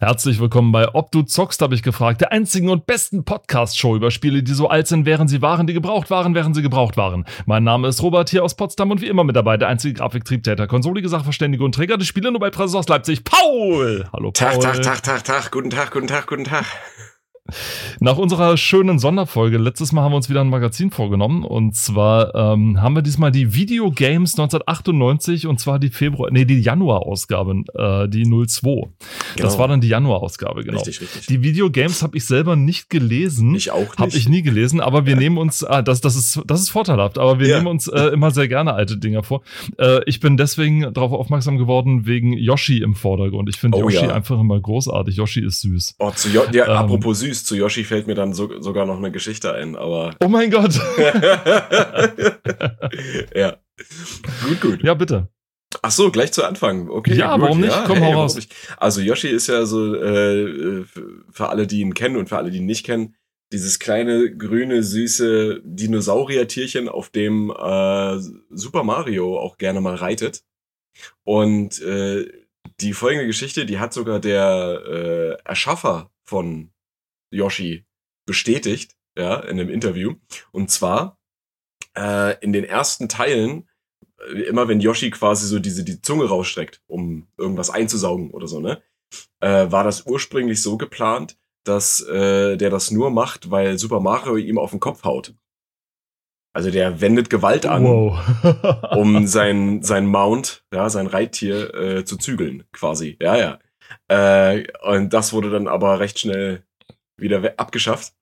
Herzlich 0.00 0.38
willkommen 0.38 0.70
bei 0.70 0.94
Ob 0.94 1.10
du 1.10 1.22
zockst, 1.22 1.60
habe 1.60 1.74
ich 1.74 1.82
gefragt. 1.82 2.20
Der 2.20 2.30
einzigen 2.30 2.68
und 2.68 2.86
besten 2.86 3.24
Podcast-Show 3.24 3.96
über 3.96 4.12
Spiele, 4.12 4.44
die 4.44 4.52
so 4.52 4.68
alt 4.68 4.86
sind, 4.86 5.06
während 5.06 5.28
sie 5.28 5.42
waren, 5.42 5.66
die 5.66 5.72
gebraucht 5.72 6.08
waren, 6.08 6.36
während 6.36 6.54
sie 6.54 6.62
gebraucht 6.62 6.96
waren. 6.96 7.24
Mein 7.46 7.64
Name 7.64 7.88
ist 7.88 8.00
Robert 8.00 8.30
hier 8.30 8.44
aus 8.44 8.54
Potsdam 8.54 8.92
und 8.92 9.00
wie 9.00 9.08
immer 9.08 9.24
mit 9.24 9.34
dabei 9.34 9.56
der 9.56 9.66
einzige 9.66 9.94
Grafiktriebtäter, 9.94 10.68
konsolige 10.68 11.08
Sachverständige 11.08 11.64
und 11.64 11.74
Träger 11.74 11.96
des 11.96 12.06
Spiele-Nobelpreises 12.06 12.76
aus 12.76 12.86
Leipzig, 12.86 13.24
Paul! 13.24 14.08
Hallo 14.12 14.30
Paul. 14.30 14.32
Tag, 14.32 14.60
Tag, 14.60 14.82
Tag, 14.82 15.02
Tag, 15.02 15.24
Tag, 15.24 15.50
guten 15.50 15.70
Tag, 15.70 15.90
guten 15.90 16.06
Tag, 16.06 16.28
guten 16.28 16.44
Tag. 16.44 16.64
Nach 18.00 18.18
unserer 18.18 18.56
schönen 18.56 18.98
Sonderfolge, 18.98 19.56
letztes 19.58 19.92
Mal 19.92 20.02
haben 20.02 20.12
wir 20.12 20.16
uns 20.16 20.28
wieder 20.28 20.42
ein 20.42 20.50
Magazin 20.50 20.90
vorgenommen 20.90 21.44
und 21.44 21.74
zwar 21.74 22.34
ähm, 22.34 22.80
haben 22.80 22.94
wir 22.94 23.02
diesmal 23.02 23.32
die 23.32 23.54
Video 23.54 23.90
Games 23.90 24.32
1998 24.38 25.46
und 25.46 25.58
zwar 25.58 25.78
die 25.78 25.88
Februar, 25.88 26.30
nee, 26.30 26.44
die 26.44 26.60
Januar-Ausgabe, 26.60 27.64
äh, 27.74 28.08
die 28.08 28.24
02. 28.24 28.60
Genau. 28.60 28.90
Das 29.36 29.58
war 29.58 29.66
dann 29.66 29.80
die 29.80 29.88
Januar-Ausgabe, 29.88 30.62
genau. 30.62 30.76
Richtig, 30.76 31.00
richtig. 31.00 31.26
Die 31.26 31.42
Video 31.42 31.70
Games 31.70 32.02
habe 32.02 32.16
ich 32.16 32.26
selber 32.26 32.54
nicht 32.54 32.90
gelesen. 32.90 33.54
Ich 33.54 33.70
auch 33.70 33.78
nicht. 33.78 33.98
Habe 33.98 34.16
ich 34.16 34.28
nie 34.28 34.42
gelesen, 34.42 34.80
aber 34.80 35.06
wir 35.06 35.16
nehmen 35.16 35.38
uns, 35.38 35.64
ah, 35.64 35.80
das, 35.80 36.02
das, 36.02 36.16
ist, 36.16 36.42
das 36.46 36.60
ist 36.60 36.68
vorteilhaft, 36.68 37.18
aber 37.18 37.38
wir 37.38 37.48
ja. 37.48 37.56
nehmen 37.56 37.68
uns 37.68 37.88
äh, 37.88 38.08
immer 38.08 38.30
sehr 38.30 38.48
gerne 38.48 38.74
alte 38.74 38.98
Dinger 38.98 39.22
vor. 39.22 39.42
Äh, 39.78 40.00
ich 40.04 40.20
bin 40.20 40.36
deswegen 40.36 40.92
darauf 40.92 41.12
aufmerksam 41.12 41.56
geworden 41.56 42.06
wegen 42.06 42.34
Yoshi 42.34 42.78
im 42.82 42.94
Vordergrund. 42.94 43.48
Ich 43.48 43.56
finde 43.56 43.78
oh, 43.78 43.88
Yoshi 43.88 44.04
ja. 44.04 44.14
einfach 44.14 44.38
immer 44.38 44.60
großartig. 44.60 45.16
Yoshi 45.16 45.40
ist 45.44 45.62
süß. 45.62 45.96
Oh, 45.98 46.10
zu 46.10 46.28
jo 46.28 46.42
ja, 46.52 46.66
ähm, 46.66 46.76
apropos 46.76 47.20
süß, 47.20 47.37
zu 47.44 47.56
Yoshi 47.56 47.84
fällt 47.84 48.06
mir 48.06 48.14
dann 48.14 48.34
so, 48.34 48.60
sogar 48.60 48.86
noch 48.86 48.96
eine 48.98 49.10
Geschichte 49.10 49.52
ein, 49.54 49.76
aber. 49.76 50.14
Oh 50.20 50.28
mein 50.28 50.50
Gott! 50.50 50.74
ja. 53.34 53.56
Gut, 54.46 54.60
gut. 54.60 54.82
Ja, 54.82 54.94
bitte. 54.94 55.28
Ach 55.82 55.90
so, 55.90 56.10
gleich 56.10 56.32
zu 56.32 56.44
Anfang. 56.44 56.88
Okay. 56.88 57.14
Ja, 57.14 57.34
gut. 57.34 57.42
warum 57.42 57.60
nicht? 57.60 57.72
Ja, 57.72 57.84
Komm, 57.86 57.98
hey, 57.98 58.12
hau 58.12 58.20
raus. 58.20 58.38
Also 58.78 59.00
Yoshi 59.00 59.28
ist 59.28 59.48
ja 59.48 59.66
so, 59.66 59.94
äh, 59.94 60.84
für 61.30 61.48
alle, 61.48 61.66
die 61.66 61.80
ihn 61.80 61.94
kennen 61.94 62.16
und 62.16 62.28
für 62.28 62.38
alle, 62.38 62.50
die 62.50 62.58
ihn 62.58 62.66
nicht 62.66 62.86
kennen, 62.86 63.14
dieses 63.52 63.78
kleine, 63.78 64.34
grüne, 64.36 64.82
süße 64.82 65.62
Dinosaurier-Tierchen, 65.64 66.88
auf 66.88 67.10
dem 67.10 67.50
äh, 67.50 68.18
Super 68.50 68.84
Mario 68.84 69.38
auch 69.38 69.58
gerne 69.58 69.80
mal 69.80 69.94
reitet. 69.94 70.42
Und 71.24 71.80
äh, 71.82 72.26
die 72.80 72.92
folgende 72.92 73.26
Geschichte, 73.26 73.66
die 73.66 73.78
hat 73.78 73.92
sogar 73.92 74.20
der 74.20 74.82
äh, 74.86 75.48
Erschaffer 75.48 76.10
von 76.24 76.70
Yoshi 77.30 77.86
bestätigt, 78.26 78.96
ja, 79.16 79.40
in 79.40 79.58
einem 79.58 79.70
Interview. 79.70 80.14
Und 80.52 80.70
zwar 80.70 81.18
äh, 81.96 82.38
in 82.42 82.52
den 82.52 82.64
ersten 82.64 83.08
Teilen, 83.08 83.68
äh, 84.28 84.42
immer 84.42 84.68
wenn 84.68 84.80
Yoshi 84.80 85.10
quasi 85.10 85.46
so 85.46 85.58
diese 85.58 85.84
die 85.84 86.00
Zunge 86.02 86.26
rausstreckt, 86.26 86.82
um 86.86 87.28
irgendwas 87.36 87.70
einzusaugen 87.70 88.30
oder 88.30 88.46
so, 88.46 88.60
ne, 88.60 88.82
äh, 89.40 89.70
war 89.70 89.84
das 89.84 90.06
ursprünglich 90.06 90.62
so 90.62 90.76
geplant, 90.76 91.38
dass 91.64 92.00
äh, 92.00 92.56
der 92.56 92.70
das 92.70 92.90
nur 92.90 93.10
macht, 93.10 93.50
weil 93.50 93.78
Super 93.78 94.00
Mario 94.00 94.36
ihm 94.36 94.58
auf 94.58 94.70
den 94.70 94.80
Kopf 94.80 95.04
haut. 95.04 95.34
Also 96.54 96.70
der 96.70 97.00
wendet 97.00 97.30
Gewalt 97.30 97.66
an, 97.66 97.84
wow. 97.84 98.96
um 98.96 99.26
sein, 99.26 99.82
sein 99.82 100.06
Mount, 100.06 100.64
ja, 100.72 100.88
sein 100.88 101.06
Reittier 101.06 101.74
äh, 101.74 102.04
zu 102.04 102.16
zügeln, 102.16 102.64
quasi. 102.72 103.16
Ja, 103.20 103.36
ja. 103.36 103.58
Äh, 104.08 104.66
und 104.82 105.12
das 105.12 105.32
wurde 105.32 105.50
dann 105.50 105.68
aber 105.68 106.00
recht 106.00 106.18
schnell 106.18 106.64
wieder 107.18 107.54
abgeschafft, 107.58 108.14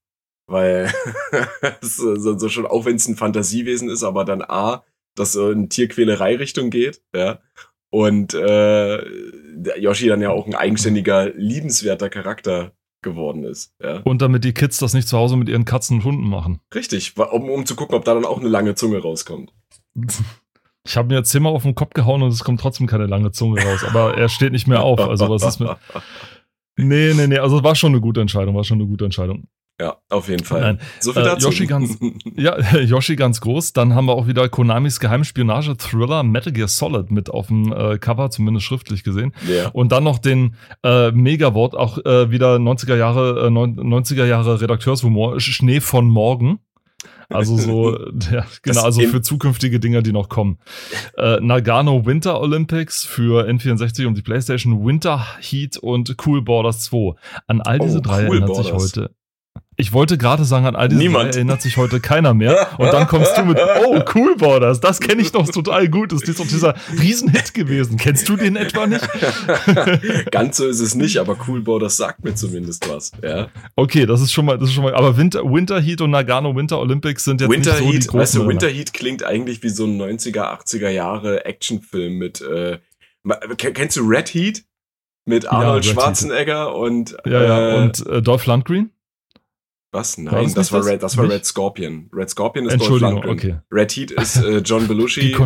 weil 0.49 0.93
so, 1.81 2.39
so 2.39 2.49
schon 2.49 2.67
auch 2.67 2.85
wenn 2.85 2.97
es 2.97 3.09
ein 3.09 3.17
Fantasiewesen 3.17 3.89
ist, 3.89 4.03
aber 4.03 4.25
dann 4.25 4.43
A, 4.43 4.85
dass 5.15 5.33
so 5.33 5.51
in 5.51 5.69
Tierquälerei-Richtung 5.69 6.71
geht, 6.71 7.03
ja. 7.15 7.41
Und 7.91 8.35
äh, 8.35 9.79
Yoshi 9.79 10.09
dann 10.09 10.21
ja 10.21 10.31
auch 10.31 10.47
ein 10.47 10.55
eigenständiger, 10.55 11.33
liebenswerter 11.35 12.11
Charakter 12.11 12.73
geworden 13.03 13.45
ist. 13.45 13.73
Ja. 13.83 14.01
Und 14.01 14.21
damit 14.21 14.45
die 14.45 14.53
Kids 14.53 14.79
das 14.79 14.93
nicht 14.93 15.09
zu 15.09 15.17
Hause 15.17 15.37
mit 15.37 15.49
ihren 15.49 15.65
Katzen 15.65 15.99
und 15.99 16.05
Hunden 16.05 16.29
machen. 16.29 16.61
Richtig, 16.75 17.17
um, 17.17 17.49
um 17.49 17.65
zu 17.65 17.77
gucken, 17.77 17.95
ob 17.95 18.05
da 18.05 18.15
dann 18.15 18.25
auch 18.25 18.41
eine 18.41 18.49
lange 18.49 18.75
Zunge 18.75 18.99
rauskommt. 18.99 19.53
Ich 20.85 20.97
habe 20.97 21.09
mir 21.09 21.17
jetzt 21.17 21.31
Zimmer 21.31 21.51
auf 21.51 21.63
den 21.63 21.75
Kopf 21.75 21.95
gehauen 21.95 22.23
und 22.23 22.33
es 22.33 22.45
kommt 22.45 22.61
trotzdem 22.61 22.87
keine 22.87 23.07
lange 23.07 23.33
Zunge 23.33 23.63
raus. 23.63 23.85
Aber 23.85 24.17
er 24.17 24.29
steht 24.29 24.53
nicht 24.53 24.67
mehr 24.67 24.83
auf. 24.83 25.01
Also 25.01 25.29
was 25.29 25.43
ist 25.43 25.61
mit. 25.61 25.71
Nee, 26.77 27.15
nee, 27.15 27.27
nee. 27.27 27.39
Also 27.39 27.63
war 27.63 27.75
schon 27.75 27.93
eine 27.93 28.01
gute 28.01 28.21
Entscheidung, 28.21 28.55
war 28.55 28.65
schon 28.65 28.79
eine 28.79 28.87
gute 28.87 29.05
Entscheidung. 29.05 29.49
Ja, 29.79 29.99
auf 30.09 30.29
jeden 30.31 30.45
Fall. 30.45 30.61
Nein. 30.63 30.79
So 31.01 31.13
viel 31.13 31.21
äh, 31.21 31.27
dazu. 31.27 31.49
Yoshi 31.49 31.67
ganz, 31.67 31.99
ja, 32.35 32.59
Yoshi 32.79 33.15
ganz 33.15 33.43
groß. 33.43 33.75
Dann 33.75 33.95
haben 33.95 34.07
wir 34.07 34.15
auch 34.15 34.27
wieder 34.27 34.49
Konamis 34.49 35.01
Geheimspionage-Thriller 35.01 36.23
Metal 36.23 36.53
Gear 36.53 36.69
Solid 36.69 37.11
mit 37.11 37.29
auf 37.29 37.49
dem 37.49 37.73
äh, 37.73 37.99
Cover, 37.99 38.31
zumindest 38.31 38.65
schriftlich 38.67 39.05
gesehen. 39.05 39.35
Yeah. 39.47 39.69
Und 39.71 39.93
dann 39.93 40.05
noch 40.05 40.19
den 40.19 40.55
äh, 40.83 41.11
Megawort, 41.11 41.75
auch 41.75 41.99
äh, 42.07 42.31
wieder 42.31 42.57
90er 42.57 42.97
Jahre, 42.97 43.47
äh, 43.47 43.51
90er 43.51 44.25
Jahre 44.25 44.61
Redakteurshumor, 44.63 45.41
Schnee 45.41 45.81
von 45.81 46.09
morgen. 46.09 46.61
Also 47.29 47.57
so, 47.57 47.99
ja, 48.31 48.47
genau, 48.63 48.83
also 48.83 49.01
für 49.03 49.23
zukünftige 49.23 49.81
Dinger, 49.81 50.03
die 50.03 50.13
noch 50.13 50.29
kommen. 50.29 50.59
Äh, 51.17 51.41
Nagano 51.41 52.07
Winter 52.07 52.41
Olympics 52.41 53.05
für 53.05 53.49
N64 53.49 54.07
und 54.07 54.17
die 54.17 54.23
PlayStation, 54.23 54.85
Winter 54.85 55.27
Heat 55.41 55.77
und 55.77 56.17
Cool 56.25 56.43
Borders 56.43 56.81
2. 56.85 57.15
An 57.47 57.61
all 57.61 57.79
diese 57.79 57.99
oh, 57.99 58.03
drei 58.03 58.29
cool 58.29 58.39
erinnert 58.39 58.57
sich 58.57 58.73
heute 58.73 59.11
ich 59.79 59.93
wollte 59.93 60.17
gerade 60.17 60.45
sagen, 60.45 60.65
an 60.65 60.75
all 60.75 60.89
diese 60.89 61.01
Niemand. 61.01 61.35
erinnert 61.35 61.61
sich 61.61 61.77
heute 61.77 62.01
keiner 62.01 62.33
mehr. 62.33 62.69
Und 62.79 62.93
dann 62.93 63.07
kommst 63.07 63.37
du 63.37 63.45
mit, 63.45 63.59
oh, 63.85 64.01
Cool 64.15 64.37
Borders, 64.37 64.81
das 64.81 65.01
kenne 65.01 65.21
ich 65.21 65.33
doch 65.33 65.47
total 65.49 65.89
gut. 65.89 66.13
Das 66.13 66.23
ist 66.23 66.41
doch 66.41 66.47
dieser 66.47 66.75
Riesenhit 66.99 67.53
gewesen. 67.53 67.99
Kennst 67.99 68.27
du 68.29 68.37
den 68.37 68.57
etwa 68.57 68.87
nicht? 68.87 69.07
Ganz 70.31 70.57
so 70.57 70.67
ist 70.67 70.81
es 70.81 70.95
nicht, 70.95 71.19
aber 71.19 71.37
Cool 71.47 71.61
Borders 71.61 71.99
sagt 71.99 72.25
mir 72.25 72.35
zumindest 72.35 72.89
was. 72.89 73.13
Ja. 73.23 73.49
Okay, 73.75 74.07
das 74.07 74.23
ist 74.23 74.33
schon 74.33 74.47
mal, 74.47 74.57
das 74.59 74.71
ist 74.71 74.75
schon 74.75 74.85
mal, 74.85 74.95
aber 74.95 75.19
Winter, 75.19 75.45
Winter 75.45 75.79
Heat 75.79 76.01
und 76.01 76.11
Nagano 76.11 76.57
Winter 76.57 76.79
Olympics 76.79 77.25
sind 77.25 77.43
jetzt 77.43 77.51
Winter 77.51 77.73
nicht 77.73 77.81
so 77.81 77.85
Heat, 77.85 78.05
die 78.05 78.07
großen. 78.07 78.21
Weißt 78.21 78.35
du, 78.37 78.49
Winter 78.49 78.69
Heat 78.69 78.95
klingt 78.95 79.25
eigentlich 79.25 79.63
wie 79.63 79.69
so 79.69 79.85
ein 79.85 80.01
90er, 80.01 80.59
80er 80.59 80.89
Jahre 80.89 81.45
Actionfilm 81.45 82.15
mit, 82.15 82.41
äh, 82.41 82.79
kennst 83.57 83.99
du 83.99 84.03
Red 84.03 84.33
Heat? 84.33 84.65
Mit 85.29 85.51
Arnold 85.51 85.85
ja, 85.85 85.93
Schwarzenegger 85.93 86.77
und, 86.77 87.17
ja, 87.27 87.43
ja, 87.43 87.71
äh, 87.71 87.83
und 87.83 88.07
äh, 88.07 88.23
Dolph 88.23 88.47
Lundgren? 88.47 88.93
Was? 89.93 90.19
Nein, 90.19 90.35
war 90.35 90.43
das, 90.43 90.55
das, 90.55 90.73
war 90.73 90.85
Red, 90.85 91.03
das 91.03 91.17
war 91.17 91.29
Red 91.29 91.45
Scorpion. 91.45 92.11
Red 92.13 92.31
Scorpion 92.31 92.67
ist 92.67 92.87
Lundgren. 92.87 93.31
Okay. 93.31 93.59
Red 93.71 93.93
Heat 93.93 94.11
ist 94.11 94.37
äh, 94.37 94.59
John 94.59 94.89
Belushi. 94.89 95.37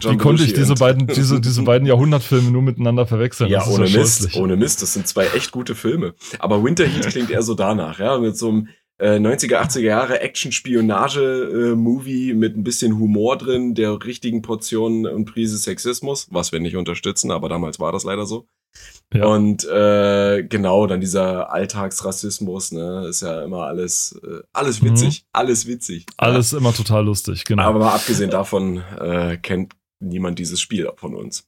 John 0.00 0.14
Wie 0.14 0.18
konnte 0.18 0.42
ich 0.44 0.52
diese 0.52 0.74
beiden, 0.74 1.06
diese, 1.06 1.40
diese 1.40 1.62
beiden 1.62 1.86
Jahrhundertfilme 1.86 2.50
nur 2.50 2.62
miteinander 2.62 3.06
verwechseln? 3.06 3.48
Ja, 3.50 3.64
ohne 3.66 3.88
Mist, 3.88 4.36
ohne 4.36 4.56
Mist. 4.56 4.82
Das 4.82 4.92
sind 4.92 5.06
zwei 5.06 5.28
echt 5.28 5.52
gute 5.52 5.74
Filme. 5.74 6.14
Aber 6.38 6.62
Winter 6.64 6.86
Heat 6.86 7.06
klingt 7.06 7.30
eher 7.30 7.42
so 7.42 7.54
danach, 7.54 7.98
ja, 7.98 8.18
mit 8.18 8.36
so 8.36 8.48
einem 8.48 8.68
äh, 8.98 9.16
90er, 9.16 9.56
80er 9.56 9.80
Jahre 9.80 10.20
Action-Spionage-Movie 10.20 12.34
mit 12.34 12.54
ein 12.56 12.64
bisschen 12.64 12.98
Humor 12.98 13.38
drin, 13.38 13.74
der 13.74 14.04
richtigen 14.04 14.42
Portionen 14.42 15.06
und 15.06 15.24
Prise 15.24 15.56
Sexismus, 15.58 16.26
was 16.30 16.52
wir 16.52 16.60
nicht 16.60 16.76
unterstützen, 16.76 17.30
aber 17.30 17.48
damals 17.48 17.80
war 17.80 17.92
das 17.92 18.04
leider 18.04 18.26
so. 18.26 18.46
Ja. 19.12 19.26
Und 19.26 19.64
äh, 19.64 20.42
genau, 20.42 20.86
dann 20.88 21.00
dieser 21.00 21.52
Alltagsrassismus, 21.52 22.72
ne, 22.72 23.06
ist 23.08 23.22
ja 23.22 23.42
immer 23.44 23.66
alles, 23.66 24.20
äh, 24.24 24.42
alles 24.52 24.82
witzig, 24.82 25.22
mhm. 25.22 25.28
alles 25.32 25.66
witzig. 25.66 26.06
Alles 26.16 26.50
ja. 26.50 26.58
immer 26.58 26.72
total 26.72 27.04
lustig, 27.04 27.44
genau. 27.44 27.62
Aber 27.62 27.78
mal 27.78 27.94
abgesehen 27.94 28.30
davon 28.30 28.82
äh, 28.98 29.36
kennt 29.36 29.74
niemand 30.00 30.38
dieses 30.40 30.60
Spiel 30.60 30.90
von 30.96 31.14
uns. 31.14 31.46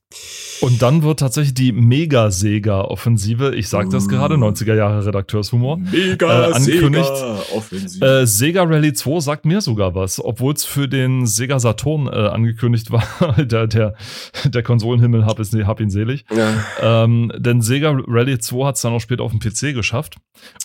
Und 0.60 0.82
dann 0.82 1.02
wird 1.02 1.18
tatsächlich 1.18 1.54
die 1.54 1.72
Mega-Sega-Offensive, 1.72 3.54
ich 3.54 3.68
sag 3.68 3.90
das 3.90 4.06
mm. 4.06 4.08
gerade, 4.08 4.34
90er 4.36 4.74
Jahre 4.74 5.04
Redakteurshumor, 5.04 5.78
Mega 5.78 6.48
äh, 6.48 6.52
angekündigt. 6.52 7.12
Sega, 7.70 8.20
äh, 8.20 8.26
Sega 8.26 8.62
Rally 8.62 8.92
2 8.92 9.20
sagt 9.20 9.44
mir 9.44 9.60
sogar 9.60 9.94
was, 9.94 10.24
obwohl 10.24 10.54
es 10.54 10.64
für 10.64 10.88
den 10.88 11.26
Sega 11.26 11.58
Saturn 11.58 12.06
äh, 12.06 12.28
angekündigt 12.28 12.90
war. 12.92 13.04
der, 13.36 13.66
der, 13.66 13.94
der 14.44 14.62
Konsolenhimmel 14.62 15.26
hab, 15.26 15.40
ist, 15.40 15.54
hab 15.54 15.80
ihn 15.80 15.90
selig. 15.90 16.24
Ja. 16.34 17.04
Ähm, 17.04 17.32
denn 17.36 17.60
Sega 17.60 17.98
Rally 18.06 18.38
2 18.38 18.66
hat 18.66 18.76
es 18.76 18.82
dann 18.82 18.92
auch 18.92 19.00
später 19.00 19.24
auf 19.24 19.32
dem 19.32 19.40
PC 19.40 19.74
geschafft 19.74 20.16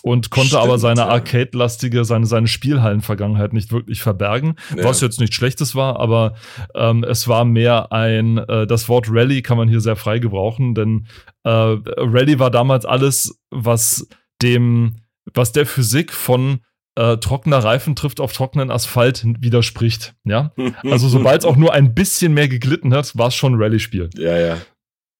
und 0.02 0.30
konnte 0.30 0.50
Stimmt, 0.50 0.62
aber 0.62 0.78
seine 0.78 1.06
Arcade-lastige, 1.06 2.04
seine, 2.04 2.26
seine 2.26 2.46
Spielhallen-Vergangenheit 2.46 3.52
nicht 3.52 3.72
wirklich 3.72 4.02
verbergen, 4.02 4.54
ja. 4.76 4.84
was 4.84 5.00
jetzt 5.00 5.20
nicht 5.20 5.34
Schlechtes 5.34 5.74
war, 5.74 5.98
aber 5.98 6.34
ähm, 6.74 7.04
es 7.04 7.28
war 7.28 7.44
mehr 7.44 7.92
ein, 7.92 8.38
äh, 8.38 8.66
das 8.66 8.88
Wort 8.88 9.06
Rally 9.10 9.31
kann 9.40 9.56
man 9.56 9.68
hier 9.68 9.80
sehr 9.80 9.96
frei 9.96 10.18
gebrauchen, 10.18 10.74
denn 10.74 11.06
äh, 11.44 11.48
Rally 11.48 12.38
war 12.38 12.50
damals 12.50 12.84
alles, 12.84 13.40
was 13.50 14.06
dem, 14.42 14.96
was 15.32 15.52
der 15.52 15.64
Physik 15.64 16.12
von 16.12 16.60
äh, 16.94 17.16
trockener 17.16 17.58
Reifen 17.58 17.96
trifft 17.96 18.20
auf 18.20 18.32
trockenen 18.32 18.70
Asphalt 18.70 19.24
widerspricht. 19.24 20.14
Ja, 20.24 20.52
also 20.84 21.08
sobald 21.08 21.40
es 21.40 21.46
auch 21.46 21.56
nur 21.56 21.72
ein 21.72 21.94
bisschen 21.94 22.34
mehr 22.34 22.48
geglitten 22.48 22.92
hat, 22.92 23.16
war 23.16 23.28
es 23.28 23.34
schon 23.34 23.54
ein 23.54 23.62
Rallye-Spiel. 23.62 24.10
Ja, 24.16 24.36
ja. 24.36 24.58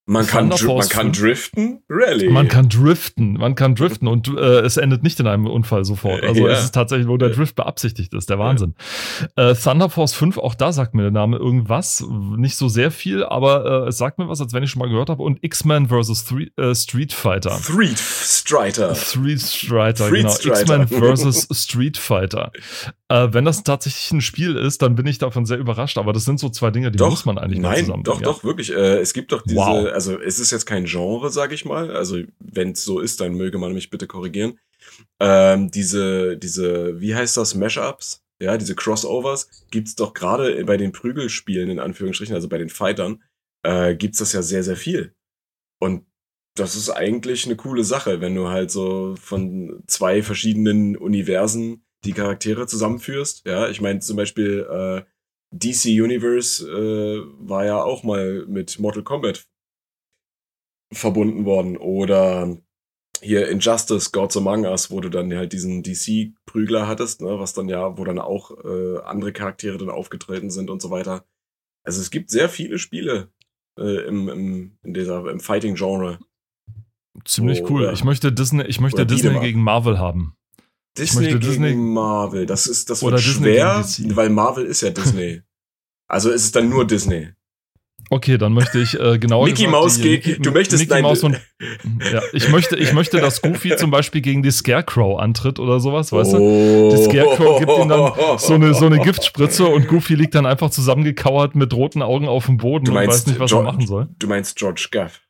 Man 0.05 0.27
kann, 0.27 0.49
man 0.49 0.89
kann 0.89 1.13
driften, 1.13 1.85
Rally. 1.89 2.29
Man 2.29 2.49
kann 2.49 2.69
driften, 2.69 3.35
man 3.35 3.55
kann 3.55 3.77
driften 3.77 4.09
und 4.09 4.27
äh, 4.27 4.61
es 4.61 4.77
endet 4.77 5.05
nicht 5.05 5.21
in 5.21 5.29
einem 5.29 5.47
Unfall 5.47 5.85
sofort. 5.85 6.25
Also 6.25 6.49
ja. 6.49 6.55
es 6.55 6.65
ist 6.65 6.75
tatsächlich, 6.75 7.07
wo 7.07 7.17
der 7.17 7.31
Drift 7.31 7.55
beabsichtigt 7.55 8.13
ist, 8.13 8.29
der 8.29 8.41
Wahnsinn. 8.41 8.75
Ja. 9.39 9.51
Äh, 9.51 9.55
Thunder 9.55 9.89
Force 9.89 10.13
5, 10.15 10.39
auch 10.39 10.57
da 10.57 10.73
sagt 10.73 10.95
mir 10.95 11.03
der 11.03 11.13
Name 11.13 11.37
irgendwas, 11.37 12.05
nicht 12.37 12.57
so 12.57 12.67
sehr 12.69 12.91
viel, 12.91 13.23
aber 13.23 13.85
äh, 13.85 13.89
es 13.91 13.99
sagt 13.99 14.19
mir 14.19 14.29
was, 14.29 14.41
als 14.41 14.53
wenn 14.53 14.65
ich 14.65 14.71
schon 14.71 14.81
mal 14.81 14.89
gehört 14.89 15.09
habe. 15.09 15.23
Und 15.23 15.39
X-Men 15.41 15.87
vs. 15.87 16.35
Äh, 16.57 16.75
Street 16.75 17.13
Fighter. 17.13 17.57
Street 17.63 17.99
Strider. 18.01 18.97
Street 18.97 19.41
Strider, 19.41 20.11
genau. 20.11 20.31
X-Men 20.31 20.89
vs. 21.17 21.47
Street 21.53 21.97
Fighter. 21.97 22.51
Äh, 23.13 23.35
wenn 23.35 23.45
das 23.45 23.63
tatsächlich 23.63 24.11
ein 24.11 24.23
Spiel 24.23 24.57
ist, 24.57 24.81
dann 24.81 24.95
bin 24.95 25.07
ich 25.07 25.19
davon 25.19 25.45
sehr 25.45 25.59
überrascht, 25.59 25.99
aber 25.99 26.15
das 26.15 26.25
sind 26.25 26.41
so 26.41 26.49
zwei 26.49 26.71
Dinge, 26.71 26.91
die 26.91 26.97
doch, 26.97 27.11
muss 27.11 27.27
man 27.27 27.37
eigentlich 27.37 27.61
nein, 27.61 27.73
mal 27.73 27.81
zusammen. 27.81 28.05
Doch, 28.05 28.21
ja. 28.21 28.25
doch, 28.25 28.43
wirklich. 28.43 28.73
Äh, 28.73 29.01
es 29.01 29.13
gibt 29.13 29.33
doch 29.33 29.43
diese, 29.43 29.57
wow 29.57 29.93
also 29.93 30.19
es 30.19 30.39
ist 30.39 30.51
jetzt 30.51 30.65
kein 30.65 30.87
Genre, 30.87 31.29
sag 31.29 31.53
ich 31.53 31.67
mal. 31.67 31.95
Also 31.95 32.21
wenn 32.39 32.73
es 32.73 32.85
so 32.85 33.01
ist, 33.01 33.21
dann 33.21 33.35
möge 33.35 33.59
man 33.59 33.75
mich 33.75 33.91
bitte 33.91 34.07
korrigieren. 34.07 34.59
Ähm, 35.21 35.71
diese, 35.71 36.39
diese, 36.39 37.03
wie 37.03 37.15
heißt 37.15 37.37
das, 37.37 37.55
Mashups? 37.55 38.23
Ja, 38.41 38.57
diese 38.57 38.75
Crossovers 38.75 39.51
gibt's 39.71 39.95
doch 39.95 40.15
gerade 40.15 40.65
bei 40.65 40.79
den 40.79 40.93
Prügelspielen 40.93 41.69
in 41.69 41.81
Anführungsstrichen, 41.81 42.35
also 42.35 42.49
bei 42.49 42.59
den 42.59 42.71
Fightern, 42.71 43.23
äh, 43.63 43.95
gibt's 43.95 44.21
das 44.21 44.33
ja 44.33 44.41
sehr, 44.41 44.65
sehr 44.65 44.77
viel. 44.77 45.15
Und 45.79 46.07
das 46.57 46.77
ist 46.77 46.89
eigentlich 46.89 47.45
eine 47.45 47.57
coole 47.57 47.85
Sache, 47.85 48.23
wenn 48.23 48.35
du 48.35 48.49
halt 48.49 48.71
so 48.71 49.17
von 49.21 49.83
zwei 49.87 50.23
verschiedenen 50.23 50.97
Universen 50.97 51.82
die 52.05 52.13
Charaktere 52.13 52.67
zusammenführst. 52.67 53.47
Ja, 53.47 53.69
ich 53.69 53.81
meine 53.81 54.01
zum 54.01 54.17
Beispiel 54.17 54.67
äh, 54.71 55.03
DC 55.53 55.87
Universe 56.03 56.67
äh, 56.67 57.23
war 57.39 57.65
ja 57.65 57.83
auch 57.83 58.03
mal 58.03 58.47
mit 58.47 58.79
Mortal 58.79 59.03
Kombat 59.03 59.47
verbunden 60.93 61.45
worden. 61.45 61.77
Oder 61.77 62.57
hier 63.21 63.49
Injustice, 63.49 64.13
Gods 64.13 64.37
Among 64.37 64.65
Us, 64.65 64.91
wo 64.91 65.01
du 65.01 65.09
dann 65.09 65.33
halt 65.35 65.53
diesen 65.53 65.83
DC-Prügler 65.83 66.89
hattest, 66.89 67.21
ne, 67.21 67.39
was 67.39 67.55
dann 67.55 67.69
ja, 67.69 67.97
wo 67.99 68.05
dann 68.05 68.19
auch 68.19 68.51
äh, 68.65 68.99
andere 69.05 69.33
Charaktere 69.33 69.79
dann 69.79 69.91
aufgetreten 69.91 70.51
sind 70.51 70.71
und 70.71 70.83
so 70.83 70.91
weiter. 70.91 71.25
Also 71.85 72.01
es 72.01 72.11
gibt 72.11 72.31
sehr 72.31 72.49
viele 72.49 72.79
Spiele 72.79 73.33
äh, 73.79 74.07
im, 74.07 74.29
im, 74.29 74.79
in 74.83 74.95
dieser, 74.95 75.29
im 75.29 75.41
Fighting-Genre. 75.41 76.19
Ziemlich 77.25 77.69
cool. 77.69 77.91
ich 77.93 78.05
möchte 78.05 78.33
Disney, 78.33 78.65
ich 78.65 78.81
möchte 78.81 79.05
Disney 79.05 79.39
gegen 79.41 79.63
Marvel 79.63 79.99
haben. 79.99 80.35
Disney 80.97 81.29
gegen 81.29 81.41
Disney 81.41 81.75
Marvel, 81.75 82.47
das 82.47 82.67
ist 82.67 82.91
das 82.91 83.03
wird 83.03 83.21
schwer, 83.21 83.85
weil 84.15 84.29
Marvel 84.29 84.67
ist 84.67 84.83
ja 84.83 84.91
Disney. 84.91 85.43
also 86.07 86.31
ist 86.31 86.45
es 86.45 86.53
dann 86.53 86.69
nur 86.69 86.87
Disney. 86.87 87.29
Okay, 88.11 88.37
dann 88.37 88.53
möchte 88.53 88.79
ich 88.79 88.99
äh, 89.01 89.19
genauer 89.19 89.47
Mickey 89.47 89.67
Mouse 89.67 89.99
gegen, 89.99 90.43
du 90.43 90.51
möchtest 90.51 90.87
Mickey 90.87 91.01
Mouse 91.01 91.23
und, 91.23 91.41
ja, 92.13 92.21
ich 92.35 92.49
möchte, 92.51 92.77
ich 92.77 92.93
möchte, 92.93 93.21
dass 93.21 93.41
Goofy 93.41 93.75
zum 93.77 93.91
Beispiel 93.91 94.21
gegen 94.21 94.43
die 94.43 94.51
Scarecrow 94.51 95.19
antritt 95.19 95.59
oder 95.59 95.81
sowas, 95.81 96.13
weißt 96.13 96.35
oh. 96.35 96.91
du? 96.91 96.97
Die 96.97 97.05
Scarecrow 97.05 97.59
gibt 97.59 97.73
ihm 97.73 97.89
dann 97.89 98.39
so 98.39 98.55
eine, 98.55 98.75
so 98.75 98.85
eine 98.85 98.99
Giftspritze 98.99 99.65
und 99.65 99.89
Goofy 99.89 100.15
liegt 100.15 100.35
dann 100.35 100.45
einfach 100.45 100.69
zusammengekauert 100.69 101.55
mit 101.55 101.73
roten 101.73 102.03
Augen 102.03 102.29
auf 102.29 102.47
dem 102.47 102.59
Boden 102.59 102.89
und 102.89 102.95
weiß 102.95 103.27
nicht, 103.29 103.39
was 103.39 103.51
George, 103.51 103.67
er 103.67 103.73
machen 103.73 103.87
soll. 103.87 104.09
Du 104.19 104.27
meinst 104.27 104.57
George 104.57 104.89
Gaff? 104.91 105.23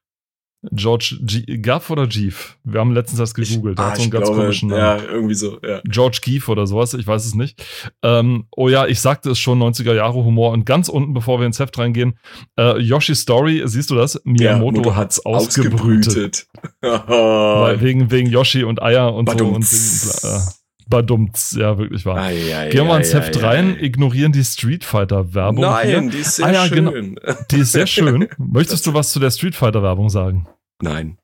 George 0.70 1.16
G 1.22 1.58
Gaff 1.58 1.90
oder 1.90 2.06
Jeef? 2.08 2.56
Wir 2.62 2.80
haben 2.80 2.92
letztens 2.92 3.18
das 3.18 3.34
gegoogelt. 3.34 3.78
Ah, 3.80 3.90
hat 3.90 3.96
so 3.96 4.02
einen 4.02 4.10
ganz 4.12 4.26
glaube, 4.26 4.40
komischen 4.42 4.68
Namen. 4.68 4.80
Ja, 4.80 5.10
irgendwie 5.10 5.34
so, 5.34 5.58
ja. 5.60 5.80
George 5.84 6.20
Keefe 6.22 6.50
oder 6.50 6.66
sowas, 6.66 6.94
ich 6.94 7.06
weiß 7.06 7.24
es 7.24 7.34
nicht. 7.34 7.64
Ähm, 8.02 8.46
oh 8.56 8.68
ja, 8.68 8.86
ich 8.86 9.00
sagte 9.00 9.30
es 9.30 9.38
schon, 9.38 9.60
90er 9.60 9.94
Jahre 9.94 10.24
Humor. 10.24 10.52
Und 10.52 10.64
ganz 10.64 10.88
unten, 10.88 11.14
bevor 11.14 11.40
wir 11.40 11.46
ins 11.46 11.58
Heft 11.58 11.78
reingehen, 11.78 12.18
äh, 12.58 12.78
Yoshi 12.78 13.14
Story, 13.14 13.62
siehst 13.64 13.90
du 13.90 13.96
das? 13.96 14.20
Miyamoto 14.24 14.82
ja, 14.82 14.96
hat's 14.96 15.24
ausgebrütet. 15.24 16.46
ausgebrütet. 16.82 17.80
wegen, 17.80 18.10
wegen 18.10 18.30
Yoshi 18.30 18.62
und 18.62 18.80
Eier 18.80 19.12
und 19.14 19.24
Badumts. 19.24 20.20
so. 20.20 20.28
Und, 20.28 20.34
äh, 20.34 20.61
Badumts, 20.88 21.56
ja, 21.58 21.78
wirklich 21.78 22.04
wahr. 22.04 22.30
Gehen 22.30 22.86
wir 22.86 22.96
ins 22.96 23.14
Heft 23.14 23.36
ei, 23.38 23.46
rein, 23.46 23.76
ignorieren 23.78 24.32
die 24.32 24.44
Street 24.44 24.84
Fighter-Werbung. 24.84 25.62
Nein, 25.62 25.86
hier. 25.86 26.10
die 26.10 26.18
ist 26.18 26.36
sehr 26.36 26.46
ah, 26.46 26.52
ja, 26.52 26.66
schön. 26.66 26.84
Genau. 26.84 27.34
Die 27.50 27.58
ist 27.58 27.72
sehr 27.72 27.86
schön. 27.86 28.28
Möchtest 28.38 28.86
du 28.86 28.94
was 28.94 29.12
zu 29.12 29.20
der 29.20 29.30
Street 29.30 29.54
Fighter-Werbung 29.54 30.10
sagen? 30.10 30.46
Nein. 30.80 31.18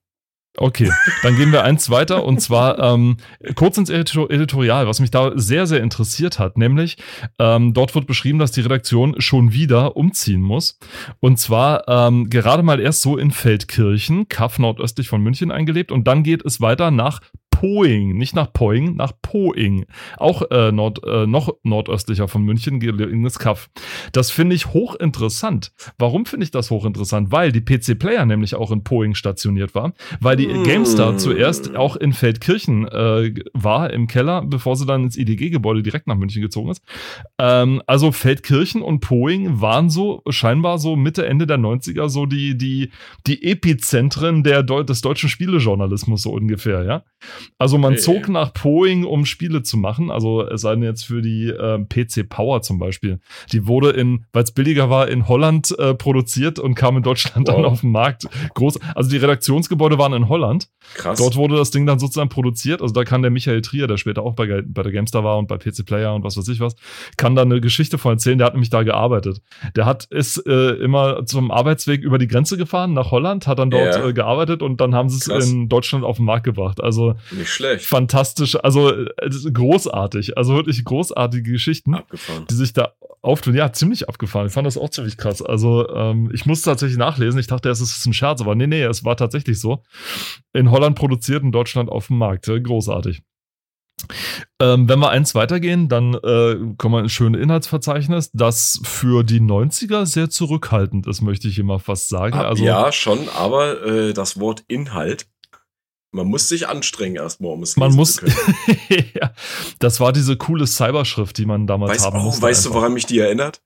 Okay, 0.60 0.90
dann 1.22 1.36
gehen 1.36 1.52
wir 1.52 1.62
eins 1.62 1.88
weiter 1.88 2.24
und 2.24 2.40
zwar 2.40 2.80
ähm, 2.80 3.18
kurz 3.54 3.78
ins 3.78 3.90
Editorial, 3.90 4.88
was 4.88 4.98
mich 4.98 5.12
da 5.12 5.30
sehr, 5.36 5.68
sehr 5.68 5.80
interessiert 5.80 6.40
hat, 6.40 6.58
nämlich 6.58 6.96
ähm, 7.38 7.74
dort 7.74 7.94
wird 7.94 8.08
beschrieben, 8.08 8.40
dass 8.40 8.50
die 8.50 8.62
Redaktion 8.62 9.20
schon 9.20 9.52
wieder 9.52 9.96
umziehen 9.96 10.40
muss 10.40 10.80
und 11.20 11.38
zwar 11.38 11.86
ähm, 11.86 12.28
gerade 12.28 12.64
mal 12.64 12.80
erst 12.80 13.02
so 13.02 13.16
in 13.16 13.30
Feldkirchen, 13.30 14.28
Kaff 14.28 14.58
nordöstlich 14.58 15.08
von 15.08 15.22
München 15.22 15.52
eingelebt 15.52 15.92
und 15.92 16.08
dann 16.08 16.24
geht 16.24 16.44
es 16.44 16.60
weiter 16.60 16.90
nach 16.90 17.20
Poing, 17.58 18.16
nicht 18.16 18.36
nach 18.36 18.52
Poing, 18.52 18.94
nach 18.94 19.12
Poing. 19.20 19.84
Auch 20.16 20.42
äh, 20.52 20.70
Nord, 20.70 21.00
äh, 21.04 21.26
noch 21.26 21.56
nordöstlicher 21.64 22.28
von 22.28 22.44
München 22.44 22.78
gelegenes 22.78 23.40
Kaff. 23.40 23.68
Das 24.12 24.30
finde 24.30 24.54
ich 24.54 24.72
hochinteressant. 24.72 25.72
Warum 25.98 26.24
finde 26.24 26.44
ich 26.44 26.52
das 26.52 26.70
hochinteressant? 26.70 27.32
Weil 27.32 27.50
die 27.50 27.60
PC 27.60 27.98
Player 27.98 28.24
nämlich 28.26 28.54
auch 28.54 28.70
in 28.70 28.84
Poing 28.84 29.16
stationiert 29.16 29.74
war, 29.74 29.92
weil 30.20 30.36
die 30.36 30.46
mm. 30.46 30.62
GameStar 30.62 31.18
zuerst 31.18 31.74
auch 31.74 31.96
in 31.96 32.12
Feldkirchen 32.12 32.86
äh, 32.86 33.34
war, 33.54 33.92
im 33.92 34.06
Keller, 34.06 34.42
bevor 34.42 34.76
sie 34.76 34.86
dann 34.86 35.02
ins 35.02 35.16
IDG-Gebäude 35.16 35.82
direkt 35.82 36.06
nach 36.06 36.14
München 36.16 36.42
gezogen 36.42 36.70
ist. 36.70 36.84
Ähm, 37.40 37.82
also 37.88 38.12
Feldkirchen 38.12 38.82
und 38.82 39.00
Poing 39.00 39.60
waren 39.60 39.90
so 39.90 40.22
scheinbar 40.28 40.78
so 40.78 40.94
Mitte, 40.94 41.26
Ende 41.26 41.48
der 41.48 41.58
90er 41.58 42.08
so 42.08 42.24
die, 42.24 42.56
die, 42.56 42.92
die 43.26 43.42
Epizentren 43.42 44.44
der, 44.44 44.62
des 44.62 45.00
deutschen 45.00 45.28
Spielejournalismus 45.28 46.22
so 46.22 46.30
ungefähr, 46.30 46.84
ja. 46.84 47.02
Also 47.56 47.78
man 47.78 47.94
hey. 47.94 48.02
zog 48.02 48.28
nach 48.28 48.52
Poing, 48.52 49.04
um 49.04 49.24
Spiele 49.24 49.62
zu 49.62 49.76
machen. 49.76 50.10
Also 50.10 50.46
es 50.46 50.60
sei 50.60 50.74
denn 50.74 50.82
jetzt 50.82 51.04
für 51.04 51.22
die 51.22 51.48
äh, 51.48 51.78
PC 51.84 52.28
Power 52.28 52.62
zum 52.62 52.78
Beispiel. 52.78 53.20
Die 53.52 53.66
wurde 53.66 53.90
in, 53.90 54.26
weil 54.32 54.44
es 54.44 54.52
billiger 54.52 54.90
war, 54.90 55.08
in 55.08 55.28
Holland 55.28 55.76
äh, 55.78 55.94
produziert 55.94 56.58
und 56.58 56.74
kam 56.74 56.96
in 56.96 57.02
Deutschland 57.02 57.48
wow. 57.48 57.56
dann 57.56 57.64
auf 57.64 57.80
den 57.80 57.92
Markt. 57.92 58.26
Groß. 58.54 58.78
Also 58.94 59.10
die 59.10 59.16
Redaktionsgebäude 59.16 59.98
waren 59.98 60.12
in 60.12 60.28
Holland. 60.28 60.68
Krass. 60.94 61.18
Dort 61.18 61.36
wurde 61.36 61.56
das 61.56 61.70
Ding 61.70 61.86
dann 61.86 61.98
sozusagen 61.98 62.28
produziert. 62.28 62.82
Also 62.82 62.94
da 62.94 63.04
kann 63.04 63.22
der 63.22 63.30
Michael 63.30 63.62
Trier, 63.62 63.86
der 63.86 63.96
später 63.96 64.22
auch 64.22 64.34
bei, 64.34 64.62
bei 64.64 64.82
der 64.82 64.92
GameStar 64.92 65.24
war 65.24 65.38
und 65.38 65.48
bei 65.48 65.58
PC 65.58 65.84
Player 65.86 66.14
und 66.14 66.24
was 66.24 66.36
weiß 66.36 66.48
ich 66.48 66.60
was, 66.60 66.76
kann 67.16 67.34
da 67.34 67.42
eine 67.42 67.60
Geschichte 67.60 67.98
von 67.98 68.12
erzählen. 68.12 68.38
Der 68.38 68.46
hat 68.46 68.54
nämlich 68.54 68.70
da 68.70 68.82
gearbeitet. 68.82 69.40
Der 69.76 69.86
hat 69.86 70.06
ist 70.10 70.46
äh, 70.46 70.70
immer 70.72 71.26
zum 71.26 71.50
Arbeitsweg 71.50 72.02
über 72.02 72.18
die 72.18 72.28
Grenze 72.28 72.56
gefahren 72.56 72.92
nach 72.92 73.10
Holland, 73.10 73.46
hat 73.46 73.58
dann 73.58 73.70
dort 73.70 73.96
yeah. 73.96 74.08
äh, 74.08 74.12
gearbeitet 74.12 74.62
und 74.62 74.80
dann 74.80 74.94
haben 74.94 75.08
sie 75.08 75.32
es 75.32 75.50
in 75.50 75.68
Deutschland 75.68 76.04
auf 76.04 76.16
den 76.16 76.24
Markt 76.24 76.44
gebracht. 76.44 76.82
Also 76.82 77.14
nicht 77.38 77.50
schlecht. 77.50 77.86
Fantastisch, 77.86 78.56
also 78.56 78.92
großartig, 79.52 80.36
also 80.36 80.54
wirklich 80.54 80.84
großartige 80.84 81.52
Geschichten, 81.52 81.94
abgefahren. 81.94 82.46
die 82.50 82.54
sich 82.54 82.72
da 82.72 82.92
auftun. 83.22 83.54
Ja, 83.54 83.72
ziemlich 83.72 84.08
abgefahren. 84.08 84.46
Ich 84.46 84.52
fand 84.52 84.66
das 84.66 84.76
auch 84.76 84.90
ziemlich 84.90 85.16
krass. 85.16 85.42
Also 85.42 85.88
ähm, 85.88 86.30
ich 86.32 86.46
musste 86.46 86.70
tatsächlich 86.70 86.98
nachlesen. 86.98 87.40
Ich 87.40 87.46
dachte, 87.46 87.68
es 87.68 87.80
ist 87.80 88.06
ein 88.06 88.12
Scherz, 88.12 88.40
aber 88.40 88.54
nee, 88.54 88.66
nee, 88.66 88.82
es 88.82 89.04
war 89.04 89.16
tatsächlich 89.16 89.60
so. 89.60 89.82
In 90.52 90.70
Holland 90.70 90.96
produziert, 90.96 91.42
in 91.42 91.52
Deutschland 91.52 91.90
auf 91.90 92.08
dem 92.08 92.18
Markt. 92.18 92.46
Großartig. 92.46 93.22
Ähm, 94.60 94.88
wenn 94.88 94.98
wir 95.00 95.10
eins 95.10 95.34
weitergehen, 95.34 95.88
dann 95.88 96.14
äh, 96.14 96.56
kommen 96.76 96.94
wir 96.94 96.98
ein 96.98 97.08
schönes 97.08 97.40
Inhaltsverzeichnis, 97.40 98.30
das 98.32 98.80
für 98.84 99.24
die 99.24 99.40
90er 99.40 100.06
sehr 100.06 100.30
zurückhaltend 100.30 101.06
ist, 101.06 101.20
möchte 101.20 101.48
ich 101.48 101.58
immer 101.58 101.78
fast 101.78 102.08
sagen. 102.08 102.34
Ah, 102.34 102.48
also, 102.48 102.64
ja, 102.64 102.92
schon, 102.92 103.28
aber 103.36 103.84
äh, 103.84 104.12
das 104.12 104.38
Wort 104.38 104.64
Inhalt 104.68 105.26
man 106.10 106.26
muss 106.26 106.48
sich 106.48 106.68
anstrengen 106.68 107.16
erstmal, 107.16 107.52
um 107.52 107.62
es 107.62 107.76
man 107.76 107.94
muss, 107.94 108.14
zu 108.14 108.26
können. 108.26 108.78
ja, 109.14 109.32
das 109.78 110.00
war 110.00 110.12
diese 110.12 110.36
coole 110.36 110.66
Cyberschrift, 110.66 111.36
die 111.38 111.46
man 111.46 111.66
damals 111.66 111.92
weißt, 111.92 112.06
haben 112.06 112.22
musste. 112.22 112.40
Oh, 112.40 112.48
weißt 112.48 112.60
einfach. 112.60 112.70
du, 112.70 112.80
woran 112.80 112.92
mich 112.94 113.06
die 113.06 113.18
erinnert? 113.18 113.62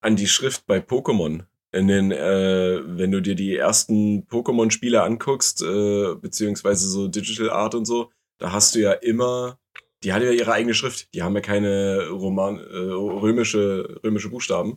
An 0.00 0.16
die 0.16 0.28
Schrift 0.28 0.66
bei 0.66 0.78
Pokémon. 0.78 1.44
In 1.72 1.88
den, 1.88 2.12
äh, 2.12 2.80
wenn 2.84 3.10
du 3.10 3.20
dir 3.20 3.34
die 3.34 3.56
ersten 3.56 4.26
Pokémon-Spiele 4.28 5.02
anguckst, 5.02 5.62
äh, 5.62 6.14
beziehungsweise 6.14 6.88
so 6.88 7.08
Digital 7.08 7.50
Art 7.50 7.74
und 7.74 7.86
so, 7.86 8.10
da 8.38 8.52
hast 8.52 8.74
du 8.74 8.80
ja 8.80 8.92
immer, 8.92 9.58
die 10.02 10.12
haben 10.12 10.22
ja 10.22 10.30
ihre 10.30 10.52
eigene 10.52 10.74
Schrift. 10.74 11.12
Die 11.14 11.22
haben 11.22 11.34
ja 11.34 11.40
keine 11.40 12.08
Roman, 12.08 12.58
äh, 12.58 12.76
römische, 12.76 14.00
römische 14.04 14.30
Buchstaben. 14.30 14.76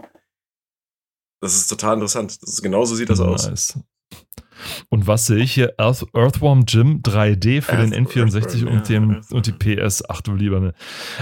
Das 1.42 1.56
ist 1.56 1.68
total 1.68 1.96
interessant. 1.96 2.42
Das 2.42 2.50
ist, 2.50 2.62
genauso 2.62 2.96
sieht 2.96 3.10
das 3.10 3.20
nice. 3.20 3.50
aus. 3.50 3.80
Und 4.90 5.08
was 5.08 5.26
sehe 5.26 5.38
ich 5.38 5.54
hier? 5.54 5.74
Earth, 5.78 6.06
Earthworm 6.14 6.66
Jim 6.68 7.02
3D 7.02 7.62
für 7.62 7.74
Earth, 7.74 7.92
den 7.92 8.08
N64 8.08 8.36
Earthworm, 8.36 8.74
und, 8.74 8.90
den, 8.90 9.12
ja, 9.12 9.22
und 9.32 9.48
die 9.48 9.52
PS. 9.52 10.04
Ach 10.08 10.22
du 10.22 10.34
lieber 10.34 10.60
ne. 10.60 10.74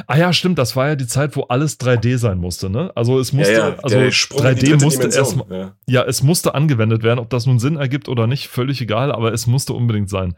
Ah 0.07 0.17
ja, 0.17 0.33
stimmt, 0.33 0.57
das 0.57 0.75
war 0.75 0.89
ja 0.89 0.95
die 0.95 1.07
Zeit, 1.07 1.35
wo 1.35 1.43
alles 1.43 1.79
3D 1.79 2.17
sein 2.17 2.37
musste, 2.37 2.69
ne? 2.69 2.91
Also 2.95 3.19
es 3.19 3.33
musste, 3.33 3.53
ja, 3.53 3.69
ja, 3.69 3.75
also 3.81 3.97
3D 3.97 4.81
musste 4.83 5.07
erstmal, 5.07 5.45
ja. 5.51 5.75
ja, 5.87 6.03
es 6.03 6.23
musste 6.23 6.55
angewendet 6.55 7.03
werden. 7.03 7.19
Ob 7.19 7.29
das 7.29 7.45
nun 7.45 7.59
Sinn 7.59 7.77
ergibt 7.77 8.09
oder 8.09 8.27
nicht, 8.27 8.47
völlig 8.47 8.81
egal, 8.81 9.11
aber 9.11 9.33
es 9.33 9.47
musste 9.47 9.73
unbedingt 9.73 10.09
sein. 10.09 10.35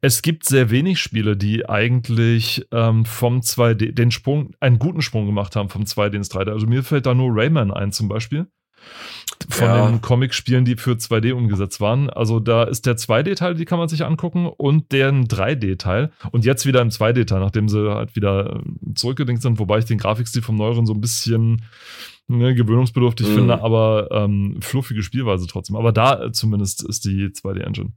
Es 0.00 0.22
gibt 0.22 0.44
sehr 0.46 0.70
wenig 0.70 1.00
Spiele, 1.00 1.36
die 1.36 1.68
eigentlich 1.68 2.66
ähm, 2.72 3.04
vom 3.04 3.40
2D, 3.40 3.92
den 3.92 4.10
Sprung, 4.10 4.54
einen 4.60 4.78
guten 4.78 5.02
Sprung 5.02 5.26
gemacht 5.26 5.56
haben 5.56 5.68
vom 5.68 5.82
2D 5.84 6.16
ins 6.16 6.30
3D. 6.30 6.50
Also 6.50 6.66
mir 6.66 6.82
fällt 6.82 7.06
da 7.06 7.14
nur 7.14 7.30
Rayman 7.34 7.70
ein 7.70 7.92
zum 7.92 8.08
Beispiel 8.08 8.46
von 9.48 9.66
ja. 9.66 9.88
den 9.88 10.00
Comic-Spielen, 10.00 10.64
die 10.64 10.76
für 10.76 10.92
2D 10.92 11.32
umgesetzt 11.32 11.80
waren. 11.80 12.10
Also 12.10 12.40
da 12.40 12.64
ist 12.64 12.86
der 12.86 12.96
2D-Teil, 12.96 13.54
die 13.54 13.64
kann 13.64 13.78
man 13.78 13.88
sich 13.88 14.04
angucken, 14.04 14.46
und 14.46 14.92
deren 14.92 15.26
3D-Teil. 15.26 16.10
Und 16.32 16.44
jetzt 16.44 16.66
wieder 16.66 16.80
im 16.80 16.88
2D-Teil, 16.88 17.40
nachdem 17.40 17.68
sie 17.68 17.90
halt 17.92 18.16
wieder 18.16 18.60
zurückgedingt 18.94 19.42
sind, 19.42 19.58
wobei 19.58 19.78
ich 19.78 19.84
den 19.84 19.98
Grafikstil 19.98 20.42
vom 20.42 20.56
Neueren 20.56 20.86
so 20.86 20.94
ein 20.94 21.00
bisschen 21.00 21.62
ne, 22.28 22.54
gewöhnungsbedürftig 22.54 23.28
mhm. 23.28 23.34
finde, 23.34 23.62
aber 23.62 24.08
ähm, 24.10 24.58
fluffige 24.60 25.02
Spielweise 25.02 25.46
trotzdem. 25.46 25.76
Aber 25.76 25.92
da 25.92 26.32
zumindest 26.32 26.86
ist 26.88 27.04
die 27.04 27.28
2D-Engine. 27.28 27.92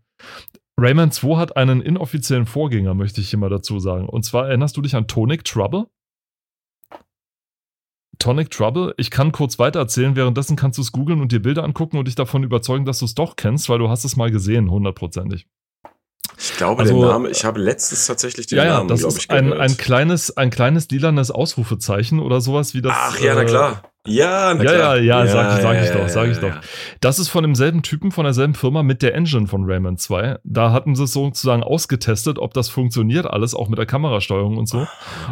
Rayman 0.80 1.12
2 1.12 1.38
hat 1.38 1.58
einen 1.58 1.82
inoffiziellen 1.82 2.46
Vorgänger, 2.46 2.94
möchte 2.94 3.20
ich 3.20 3.30
hier 3.30 3.40
mal 3.40 3.50
dazu 3.50 3.80
sagen. 3.80 4.08
Und 4.08 4.24
zwar 4.24 4.48
erinnerst 4.48 4.78
du 4.78 4.82
dich 4.82 4.96
an 4.96 5.08
Tonic 5.08 5.44
Trouble? 5.44 5.88
Tonic 8.20 8.52
Trouble. 8.52 8.94
Ich 8.98 9.12
kann 9.12 9.32
kurz 9.32 9.60
weiter 9.60 9.80
erzählen. 9.80 10.16
Währenddessen 10.16 10.56
kannst 10.56 10.78
du 10.78 10.82
es 10.82 10.92
googeln 10.92 11.22
und 11.22 11.32
dir 11.32 11.42
Bilder 11.42 11.64
angucken 11.64 11.98
und 11.98 12.08
dich 12.08 12.16
davon 12.16 12.44
überzeugen, 12.44 12.86
dass 12.86 13.00
du 13.00 13.06
es 13.06 13.16
doch 13.16 13.36
kennst, 13.36 13.70
weil 13.70 13.80
du 13.80 13.90
hast 13.90 14.04
es 14.04 14.16
mal 14.16 14.32
gesehen, 14.32 14.70
hundertprozentig. 14.72 15.48
Ich 16.40 16.56
glaube, 16.56 16.82
also, 16.82 17.00
der 17.00 17.10
Name, 17.10 17.30
ich 17.30 17.44
habe 17.46 17.60
letztens 17.60 18.06
tatsächlich 18.06 18.46
den 18.48 18.60
ja, 18.60 18.66
Namen, 18.66 18.90
ja, 18.90 18.96
das 18.96 19.04
ist 19.04 19.30
ein, 19.32 19.54
ein 19.54 19.76
kleines, 19.76 20.38
ein 20.38 20.52
kleines 20.52 20.88
lilanes 20.90 21.32
Ausrufezeichen 21.32 22.20
oder 22.20 22.42
sowas 22.42 22.76
wie 22.76 22.82
das. 22.82 22.94
Ach 22.96 23.20
ja, 23.20 23.34
na 23.34 23.44
klar. 23.44 23.82
Ja, 24.08 24.56
klar. 24.56 24.74
Ja, 24.74 24.96
ja, 24.96 25.26
ja, 25.26 25.28
sag, 25.28 25.62
sag 25.62 25.76
ja, 25.76 25.84
ich 25.84 25.90
doch, 25.92 26.08
sag 26.08 26.30
ich 26.30 26.38
doch. 26.38 26.54
Das 27.02 27.20
ist 27.20 27.30
von 27.30 27.44
demselben 27.44 27.82
Typen, 27.82 28.12
von 28.12 28.24
derselben 28.24 28.54
Firma 28.54 28.84
mit 28.84 29.02
der 29.02 29.16
Engine 29.16 29.48
von 29.48 29.66
Rayman 29.66 29.98
2. 29.98 30.40
Da 30.44 30.72
hatten 30.72 30.96
sie 30.96 31.04
es 31.04 31.14
sozusagen 31.14 31.64
ausgetestet, 31.64 32.40
ob 32.40 32.54
das 32.54 32.70
funktioniert 32.70 33.26
alles, 33.26 33.54
auch 33.54 33.70
mit 33.70 33.78
der 33.78 33.86
Kamerasteuerung 33.86 34.58
und 34.58 34.68
so. 34.68 34.88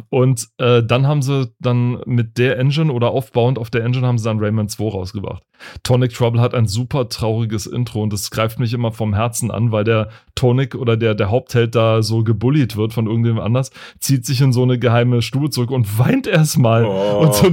Und 0.09 0.47
äh, 0.57 0.83
dann 0.83 1.07
haben 1.07 1.21
sie 1.21 1.51
dann 1.59 2.01
mit 2.05 2.37
der 2.37 2.59
Engine 2.59 2.91
oder 2.91 3.09
aufbauend 3.09 3.57
auf 3.57 3.69
der 3.69 3.83
Engine 3.83 4.05
haben 4.05 4.17
sie 4.17 4.25
dann 4.25 4.39
Rayman 4.39 4.69
2 4.69 4.83
rausgebracht. 4.89 5.43
Tonic 5.83 6.13
Trouble 6.13 6.41
hat 6.41 6.53
ein 6.53 6.67
super 6.67 7.09
trauriges 7.09 7.65
Intro 7.65 8.03
und 8.03 8.11
das 8.11 8.29
greift 8.31 8.59
mich 8.59 8.73
immer 8.73 8.91
vom 8.91 9.13
Herzen 9.13 9.51
an, 9.51 9.71
weil 9.71 9.83
der 9.83 10.09
Tonic 10.35 10.75
oder 10.75 10.97
der, 10.97 11.15
der 11.15 11.29
Hauptheld 11.29 11.75
da 11.75 12.03
so 12.03 12.23
gebullied 12.23 12.75
wird 12.75 12.93
von 12.93 13.07
irgendjemand 13.07 13.45
anders, 13.45 13.71
zieht 13.99 14.25
sich 14.25 14.41
in 14.41 14.51
so 14.51 14.63
eine 14.63 14.77
geheime 14.77 15.21
Stube 15.21 15.49
zurück 15.49 15.71
und 15.71 15.97
weint 15.97 16.27
erstmal. 16.27 16.85
Oh. 16.85 17.19
Und 17.21 17.33
so, 17.33 17.45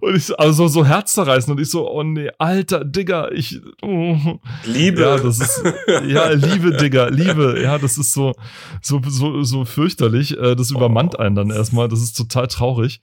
und 0.00 0.14
ich 0.14 0.24
so, 0.24 0.36
also 0.38 0.68
so 0.68 0.86
herzzerreißen 0.86 1.52
und 1.52 1.60
ich 1.60 1.68
so, 1.68 1.90
oh 1.90 2.04
nee, 2.04 2.30
alter 2.38 2.84
Digger, 2.84 3.32
ich. 3.32 3.60
Oh. 3.82 4.38
Liebe. 4.64 5.00
Ja, 5.00 5.18
das 5.18 5.40
ist, 5.40 5.64
ja, 6.06 6.30
Liebe, 6.30 6.76
Digger, 6.76 7.10
Liebe. 7.10 7.60
Ja, 7.60 7.76
das 7.76 7.98
ist 7.98 8.12
so, 8.12 8.34
so, 8.80 9.00
so, 9.04 9.42
so 9.42 9.64
fürchterlich. 9.64 10.38
Äh, 10.38 10.54
das 10.54 10.70
übermannt 10.70 11.18
einen 11.18 11.34
dann 11.34 11.50
erstmal. 11.50 11.88
Das 11.88 12.00
ist 12.00 12.16
total 12.16 12.46
traurig. 12.46 13.02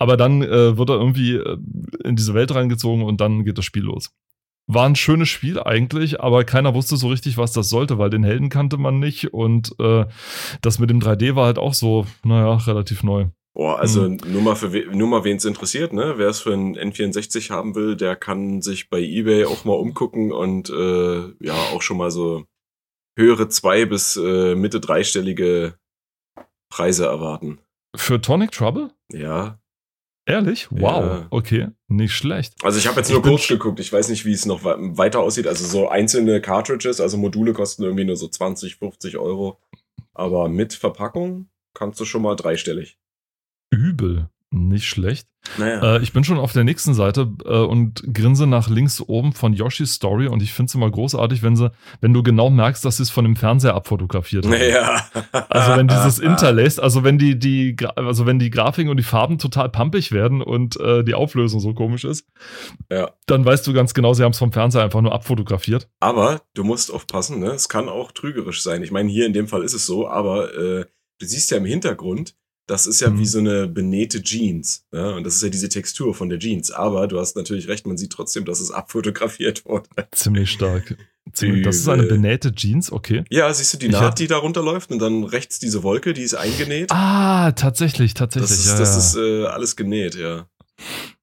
Aber 0.00 0.16
dann 0.16 0.42
äh, 0.42 0.76
wird 0.76 0.90
er 0.90 0.96
irgendwie 0.96 1.36
äh, 1.36 1.56
in 2.02 2.16
diese 2.16 2.34
Welt 2.34 2.52
reingezogen 2.52 3.04
und 3.04 3.20
dann 3.20 3.44
geht 3.44 3.58
das 3.58 3.64
Spiel 3.64 3.84
los. 3.84 4.10
War 4.66 4.86
ein 4.86 4.96
schönes 4.96 5.28
Spiel 5.28 5.60
eigentlich, 5.60 6.20
aber 6.20 6.42
keiner 6.42 6.74
wusste 6.74 6.96
so 6.96 7.08
richtig, 7.08 7.38
was 7.38 7.52
das 7.52 7.68
sollte, 7.68 7.98
weil 7.98 8.10
den 8.10 8.24
Helden 8.24 8.48
kannte 8.48 8.76
man 8.76 8.98
nicht 8.98 9.32
und 9.32 9.74
äh, 9.78 10.06
das 10.62 10.80
mit 10.80 10.90
dem 10.90 10.98
3D 10.98 11.36
war 11.36 11.46
halt 11.46 11.58
auch 11.58 11.74
so, 11.74 12.06
naja, 12.24 12.56
relativ 12.56 13.04
neu. 13.04 13.26
Boah, 13.54 13.78
also 13.78 14.04
hm. 14.06 14.18
nur 14.26 14.40
mal 14.40 14.56
für 14.56 14.68
nur 14.68 15.08
mal 15.08 15.24
wen 15.24 15.36
es 15.36 15.44
interessiert, 15.44 15.92
ne? 15.92 16.14
Wer 16.16 16.28
es 16.28 16.40
für 16.40 16.54
ein 16.54 16.76
N64 16.76 17.50
haben 17.50 17.74
will, 17.74 17.96
der 17.96 18.16
kann 18.16 18.62
sich 18.62 18.88
bei 18.88 19.00
eBay 19.00 19.44
auch 19.44 19.64
mal 19.64 19.74
umgucken 19.74 20.32
und 20.32 20.70
äh, 20.70 21.32
ja 21.44 21.54
auch 21.74 21.82
schon 21.82 21.98
mal 21.98 22.10
so 22.10 22.46
höhere 23.18 23.48
zwei 23.48 23.84
bis 23.84 24.16
äh, 24.16 24.54
Mitte 24.54 24.80
dreistellige 24.80 25.74
Preise 26.70 27.04
erwarten. 27.04 27.58
Für 27.94 28.22
Tonic 28.22 28.52
Trouble? 28.52 28.90
Ja. 29.12 29.58
Ehrlich? 30.24 30.68
Wow. 30.70 31.04
Ja. 31.04 31.26
Okay, 31.28 31.68
nicht 31.88 32.14
schlecht. 32.14 32.54
Also 32.62 32.78
ich 32.78 32.86
habe 32.86 33.00
jetzt 33.00 33.10
nur 33.10 33.18
ich 33.18 33.26
kurz 33.26 33.48
geguckt. 33.48 33.80
Ich 33.80 33.92
weiß 33.92 34.08
nicht, 34.08 34.24
wie 34.24 34.32
es 34.32 34.46
noch 34.46 34.64
weiter 34.64 35.20
aussieht. 35.20 35.46
Also 35.46 35.66
so 35.66 35.88
einzelne 35.88 36.40
Cartridges, 36.40 37.00
also 37.02 37.18
Module 37.18 37.52
kosten 37.52 37.82
irgendwie 37.82 38.04
nur 38.04 38.16
so 38.16 38.28
20, 38.28 38.76
50 38.76 39.18
Euro. 39.18 39.60
Aber 40.14 40.48
mit 40.48 40.72
Verpackung 40.72 41.50
kannst 41.74 42.00
du 42.00 42.06
schon 42.06 42.22
mal 42.22 42.36
dreistellig 42.36 42.98
übel. 43.72 44.28
Nicht 44.54 44.86
schlecht. 44.86 45.26
Naja. 45.58 45.96
Äh, 45.96 46.02
ich 46.02 46.12
bin 46.12 46.24
schon 46.24 46.38
auf 46.38 46.52
der 46.52 46.62
nächsten 46.62 46.92
Seite 46.92 47.32
äh, 47.44 47.56
und 47.56 48.02
grinse 48.12 48.46
nach 48.46 48.68
links 48.68 49.00
oben 49.00 49.32
von 49.32 49.54
Yoshis 49.54 49.94
Story 49.94 50.28
und 50.28 50.42
ich 50.42 50.52
finde 50.52 50.68
es 50.68 50.74
immer 50.74 50.90
großartig, 50.90 51.42
wenn 51.42 51.56
sie, 51.56 51.72
wenn 52.02 52.12
du 52.12 52.22
genau 52.22 52.50
merkst, 52.50 52.84
dass 52.84 52.98
sie 52.98 53.02
es 53.04 53.10
von 53.10 53.24
dem 53.24 53.34
Fernseher 53.34 53.74
abfotografiert 53.74 54.44
haben. 54.44 54.52
Naja. 54.52 55.06
Also 55.48 55.76
wenn 55.76 55.88
dieses 55.88 56.18
interlaced, 56.20 56.80
also 56.80 57.02
wenn 57.02 57.18
die, 57.18 57.38
die, 57.38 57.76
also 57.96 58.26
wenn 58.26 58.38
die 58.38 58.50
Grafiken 58.50 58.90
und 58.90 58.98
die 58.98 59.02
Farben 59.02 59.38
total 59.38 59.70
pumpig 59.70 60.12
werden 60.12 60.42
und 60.42 60.78
äh, 60.78 61.02
die 61.02 61.14
Auflösung 61.14 61.60
so 61.60 61.72
komisch 61.72 62.04
ist, 62.04 62.28
ja. 62.90 63.10
dann 63.26 63.44
weißt 63.44 63.66
du 63.66 63.72
ganz 63.72 63.94
genau, 63.94 64.12
sie 64.12 64.22
haben 64.22 64.32
es 64.32 64.38
vom 64.38 64.52
Fernseher 64.52 64.82
einfach 64.82 65.00
nur 65.00 65.14
abfotografiert. 65.14 65.88
Aber 65.98 66.42
du 66.54 66.62
musst 66.62 66.92
aufpassen, 66.92 67.40
ne? 67.40 67.52
Es 67.52 67.70
kann 67.70 67.88
auch 67.88 68.12
trügerisch 68.12 68.62
sein. 68.62 68.82
Ich 68.82 68.90
meine, 68.90 69.10
hier 69.10 69.26
in 69.26 69.32
dem 69.32 69.48
Fall 69.48 69.62
ist 69.62 69.74
es 69.74 69.86
so, 69.86 70.08
aber 70.08 70.54
äh, 70.54 70.84
du 71.18 71.26
siehst 71.26 71.50
ja 71.50 71.56
im 71.56 71.64
Hintergrund, 71.64 72.34
das 72.66 72.86
ist 72.86 73.00
ja 73.00 73.10
mhm. 73.10 73.18
wie 73.18 73.26
so 73.26 73.38
eine 73.38 73.66
benähte 73.68 74.22
Jeans. 74.22 74.86
Ja? 74.92 75.10
Und 75.10 75.24
das 75.24 75.36
ist 75.36 75.42
ja 75.42 75.48
diese 75.48 75.68
Textur 75.68 76.14
von 76.14 76.28
der 76.28 76.38
Jeans. 76.38 76.70
Aber 76.70 77.06
du 77.06 77.18
hast 77.18 77.36
natürlich 77.36 77.68
recht, 77.68 77.86
man 77.86 77.96
sieht 77.96 78.12
trotzdem, 78.12 78.44
dass 78.44 78.60
es 78.60 78.70
abfotografiert 78.70 79.64
wurde. 79.66 79.88
Ziemlich 80.12 80.50
stark. 80.50 80.96
Ziemlich, 81.32 81.64
das 81.64 81.76
ist 81.76 81.88
eine 81.88 82.02
benähte 82.02 82.52
Jeans, 82.52 82.90
okay. 82.90 83.24
Ja, 83.30 83.52
siehst 83.54 83.72
du 83.74 83.78
die 83.78 83.88
Naht, 83.88 84.18
die 84.18 84.26
da 84.26 84.38
runterläuft 84.38 84.90
und 84.90 84.98
dann 84.98 85.22
rechts 85.22 85.60
diese 85.60 85.84
Wolke, 85.84 86.14
die 86.14 86.22
ist 86.22 86.34
eingenäht. 86.34 86.90
Ah, 86.90 87.52
tatsächlich, 87.52 88.14
tatsächlich. 88.14 88.50
Das 88.50 88.58
ist, 88.58 88.72
ja, 88.72 88.78
das 88.78 88.96
ist 88.96 89.16
äh, 89.16 89.44
alles 89.46 89.76
genäht, 89.76 90.16
ja. 90.16 90.48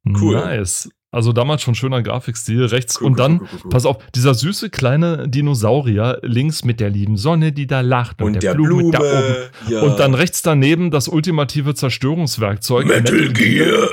Cool. 0.05 0.35
Nice. 0.35 0.89
Also 1.11 1.33
damals 1.33 1.63
schon 1.63 1.73
schöner 1.73 2.03
Grafikstil 2.03 2.65
rechts. 2.65 3.01
Cool, 3.01 3.07
und 3.07 3.19
dann, 3.19 3.39
cool, 3.39 3.47
cool, 3.63 3.69
pass 3.71 3.85
auf, 3.87 3.97
dieser 4.13 4.35
süße 4.35 4.69
kleine 4.69 5.27
Dinosaurier 5.27 6.19
links 6.21 6.63
mit 6.63 6.79
der 6.79 6.91
lieben 6.91 7.17
Sonne, 7.17 7.51
die 7.51 7.65
da 7.65 7.81
lacht 7.81 8.21
und, 8.21 8.27
und 8.27 8.33
der, 8.43 8.51
der 8.51 8.53
Blume, 8.53 8.75
Blume, 8.75 8.91
da 8.91 8.99
oben. 8.99 9.73
Ja. 9.73 9.81
Und 9.81 9.99
dann 9.99 10.13
rechts 10.13 10.43
daneben 10.43 10.91
das 10.91 11.07
ultimative 11.07 11.73
Zerstörungswerkzeug. 11.73 12.85
Metal, 12.85 13.15
Metal 13.15 13.33
Gear. 13.33 13.89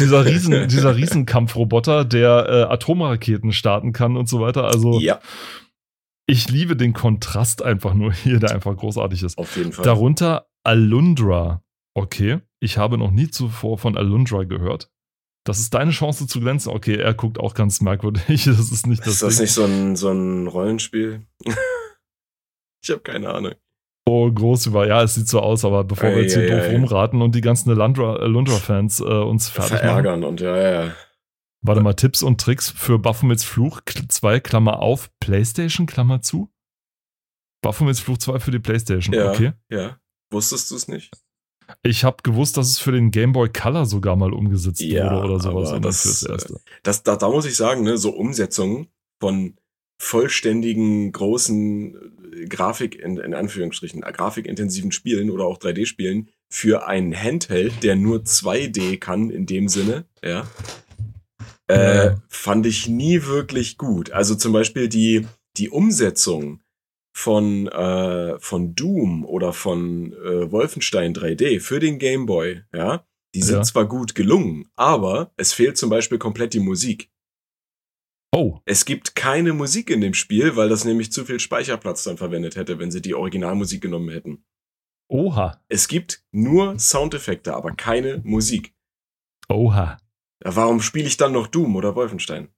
Dieser 0.00 0.24
riesen, 0.26 0.66
dieser 0.68 0.96
Riesenkampfroboter, 0.96 2.04
der 2.04 2.48
äh, 2.48 2.72
Atomraketen 2.72 3.52
starten 3.52 3.92
kann 3.92 4.16
und 4.16 4.28
so 4.28 4.40
weiter. 4.40 4.64
Also 4.64 4.98
ja. 4.98 5.20
ich 6.26 6.48
liebe 6.48 6.74
den 6.74 6.92
Kontrast 6.92 7.62
einfach 7.62 7.94
nur 7.94 8.12
hier, 8.12 8.40
der 8.40 8.50
einfach 8.50 8.76
großartig 8.76 9.22
ist. 9.22 9.38
Auf 9.38 9.56
jeden 9.56 9.70
Fall. 9.70 9.84
Darunter 9.84 10.48
Alundra. 10.64 11.62
Okay, 11.94 12.40
ich 12.58 12.78
habe 12.78 12.98
noch 12.98 13.12
nie 13.12 13.30
zuvor 13.30 13.78
von 13.78 13.96
Alundra 13.96 14.42
gehört. 14.42 14.90
Das 15.48 15.60
ist 15.60 15.72
deine 15.72 15.92
Chance 15.92 16.26
zu 16.26 16.40
glänzen. 16.40 16.70
Okay, 16.70 16.96
er 16.96 17.14
guckt 17.14 17.40
auch 17.40 17.54
ganz 17.54 17.80
merkwürdig. 17.80 18.44
Das 18.44 18.70
ist 18.70 18.86
nicht 18.86 19.00
das. 19.00 19.14
Ist 19.14 19.22
das 19.22 19.36
Ding. 19.36 19.44
nicht 19.44 19.52
so 19.52 19.64
ein, 19.64 19.96
so 19.96 20.10
ein 20.10 20.46
Rollenspiel? 20.46 21.26
ich 22.82 22.90
habe 22.90 23.00
keine 23.00 23.30
Ahnung. 23.30 23.54
Oh, 24.06 24.30
groß 24.30 24.66
über. 24.66 24.86
Ja, 24.86 25.02
es 25.02 25.14
sieht 25.14 25.26
so 25.26 25.40
aus, 25.40 25.64
aber 25.64 25.84
bevor 25.84 26.10
ei, 26.10 26.16
wir 26.16 26.22
jetzt 26.22 26.34
hier 26.34 26.42
ei, 26.42 26.48
doof 26.48 26.64
ei. 26.64 26.72
rumraten 26.72 27.22
und 27.22 27.34
die 27.34 27.40
ganzen 27.40 27.70
Lundra-Fans 27.70 29.00
äh, 29.00 29.04
uns 29.04 29.48
fertig 29.48 29.78
verärgern 29.78 30.20
machen. 30.20 30.30
und 30.30 30.40
ja, 30.42 30.56
ja. 30.56 30.92
Warte 31.62 31.80
mal, 31.80 31.94
Tipps 31.94 32.22
und 32.22 32.40
Tricks 32.40 32.70
für 32.70 32.98
Baphomets 32.98 33.44
Fluch 33.44 33.80
2, 33.86 34.40
Klammer 34.40 34.80
auf, 34.80 35.10
Playstation, 35.18 35.86
Klammer 35.86 36.20
zu? 36.20 36.52
Baphomets 37.62 38.00
Fluch 38.00 38.18
2 38.18 38.38
für 38.38 38.50
die 38.50 38.60
Playstation, 38.60 39.14
ja, 39.14 39.30
okay. 39.30 39.52
Ja, 39.70 39.98
wusstest 40.30 40.70
du 40.70 40.76
es 40.76 40.88
nicht? 40.88 41.10
Ich 41.82 42.04
habe 42.04 42.18
gewusst, 42.22 42.56
dass 42.56 42.68
es 42.68 42.78
für 42.78 42.92
den 42.92 43.10
Game 43.10 43.32
Boy 43.32 43.48
Color 43.48 43.86
sogar 43.86 44.16
mal 44.16 44.32
umgesetzt 44.32 44.80
ja, 44.80 45.10
wurde 45.10 45.26
oder 45.26 45.40
sowas. 45.40 45.70
Aber 45.70 45.80
das, 45.80 46.02
fürs 46.02 46.22
Erste. 46.22 46.54
Äh, 46.54 46.58
das, 46.82 47.02
da, 47.02 47.16
da 47.16 47.28
muss 47.28 47.44
ich 47.46 47.56
sagen, 47.56 47.82
ne, 47.82 47.98
so 47.98 48.10
Umsetzungen 48.10 48.88
von 49.20 49.56
vollständigen, 50.00 51.12
großen 51.12 51.94
äh, 52.32 52.46
Grafik, 52.46 52.98
in, 52.98 53.18
in 53.18 53.34
Anführungsstrichen, 53.34 54.02
äh, 54.02 54.12
grafikintensiven 54.12 54.92
Spielen 54.92 55.30
oder 55.30 55.44
auch 55.44 55.58
3D-Spielen 55.58 56.28
für 56.50 56.86
einen 56.86 57.14
Handheld, 57.14 57.82
der 57.82 57.96
nur 57.96 58.20
2D 58.20 58.98
kann 58.98 59.30
in 59.30 59.46
dem 59.46 59.68
Sinne, 59.68 60.06
ja, 60.24 60.48
äh, 61.66 62.16
fand 62.28 62.64
ich 62.64 62.88
nie 62.88 63.24
wirklich 63.24 63.76
gut. 63.76 64.10
Also 64.10 64.34
zum 64.34 64.52
Beispiel 64.52 64.88
die, 64.88 65.26
die 65.58 65.68
Umsetzung 65.68 66.60
von, 67.18 67.66
äh, 67.66 68.38
von 68.38 68.76
Doom 68.76 69.24
oder 69.24 69.52
von 69.52 70.12
äh, 70.12 70.52
Wolfenstein 70.52 71.12
3D 71.12 71.58
für 71.58 71.80
den 71.80 71.98
Game 71.98 72.26
Boy, 72.26 72.62
ja, 72.72 73.04
die 73.34 73.42
sind 73.42 73.56
ja. 73.56 73.62
zwar 73.64 73.86
gut 73.86 74.14
gelungen, 74.14 74.70
aber 74.76 75.32
es 75.36 75.52
fehlt 75.52 75.76
zum 75.76 75.90
Beispiel 75.90 76.18
komplett 76.18 76.54
die 76.54 76.60
Musik. 76.60 77.10
Oh. 78.32 78.60
Es 78.66 78.84
gibt 78.84 79.16
keine 79.16 79.52
Musik 79.52 79.90
in 79.90 80.00
dem 80.00 80.14
Spiel, 80.14 80.54
weil 80.54 80.68
das 80.68 80.84
nämlich 80.84 81.10
zu 81.10 81.24
viel 81.24 81.40
Speicherplatz 81.40 82.04
dann 82.04 82.18
verwendet 82.18 82.54
hätte, 82.54 82.78
wenn 82.78 82.92
sie 82.92 83.02
die 83.02 83.14
Originalmusik 83.14 83.82
genommen 83.82 84.10
hätten. 84.10 84.44
Oha. 85.08 85.60
Es 85.68 85.88
gibt 85.88 86.22
nur 86.30 86.78
Soundeffekte, 86.78 87.52
aber 87.52 87.72
keine 87.72 88.20
Musik. 88.22 88.76
Oha. 89.48 89.96
Warum 90.44 90.80
spiele 90.80 91.08
ich 91.08 91.16
dann 91.16 91.32
noch 91.32 91.48
Doom 91.48 91.74
oder 91.74 91.96
Wolfenstein? 91.96 92.50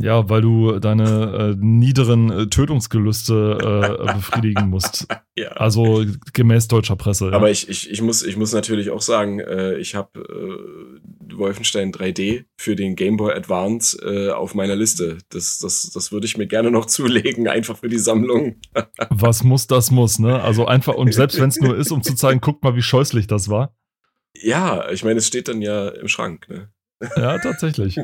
Ja, 0.00 0.28
weil 0.28 0.42
du 0.42 0.78
deine 0.78 1.54
äh, 1.54 1.56
niederen 1.58 2.30
äh, 2.30 2.46
Tötungsgelüste 2.46 3.96
äh, 4.06 4.12
befriedigen 4.14 4.70
musst. 4.70 5.06
ja. 5.36 5.48
Also 5.52 6.04
gemäß 6.32 6.68
deutscher 6.68 6.96
Presse. 6.96 7.32
Aber 7.32 7.46
ja. 7.46 7.52
ich, 7.52 7.68
ich, 7.68 7.90
ich, 7.90 8.00
muss, 8.00 8.22
ich 8.22 8.36
muss 8.36 8.52
natürlich 8.52 8.90
auch 8.90 9.00
sagen, 9.00 9.40
äh, 9.40 9.76
ich 9.76 9.94
habe, 9.94 10.20
äh, 10.20 11.36
Wolfenstein 11.36 11.92
3D 11.92 12.44
für 12.56 12.76
den 12.76 12.96
Game 12.96 13.16
Boy 13.16 13.34
Advance 13.34 13.98
äh, 14.02 14.30
auf 14.30 14.54
meiner 14.54 14.76
Liste. 14.76 15.18
Das, 15.30 15.58
das, 15.58 15.90
das 15.90 16.12
würde 16.12 16.26
ich 16.26 16.36
mir 16.36 16.46
gerne 16.46 16.70
noch 16.70 16.86
zulegen, 16.86 17.48
einfach 17.48 17.78
für 17.78 17.88
die 17.88 17.98
Sammlung. 17.98 18.60
Was 19.10 19.42
muss, 19.42 19.66
das 19.66 19.90
muss, 19.90 20.18
ne? 20.18 20.40
Also 20.42 20.66
einfach, 20.66 20.94
und 20.94 21.12
selbst 21.12 21.40
wenn 21.40 21.48
es 21.48 21.60
nur 21.60 21.76
ist, 21.76 21.90
um 21.90 22.02
zu 22.02 22.14
zeigen, 22.14 22.40
guck 22.40 22.62
mal, 22.62 22.76
wie 22.76 22.82
scheußlich 22.82 23.26
das 23.26 23.48
war. 23.48 23.74
Ja, 24.34 24.88
ich 24.90 25.04
meine, 25.04 25.18
es 25.18 25.26
steht 25.26 25.48
dann 25.48 25.62
ja 25.62 25.88
im 25.88 26.08
Schrank, 26.08 26.48
ne? 26.48 26.70
Ja, 27.16 27.38
tatsächlich. 27.38 27.98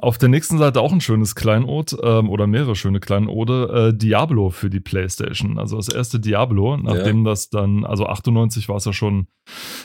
Auf 0.00 0.18
der 0.18 0.28
nächsten 0.28 0.58
Seite 0.58 0.80
auch 0.80 0.92
ein 0.92 1.00
schönes 1.00 1.34
Kleinod 1.34 1.96
ähm, 2.02 2.28
oder 2.28 2.46
mehrere 2.46 2.74
schöne 2.74 3.00
Kleinode. 3.00 3.90
Äh, 3.92 3.96
Diablo 3.96 4.50
für 4.50 4.68
die 4.68 4.80
PlayStation. 4.80 5.58
Also 5.58 5.76
das 5.76 5.88
erste 5.88 6.18
Diablo, 6.18 6.76
nachdem 6.76 7.24
ja. 7.24 7.30
das 7.30 7.50
dann, 7.50 7.84
also 7.84 8.06
98 8.06 8.68
war 8.68 8.76
es 8.76 8.84
ja 8.84 8.92
schon, 8.92 9.28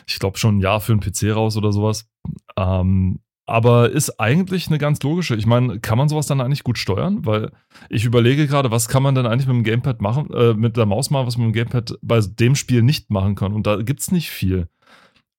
ich 0.07 0.19
glaube 0.19 0.37
schon 0.37 0.57
ein 0.57 0.61
Jahr 0.61 0.81
für 0.81 0.93
einen 0.93 1.01
PC 1.01 1.35
raus 1.35 1.55
oder 1.55 1.71
sowas. 1.71 2.09
Ähm, 2.57 3.19
aber 3.45 3.91
ist 3.91 4.19
eigentlich 4.19 4.67
eine 4.67 4.77
ganz 4.77 5.01
logische. 5.03 5.35
Ich 5.35 5.45
meine, 5.45 5.79
kann 5.79 5.97
man 5.97 6.09
sowas 6.09 6.27
dann 6.27 6.41
eigentlich 6.41 6.65
gut 6.65 6.77
steuern? 6.77 7.25
Weil 7.25 7.51
ich 7.89 8.03
überlege 8.03 8.45
gerade, 8.45 8.71
was 8.71 8.89
kann 8.89 9.03
man 9.03 9.15
denn 9.15 9.25
eigentlich 9.25 9.47
mit 9.47 9.55
dem 9.55 9.63
Gamepad 9.63 10.01
machen, 10.01 10.29
äh, 10.33 10.53
mit 10.53 10.75
der 10.75 10.85
Maus 10.85 11.09
machen, 11.11 11.27
was 11.27 11.37
man 11.37 11.47
mit 11.47 11.55
dem 11.55 11.59
Gamepad 11.59 11.97
bei 12.01 12.19
dem 12.19 12.55
Spiel 12.55 12.81
nicht 12.81 13.09
machen 13.09 13.35
kann. 13.35 13.53
Und 13.53 13.65
da 13.65 13.77
gibt 13.77 14.01
es 14.01 14.11
nicht 14.11 14.31
viel. 14.31 14.67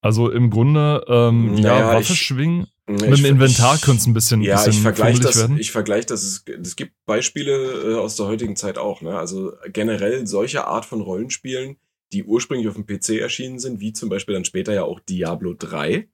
Also 0.01 0.31
im 0.31 0.49
Grunde, 0.49 1.03
ähm, 1.07 1.55
naja, 1.55 1.79
ja, 1.79 1.87
Waffe 1.93 2.13
ich, 2.13 2.21
schwingen. 2.21 2.67
Mit 2.89 3.19
dem 3.19 3.25
Inventar 3.25 3.77
könnte 3.77 4.01
es 4.01 4.07
ein 4.07 4.13
bisschen, 4.13 4.41
ja, 4.41 4.55
bisschen 4.55 4.73
ich 4.73 4.81
vergleiche 4.81 5.19
das, 5.21 5.37
werden. 5.37 5.57
Ich 5.59 5.71
vergleiche 5.71 6.07
das, 6.07 6.23
es, 6.23 6.43
es 6.47 6.75
gibt 6.75 6.93
Beispiele 7.05 7.91
äh, 7.91 7.95
aus 7.95 8.15
der 8.15 8.25
heutigen 8.25 8.55
Zeit 8.55 8.77
auch. 8.77 9.01
Ne? 9.01 9.17
Also 9.17 9.53
generell 9.71 10.25
solche 10.25 10.65
Art 10.65 10.85
von 10.85 11.01
Rollenspielen, 11.01 11.77
die 12.11 12.23
ursprünglich 12.23 12.67
auf 12.67 12.73
dem 12.73 12.87
PC 12.87 13.19
erschienen 13.19 13.59
sind, 13.59 13.79
wie 13.79 13.93
zum 13.93 14.09
Beispiel 14.09 14.33
dann 14.33 14.45
später 14.45 14.73
ja 14.73 14.83
auch 14.83 14.99
Diablo 14.99 15.53
3, 15.53 16.09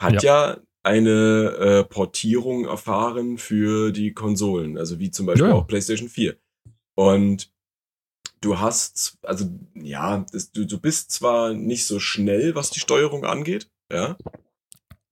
hat 0.00 0.22
ja, 0.22 0.52
ja 0.52 0.60
eine 0.84 1.56
äh, 1.58 1.84
Portierung 1.84 2.66
erfahren 2.66 3.38
für 3.38 3.92
die 3.92 4.12
Konsolen, 4.12 4.78
also 4.78 4.98
wie 4.98 5.10
zum 5.10 5.26
Beispiel 5.26 5.48
ja. 5.48 5.54
auch 5.54 5.66
PlayStation 5.66 6.08
4. 6.08 6.36
Und 6.94 7.52
du 8.40 8.58
hast, 8.58 9.18
also 9.22 9.46
ja, 9.74 10.24
das, 10.32 10.52
du, 10.52 10.66
du 10.66 10.78
bist 10.78 11.10
zwar 11.10 11.54
nicht 11.54 11.86
so 11.86 11.98
schnell, 11.98 12.54
was 12.54 12.70
die 12.70 12.80
Steuerung 12.80 13.24
angeht, 13.24 13.70
ja, 13.92 14.16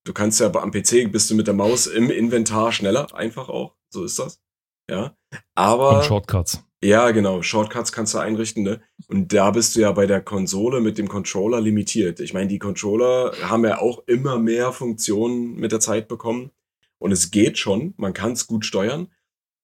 Du 0.04 0.12
kannst 0.12 0.40
ja 0.40 0.52
am 0.54 0.70
PC 0.70 1.10
bist 1.12 1.30
du 1.30 1.34
mit 1.34 1.46
der 1.46 1.54
Maus 1.54 1.86
im 1.86 2.10
Inventar 2.10 2.72
schneller, 2.72 3.14
einfach 3.14 3.48
auch. 3.48 3.76
So 3.90 4.04
ist 4.04 4.18
das. 4.18 4.40
Ja. 4.88 5.16
Aber. 5.54 5.98
Und 5.98 6.04
Shortcuts. 6.04 6.64
Ja, 6.82 7.10
genau. 7.10 7.42
Shortcuts 7.42 7.92
kannst 7.92 8.14
du 8.14 8.18
einrichten, 8.18 8.62
ne? 8.62 8.80
Und 9.08 9.34
da 9.34 9.50
bist 9.50 9.76
du 9.76 9.80
ja 9.80 9.92
bei 9.92 10.06
der 10.06 10.22
Konsole 10.22 10.80
mit 10.80 10.96
dem 10.96 11.08
Controller 11.08 11.60
limitiert. 11.60 12.20
Ich 12.20 12.32
meine, 12.32 12.48
die 12.48 12.58
Controller 12.58 13.32
haben 13.42 13.64
ja 13.64 13.78
auch 13.78 14.02
immer 14.06 14.38
mehr 14.38 14.72
Funktionen 14.72 15.56
mit 15.56 15.72
der 15.72 15.80
Zeit 15.80 16.08
bekommen. 16.08 16.50
Und 16.98 17.12
es 17.12 17.30
geht 17.30 17.58
schon, 17.58 17.94
man 17.98 18.14
kann 18.14 18.32
es 18.32 18.46
gut 18.46 18.64
steuern. 18.64 19.08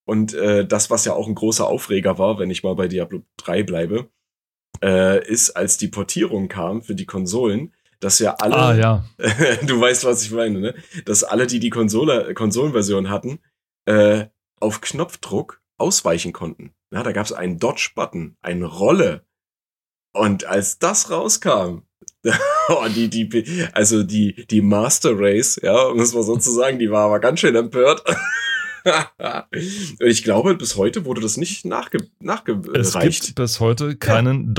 Und 0.04 0.34
äh, 0.34 0.66
das, 0.66 0.90
was 0.90 1.04
ja 1.04 1.14
auch 1.14 1.26
ein 1.26 1.34
großer 1.34 1.66
Aufreger 1.66 2.18
war, 2.18 2.38
wenn 2.38 2.50
ich 2.50 2.62
mal 2.62 2.74
bei 2.74 2.86
Diablo 2.86 3.22
3 3.38 3.62
bleibe, 3.62 4.08
äh, 4.82 5.26
ist, 5.26 5.50
als 5.50 5.78
die 5.78 5.88
Portierung 5.88 6.48
kam 6.48 6.82
für 6.82 6.94
die 6.94 7.06
Konsolen, 7.06 7.74
dass 8.00 8.18
ja 8.18 8.34
alle, 8.34 8.56
ah, 8.56 8.74
ja. 8.74 9.04
du 9.66 9.80
weißt, 9.80 10.04
was 10.04 10.22
ich 10.22 10.30
meine, 10.30 10.60
ne? 10.60 10.74
Dass 11.04 11.24
alle, 11.24 11.46
die 11.46 11.60
die 11.60 11.70
Konsole, 11.70 12.34
Konsolenversion 12.34 13.10
hatten, 13.10 13.38
äh, 13.86 14.26
auf 14.60 14.80
Knopfdruck 14.80 15.60
ausweichen 15.78 16.32
konnten. 16.32 16.72
Ja, 16.92 17.02
da 17.02 17.12
gab 17.12 17.26
es 17.26 17.32
einen 17.32 17.58
Dodge-Button, 17.58 18.36
eine 18.40 18.64
Rolle. 18.64 19.24
Und 20.12 20.44
als 20.44 20.78
das 20.78 21.10
rauskam, 21.10 21.82
oh, 22.68 22.86
die, 22.94 23.08
die, 23.08 23.68
also 23.72 24.02
die, 24.02 24.46
die 24.46 24.62
Master 24.62 25.12
Race, 25.14 25.60
ja, 25.62 25.92
muss 25.94 26.14
man 26.14 26.22
sozusagen, 26.22 26.78
die 26.78 26.90
war 26.90 27.06
aber 27.06 27.20
ganz 27.20 27.40
schön 27.40 27.54
empört. 27.54 28.02
ich 30.00 30.24
glaube, 30.24 30.54
bis 30.54 30.76
heute 30.76 31.04
wurde 31.04 31.20
das 31.20 31.36
nicht 31.36 31.64
nachge 31.64 32.08
nachgereicht. 32.20 32.76
Es 32.76 33.26
gibt 33.26 33.34
bis 33.34 33.60
heute 33.60 33.96
keinen 33.96 34.48
ja. 34.48 34.52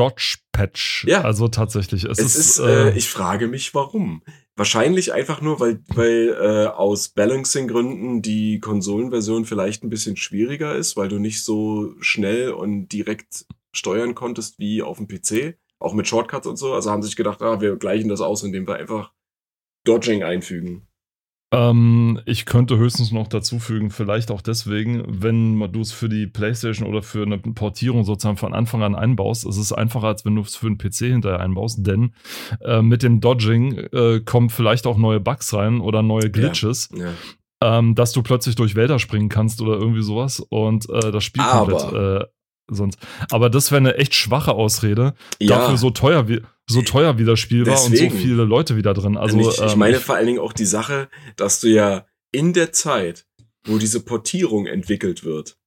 Dodge-Patch. 0.58 1.06
Ja. 1.08 1.22
Also 1.22 1.48
tatsächlich. 1.48 2.04
Es, 2.04 2.20
es 2.20 2.36
ist, 2.36 2.36
ist 2.36 2.60
äh, 2.60 2.90
äh, 2.90 2.98
ich 2.98 3.10
frage 3.10 3.48
mich, 3.48 3.74
warum. 3.74 4.22
Wahrscheinlich 4.56 5.14
einfach 5.14 5.42
nur, 5.42 5.60
weil, 5.60 5.82
weil 5.94 6.36
äh, 6.40 6.68
aus 6.68 7.10
Balancing-Gründen 7.10 8.22
die 8.22 8.60
Konsolenversion 8.60 9.46
vielleicht 9.46 9.84
ein 9.84 9.90
bisschen 9.90 10.18
schwieriger 10.18 10.76
ist, 10.76 10.98
weil 10.98 11.10
du 11.10 11.20
nicht 11.20 11.44
so 11.44 11.94
schnell 12.00 12.52
und 12.52 12.90
direkt 12.90 13.46
steuern 13.72 14.16
konntest 14.16 14.58
wie 14.58 14.82
auf 14.82 14.98
dem 14.98 15.08
PC. 15.08 15.58
Auch 15.80 15.94
mit 15.94 16.08
Shortcuts 16.08 16.48
und 16.48 16.58
so. 16.58 16.74
Also 16.74 16.90
haben 16.90 17.04
sich 17.04 17.16
gedacht, 17.16 17.42
ah, 17.42 17.62
wir 17.62 17.76
gleichen 17.76 18.10
das 18.10 18.22
aus, 18.22 18.44
indem 18.44 18.68
wir 18.68 18.76
einfach 18.76 19.12
Dodging 19.84 20.24
einfügen. 20.24 20.88
Ähm, 21.54 22.20
ich 22.26 22.46
könnte 22.46 22.78
höchstens 22.78 23.14
noch 23.14 23.28
dazu 23.28 23.60
fügen, 23.60 23.90
vielleicht 23.90 24.32
auch 24.32 24.42
deswegen, 24.42 25.04
wenn 25.08 25.60
du 25.72 25.80
es 25.80 25.94
für 25.94 26.10
die 26.10 26.28
PlayStation 26.28 26.88
oder 26.88 27.02
für 27.02 27.24
eine 27.24 27.38
Portierung 27.38 28.04
sozusagen 28.04 28.38
von 28.38 28.54
Anfang 28.54 28.84
an 28.84 28.96
einbaust, 28.96 29.46
ist 29.46 29.58
es 29.58 29.72
einfacher, 29.72 30.08
als 30.08 30.26
wenn 30.26 30.36
du 30.36 30.42
es 30.42 30.58
für 30.58 30.68
einen 30.68 30.78
PC 30.78 31.06
hinterher 31.06 31.40
einbaust, 31.40 31.88
denn 31.88 32.14
äh, 32.62 32.82
mit 32.82 33.02
dem 33.02 33.22
Dodging 33.22 33.78
äh, 33.78 34.20
kommen 34.26 34.50
vielleicht 34.50 34.86
auch 34.88 34.98
neue 34.98 35.22
Bugs 35.22 35.54
rein 35.54 35.80
oder 35.80 36.02
neue 36.02 36.30
Glitches. 36.30 36.90
Ja, 36.94 37.06
ja. 37.06 37.14
Ähm, 37.60 37.96
dass 37.96 38.12
du 38.12 38.22
plötzlich 38.22 38.56
durch 38.56 38.76
Wälder 38.76 39.00
springen 39.00 39.30
kannst 39.30 39.62
oder 39.62 39.80
irgendwie 39.80 40.04
sowas 40.04 40.40
und 40.40 40.88
äh, 40.90 41.12
das 41.12 41.24
Spiel 41.24 41.42
Aber. 41.42 41.72
komplett 41.72 42.22
äh, 42.22 42.26
sonst. 42.70 43.00
Aber 43.32 43.50
das 43.50 43.72
wäre 43.72 43.80
eine 43.80 43.96
echt 43.96 44.14
schwache 44.14 44.54
Ausrede, 44.54 45.14
ja. 45.40 45.58
dafür 45.58 45.78
so 45.78 45.90
teuer 45.90 46.28
wie 46.28 46.42
so 46.70 46.82
teuer 46.82 47.18
wie 47.18 47.24
das 47.24 47.40
Spiel 47.40 47.64
Deswegen. 47.64 48.04
war 48.04 48.12
und 48.12 48.12
so 48.12 48.18
viele 48.18 48.44
Leute 48.44 48.76
wieder 48.76 48.94
drin. 48.94 49.16
Also 49.16 49.40
ich, 49.40 49.48
ich 49.48 49.74
ähm, 49.74 49.80
meine 49.80 50.00
vor 50.00 50.16
allen 50.16 50.28
Dingen 50.28 50.40
auch 50.40 50.52
die 50.52 50.66
Sache, 50.66 51.10
dass 51.38 51.62
du 51.62 51.68
ja 51.68 52.06
in 52.32 52.52
der 52.52 52.74
Zeit, 52.74 53.26
wo 53.66 53.78
diese 53.78 54.02
Portierung 54.02 54.66
entwickelt 54.66 55.24
wird, 55.24 55.58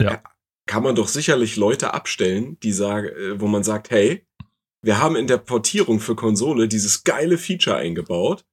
ja. 0.00 0.22
kann 0.66 0.82
man 0.82 0.94
doch 0.94 1.08
sicherlich 1.08 1.56
Leute 1.56 1.92
abstellen, 1.92 2.58
die 2.60 2.72
sagen, 2.72 3.08
äh, 3.08 3.40
wo 3.40 3.48
man 3.48 3.64
sagt, 3.64 3.90
hey, 3.90 4.26
wir 4.82 4.98
haben 4.98 5.14
in 5.16 5.26
der 5.26 5.36
Portierung 5.36 6.00
für 6.00 6.16
Konsole 6.16 6.68
dieses 6.68 7.04
geile 7.04 7.36
Feature 7.36 7.76
eingebaut, 7.76 8.46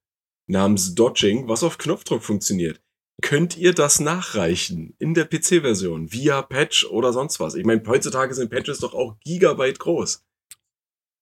namens 0.46 0.94
Dodging, 0.94 1.48
was 1.48 1.64
auf 1.64 1.78
Knopfdruck 1.78 2.22
funktioniert 2.22 2.82
könnt 3.22 3.58
ihr 3.58 3.74
das 3.74 4.00
nachreichen 4.00 4.96
in 5.00 5.14
der 5.14 5.26
PC-Version 5.26 6.12
via 6.12 6.42
Patch 6.42 6.86
oder 6.86 7.14
sonst 7.14 7.40
was. 7.40 7.56
Ich 7.56 7.66
meine, 7.66 7.84
heutzutage 7.88 8.34
sind 8.34 8.52
Patches 8.52 8.80
doch 8.80 8.94
auch 8.94 9.18
gigabyte 9.20 9.80
groß. 9.80 10.24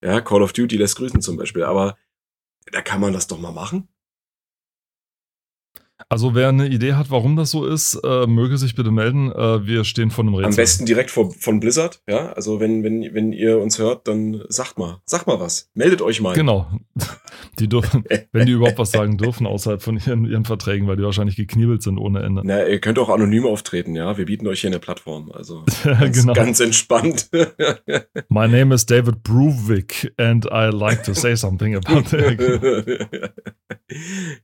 Ja, 0.04 0.22
Call 0.22 0.44
of 0.44 0.54
Duty 0.54 0.78
lässt 0.78 0.98
grüßen 0.98 1.22
zum 1.22 1.38
Beispiel, 1.38 1.64
aber 1.64 1.98
da 2.72 2.82
kann 2.82 3.00
man 3.00 3.14
das 3.14 3.28
doch 3.28 3.40
mal 3.40 3.52
machen. 3.52 3.88
Also 6.08 6.36
wer 6.36 6.50
eine 6.50 6.68
Idee 6.68 6.94
hat, 6.94 7.10
warum 7.10 7.36
das 7.36 7.50
so 7.50 7.66
ist, 7.66 7.96
äh, 8.04 8.28
möge 8.28 8.58
sich 8.58 8.76
bitte 8.76 8.92
melden. 8.92 9.32
Äh, 9.32 9.66
wir 9.66 9.84
stehen 9.84 10.12
vor 10.12 10.24
einem 10.24 10.36
Rätsel. 10.36 10.52
Am 10.52 10.56
besten 10.56 10.86
direkt 10.86 11.10
vor, 11.10 11.32
von 11.32 11.60
Blizzard, 11.60 12.02
ja. 12.08 12.32
Also 12.34 12.60
wenn, 12.60 12.84
wenn, 12.84 13.14
wenn 13.14 13.34
ihr 13.34 13.60
uns 13.60 13.80
hört, 13.80 14.08
dann 14.08 14.44
sagt 14.48 14.78
mal, 14.78 15.02
sagt 15.06 15.26
mal 15.26 15.40
was. 15.40 15.72
Meldet 15.74 16.04
euch 16.04 16.22
mal. 16.22 16.36
Genau. 16.36 16.68
Die 17.60 17.68
dürfen, 17.68 18.04
wenn 18.32 18.46
die 18.46 18.52
überhaupt 18.52 18.78
was 18.78 18.92
sagen 18.92 19.18
dürfen, 19.18 19.48
außerhalb 19.48 19.82
von 19.82 19.98
ihren, 19.98 20.26
ihren 20.26 20.46
Verträgen, 20.46 20.88
weil 20.88 20.98
die 20.98 21.04
wahrscheinlich 21.04 21.38
gekniebelt 21.38 21.82
sind 21.84 21.98
ohne 21.98 22.22
Ende. 22.22 22.42
Na, 22.44 22.68
ihr 22.68 22.80
könnt 22.80 23.00
auch 23.00 23.10
anonym 23.10 23.46
auftreten, 23.46 23.96
ja. 23.96 24.18
Wir 24.18 24.26
bieten 24.26 24.46
euch 24.48 24.62
hier 24.62 24.70
eine 24.70 24.80
Plattform. 24.80 25.32
Also 25.32 25.64
ganz, 25.84 26.20
genau. 26.20 26.34
ganz 26.34 26.60
entspannt. 26.60 27.30
My 28.30 28.48
name 28.48 28.74
is 28.74 28.86
David 28.86 29.24
Bruvick 29.24 30.14
and 30.18 30.46
I 30.46 30.70
like 30.72 31.04
to 31.04 31.14
say 31.14 31.36
something 31.36 31.76
about 31.76 32.16
it. 32.16 32.40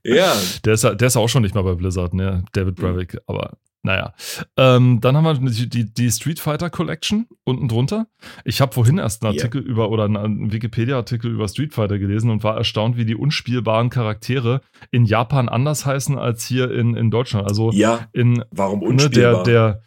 ja. 0.02 0.34
Der 0.64 0.72
ist, 0.74 0.82
der 0.82 1.02
ist 1.02 1.16
auch 1.16 1.28
schon 1.28 1.42
nicht 1.42 1.51
mal 1.54 1.62
bei 1.62 1.74
Blizzard, 1.74 2.14
ne? 2.14 2.44
David 2.52 2.76
Brevik, 2.76 3.14
mhm. 3.14 3.20
aber 3.26 3.58
naja. 3.84 4.12
Ähm, 4.56 5.00
dann 5.00 5.16
haben 5.16 5.24
wir 5.24 5.66
die, 5.66 5.92
die 5.92 6.10
Street 6.10 6.38
Fighter 6.38 6.70
Collection 6.70 7.26
unten 7.44 7.66
drunter. 7.66 8.06
Ich 8.44 8.60
habe 8.60 8.72
vorhin 8.72 8.98
erst 8.98 9.24
einen 9.24 9.34
Artikel 9.34 9.60
yeah. 9.62 9.70
über 9.70 9.90
oder 9.90 10.04
einen 10.04 10.52
Wikipedia-Artikel 10.52 11.32
über 11.32 11.48
Street 11.48 11.74
Fighter 11.74 11.98
gelesen 11.98 12.30
und 12.30 12.44
war 12.44 12.56
erstaunt, 12.56 12.96
wie 12.96 13.04
die 13.04 13.16
unspielbaren 13.16 13.90
Charaktere 13.90 14.60
in 14.92 15.04
Japan 15.04 15.48
anders 15.48 15.84
heißen 15.84 16.16
als 16.16 16.46
hier 16.46 16.70
in, 16.70 16.94
in 16.94 17.10
Deutschland. 17.10 17.48
Also 17.48 17.72
ja, 17.72 18.06
in 18.12 18.44
warum 18.52 18.82
unspielbar? 18.82 19.38
Ne, 19.38 19.42
der, 19.42 19.72
der, 19.72 19.82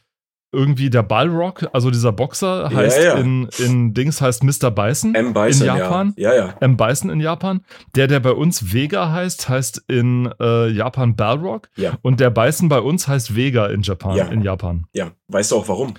irgendwie 0.56 0.90
der 0.90 1.04
Ballrock, 1.04 1.68
also 1.74 1.92
dieser 1.92 2.12
Boxer 2.12 2.70
heißt 2.74 2.98
ja, 2.98 3.04
ja. 3.04 3.14
In, 3.16 3.50
in 3.60 3.94
Dings 3.94 4.22
heißt 4.22 4.44
Mr. 4.44 4.72
Bison, 4.72 5.14
M. 5.14 5.34
Bison 5.34 5.68
in 5.68 5.76
Japan. 5.76 6.14
Ja. 6.18 6.34
ja, 6.34 6.46
ja. 6.48 6.56
M. 6.62 6.78
Bison 6.78 7.10
in 7.10 7.20
Japan. 7.20 7.64
Der, 7.96 8.08
der 8.08 8.20
bei 8.20 8.32
uns 8.32 8.74
Vega 8.74 9.12
heißt, 9.12 9.50
heißt 9.50 9.84
in 9.88 10.32
äh, 10.40 10.70
Japan 10.70 11.16
Ballrock. 11.16 11.70
Ja. 11.76 11.98
Und 12.02 12.20
der 12.20 12.30
Bison 12.30 12.70
bei 12.70 12.80
uns 12.80 13.08
heißt 13.08 13.36
Vega 13.36 13.68
in 13.68 13.82
Japan. 13.82 14.16
Ja. 14.16 14.26
In 14.28 14.42
Japan. 14.42 14.88
Ja. 14.94 15.12
Weißt 15.28 15.52
du 15.52 15.58
auch 15.58 15.68
warum? 15.68 15.96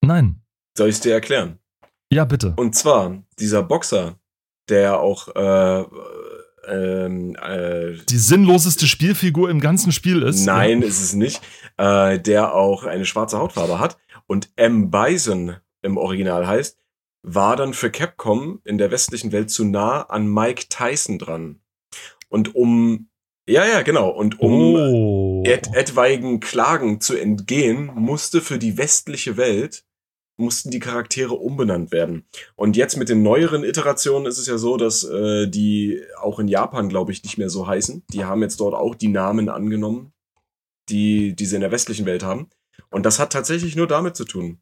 Nein. 0.00 0.40
Soll 0.76 0.88
ich 0.88 0.96
es 0.96 1.00
dir 1.00 1.12
erklären? 1.12 1.58
Ja, 2.10 2.24
bitte. 2.24 2.54
Und 2.56 2.74
zwar, 2.74 3.22
dieser 3.38 3.62
Boxer, 3.62 4.16
der 4.68 5.00
auch 5.00 5.28
äh, 5.34 5.84
ähm, 6.68 7.36
äh, 7.36 7.96
die 8.08 8.18
sinnloseste 8.18 8.86
Spielfigur 8.86 9.50
im 9.50 9.60
ganzen 9.60 9.92
Spiel 9.92 10.22
ist. 10.22 10.44
Nein, 10.44 10.82
ja. 10.82 10.88
ist 10.88 11.02
es 11.02 11.14
nicht. 11.14 11.40
Äh, 11.76 12.18
der 12.18 12.54
auch 12.54 12.84
eine 12.84 13.04
schwarze 13.04 13.38
Hautfarbe 13.38 13.78
hat 13.78 13.96
und 14.26 14.50
M. 14.56 14.90
Bison 14.90 15.56
im 15.82 15.96
Original 15.96 16.46
heißt, 16.46 16.78
war 17.22 17.56
dann 17.56 17.74
für 17.74 17.90
Capcom 17.90 18.60
in 18.64 18.78
der 18.78 18.90
westlichen 18.90 19.32
Welt 19.32 19.50
zu 19.50 19.64
nah 19.64 20.02
an 20.02 20.26
Mike 20.28 20.66
Tyson 20.68 21.18
dran. 21.18 21.60
Und 22.28 22.54
um 22.54 23.08
Ja, 23.48 23.64
ja, 23.64 23.82
genau. 23.82 24.10
Und 24.10 24.40
um 24.40 24.74
oh. 24.74 25.42
et 25.46 25.68
etwaigen 25.74 26.40
Klagen 26.40 27.00
zu 27.00 27.16
entgehen, 27.16 27.90
musste 27.94 28.40
für 28.40 28.58
die 28.58 28.76
westliche 28.76 29.36
Welt 29.36 29.85
mussten 30.36 30.70
die 30.70 30.78
Charaktere 30.78 31.34
umbenannt 31.34 31.92
werden. 31.92 32.24
Und 32.56 32.76
jetzt 32.76 32.96
mit 32.96 33.08
den 33.08 33.22
neueren 33.22 33.64
Iterationen 33.64 34.26
ist 34.26 34.38
es 34.38 34.46
ja 34.46 34.58
so, 34.58 34.76
dass 34.76 35.04
äh, 35.04 35.48
die 35.48 36.02
auch 36.20 36.38
in 36.38 36.48
Japan, 36.48 36.88
glaube 36.88 37.12
ich, 37.12 37.22
nicht 37.22 37.38
mehr 37.38 37.50
so 37.50 37.66
heißen. 37.66 38.04
Die 38.12 38.24
haben 38.24 38.42
jetzt 38.42 38.60
dort 38.60 38.74
auch 38.74 38.94
die 38.94 39.08
Namen 39.08 39.48
angenommen, 39.48 40.12
die, 40.88 41.34
die 41.34 41.46
sie 41.46 41.56
in 41.56 41.62
der 41.62 41.72
westlichen 41.72 42.06
Welt 42.06 42.22
haben. 42.22 42.48
Und 42.90 43.06
das 43.06 43.18
hat 43.18 43.32
tatsächlich 43.32 43.76
nur 43.76 43.86
damit 43.86 44.16
zu 44.16 44.24
tun. 44.24 44.58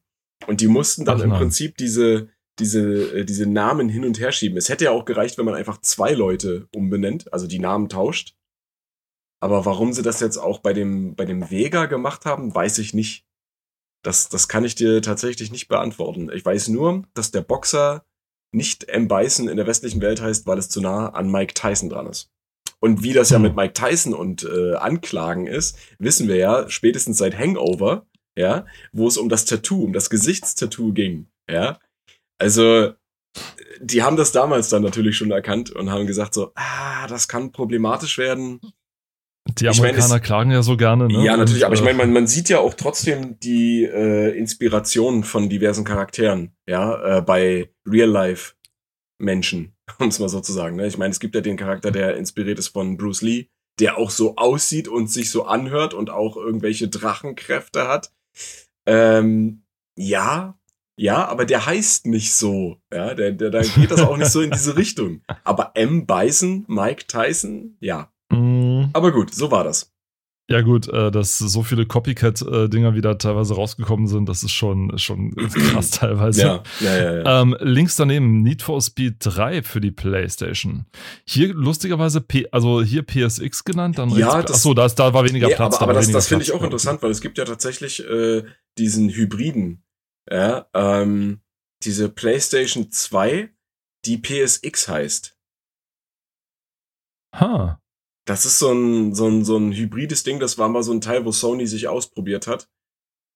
Und 0.47 0.61
die 0.61 0.67
mussten 0.67 1.05
dann 1.05 1.19
Ach, 1.19 1.25
im 1.25 1.31
Prinzip 1.31 1.77
diese, 1.77 2.29
diese, 2.59 3.19
äh, 3.19 3.25
diese 3.25 3.45
Namen 3.45 3.89
hin 3.89 4.05
und 4.05 4.19
her 4.19 4.31
schieben. 4.31 4.57
Es 4.57 4.69
hätte 4.69 4.85
ja 4.85 4.91
auch 4.91 5.05
gereicht, 5.05 5.37
wenn 5.37 5.45
man 5.45 5.55
einfach 5.55 5.81
zwei 5.81 6.13
Leute 6.13 6.67
umbenennt, 6.73 7.31
also 7.33 7.47
die 7.47 7.59
Namen 7.59 7.89
tauscht. 7.89 8.35
Aber 9.41 9.65
warum 9.65 9.93
sie 9.93 10.01
das 10.01 10.21
jetzt 10.21 10.37
auch 10.37 10.59
bei 10.59 10.73
dem, 10.73 11.15
bei 11.15 11.25
dem 11.25 11.51
Vega 11.51 11.85
gemacht 11.85 12.25
haben, 12.25 12.55
weiß 12.55 12.79
ich 12.79 12.93
nicht. 12.93 13.24
Das, 14.05 14.29
das 14.29 14.47
kann 14.47 14.63
ich 14.63 14.75
dir 14.75 15.01
tatsächlich 15.01 15.51
nicht 15.51 15.67
beantworten. 15.67 16.29
Ich 16.31 16.45
weiß 16.45 16.67
nur, 16.67 17.03
dass 17.15 17.31
der 17.31 17.41
Boxer 17.41 18.05
nicht 18.51 18.87
M. 18.87 19.07
Bison 19.07 19.47
in 19.47 19.57
der 19.57 19.65
westlichen 19.65 19.99
Welt 19.99 20.21
heißt, 20.21 20.45
weil 20.45 20.59
es 20.59 20.69
zu 20.69 20.79
nah 20.79 21.09
an 21.09 21.31
Mike 21.31 21.55
Tyson 21.55 21.89
dran 21.89 22.05
ist. 22.05 22.31
Und 22.79 23.01
wie 23.01 23.13
das 23.13 23.31
ja 23.31 23.37
hm. 23.37 23.43
mit 23.43 23.55
Mike 23.55 23.73
Tyson 23.73 24.13
und 24.13 24.43
äh, 24.43 24.75
Anklagen 24.75 25.47
ist, 25.47 25.79
wissen 25.97 26.27
wir 26.27 26.35
ja 26.35 26.69
spätestens 26.69 27.17
seit 27.17 27.35
Hangover, 27.35 28.05
ja, 28.37 28.67
wo 28.91 29.07
es 29.07 29.17
um 29.17 29.27
das 29.27 29.45
Tattoo, 29.45 29.85
um 29.85 29.93
das 29.93 30.11
Gesichtstattoo 30.11 30.93
ging, 30.93 31.27
ja. 31.49 31.79
Also, 32.37 32.93
die 33.79 34.03
haben 34.03 34.17
das 34.17 34.31
damals 34.31 34.69
dann 34.69 34.83
natürlich 34.83 35.17
schon 35.17 35.31
erkannt 35.31 35.71
und 35.71 35.89
haben 35.89 36.05
gesagt 36.05 36.35
so, 36.35 36.51
ah, 36.53 37.07
das 37.07 37.27
kann 37.27 37.51
problematisch 37.51 38.19
werden. 38.19 38.59
Die 39.47 39.69
Amerikaner 39.69 40.05
ich 40.05 40.09
mein, 40.09 40.21
klagen 40.21 40.51
ja 40.51 40.63
so 40.63 40.75
gerne, 40.75 41.07
ne? 41.07 41.23
Ja, 41.23 41.37
natürlich, 41.37 41.61
und, 41.61 41.67
aber 41.67 41.75
ich 41.75 41.83
meine, 41.83 41.97
man, 41.97 42.11
man 42.11 42.27
sieht 42.27 42.49
ja 42.49 42.59
auch 42.59 42.73
trotzdem 42.73 43.39
die 43.39 43.83
äh, 43.83 44.35
Inspiration 44.37 45.23
von 45.23 45.49
diversen 45.49 45.85
Charakteren, 45.85 46.55
ja, 46.67 47.17
äh, 47.17 47.21
bei 47.21 47.69
Real-Life-Menschen, 47.87 49.75
um 49.99 50.07
es 50.07 50.19
mal 50.19 50.29
so 50.29 50.41
zu 50.41 50.51
sagen. 50.51 50.77
Ne? 50.77 50.87
Ich 50.87 50.97
meine, 50.97 51.11
es 51.11 51.19
gibt 51.19 51.35
ja 51.35 51.41
den 51.41 51.57
Charakter, 51.57 51.91
der 51.91 52.17
inspiriert 52.17 52.57
ist 52.57 52.69
von 52.69 52.97
Bruce 52.97 53.21
Lee, 53.21 53.47
der 53.79 53.97
auch 53.97 54.09
so 54.09 54.35
aussieht 54.35 54.87
und 54.87 55.11
sich 55.11 55.29
so 55.29 55.45
anhört 55.45 55.93
und 55.93 56.09
auch 56.09 56.37
irgendwelche 56.37 56.87
Drachenkräfte 56.87 57.87
hat. 57.87 58.11
Ähm, 58.87 59.63
ja, 59.95 60.57
ja, 60.97 61.27
aber 61.27 61.45
der 61.45 61.65
heißt 61.65 62.07
nicht 62.07 62.33
so. 62.33 62.77
Ja, 62.91 63.13
der, 63.13 63.31
der, 63.31 63.49
da 63.49 63.61
geht 63.61 63.91
das 63.91 64.01
auch 64.01 64.17
nicht 64.17 64.31
so 64.31 64.41
in 64.41 64.51
diese 64.51 64.75
Richtung. 64.77 65.21
Aber 65.43 65.71
M. 65.75 66.07
Bison, 66.07 66.65
Mike 66.67 67.05
Tyson, 67.07 67.77
ja, 67.79 68.11
Mhm. 68.31 68.89
Aber 68.93 69.11
gut, 69.11 69.33
so 69.33 69.51
war 69.51 69.63
das. 69.63 69.95
Ja, 70.47 70.61
gut, 70.61 70.87
äh, 70.89 71.09
dass 71.09 71.39
so 71.39 71.63
viele 71.63 71.87
Copycat-Dinger 71.87 72.93
wieder 72.93 73.17
teilweise 73.17 73.55
rausgekommen 73.55 74.05
sind, 74.05 74.29
das 74.29 74.43
ist 74.43 74.51
schon, 74.51 74.95
schon 74.99 75.33
krass 75.71 75.89
teilweise. 75.89 76.41
Ja, 76.41 76.63
ja, 76.81 76.95
ja, 76.95 77.17
ja. 77.17 77.41
Ähm, 77.41 77.57
links 77.59 77.95
daneben 77.95 78.43
Need 78.43 78.61
for 78.61 78.79
Speed 78.79 79.15
3 79.21 79.63
für 79.63 79.81
die 79.81 79.89
PlayStation. 79.89 80.85
Hier 81.25 81.51
lustigerweise, 81.51 82.21
P 82.21 82.47
also 82.51 82.83
hier 82.83 83.01
PSX 83.01 83.63
genannt, 83.63 83.97
dann 83.97 84.11
ja, 84.11 84.43
das, 84.43 84.57
achso, 84.57 84.75
da, 84.75 84.87
da 84.87 85.15
war 85.15 85.23
weniger 85.23 85.47
nee, 85.47 85.55
Platz. 85.55 85.77
Aber, 85.77 85.85
aber 85.85 85.93
da 85.93 85.99
das, 86.01 86.11
das 86.11 86.27
finde 86.27 86.43
ich 86.43 86.51
auch 86.51 86.61
interessant, 86.61 87.01
weil 87.01 87.09
es 87.09 87.21
gibt 87.21 87.39
ja 87.39 87.45
tatsächlich 87.45 88.07
äh, 88.07 88.43
diesen 88.77 89.09
Hybriden, 89.09 89.83
ja, 90.31 90.67
ähm, 90.75 91.39
diese 91.83 92.07
PlayStation 92.07 92.91
2, 92.91 93.49
die 94.05 94.17
PSX 94.19 94.87
heißt. 94.87 95.35
Ha. 97.33 97.81
Das 98.25 98.45
ist 98.45 98.59
so 98.59 98.71
ein, 98.71 99.13
so 99.13 99.27
ein, 99.27 99.45
so 99.45 99.57
ein 99.57 99.71
hybrides 99.71 100.23
Ding, 100.23 100.39
das 100.39 100.57
war 100.57 100.67
mal 100.67 100.83
so 100.83 100.91
ein 100.91 101.01
Teil, 101.01 101.25
wo 101.25 101.31
Sony 101.31 101.67
sich 101.67 101.87
ausprobiert 101.87 102.47
hat. 102.47 102.67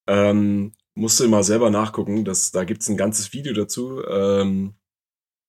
Ähm, 0.08 0.74
musste 0.96 1.28
mal 1.28 1.44
selber 1.44 1.70
nachgucken, 1.70 2.26
das, 2.26 2.52
da 2.52 2.64
gibt's 2.64 2.90
ein 2.90 2.98
ganzes 2.98 3.32
Video 3.32 3.54
dazu. 3.54 4.04
Ähm, 4.06 4.76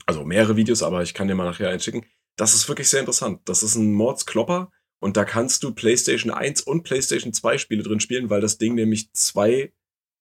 also 0.07 0.24
mehrere 0.24 0.57
Videos, 0.57 0.83
aber 0.83 1.03
ich 1.03 1.14
kann 1.14 1.29
dir 1.29 1.35
mal 1.35 1.44
nachher 1.44 1.70
einschicken. 1.70 2.05
Das 2.37 2.55
ist 2.55 2.68
wirklich 2.68 2.88
sehr 2.88 3.00
interessant. 3.00 3.40
Das 3.46 3.62
ist 3.62 3.76
ein 3.76 3.92
Mordsklopper 3.92 4.70
und 5.00 5.16
da 5.16 5.24
kannst 5.24 5.62
du 5.62 5.72
PlayStation 5.74 6.33
1 6.33 6.62
und 6.62 6.83
PlayStation 6.83 7.33
2 7.33 7.59
Spiele 7.59 7.83
drin 7.83 8.00
spielen, 8.00 8.29
weil 8.29 8.40
das 8.40 8.59
Ding 8.59 8.74
nämlich 8.74 9.12
zwei, 9.12 9.72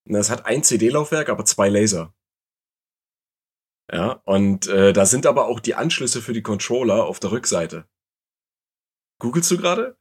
das 0.05 0.29
hat 0.29 0.45
ein 0.45 0.63
CD-Laufwerk, 0.63 1.29
aber 1.29 1.43
zwei 1.45 1.69
Laser. 1.69 2.13
Ja, 3.91 4.21
und 4.25 4.67
äh, 4.67 4.93
da 4.93 5.05
sind 5.05 5.25
aber 5.25 5.47
auch 5.47 5.59
die 5.59 5.75
Anschlüsse 5.75 6.21
für 6.21 6.33
die 6.33 6.43
Controller 6.43 7.05
auf 7.05 7.19
der 7.19 7.31
Rückseite. 7.31 7.85
Googlest 9.19 9.51
du 9.51 9.57
gerade? 9.57 9.95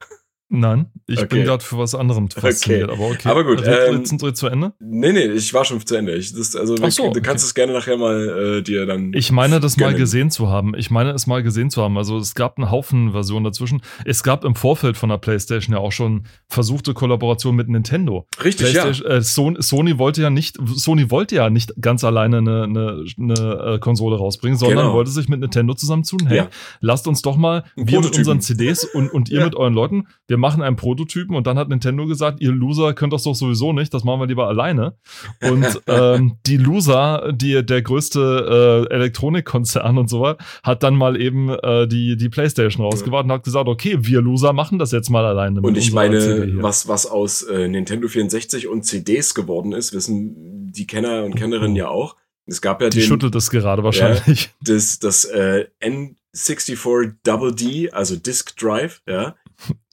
Nein, 0.51 0.87
ich 1.07 1.19
okay. 1.19 1.27
bin 1.27 1.45
gerade 1.45 1.63
für 1.63 1.77
was 1.77 1.95
anderem 1.95 2.31
fasziniert, 2.31 2.89
okay. 2.89 2.99
aber 2.99 3.11
okay. 3.11 3.29
Aber 3.29 3.45
gut, 3.45 3.63
ähm, 3.67 4.07
sind 4.07 4.23
wir 4.23 4.33
zu 4.33 4.47
Ende? 4.47 4.73
Nee, 4.81 5.13
nee, 5.13 5.27
ich 5.27 5.53
war 5.53 5.67
schon 5.67 5.85
zu 5.85 5.95
Ende. 5.95 6.15
Ich, 6.15 6.33
das, 6.33 6.57
also 6.57 6.75
Ach 6.81 6.91
so, 6.91 7.13
du 7.13 7.21
kannst 7.21 7.45
es 7.45 7.53
gerne 7.53 7.75
nachher 7.75 7.99
mal 7.99 8.59
äh, 8.59 8.63
dir 8.63 8.87
dann. 8.87 9.13
Ich 9.13 9.31
meine, 9.31 9.61
das 9.61 9.77
gönnen. 9.77 9.93
mal 9.93 9.99
gesehen 9.99 10.31
zu 10.31 10.49
haben. 10.49 10.75
Ich 10.75 10.91
meine, 10.91 11.11
es 11.11 11.27
mal 11.27 11.43
gesehen 11.43 11.69
zu 11.69 11.83
haben. 11.83 11.99
Also 11.99 12.17
es 12.17 12.35
gab 12.35 12.57
einen 12.57 12.71
Haufen 12.71 13.13
Versionen 13.13 13.45
dazwischen. 13.45 13.83
Es 14.07 14.23
gab 14.23 14.43
im 14.43 14.55
Vorfeld 14.55 14.97
von 14.97 15.11
der 15.11 15.19
PlayStation 15.19 15.75
ja 15.75 15.81
auch 15.81 15.93
schon 15.93 16.25
versuchte 16.49 16.95
Kollaboration 16.95 17.55
mit 17.55 17.69
Nintendo. 17.69 18.27
Richtig, 18.43 18.73
ja. 18.73 18.89
Äh, 18.89 19.21
Sony, 19.21 19.61
Sony, 19.61 19.99
wollte 19.99 20.23
ja 20.23 20.31
nicht, 20.31 20.57
Sony 20.65 21.11
wollte 21.11 21.35
ja 21.35 21.51
nicht 21.51 21.75
ganz 21.79 22.05
alleine 22.05 22.39
eine, 22.39 22.63
eine, 22.63 23.05
eine 23.19 23.75
äh, 23.75 23.79
Konsole 23.81 24.17
rausbringen, 24.17 24.59
sondern 24.59 24.79
genau. 24.79 24.95
wollte 24.95 25.11
sich 25.11 25.29
mit 25.29 25.41
Nintendo 25.41 25.75
zusammentun. 25.75 26.27
Hey, 26.27 26.39
ja. 26.39 26.49
lasst 26.81 27.07
uns 27.07 27.21
doch 27.21 27.37
mal, 27.37 27.65
wir 27.77 28.01
mit 28.01 28.17
unseren 28.17 28.41
CDs 28.41 28.85
und, 28.85 29.13
und 29.13 29.29
ihr 29.29 29.41
ja. 29.41 29.45
mit 29.45 29.55
euren 29.55 29.75
Leuten, 29.75 30.07
wir 30.27 30.38
machen 30.39 30.63
einen 30.63 30.77
Prototypen 30.77 31.37
und 31.37 31.47
dann 31.47 31.59
hat 31.59 31.69
Nintendo 31.69 32.07
gesagt, 32.07 32.41
ihr 32.41 32.53
Loser 32.53 32.95
könnt 32.95 33.13
das 33.13 33.25
doch 33.25 33.35
sowieso 33.35 33.73
nicht, 33.73 33.93
das 33.93 34.05
machen 34.05 34.21
wir 34.21 34.27
lieber 34.27 34.49
alleine. 34.49 34.95
Und 35.43 35.67
ähm, 35.87 36.37
die 36.47 36.57
Loser, 36.57 37.33
die, 37.33 37.65
der 37.65 37.83
größte 37.83 38.87
äh, 38.91 38.95
Elektronikkonzern 38.95 39.99
und 39.99 40.09
so 40.09 40.21
weiter, 40.21 40.43
hat 40.63 40.83
dann 40.83 40.95
mal 40.95 41.21
eben 41.21 41.51
äh, 41.51 41.87
die, 41.87 42.17
die 42.17 42.29
Playstation 42.29 42.85
rausgebracht 42.85 43.25
und 43.25 43.33
hat 43.33 43.45
gesagt, 43.45 43.69
okay, 43.69 43.99
wir 44.01 44.23
Loser 44.23 44.53
machen 44.53 44.79
das 44.79 44.93
jetzt 44.93 45.11
mal 45.11 45.25
alleine. 45.25 45.61
Und 45.61 45.77
ich 45.77 45.93
meine, 45.93 46.63
was, 46.63 46.89
was 46.89 47.07
aus 47.07 47.43
äh, 47.43 47.69
Nintendo 47.69 48.09
64 48.09 48.69
und 48.69 48.85
CDs 48.85 49.35
geworden 49.35 49.73
ist, 49.73 49.93
wissen 49.93 50.73
die 50.73 50.87
Kenner 50.87 51.25
und 51.25 51.35
Kennerinnen 51.35 51.77
ja 51.77 51.89
auch. 51.89 52.17
Es 52.49 52.63
gab 52.63 52.81
ja 52.81 52.89
die 52.89 52.99
den, 52.99 53.07
schüttelt 53.07 53.35
es 53.35 53.51
gerade 53.51 53.85
wahrscheinlich. 53.85 54.45
Ja, 54.45 54.51
das 54.61 54.99
das 54.99 55.25
äh, 55.27 55.67
N64 55.83 57.15
Double 57.23 57.55
D, 57.55 57.91
also 57.91 58.17
Disk 58.17 58.57
Drive, 58.57 59.03
ja, 59.07 59.37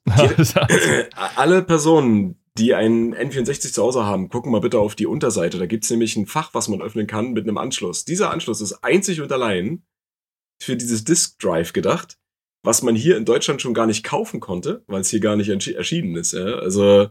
alle 1.35 1.63
Personen, 1.63 2.39
die 2.57 2.73
einen 2.73 3.13
N64 3.13 3.73
zu 3.73 3.83
Hause 3.83 4.05
haben, 4.05 4.29
gucken 4.29 4.51
mal 4.51 4.61
bitte 4.61 4.79
auf 4.79 4.95
die 4.95 5.07
Unterseite. 5.07 5.57
Da 5.57 5.65
gibt's 5.65 5.89
nämlich 5.89 6.15
ein 6.15 6.25
Fach, 6.25 6.53
was 6.53 6.67
man 6.67 6.81
öffnen 6.81 7.07
kann 7.07 7.33
mit 7.33 7.43
einem 7.43 7.57
Anschluss. 7.57 8.05
Dieser 8.05 8.31
Anschluss 8.31 8.61
ist 8.61 8.83
einzig 8.83 9.21
und 9.21 9.31
allein 9.31 9.83
für 10.61 10.77
dieses 10.77 11.03
Disk 11.03 11.39
Drive 11.39 11.73
gedacht, 11.73 12.17
was 12.63 12.81
man 12.81 12.95
hier 12.95 13.17
in 13.17 13.25
Deutschland 13.25 13.61
schon 13.61 13.73
gar 13.73 13.87
nicht 13.87 14.03
kaufen 14.03 14.39
konnte, 14.39 14.83
weil 14.87 15.01
es 15.01 15.09
hier 15.09 15.19
gar 15.19 15.35
nicht 15.35 15.49
erschienen 15.49 16.15
ist. 16.15 16.33
Ja? 16.33 16.45
Also 16.55 17.09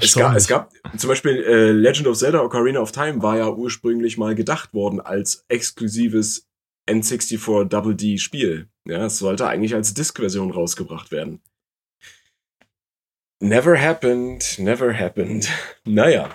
es 0.00 0.14
gab, 0.14 0.36
es 0.36 0.48
gab 0.48 0.72
zum 0.96 1.08
Beispiel 1.08 1.42
äh, 1.42 1.70
Legend 1.72 2.08
of 2.08 2.18
Zelda 2.18 2.42
Ocarina 2.42 2.80
of 2.80 2.92
Time 2.92 3.22
war 3.22 3.38
ja 3.38 3.48
ursprünglich 3.48 4.18
mal 4.18 4.34
gedacht 4.34 4.74
worden 4.74 5.00
als 5.00 5.44
exklusives 5.48 6.48
N64 6.88 7.64
Double 7.64 7.94
D 7.94 8.18
Spiel. 8.18 8.68
Ja, 8.86 9.06
es 9.06 9.18
sollte 9.18 9.46
eigentlich 9.46 9.74
als 9.74 9.94
Disk-Version 9.94 10.50
rausgebracht 10.50 11.10
werden. 11.10 11.40
Never 13.40 13.80
happened, 13.80 14.58
never 14.58 14.98
happened. 14.98 15.48
Naja. 15.84 16.30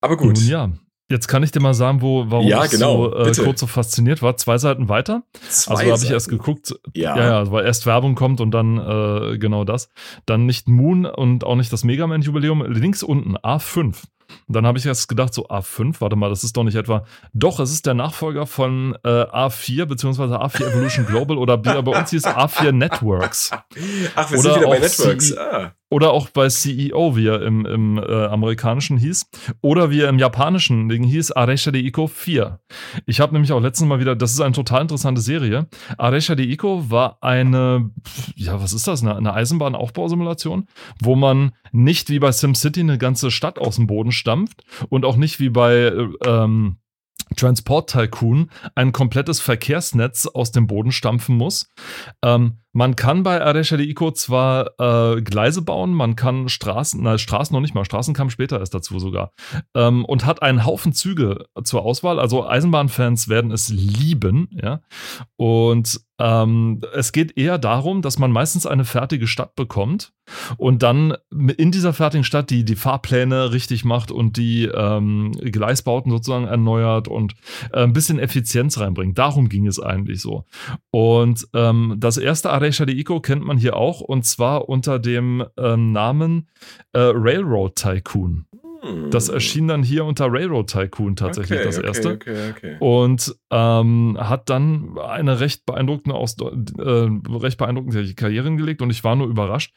Aber 0.00 0.16
gut. 0.16 0.36
Nun 0.36 0.46
ja. 0.46 0.70
Jetzt 1.10 1.28
kann 1.28 1.42
ich 1.42 1.50
dir 1.50 1.60
mal 1.60 1.74
sagen, 1.74 2.00
wo, 2.00 2.24
warum 2.30 2.46
ja, 2.46 2.64
genau, 2.66 3.06
ich 3.26 3.36
so 3.36 3.42
äh, 3.42 3.44
kurz 3.44 3.60
so 3.60 3.66
fasziniert 3.66 4.22
war. 4.22 4.38
Zwei 4.38 4.56
Seiten 4.56 4.88
weiter. 4.88 5.22
Zwei 5.48 5.74
also 5.74 5.92
habe 5.92 6.04
ich 6.04 6.10
erst 6.10 6.30
geguckt. 6.30 6.74
Ja. 6.94 7.16
ja, 7.16 7.24
ja, 7.24 7.50
weil 7.52 7.66
erst 7.66 7.84
Werbung 7.84 8.14
kommt 8.14 8.40
und 8.40 8.52
dann 8.52 8.78
äh, 8.78 9.38
genau 9.38 9.64
das. 9.64 9.90
Dann 10.24 10.46
nicht 10.46 10.66
Moon 10.66 11.04
und 11.04 11.44
auch 11.44 11.56
nicht 11.56 11.72
das 11.72 11.84
Mega 11.84 12.06
Man 12.06 12.22
Jubiläum. 12.22 12.64
Links 12.64 13.02
unten 13.02 13.36
A5. 13.36 14.02
Und 14.46 14.56
dann 14.56 14.66
habe 14.66 14.78
ich 14.78 14.86
erst 14.86 15.08
gedacht, 15.08 15.34
so 15.34 15.48
A5, 15.48 16.00
warte 16.00 16.16
mal, 16.16 16.30
das 16.30 16.42
ist 16.42 16.56
doch 16.56 16.64
nicht 16.64 16.76
etwa. 16.76 17.04
Doch, 17.34 17.60
es 17.60 17.70
ist 17.70 17.84
der 17.84 17.94
Nachfolger 17.94 18.46
von 18.46 18.96
äh, 19.04 19.08
A4 19.08 19.84
beziehungsweise 19.84 20.40
A4 20.40 20.68
Evolution 20.70 21.06
Global 21.06 21.36
oder 21.36 21.58
bei 21.58 21.78
uns 21.78 22.10
hieß 22.10 22.26
A4 22.26 22.72
Networks. 22.72 23.50
Ach, 23.52 24.30
wir 24.30 24.38
oder 24.38 24.54
sind 24.54 24.56
wieder 24.56 24.68
bei 24.68 24.78
Networks. 24.78 25.28
C 25.28 25.38
ah. 25.38 25.74
Oder 25.94 26.10
auch 26.10 26.28
bei 26.30 26.48
CEO, 26.48 27.14
wie 27.14 27.28
er 27.28 27.42
im, 27.42 27.64
im 27.66 27.98
äh, 27.98 28.24
amerikanischen 28.26 28.98
hieß. 28.98 29.30
Oder 29.60 29.92
wie 29.92 30.00
er 30.00 30.08
im 30.08 30.18
japanischen 30.18 30.88
Ding 30.88 31.04
hieß, 31.04 31.30
Aresha 31.30 31.70
de 31.70 31.80
Iko 31.86 32.08
4. 32.08 32.58
Ich 33.06 33.20
habe 33.20 33.32
nämlich 33.32 33.52
auch 33.52 33.60
letztens 33.60 33.88
mal 33.88 34.00
wieder, 34.00 34.16
das 34.16 34.32
ist 34.32 34.40
eine 34.40 34.54
total 34.56 34.82
interessante 34.82 35.20
Serie. 35.20 35.68
Aresha 35.96 36.34
de 36.34 36.50
Iko 36.50 36.90
war 36.90 37.18
eine, 37.20 37.92
ja, 38.34 38.60
was 38.60 38.72
ist 38.72 38.88
das, 38.88 39.02
eine, 39.02 39.14
eine 39.14 39.34
Eisenbahnaufbausimulation, 39.34 40.66
wo 41.00 41.14
man 41.14 41.52
nicht 41.70 42.10
wie 42.10 42.18
bei 42.18 42.32
SimCity 42.32 42.80
eine 42.80 42.98
ganze 42.98 43.30
Stadt 43.30 43.60
aus 43.60 43.76
dem 43.76 43.86
Boden 43.86 44.10
stampft 44.10 44.64
und 44.88 45.04
auch 45.04 45.14
nicht 45.14 45.38
wie 45.38 45.50
bei 45.50 45.74
äh, 45.76 46.08
ähm, 46.26 46.78
Transport 47.36 47.90
Tycoon 47.90 48.50
ein 48.74 48.92
komplettes 48.92 49.40
Verkehrsnetz 49.40 50.26
aus 50.26 50.52
dem 50.52 50.66
Boden 50.66 50.92
stampfen 50.92 51.36
muss. 51.36 51.68
Ähm, 52.22 52.58
man 52.72 52.96
kann 52.96 53.22
bei 53.22 53.40
Aresha 53.40 53.76
de 53.76 53.88
Ico 53.88 54.10
zwar 54.10 54.72
äh, 54.80 55.22
Gleise 55.22 55.62
bauen, 55.62 55.92
man 55.92 56.16
kann 56.16 56.48
Straßen, 56.48 57.00
na, 57.00 57.18
Straßen 57.18 57.54
noch 57.54 57.60
nicht 57.60 57.74
mal, 57.74 57.84
Straßen 57.84 58.14
kam 58.14 58.30
später 58.30 58.58
erst 58.58 58.74
dazu 58.74 58.98
sogar, 58.98 59.30
ähm, 59.74 60.04
und 60.04 60.26
hat 60.26 60.42
einen 60.42 60.64
Haufen 60.66 60.92
Züge 60.92 61.46
zur 61.62 61.82
Auswahl. 61.82 62.18
Also 62.18 62.46
Eisenbahnfans 62.46 63.28
werden 63.28 63.52
es 63.52 63.68
lieben, 63.68 64.48
ja. 64.50 64.80
Und 65.36 66.00
ähm, 66.24 66.80
es 66.94 67.12
geht 67.12 67.36
eher 67.36 67.58
darum, 67.58 68.00
dass 68.00 68.18
man 68.18 68.32
meistens 68.32 68.66
eine 68.66 68.86
fertige 68.86 69.26
Stadt 69.26 69.54
bekommt 69.56 70.14
und 70.56 70.82
dann 70.82 71.14
in 71.28 71.70
dieser 71.70 71.92
fertigen 71.92 72.24
Stadt 72.24 72.48
die, 72.48 72.64
die 72.64 72.76
Fahrpläne 72.76 73.52
richtig 73.52 73.84
macht 73.84 74.10
und 74.10 74.38
die 74.38 74.64
ähm, 74.64 75.32
Gleisbauten 75.32 76.10
sozusagen 76.10 76.46
erneuert 76.46 77.08
und 77.08 77.34
äh, 77.74 77.82
ein 77.82 77.92
bisschen 77.92 78.18
Effizienz 78.18 78.78
reinbringt. 78.80 79.18
Darum 79.18 79.50
ging 79.50 79.66
es 79.66 79.78
eigentlich 79.78 80.22
so. 80.22 80.46
Und 80.90 81.46
ähm, 81.52 81.96
das 81.98 82.16
erste 82.16 82.50
Arecha 82.50 82.86
de 82.86 82.98
Ico 82.98 83.20
kennt 83.20 83.44
man 83.44 83.58
hier 83.58 83.76
auch 83.76 84.00
und 84.00 84.24
zwar 84.24 84.70
unter 84.70 84.98
dem 84.98 85.44
ähm, 85.58 85.92
Namen 85.92 86.48
äh, 86.94 87.00
Railroad 87.00 87.76
Tycoon. 87.76 88.46
Das 89.10 89.28
erschien 89.28 89.68
dann 89.68 89.82
hier 89.82 90.04
unter 90.04 90.26
Railroad 90.30 90.70
Tycoon 90.70 91.16
tatsächlich 91.16 91.58
okay, 91.58 91.66
das 91.66 91.78
erste. 91.78 92.12
Okay, 92.12 92.50
okay, 92.50 92.76
und 92.80 93.34
ähm, 93.50 94.16
hat 94.20 94.50
dann 94.50 94.98
eine 94.98 95.40
recht 95.40 95.64
beeindruckende, 95.66 96.16
Aus 96.16 96.36
äh, 96.40 96.82
recht 96.82 97.58
beeindruckende 97.58 98.14
Karriere 98.14 98.54
gelegt 98.56 98.82
und 98.82 98.90
ich 98.90 99.04
war 99.04 99.16
nur 99.16 99.26
überrascht, 99.26 99.74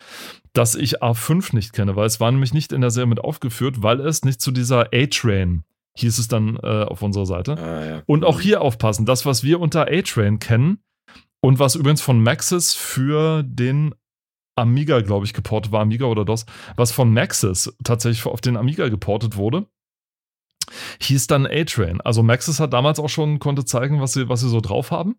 dass 0.54 0.76
ich 0.76 1.02
A5 1.02 1.56
nicht 1.56 1.74
kenne, 1.74 1.96
weil 1.96 2.08
es 2.08 2.20
war 2.20 2.32
nämlich 2.32 2.54
nicht 2.54 2.72
in 2.72 2.82
der 2.82 2.90
Serie 2.90 3.08
mit 3.08 3.20
aufgeführt, 3.20 3.82
weil 3.82 4.02
es 4.02 4.24
nicht 4.24 4.42
zu 4.42 4.52
dieser 4.52 4.90
A-Train 4.94 5.64
hieß 5.98 6.20
es 6.20 6.28
dann 6.28 6.58
äh, 6.62 6.84
auf 6.84 7.02
unserer 7.02 7.26
Seite. 7.26 7.58
Ah, 7.58 7.86
ja. 7.86 8.04
Und 8.06 8.24
auch 8.24 8.40
hier 8.40 8.62
aufpassen, 8.62 9.06
das, 9.06 9.26
was 9.26 9.44
wir 9.44 9.60
unter 9.60 9.88
A-Train 9.88 10.40
kennen 10.40 10.80
und 11.42 11.60
was 11.60 11.76
übrigens 11.76 12.02
von 12.02 12.22
Maxis 12.22 12.74
für 12.74 13.44
den 13.44 13.96
Amiga, 14.58 15.02
glaube 15.02 15.26
ich, 15.26 15.34
geportet 15.34 15.72
war, 15.72 15.82
Amiga 15.82 16.06
oder 16.06 16.26
DOS, 16.26 16.46
was 16.76 16.92
von 16.92 17.14
Maxis 17.14 17.74
tatsächlich 17.84 18.26
auf 18.26 18.42
den 18.42 18.58
Amiga 18.58 18.90
geportet 18.90 19.38
wurde, 19.38 19.66
hieß 21.02 21.28
dann 21.28 21.46
A-Train. 21.46 22.02
Also 22.02 22.24
Maxis 22.24 22.60
hat 22.60 22.74
damals 22.74 23.00
auch 23.00 23.10
schon, 23.10 23.40
konnte 23.40 23.66
zeigen, 23.66 24.02
was 24.02 24.14
sie, 24.14 24.30
was 24.30 24.42
sie 24.42 24.50
so 24.50 24.62
drauf 24.62 24.92
haben. 24.92 25.16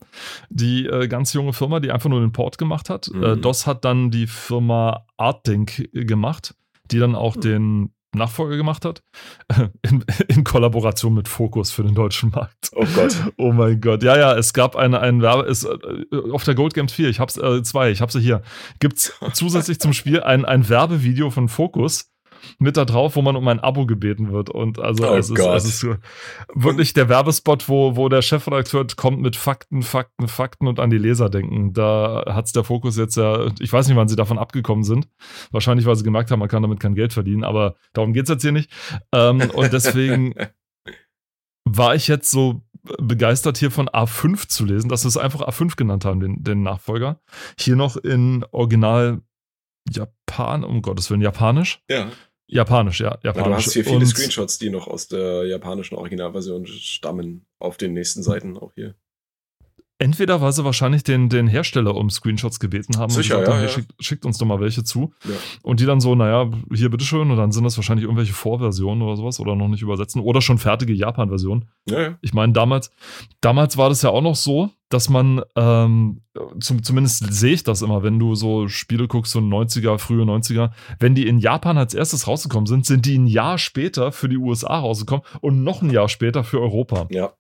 Die 0.50 0.86
äh, 0.86 1.08
ganz 1.08 1.32
junge 1.32 1.52
Firma, 1.52 1.80
die 1.80 1.90
einfach 1.90 2.10
nur 2.10 2.20
den 2.20 2.32
Port 2.32 2.58
gemacht 2.58 2.90
hat. 2.90 3.10
Mhm. 3.12 3.22
Äh, 3.22 3.36
DOS 3.36 3.66
hat 3.66 3.84
dann 3.84 4.10
die 4.10 4.26
Firma 4.26 5.06
Artdink 5.16 5.90
gemacht, 5.92 6.54
die 6.90 6.98
dann 6.98 7.14
auch 7.14 7.36
mhm. 7.36 7.40
den 7.40 7.94
Nachfolger 8.14 8.56
gemacht 8.56 8.84
hat, 8.84 9.02
in, 9.82 10.04
in, 10.28 10.44
Kollaboration 10.44 11.14
mit 11.14 11.28
Focus 11.28 11.70
für 11.70 11.82
den 11.82 11.94
deutschen 11.94 12.30
Markt. 12.30 12.70
Oh 12.74 12.86
Gott. 12.94 13.16
Oh 13.36 13.52
mein 13.52 13.80
Gott. 13.80 14.02
Ja, 14.02 14.16
ja, 14.16 14.34
es 14.36 14.52
gab 14.52 14.76
eine, 14.76 15.00
einen 15.00 15.20
Werbe, 15.20 15.44
ist, 15.44 15.64
äh, 15.64 16.32
auf 16.32 16.44
der 16.44 16.54
Gold 16.54 16.74
Games 16.74 16.92
4, 16.92 17.08
ich 17.08 17.20
hab's, 17.20 17.36
äh, 17.36 17.62
zwei, 17.62 17.90
ich 17.90 18.00
hab's 18.00 18.16
hier, 18.16 18.42
gibt's 18.80 19.12
zusätzlich 19.32 19.78
zum 19.78 19.92
Spiel 19.92 20.22
ein, 20.22 20.44
ein 20.44 20.68
Werbevideo 20.68 21.30
von 21.30 21.48
Focus, 21.48 22.10
mit 22.58 22.76
da 22.76 22.84
drauf, 22.84 23.16
wo 23.16 23.22
man 23.22 23.36
um 23.36 23.46
ein 23.48 23.60
Abo 23.60 23.86
gebeten 23.86 24.32
wird. 24.32 24.50
Und 24.50 24.78
also 24.78 25.08
oh 25.08 25.14
es, 25.14 25.30
ist, 25.30 25.38
es 25.38 25.64
ist 25.64 25.86
wirklich 26.54 26.92
der 26.92 27.08
Werbespot, 27.08 27.68
wo, 27.68 27.96
wo 27.96 28.08
der 28.08 28.22
Chefredakteur 28.22 28.86
kommt 28.96 29.20
mit 29.20 29.36
Fakten, 29.36 29.82
Fakten, 29.82 30.28
Fakten 30.28 30.66
und 30.66 30.80
an 30.80 30.90
die 30.90 30.98
Leser 30.98 31.30
denken. 31.30 31.72
Da 31.72 32.24
hat 32.26 32.46
es 32.46 32.52
der 32.52 32.64
Fokus 32.64 32.96
jetzt 32.96 33.16
ja, 33.16 33.48
ich 33.60 33.72
weiß 33.72 33.88
nicht, 33.88 33.96
wann 33.96 34.08
sie 34.08 34.16
davon 34.16 34.38
abgekommen 34.38 34.84
sind. 34.84 35.08
Wahrscheinlich, 35.50 35.86
weil 35.86 35.96
sie 35.96 36.04
gemerkt 36.04 36.30
haben, 36.30 36.40
man 36.40 36.48
kann 36.48 36.62
damit 36.62 36.80
kein 36.80 36.94
Geld 36.94 37.12
verdienen, 37.12 37.44
aber 37.44 37.74
darum 37.92 38.12
geht 38.12 38.24
es 38.24 38.30
jetzt 38.30 38.42
hier 38.42 38.52
nicht. 38.52 38.70
Ähm, 39.12 39.50
und 39.54 39.72
deswegen 39.72 40.34
war 41.64 41.94
ich 41.94 42.08
jetzt 42.08 42.30
so 42.30 42.62
begeistert 42.98 43.58
hier 43.58 43.70
von 43.70 43.88
A5 43.88 44.48
zu 44.48 44.64
lesen, 44.64 44.88
dass 44.88 45.02
sie 45.02 45.08
es 45.08 45.16
einfach 45.16 45.46
A5 45.46 45.76
genannt 45.76 46.04
haben, 46.04 46.20
den, 46.20 46.42
den 46.42 46.62
Nachfolger. 46.62 47.20
Hier 47.58 47.76
noch 47.76 47.96
in 47.96 48.44
Original 48.50 49.20
Japan, 49.90 50.64
um 50.64 50.82
Gottes 50.82 51.10
Willen, 51.10 51.22
Japanisch. 51.22 51.82
Ja. 51.88 52.10
Japanisch, 52.48 53.00
ja. 53.00 53.18
Japanisch. 53.22 53.36
Ja, 53.36 53.42
du 53.42 53.54
hast 53.54 53.72
hier 53.74 53.84
viele 53.84 53.98
und 53.98 54.06
Screenshots, 54.06 54.58
die 54.58 54.70
noch 54.70 54.88
aus 54.88 55.06
der 55.06 55.46
japanischen 55.46 55.96
Originalversion 55.96 56.66
stammen, 56.66 57.46
auf 57.58 57.76
den 57.76 57.92
nächsten 57.92 58.22
Seiten 58.22 58.56
auch 58.56 58.72
hier. 58.74 58.94
Entweder 60.00 60.40
weil 60.40 60.52
sie 60.52 60.64
wahrscheinlich 60.64 61.02
den, 61.02 61.28
den 61.28 61.48
Hersteller 61.48 61.96
um 61.96 62.08
Screenshots 62.08 62.60
gebeten 62.60 62.98
haben 62.98 63.10
Sicher, 63.10 63.38
und 63.38 63.44
gesagt 63.44 63.58
ja, 63.58 63.66
ja. 63.66 63.68
Schickt, 63.68 63.92
schickt, 63.98 64.24
uns 64.24 64.38
doch 64.38 64.46
mal 64.46 64.60
welche 64.60 64.84
zu. 64.84 65.12
Ja. 65.24 65.34
Und 65.62 65.80
die 65.80 65.86
dann 65.86 66.00
so, 66.00 66.14
naja, 66.14 66.48
hier 66.72 66.88
bitteschön, 66.88 67.30
und 67.30 67.36
dann 67.36 67.50
sind 67.50 67.64
das 67.64 67.76
wahrscheinlich 67.76 68.04
irgendwelche 68.04 68.32
Vorversionen 68.32 69.02
oder 69.02 69.16
sowas 69.16 69.40
oder 69.40 69.56
noch 69.56 69.66
nicht 69.66 69.82
übersetzen 69.82 70.22
oder 70.22 70.40
schon 70.40 70.58
fertige 70.58 70.92
Japan-Versionen. 70.92 71.64
Ja, 71.86 72.00
ja. 72.00 72.18
Ich 72.20 72.32
meine, 72.32 72.52
damals, 72.52 72.92
damals 73.40 73.76
war 73.76 73.88
das 73.88 74.02
ja 74.02 74.10
auch 74.10 74.22
noch 74.22 74.36
so, 74.36 74.70
dass 74.88 75.10
man, 75.10 75.42
ähm, 75.56 76.22
zum, 76.60 76.84
zumindest 76.84 77.32
sehe 77.32 77.54
ich 77.54 77.64
das 77.64 77.82
immer, 77.82 78.04
wenn 78.04 78.20
du 78.20 78.36
so 78.36 78.68
Spiele 78.68 79.08
guckst, 79.08 79.32
so 79.32 79.40
90er, 79.40 79.98
frühe 79.98 80.22
90er, 80.22 80.70
wenn 81.00 81.16
die 81.16 81.26
in 81.26 81.40
Japan 81.40 81.76
als 81.76 81.92
erstes 81.92 82.28
rausgekommen 82.28 82.66
sind, 82.66 82.86
sind 82.86 83.04
die 83.04 83.18
ein 83.18 83.26
Jahr 83.26 83.58
später 83.58 84.12
für 84.12 84.28
die 84.28 84.38
USA 84.38 84.78
rausgekommen 84.78 85.24
und 85.40 85.64
noch 85.64 85.82
ein 85.82 85.90
Jahr 85.90 86.08
später 86.08 86.44
für 86.44 86.60
Europa. 86.60 87.08
Ja. 87.10 87.32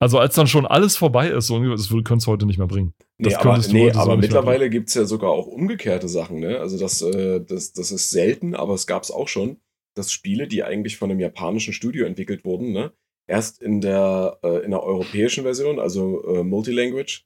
Also 0.00 0.18
als 0.18 0.34
dann 0.34 0.46
schon 0.46 0.64
alles 0.64 0.96
vorbei 0.96 1.28
ist, 1.28 1.48
so, 1.48 1.62
das 1.64 1.88
könntest 1.88 2.26
du 2.26 2.30
heute 2.30 2.46
nicht 2.46 2.58
mehr 2.58 2.68
bringen. 2.68 2.94
Das 3.18 3.32
nee, 3.32 3.38
aber, 3.38 3.58
nee, 3.58 3.90
aber 3.90 4.16
mittlerweile 4.16 4.70
gibt 4.70 4.88
es 4.88 4.94
ja 4.94 5.04
sogar 5.04 5.30
auch 5.30 5.46
umgekehrte 5.46 6.08
Sachen. 6.08 6.38
Ne? 6.38 6.60
Also 6.60 6.78
das, 6.78 7.02
äh, 7.02 7.40
das, 7.40 7.72
das 7.72 7.90
ist 7.90 8.10
selten, 8.10 8.54
aber 8.54 8.74
es 8.74 8.86
gab 8.86 9.02
es 9.02 9.10
auch 9.10 9.26
schon, 9.26 9.56
dass 9.94 10.12
Spiele, 10.12 10.46
die 10.46 10.62
eigentlich 10.62 10.98
von 10.98 11.10
einem 11.10 11.18
japanischen 11.18 11.72
Studio 11.72 12.06
entwickelt 12.06 12.44
wurden, 12.44 12.70
ne? 12.70 12.92
erst 13.26 13.60
in 13.60 13.80
der, 13.80 14.38
äh, 14.42 14.64
in 14.64 14.70
der 14.70 14.82
europäischen 14.82 15.42
Version, 15.42 15.80
also 15.80 16.24
äh, 16.24 16.44
Multilanguage, 16.44 17.24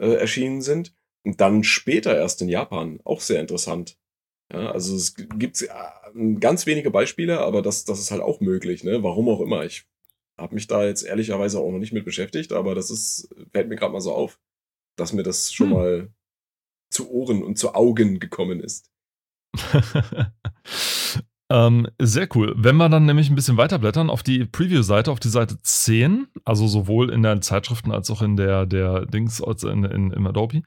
äh, 0.00 0.14
erschienen 0.14 0.62
sind 0.62 0.94
und 1.24 1.40
dann 1.40 1.62
später 1.62 2.16
erst 2.16 2.42
in 2.42 2.48
Japan. 2.48 3.00
Auch 3.04 3.20
sehr 3.20 3.40
interessant. 3.40 3.98
Ja, 4.52 4.72
also 4.72 4.96
es 4.96 5.14
gibt 5.14 5.60
äh, 5.62 6.34
ganz 6.40 6.64
wenige 6.66 6.90
Beispiele, 6.90 7.40
aber 7.40 7.60
das, 7.60 7.84
das 7.84 8.00
ist 8.00 8.10
halt 8.10 8.22
auch 8.22 8.40
möglich, 8.40 8.82
ne? 8.82 9.02
Warum 9.02 9.28
auch 9.28 9.40
immer. 9.40 9.64
Ich 9.64 9.86
habe 10.38 10.54
mich 10.54 10.66
da 10.66 10.84
jetzt 10.84 11.02
ehrlicherweise 11.02 11.58
auch 11.58 11.70
noch 11.70 11.78
nicht 11.78 11.92
mit 11.92 12.04
beschäftigt, 12.04 12.52
aber 12.52 12.74
das 12.74 12.90
ist, 12.90 13.34
fällt 13.52 13.68
mir 13.68 13.76
gerade 13.76 13.92
mal 13.92 14.00
so 14.00 14.12
auf, 14.12 14.38
dass 14.96 15.12
mir 15.12 15.22
das 15.22 15.52
schon 15.52 15.70
hm. 15.70 15.76
mal 15.76 16.12
zu 16.90 17.10
Ohren 17.10 17.42
und 17.42 17.58
zu 17.58 17.74
Augen 17.74 18.18
gekommen 18.18 18.60
ist. 18.60 18.90
ähm, 21.50 21.88
sehr 22.00 22.28
cool. 22.34 22.54
Wenn 22.56 22.76
wir 22.76 22.88
dann 22.88 23.06
nämlich 23.06 23.28
ein 23.28 23.34
bisschen 23.34 23.56
weiterblättern 23.56 24.10
auf 24.10 24.22
die 24.22 24.44
Preview-Seite, 24.44 25.10
auf 25.10 25.20
die 25.20 25.28
Seite 25.28 25.58
10, 25.60 26.28
also 26.44 26.66
sowohl 26.66 27.10
in 27.10 27.22
den 27.22 27.42
Zeitschriften 27.42 27.92
als 27.92 28.10
auch 28.10 28.22
in 28.22 28.36
der, 28.36 28.66
der 28.66 29.06
Dings, 29.06 29.42
also 29.42 29.68
in, 29.68 29.84
in, 29.84 30.12
im 30.12 30.26
Adobe, 30.26 30.62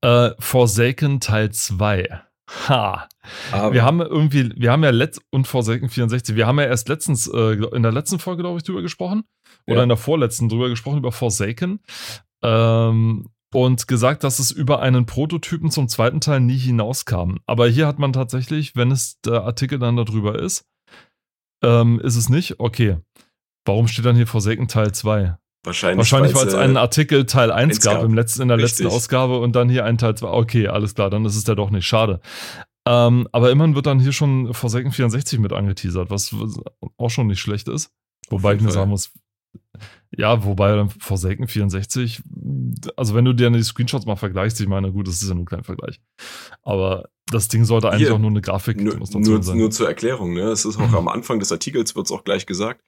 äh, 0.00 0.30
Forsaken 0.38 1.20
Teil 1.20 1.52
2. 1.52 2.22
Ha. 2.48 3.08
Aber 3.52 3.72
wir 3.72 3.84
haben 3.84 4.00
irgendwie, 4.00 4.52
wir 4.56 4.72
haben 4.72 4.84
ja 4.84 4.90
letzt 4.90 5.22
und 5.30 5.46
Forsaken 5.46 5.88
64, 5.88 6.34
wir 6.36 6.46
haben 6.46 6.58
ja 6.58 6.66
erst 6.66 6.88
letztens, 6.88 7.28
äh, 7.28 7.54
in 7.54 7.82
der 7.82 7.92
letzten 7.92 8.18
Folge, 8.18 8.42
glaube 8.42 8.58
ich, 8.58 8.64
drüber 8.64 8.82
gesprochen. 8.82 9.24
Oder 9.66 9.78
ja. 9.78 9.82
in 9.84 9.88
der 9.88 9.98
vorletzten 9.98 10.48
drüber 10.48 10.68
gesprochen, 10.68 10.98
über 10.98 11.12
Forsaken. 11.12 11.80
Ähm, 12.42 13.28
und 13.54 13.86
gesagt, 13.86 14.24
dass 14.24 14.38
es 14.38 14.50
über 14.50 14.80
einen 14.80 15.06
Prototypen 15.06 15.70
zum 15.70 15.88
zweiten 15.88 16.20
Teil 16.20 16.40
nie 16.40 16.56
hinauskam. 16.56 17.36
Aber 17.46 17.68
hier 17.68 17.86
hat 17.86 17.98
man 17.98 18.12
tatsächlich, 18.12 18.74
wenn 18.76 18.90
es 18.90 19.20
der 19.20 19.44
Artikel 19.44 19.78
dann 19.78 19.96
darüber 19.96 20.38
ist, 20.38 20.64
ähm, 21.62 22.00
ist 22.00 22.16
es 22.16 22.28
nicht. 22.28 22.58
Okay. 22.60 22.98
Warum 23.64 23.86
steht 23.86 24.06
dann 24.06 24.16
hier 24.16 24.26
Forsaken 24.26 24.68
Teil 24.68 24.92
2? 24.92 25.36
Wahrscheinlich, 25.64 25.98
Wahrscheinlich 25.98 26.34
weil 26.34 26.48
es 26.48 26.54
einen 26.54 26.76
Artikel 26.76 27.24
Teil 27.24 27.52
1 27.52 27.80
gab, 27.80 27.94
gab, 27.94 28.04
im 28.04 28.14
letzten, 28.14 28.42
in 28.42 28.48
der 28.48 28.58
Richtig. 28.58 28.80
letzten 28.80 28.96
Ausgabe 28.96 29.38
und 29.38 29.54
dann 29.54 29.68
hier 29.68 29.84
ein 29.84 29.96
Teil 29.96 30.16
2. 30.16 30.26
Okay, 30.26 30.66
alles 30.66 30.94
klar, 30.94 31.08
dann 31.08 31.24
ist 31.24 31.36
es 31.36 31.46
ja 31.46 31.54
doch 31.54 31.70
nicht. 31.70 31.86
Schade. 31.86 32.20
Ähm, 32.84 33.28
aber 33.30 33.52
immerhin 33.52 33.76
wird 33.76 33.86
dann 33.86 34.00
hier 34.00 34.12
schon 34.12 34.52
Forsaken 34.54 34.90
64 34.90 35.38
mit 35.38 35.52
angeteasert, 35.52 36.10
was 36.10 36.34
auch 36.96 37.10
schon 37.10 37.28
nicht 37.28 37.40
schlecht 37.40 37.68
ist. 37.68 37.92
Wobei 38.28 38.54
ich 38.54 38.60
mir 38.60 38.72
sagen 38.72 38.90
muss, 38.90 39.12
ja, 40.10 40.44
wobei 40.44 40.74
dann 40.74 40.90
Forsaken 40.90 41.46
64, 41.46 42.22
also 42.96 43.14
wenn 43.14 43.24
du 43.24 43.32
dir 43.32 43.50
die 43.50 43.62
Screenshots 43.62 44.04
mal 44.04 44.16
vergleichst, 44.16 44.60
ich 44.60 44.68
meine, 44.68 44.92
gut, 44.92 45.06
das 45.06 45.22
ist 45.22 45.28
ja 45.28 45.34
nur 45.34 45.46
kein 45.46 45.64
Vergleich. 45.64 46.00
Aber 46.62 47.08
das 47.26 47.48
Ding 47.48 47.64
sollte 47.64 47.88
eigentlich 47.88 48.08
Hier, 48.08 48.14
auch 48.14 48.18
nur 48.18 48.30
eine 48.30 48.40
Grafik 48.40 48.80
nur, 48.80 48.96
nur, 48.96 49.42
sein. 49.42 49.58
Nur 49.58 49.70
zur 49.70 49.88
Erklärung, 49.88 50.34
ne? 50.34 50.50
Es 50.50 50.64
ist 50.64 50.78
auch 50.78 50.92
am 50.92 51.08
Anfang 51.08 51.38
des 51.38 51.50
Artikels 51.50 51.94
wird 51.94 52.06
es 52.06 52.12
auch 52.12 52.24
gleich 52.24 52.46
gesagt. 52.46 52.82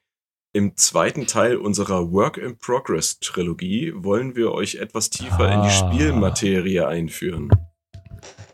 Im 0.57 0.77
zweiten 0.77 1.27
Teil 1.27 1.57
unserer 1.57 2.13
Work 2.13 2.37
in 2.37 2.57
Progress 2.57 3.19
Trilogie 3.19 3.93
wollen 3.97 4.37
wir 4.37 4.53
euch 4.53 4.77
etwas 4.77 5.11
tiefer 5.11 5.41
ah. 5.41 5.53
in 5.53 5.63
die 5.63 5.67
ah. 5.67 5.71
Spielmaterie 5.71 6.87
einführen. 6.87 7.51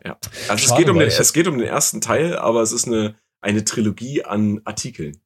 Ja. 0.03 0.17
Also 0.49 0.69
Schade, 0.69 0.73
es, 0.73 0.77
geht 0.79 0.89
um 0.89 0.99
den, 0.99 1.09
es 1.09 1.33
geht 1.35 1.47
um 1.47 1.59
den 1.59 1.67
ersten 1.67 2.01
Teil, 2.01 2.37
aber 2.37 2.63
es 2.63 2.73
ist 2.73 2.87
eine, 2.87 3.17
eine 3.43 3.67
Trilogie 3.67 4.25
an 4.25 4.63
Artikeln. 4.65 5.21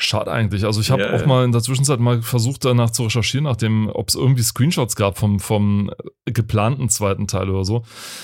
Schade 0.00 0.30
eigentlich. 0.30 0.64
Also 0.64 0.80
ich 0.80 0.92
habe 0.92 1.02
ja, 1.02 1.12
auch 1.12 1.26
mal 1.26 1.44
in 1.44 1.50
der 1.50 1.60
Zwischenzeit 1.60 1.98
mal 1.98 2.22
versucht, 2.22 2.64
danach 2.64 2.90
zu 2.90 3.02
recherchieren, 3.02 3.44
nachdem, 3.44 3.88
ob 3.88 4.08
es 4.08 4.14
irgendwie 4.14 4.44
Screenshots 4.44 4.94
gab 4.94 5.18
vom, 5.18 5.40
vom 5.40 5.90
geplanten 6.24 6.88
zweiten 6.88 7.26
Teil 7.26 7.50
oder 7.50 7.64
so. 7.64 7.82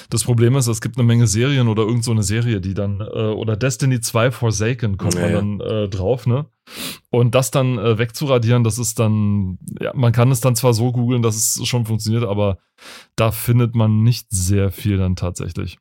Das 0.09 0.23
Problem 0.23 0.55
ist, 0.55 0.69
es 0.69 0.81
gibt 0.81 0.99
eine 0.99 1.05
Menge 1.05 1.27
Serien 1.27 1.67
oder 1.67 1.83
irgend 1.83 2.05
so 2.05 2.13
eine 2.13 2.23
Serie, 2.23 2.61
die 2.61 2.75
dann, 2.75 3.01
äh, 3.01 3.33
oder 3.33 3.57
Destiny 3.57 4.01
2 4.01 4.31
Forsaken 4.31 4.99
kommt 4.99 5.15
ja, 5.15 5.23
man 5.23 5.59
dann 5.59 5.61
äh, 5.61 5.89
drauf, 5.89 6.29
ne? 6.29 6.47
Und 7.11 7.35
das 7.35 7.51
dann 7.51 7.77
äh, 7.79 7.99
wegzuradieren, 7.99 8.63
das 8.63 8.79
ist 8.79 9.01
dann, 9.01 9.59
ja, 9.81 9.91
man 9.95 10.13
kann 10.13 10.31
es 10.31 10.41
dann 10.41 10.55
zwar 10.55 10.75
so 10.75 10.93
googeln, 10.93 11.23
dass 11.23 11.35
es 11.35 11.67
schon 11.67 11.87
funktioniert, 11.87 12.23
aber 12.23 12.59
da 13.17 13.33
findet 13.33 13.75
man 13.75 14.05
nicht 14.05 14.29
sehr 14.31 14.71
viel 14.71 14.97
dann 14.97 15.17
tatsächlich. 15.17 15.79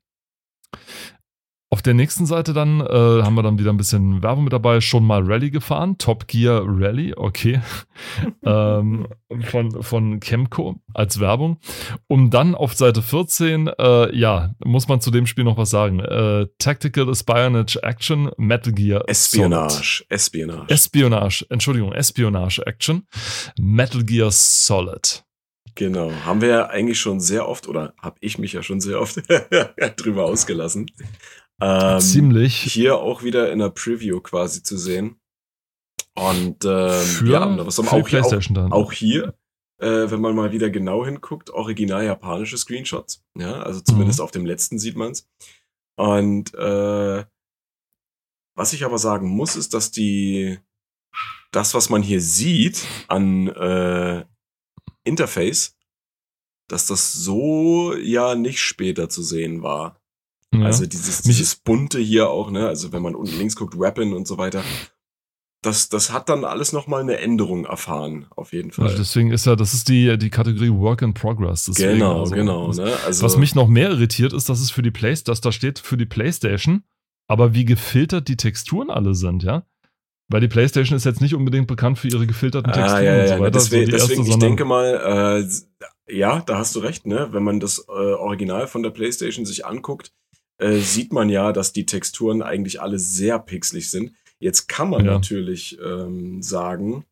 Auf 1.73 1.81
der 1.81 1.95
nächsten 1.95 2.27
Seite 2.27 2.53
dann 2.53 2.81
äh, 2.81 3.23
haben 3.23 3.33
wir 3.33 3.41
dann 3.41 3.57
wieder 3.57 3.71
ein 3.71 3.77
bisschen 3.77 4.21
Werbung 4.21 4.43
mit 4.43 4.53
dabei. 4.53 4.79
Schon 4.79 5.07
mal 5.07 5.23
Rallye 5.23 5.49
gefahren. 5.49 5.97
Top 5.97 6.27
Gear 6.27 6.61
Rally, 6.67 7.15
okay. 7.17 7.61
ähm, 8.45 9.07
von, 9.49 9.81
von 9.81 10.19
Chemco 10.19 10.75
als 10.93 11.19
Werbung. 11.19 11.57
Um 12.05 12.29
dann 12.29 12.53
auf 12.53 12.75
Seite 12.75 13.01
14, 13.01 13.71
äh, 13.79 14.15
ja, 14.15 14.53
muss 14.63 14.87
man 14.87 15.01
zu 15.01 15.09
dem 15.09 15.25
Spiel 15.25 15.45
noch 15.45 15.57
was 15.57 15.71
sagen. 15.71 15.99
Äh, 15.99 16.45
Tactical 16.59 17.09
Espionage 17.09 17.81
Action, 17.81 18.29
Metal 18.37 18.71
Gear 18.71 19.09
Espionage. 19.09 19.73
Solid. 19.73 20.11
Espionage. 20.11 20.71
Espionage. 20.71 21.45
Entschuldigung, 21.49 21.91
Espionage 21.93 22.61
Action, 22.67 23.07
Metal 23.57 24.03
Gear 24.03 24.29
Solid. 24.29 25.23
Genau, 25.75 26.11
haben 26.23 26.41
wir 26.41 26.49
ja 26.49 26.67
eigentlich 26.67 26.99
schon 26.99 27.19
sehr 27.19 27.47
oft, 27.47 27.67
oder 27.67 27.95
habe 27.99 28.17
ich 28.19 28.37
mich 28.37 28.53
ja 28.53 28.61
schon 28.61 28.79
sehr 28.79 29.01
oft 29.01 29.17
drüber 29.97 30.25
ausgelassen. 30.25 30.85
Ähm, 31.61 31.99
Ziemlich. 31.99 32.55
Hier 32.55 32.97
auch 32.97 33.23
wieder 33.23 33.51
in 33.51 33.59
der 33.59 33.69
Preview 33.69 34.19
quasi 34.21 34.63
zu 34.63 34.77
sehen. 34.77 35.19
Und 36.15 36.63
ähm, 36.65 37.01
für, 37.01 37.27
ja, 37.27 37.65
was 37.65 37.75
für 37.75 37.91
auch, 37.91 38.05
PlayStation 38.05 38.57
auch, 38.57 38.61
dann. 38.61 38.73
auch 38.73 38.91
hier, 38.91 39.35
äh, 39.79 40.11
wenn 40.11 40.21
man 40.21 40.35
mal 40.35 40.51
wieder 40.51 40.69
genau 40.69 41.05
hinguckt, 41.05 41.49
original 41.49 42.03
japanische 42.03 42.57
Screenshots. 42.57 43.23
Ja, 43.37 43.61
also 43.61 43.81
zumindest 43.81 44.19
mhm. 44.19 44.23
auf 44.23 44.31
dem 44.31 44.45
letzten 44.45 44.77
sieht 44.77 44.95
man's. 44.95 45.27
Und 45.95 46.53
äh, 46.53 47.25
was 48.55 48.73
ich 48.73 48.85
aber 48.85 48.99
sagen 48.99 49.29
muss, 49.29 49.55
ist, 49.55 49.73
dass 49.73 49.91
die 49.91 50.59
das, 51.51 51.73
was 51.73 51.89
man 51.89 52.01
hier 52.01 52.21
sieht 52.21 52.85
an 53.07 53.47
äh, 53.47 54.25
Interface, 55.03 55.75
dass 56.67 56.87
das 56.87 57.13
so 57.13 57.93
ja 57.95 58.35
nicht 58.35 58.59
später 58.61 59.09
zu 59.09 59.21
sehen 59.21 59.63
war. 59.63 60.01
Ja. 60.53 60.65
Also 60.65 60.85
dieses, 60.85 61.21
dieses 61.21 61.55
bunte 61.55 61.99
hier 61.99 62.29
auch, 62.29 62.51
ne? 62.51 62.67
Also 62.67 62.91
wenn 62.91 63.01
man 63.01 63.15
unten 63.15 63.37
links 63.37 63.55
guckt, 63.55 63.77
Weapon 63.79 64.13
und 64.13 64.27
so 64.27 64.37
weiter. 64.37 64.63
Das, 65.61 65.87
das 65.87 66.11
hat 66.11 66.27
dann 66.27 66.43
alles 66.43 66.73
nochmal 66.73 67.01
eine 67.01 67.19
Änderung 67.19 67.65
erfahren, 67.65 68.25
auf 68.35 68.51
jeden 68.51 68.71
Fall. 68.71 68.85
Also 68.85 68.97
deswegen 68.97 69.31
ist 69.31 69.45
ja, 69.45 69.55
das 69.55 69.73
ist 69.73 69.87
die, 69.87 70.17
die 70.17 70.29
Kategorie 70.29 70.71
Work 70.71 71.01
in 71.01 71.13
Progress. 71.13 71.63
Deswegen, 71.63 71.93
genau, 71.93 72.19
also, 72.19 72.35
genau. 72.35 72.71
Ne? 72.73 72.93
Also, 73.05 73.23
was 73.23 73.37
mich 73.37 73.55
noch 73.55 73.69
mehr 73.69 73.89
irritiert, 73.89 74.33
ist, 74.33 74.49
dass 74.49 74.59
es 74.59 74.71
für 74.71 74.81
die 74.81 74.91
Play, 74.91 75.15
dass 75.23 75.39
da 75.39 75.53
steht 75.53 75.79
für 75.79 75.95
die 75.95 76.05
PlayStation, 76.05 76.83
aber 77.29 77.53
wie 77.53 77.63
gefiltert 77.63 78.27
die 78.27 78.35
Texturen 78.35 78.89
alle 78.89 79.15
sind, 79.15 79.43
ja? 79.43 79.65
Weil 80.27 80.41
die 80.41 80.47
PlayStation 80.47 80.97
ist 80.97 81.05
jetzt 81.05 81.21
nicht 81.21 81.35
unbedingt 81.35 81.67
bekannt 81.67 81.99
für 81.99 82.07
ihre 82.07 82.27
gefilterten 82.27 82.71
ah, 82.71 82.75
Texturen 82.75 82.99
ah, 82.99 83.03
ja, 83.03 83.15
ja, 83.15 83.21
und 83.21 83.27
so 83.27 83.39
weiter. 83.39 83.51
Deswegen, 83.51 83.85
so 83.85 83.91
deswegen 83.91 84.19
erste, 84.19 84.31
ich 84.31 84.39
denke 84.39 84.65
mal, 84.65 85.45
äh, 86.07 86.13
ja, 86.13 86.41
da 86.41 86.57
hast 86.57 86.75
du 86.75 86.79
recht, 86.79 87.05
ne? 87.05 87.29
Wenn 87.31 87.43
man 87.43 87.59
das 87.59 87.85
äh, 87.87 87.91
Original 87.91 88.67
von 88.67 88.83
der 88.83 88.89
PlayStation 88.89 89.45
sich 89.45 89.65
anguckt, 89.65 90.11
äh, 90.57 90.77
sieht 90.77 91.11
man 91.13 91.29
ja, 91.29 91.53
dass 91.53 91.73
die 91.73 91.85
Texturen 91.85 92.41
eigentlich 92.41 92.81
alle 92.81 92.99
sehr 92.99 93.39
pixelig 93.39 93.89
sind. 93.89 94.13
Jetzt 94.39 94.67
kann 94.67 94.89
man 94.89 95.05
ja. 95.05 95.13
natürlich 95.13 95.77
ähm, 95.79 96.41
sagen, 96.41 97.05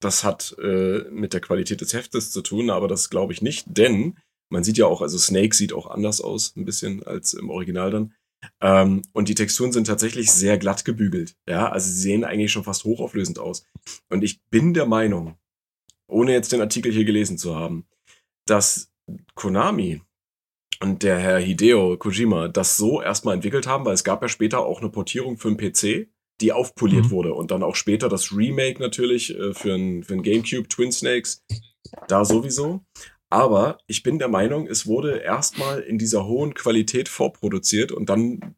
das 0.00 0.24
hat 0.24 0.56
äh, 0.62 1.04
mit 1.10 1.32
der 1.32 1.40
Qualität 1.40 1.80
des 1.80 1.92
Heftes 1.92 2.30
zu 2.30 2.42
tun, 2.42 2.70
aber 2.70 2.88
das 2.88 3.10
glaube 3.10 3.32
ich 3.32 3.42
nicht, 3.42 3.66
denn 3.66 4.18
man 4.48 4.64
sieht 4.64 4.78
ja 4.78 4.86
auch, 4.86 5.00
also 5.00 5.16
Snake 5.18 5.54
sieht 5.54 5.72
auch 5.72 5.86
anders 5.86 6.20
aus, 6.20 6.54
ein 6.56 6.64
bisschen 6.64 7.02
als 7.02 7.32
im 7.34 7.50
Original 7.50 7.90
dann. 7.90 8.14
Ähm, 8.60 9.02
und 9.12 9.28
die 9.28 9.34
Texturen 9.34 9.72
sind 9.72 9.86
tatsächlich 9.86 10.30
sehr 10.30 10.58
glatt 10.58 10.84
gebügelt. 10.84 11.36
Ja, 11.48 11.70
also 11.70 11.90
sie 11.90 12.00
sehen 12.00 12.24
eigentlich 12.24 12.52
schon 12.52 12.64
fast 12.64 12.84
hochauflösend 12.84 13.38
aus. 13.38 13.64
Und 14.10 14.22
ich 14.22 14.42
bin 14.50 14.74
der 14.74 14.86
Meinung, 14.86 15.36
ohne 16.06 16.32
jetzt 16.32 16.52
den 16.52 16.60
Artikel 16.60 16.92
hier 16.92 17.04
gelesen 17.04 17.38
zu 17.38 17.56
haben, 17.56 17.86
dass 18.46 18.92
Konami 19.34 20.02
und 20.82 21.02
der 21.02 21.18
Herr 21.18 21.38
Hideo 21.38 21.96
Kojima 21.96 22.48
das 22.48 22.76
so 22.76 23.00
erstmal 23.00 23.34
entwickelt 23.34 23.66
haben, 23.66 23.84
weil 23.84 23.94
es 23.94 24.04
gab 24.04 24.22
ja 24.22 24.28
später 24.28 24.60
auch 24.60 24.80
eine 24.80 24.90
Portierung 24.90 25.38
für 25.38 25.48
einen 25.48 25.56
PC, 25.56 26.08
die 26.40 26.52
aufpoliert 26.52 27.06
mhm. 27.06 27.10
wurde 27.10 27.34
und 27.34 27.50
dann 27.50 27.62
auch 27.62 27.76
später 27.76 28.08
das 28.08 28.32
Remake 28.32 28.80
natürlich 28.80 29.36
äh, 29.38 29.54
für 29.54 29.74
ein, 29.74 30.02
für 30.02 30.14
ein 30.14 30.22
GameCube 30.22 30.68
Twin 30.68 30.92
Snakes, 30.92 31.44
da 32.08 32.24
sowieso. 32.24 32.84
Aber 33.30 33.78
ich 33.86 34.02
bin 34.02 34.18
der 34.18 34.28
Meinung, 34.28 34.66
es 34.66 34.86
wurde 34.86 35.18
erstmal 35.18 35.80
in 35.80 35.98
dieser 35.98 36.26
hohen 36.26 36.52
Qualität 36.52 37.08
vorproduziert 37.08 37.90
und 37.90 38.10
dann 38.10 38.56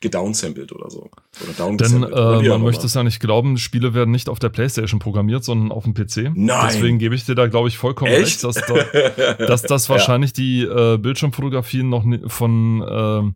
gedownsampled 0.00 0.72
oder 0.72 0.90
so. 0.90 1.10
Oder 1.42 1.76
Denn 1.76 2.02
äh, 2.02 2.48
man 2.48 2.62
möchte 2.62 2.86
es 2.86 2.94
ja 2.94 3.02
nicht 3.02 3.20
glauben, 3.20 3.56
Spiele 3.56 3.94
werden 3.94 4.10
nicht 4.10 4.28
auf 4.28 4.38
der 4.38 4.50
Playstation 4.50 5.00
programmiert, 5.00 5.44
sondern 5.44 5.72
auf 5.72 5.84
dem 5.84 5.94
PC. 5.94 6.32
Nein. 6.34 6.66
Deswegen 6.68 6.98
gebe 6.98 7.14
ich 7.14 7.24
dir 7.24 7.34
da, 7.34 7.46
glaube 7.46 7.68
ich, 7.68 7.78
vollkommen 7.78 8.12
Echt? 8.12 8.44
recht, 8.44 8.44
dass, 8.44 8.56
da, 8.56 9.34
dass 9.46 9.62
das 9.62 9.88
wahrscheinlich 9.88 10.30
ja. 10.30 10.34
die 10.36 10.62
äh, 10.62 10.98
Bildschirmfotografien 10.98 11.88
noch 11.88 12.04
von 12.26 12.82
äh, 12.82 13.32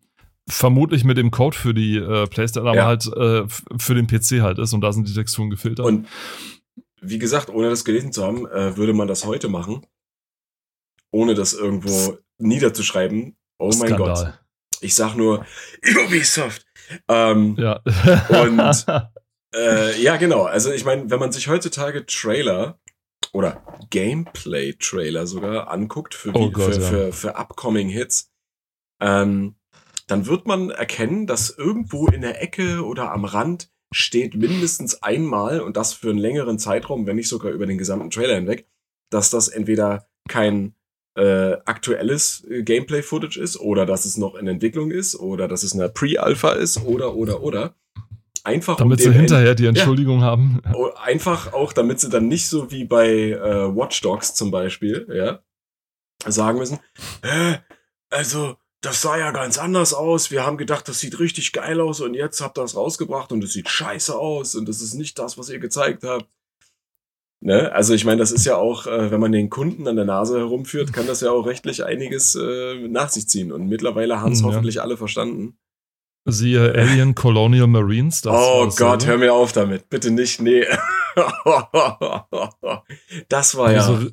vermutlich 0.50 1.04
mit 1.04 1.16
dem 1.16 1.30
Code 1.30 1.56
für 1.56 1.74
die 1.74 1.96
äh, 1.96 2.26
Playstation, 2.26 2.68
aber 2.68 2.76
ja. 2.76 2.86
halt 2.86 3.06
äh, 3.06 3.44
für 3.78 3.94
den 3.94 4.06
PC 4.06 4.42
halt 4.42 4.58
ist 4.58 4.72
und 4.72 4.80
da 4.82 4.92
sind 4.92 5.08
die 5.08 5.14
Texturen 5.14 5.50
gefiltert. 5.50 5.86
Und 5.86 6.06
wie 7.00 7.18
gesagt, 7.18 7.48
ohne 7.50 7.70
das 7.70 7.84
gelesen 7.84 8.12
zu 8.12 8.24
haben, 8.24 8.46
äh, 8.46 8.76
würde 8.76 8.92
man 8.92 9.08
das 9.08 9.24
heute 9.24 9.48
machen, 9.48 9.86
ohne 11.10 11.34
das 11.34 11.54
irgendwo 11.54 12.18
niederzuschreiben. 12.38 13.36
Oh 13.58 13.70
mein 13.78 13.88
Skandal. 13.88 13.98
Gott 13.98 14.38
ich 14.80 14.94
sag 14.94 15.14
nur 15.14 15.44
Ubisoft. 16.04 16.66
Ähm, 17.08 17.56
ja. 17.58 17.80
und 18.28 18.86
äh, 19.54 20.00
ja, 20.00 20.16
genau. 20.16 20.44
Also 20.44 20.72
ich 20.72 20.84
meine, 20.84 21.10
wenn 21.10 21.20
man 21.20 21.32
sich 21.32 21.48
heutzutage 21.48 22.06
Trailer 22.06 22.78
oder 23.32 23.62
Gameplay-Trailer 23.90 25.26
sogar 25.26 25.70
anguckt 25.70 26.14
für, 26.14 26.34
oh 26.34 26.50
Gott, 26.50 26.74
für, 26.74 26.80
ja. 26.80 26.88
für, 26.88 27.12
für 27.12 27.36
upcoming 27.36 27.88
Hits, 27.88 28.32
ähm, 29.00 29.56
dann 30.06 30.26
wird 30.26 30.46
man 30.46 30.70
erkennen, 30.70 31.26
dass 31.26 31.50
irgendwo 31.50 32.06
in 32.06 32.22
der 32.22 32.42
Ecke 32.42 32.84
oder 32.84 33.12
am 33.12 33.24
Rand 33.24 33.70
steht 33.92 34.34
mindestens 34.34 35.02
einmal 35.02 35.60
und 35.60 35.76
das 35.76 35.92
für 35.92 36.10
einen 36.10 36.18
längeren 36.18 36.58
Zeitraum, 36.58 37.06
wenn 37.06 37.16
nicht 37.16 37.28
sogar 37.28 37.52
über 37.52 37.66
den 37.66 37.78
gesamten 37.78 38.10
Trailer 38.10 38.34
hinweg, 38.34 38.66
dass 39.10 39.30
das 39.30 39.48
entweder 39.48 40.08
kein 40.28 40.74
äh, 41.18 41.59
aktuelles 41.64 42.44
äh, 42.48 42.62
Gameplay-Footage 42.62 43.38
ist 43.40 43.59
oder 43.59 43.85
dass 43.87 44.04
es 44.04 44.16
noch 44.16 44.37
in 44.37 44.46
Entwicklung 44.46 44.90
ist 44.90 45.16
oder 45.16 45.48
dass 45.48 45.62
es 45.62 45.74
eine 45.74 45.88
Pre-Alpha 45.88 46.52
ist 46.52 46.85
oder, 46.85 47.14
oder, 47.14 47.42
oder. 47.42 47.74
Einfach 48.44 48.76
damit 48.76 49.00
um 49.00 49.12
sie 49.12 49.18
hinterher 49.18 49.54
die 49.54 49.66
Entschuldigung 49.66 50.20
ja, 50.20 50.26
haben. 50.26 50.62
Einfach 51.02 51.52
auch, 51.52 51.72
damit 51.72 52.00
sie 52.00 52.09
dann 52.09 52.28
nicht 52.28 52.48
so 52.48 52.70
wie 52.70 52.85
bei 52.85 53.09
äh, 53.09 53.76
Watch 53.76 54.00
Dogs 54.00 54.35
zum 54.35 54.50
Beispiel, 54.50 55.07
ja, 55.12 55.40
sagen 56.24 56.59
müssen, 56.59 56.78
äh, 57.22 57.59
also 58.11 58.57
das 58.81 59.02
sah 59.02 59.18
ja 59.18 59.33
ganz 59.33 59.59
anders 59.59 59.92
aus. 59.92 60.31
Wir 60.31 60.46
haben 60.46 60.57
gedacht, 60.57 60.88
das 60.88 61.00
sieht 61.00 61.18
richtig 61.18 61.52
geil 61.52 61.81
aus 61.81 62.00
und 62.00 62.14
jetzt 62.14 62.40
habt 62.40 62.59
ihr 62.59 62.62
das 62.62 62.76
rausgebracht 62.76 63.33
und 63.33 63.42
es 63.42 63.52
sieht 63.52 63.68
scheiße 63.68 64.16
aus 64.16 64.54
und 64.54 64.68
das 64.68 64.81
ist 64.81 64.94
nicht 64.94 65.18
das, 65.18 65.37
was 65.37 65.50
ihr 65.50 65.59
gezeigt 65.59 66.04
habt. 66.04 66.26
Ne? 67.40 67.72
Also 67.72 67.94
ich 67.94 68.05
meine, 68.05 68.18
das 68.18 68.33
ist 68.33 68.44
ja 68.44 68.57
auch, 68.57 68.87
äh, 68.87 69.12
wenn 69.12 69.20
man 69.20 69.31
den 69.31 69.48
Kunden 69.48 69.87
an 69.87 69.94
der 69.96 70.05
Nase 70.05 70.38
herumführt, 70.38 70.92
kann 70.92 71.07
das 71.07 71.20
ja 71.20 71.31
auch 71.31 71.46
rechtlich 71.46 71.85
einiges 71.85 72.35
äh, 72.35 72.88
nach 72.88 73.11
sich 73.11 73.29
ziehen. 73.29 73.53
Und 73.53 73.68
mittlerweile 73.68 74.20
haben 74.20 74.33
es 74.33 74.40
hm, 74.40 74.48
ja. 74.48 74.53
hoffentlich 74.55 74.83
alle 74.83 74.96
verstanden. 74.96 75.57
Siehe 76.24 76.74
Alien 76.74 77.14
Colonial 77.14 77.68
Marines. 77.68 78.22
oh 78.27 78.68
Gott, 78.77 79.07
hör 79.07 79.18
mir 79.18 79.33
auf 79.33 79.53
damit. 79.53 79.88
Bitte 79.88 80.11
nicht, 80.11 80.42
nee. 80.42 80.64
das 83.29 83.57
war 83.57 83.72
ja. 83.72 83.79
Also 83.79 84.11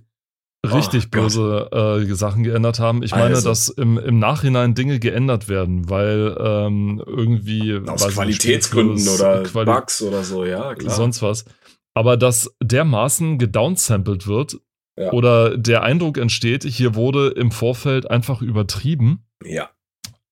richtig 0.66 1.06
oh, 1.08 1.10
böse 1.12 1.70
äh, 1.72 2.14
Sachen 2.14 2.44
geändert 2.44 2.80
haben. 2.80 3.04
Ich 3.04 3.12
meine, 3.12 3.36
also. 3.36 3.50
dass 3.50 3.70
im, 3.70 3.98
im 3.98 4.20
Nachhinein 4.20 4.76
Dinge 4.76 5.00
geändert 5.00 5.50
werden, 5.50 5.90
weil 5.90 6.38
ähm, 6.40 7.04
irgendwie. 7.06 7.82
Aus 7.88 8.08
Qualitätsgründen 8.08 9.08
oder 9.10 9.44
Quali 9.44 9.66
Bugs 9.66 10.02
oder 10.02 10.24
so, 10.24 10.46
ja, 10.46 10.76
klar. 10.76 10.94
Sonst 10.94 11.22
was 11.22 11.46
aber 11.96 12.18
dass 12.18 12.56
dermaßen 12.62 13.40
gedownsampled 13.40 14.28
wird 14.28 14.58
ja. 14.98 15.12
oder 15.12 15.58
der 15.58 15.82
Eindruck 15.82 16.18
entsteht, 16.18 16.64
hier 16.64 16.94
wurde 16.94 17.30
im 17.30 17.52
Vorfeld 17.52 18.12
einfach 18.12 18.42
übertrieben. 18.42 19.26
Ja. 19.44 19.70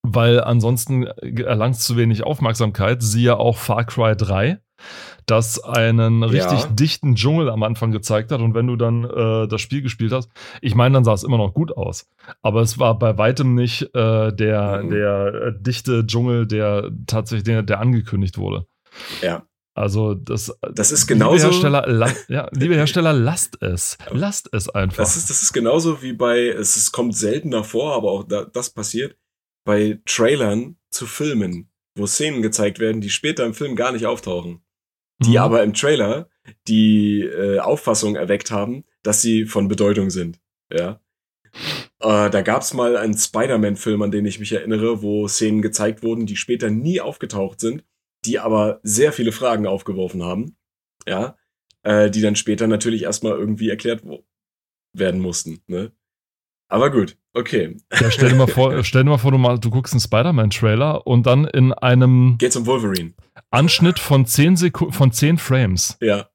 Weil 0.04 0.44
ansonsten 0.44 1.04
erlangt 1.04 1.76
es 1.76 1.86
zu 1.86 1.96
wenig 1.96 2.24
Aufmerksamkeit. 2.24 3.02
Siehe 3.02 3.38
auch 3.38 3.56
Far 3.56 3.86
Cry 3.86 4.18
3, 4.18 4.60
das 5.26 5.64
einen 5.64 6.24
richtig 6.24 6.64
ja. 6.64 6.68
dichten 6.68 7.16
Dschungel 7.16 7.50
am 7.50 7.64
Anfang 7.64 7.92
gezeigt 7.92 8.34
hat. 8.34 8.42
Und 8.42 8.54
wenn 8.54 8.68
du 8.68 8.76
dann 8.76 9.06
äh, 9.06 9.48
das 9.48 9.62
Spiel 9.62 9.82
gespielt 9.82 10.12
hast, 10.12 10.30
ich 10.62 10.76
meine, 10.76 10.96
dann 10.96 11.06
sah 11.06 11.14
es 11.14 11.24
immer 11.24 11.38
noch 11.38 11.54
gut 11.54 11.78
aus. 11.78 12.10
Aber 12.42 12.62
es 12.62 12.78
war 12.80 13.00
bei 13.00 13.18
weitem 13.18 13.56
nicht 13.56 13.96
äh, 13.96 14.34
der, 14.34 14.84
mhm. 14.84 14.90
der 14.90 15.34
äh, 15.34 15.54
dichte 15.58 16.06
Dschungel, 16.06 16.48
der 16.48 16.92
tatsächlich 17.08 17.46
der, 17.46 17.64
der 17.64 17.80
angekündigt 17.80 18.38
wurde. 18.38 18.66
Ja. 19.22 19.44
Also 19.76 20.14
das, 20.14 20.56
das 20.74 20.92
ist 20.92 21.08
genauso. 21.08 21.48
Liebe 21.48 21.52
Hersteller, 21.52 22.16
ja, 22.28 22.50
liebe 22.54 22.76
Hersteller, 22.76 23.14
lasst 23.14 23.62
es. 23.62 23.98
Lasst 24.12 24.50
es 24.54 24.70
einfach. 24.70 24.98
Das 24.98 25.18
ist, 25.18 25.30
das 25.30 25.42
ist 25.42 25.54
genauso 25.54 26.02
wie 26.04 26.14
bei, 26.14 26.48
es 26.48 26.78
ist, 26.78 26.92
kommt 26.92 27.16
seltener 27.16 27.64
vor, 27.64 27.96
aber 27.96 28.12
auch 28.12 28.24
da, 28.24 28.46
das 28.46 28.70
passiert, 28.70 29.18
bei 29.66 30.00
Trailern 30.06 30.78
zu 30.92 31.08
Filmen, 31.08 31.72
wo 31.96 32.06
Szenen 32.06 32.42
gezeigt 32.44 32.80
werden, 32.80 33.02
die 33.02 33.10
später 33.10 33.46
im 33.46 33.56
Film 33.56 33.76
gar 33.76 33.92
nicht 33.92 34.06
auftauchen. 34.06 34.64
Die 35.20 35.32
mhm. 35.32 35.38
aber 35.38 35.64
im 35.64 35.74
Trailer 35.74 36.30
die 36.68 37.22
äh, 37.22 37.60
Auffassung 37.60 38.16
erweckt 38.16 38.52
haben, 38.52 38.84
dass 39.02 39.22
sie 39.22 39.46
von 39.46 39.68
Bedeutung 39.68 40.10
sind. 40.10 40.40
Ja. 40.72 41.00
Äh, 42.00 42.30
da 42.30 42.42
gab 42.42 42.62
es 42.62 42.74
mal 42.74 42.98
einen 42.98 43.18
Spider-Man-Film, 43.18 44.02
an 44.02 44.12
den 44.12 44.26
ich 44.26 44.40
mich 44.40 44.52
erinnere, 44.52 45.02
wo 45.02 45.28
Szenen 45.28 45.62
gezeigt 45.62 46.04
wurden, 46.04 46.26
die 46.26 46.36
später 46.36 46.70
nie 46.70 47.00
aufgetaucht 47.00 47.60
sind, 47.60 47.84
die 48.26 48.40
aber 48.40 48.80
sehr 48.84 49.14
viele 49.14 49.32
Fragen 49.32 49.68
aufgeworfen 49.68 50.24
haben. 50.24 50.56
Ja. 51.08 51.36
Äh, 51.84 52.10
die 52.10 52.22
dann 52.22 52.36
später 52.36 52.68
natürlich 52.68 53.04
erstmal 53.04 53.34
irgendwie 53.34 53.70
erklärt 53.70 54.04
werden 54.94 55.20
mussten. 55.20 55.62
Ne? 55.68 55.92
Aber 56.70 56.90
gut, 56.92 57.18
okay. 57.34 57.78
Ja, 58.00 58.10
stell 58.10 58.30
dir 58.30 58.36
mal 58.36 58.48
vor, 58.48 58.84
stell 58.84 59.04
dir 59.04 59.10
mal 59.10 59.18
vor, 59.18 59.32
du, 59.32 59.38
mal, 59.38 59.60
du 59.60 59.70
guckst 59.70 59.94
einen 59.94 60.00
Spider-Man-Trailer 60.00 61.06
und 61.06 61.26
dann 61.26 61.46
in 61.46 61.74
einem 61.74 62.38
Geht's 62.38 62.56
um 62.56 62.66
Wolverine. 62.66 63.14
Anschnitt 63.52 64.00
von 64.00 64.26
10 64.26 64.56
Sekunden, 64.56 64.94
von 64.94 65.12
10 65.12 65.38
Frames. 65.38 65.98
Ja. 66.02 66.30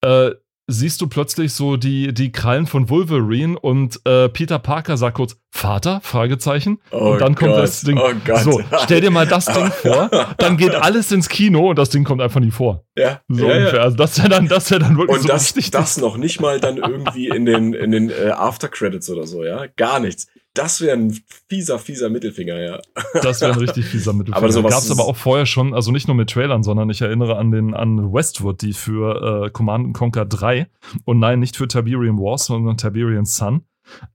Äh, 0.00 0.32
siehst 0.66 1.00
du 1.00 1.08
plötzlich 1.08 1.52
so 1.52 1.76
die, 1.76 2.14
die 2.14 2.32
Krallen 2.32 2.66
von 2.66 2.88
Wolverine 2.88 3.58
und 3.58 4.00
äh, 4.04 4.28
Peter 4.28 4.58
Parker 4.58 4.96
sagt 4.96 5.16
kurz, 5.16 5.36
Vater? 5.50 6.00
Fragezeichen. 6.02 6.80
Oh 6.90 7.12
und 7.12 7.20
dann 7.20 7.34
Gott, 7.34 7.48
kommt 7.48 7.58
das 7.58 7.82
Ding. 7.82 7.98
Oh 7.98 8.10
Gott. 8.24 8.40
So, 8.40 8.60
stell 8.82 9.00
dir 9.00 9.10
mal 9.10 9.26
das 9.26 9.44
Ding 9.46 9.70
vor, 9.82 10.10
dann 10.38 10.56
geht 10.56 10.74
alles 10.74 11.12
ins 11.12 11.28
Kino 11.28 11.70
und 11.70 11.78
das 11.78 11.90
Ding 11.90 12.02
kommt 12.04 12.20
einfach 12.20 12.40
nie 12.40 12.50
vor. 12.50 12.84
Ja. 12.96 13.20
So 13.28 13.46
ja, 13.48 13.56
ungefähr. 13.56 13.78
ja. 13.78 13.84
Also 13.84 13.96
das 13.96 14.18
wäre 14.18 14.28
dann, 14.30 14.48
das 14.48 14.70
wäre 14.70 14.80
dann 14.80 14.96
wirklich 14.96 15.16
Und 15.16 15.22
so 15.22 15.28
das, 15.28 15.44
richtig. 15.56 15.70
das 15.70 15.96
noch 15.98 16.16
nicht 16.16 16.40
mal 16.40 16.58
dann 16.60 16.78
irgendwie 16.78 17.28
in 17.28 17.44
den, 17.46 17.72
in 17.74 17.90
den 17.92 18.10
äh, 18.10 18.30
After-Credits 18.30 19.10
oder 19.10 19.26
so, 19.26 19.44
ja? 19.44 19.66
Gar 19.76 20.00
nichts. 20.00 20.26
Das 20.54 20.80
wäre 20.80 20.96
ein 20.96 21.20
fieser, 21.48 21.78
fieser 21.80 22.08
Mittelfinger, 22.08 22.60
ja. 22.60 22.78
Das 23.22 23.40
wäre 23.40 23.52
ein 23.52 23.58
richtig 23.66 23.84
fieser 23.86 24.12
Mittelfinger. 24.12 24.36
Aber 24.38 24.52
sowas 24.52 24.72
Gab 24.72 24.82
es 24.82 24.90
aber 24.90 25.04
auch 25.04 25.16
vorher 25.16 25.46
schon, 25.46 25.74
also 25.74 25.90
nicht 25.90 26.06
nur 26.06 26.16
mit 26.16 26.30
Trailern, 26.30 26.62
sondern 26.62 26.88
ich 26.90 27.00
erinnere 27.02 27.36
an 27.36 27.50
den 27.50 27.74
an 27.74 28.12
Westwood, 28.12 28.62
die 28.62 28.72
für 28.72 29.46
äh, 29.46 29.50
Command 29.50 29.94
Conquer 29.94 30.24
3 30.24 30.68
und 31.04 31.18
nein, 31.18 31.40
nicht 31.40 31.56
für 31.56 31.66
Tiberian 31.68 32.18
Wars, 32.18 32.46
sondern 32.46 32.76
Tiberian 32.76 33.24
Sun. 33.24 33.62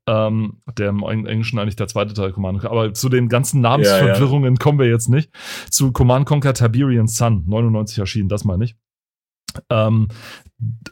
Ähm, 0.08 0.62
der 0.80 0.90
im 0.90 1.04
Eng- 1.04 1.28
Englischen 1.28 1.60
eigentlich 1.60 1.76
der 1.76 1.88
zweite 1.88 2.16
Teil 2.16 2.32
Command 2.32 2.60
Conquer. 2.60 2.72
Aber 2.72 2.92
zu 2.96 3.08
den 3.08 3.30
ganzen 3.30 3.62
Namensverwirrungen 3.62 4.58
kommen 4.58 4.80
wir 4.80 4.88
jetzt 4.88 5.10
nicht. 5.10 5.30
Zu 5.70 5.92
Command 5.92 6.26
Conquer 6.26 6.56
Tiberian 6.56 7.06
Sun, 7.08 7.44
99 7.46 8.00
erschienen, 8.00 8.30
das 8.30 8.46
meine 8.46 8.64
ich. 8.64 8.76
Ähm, 9.70 10.08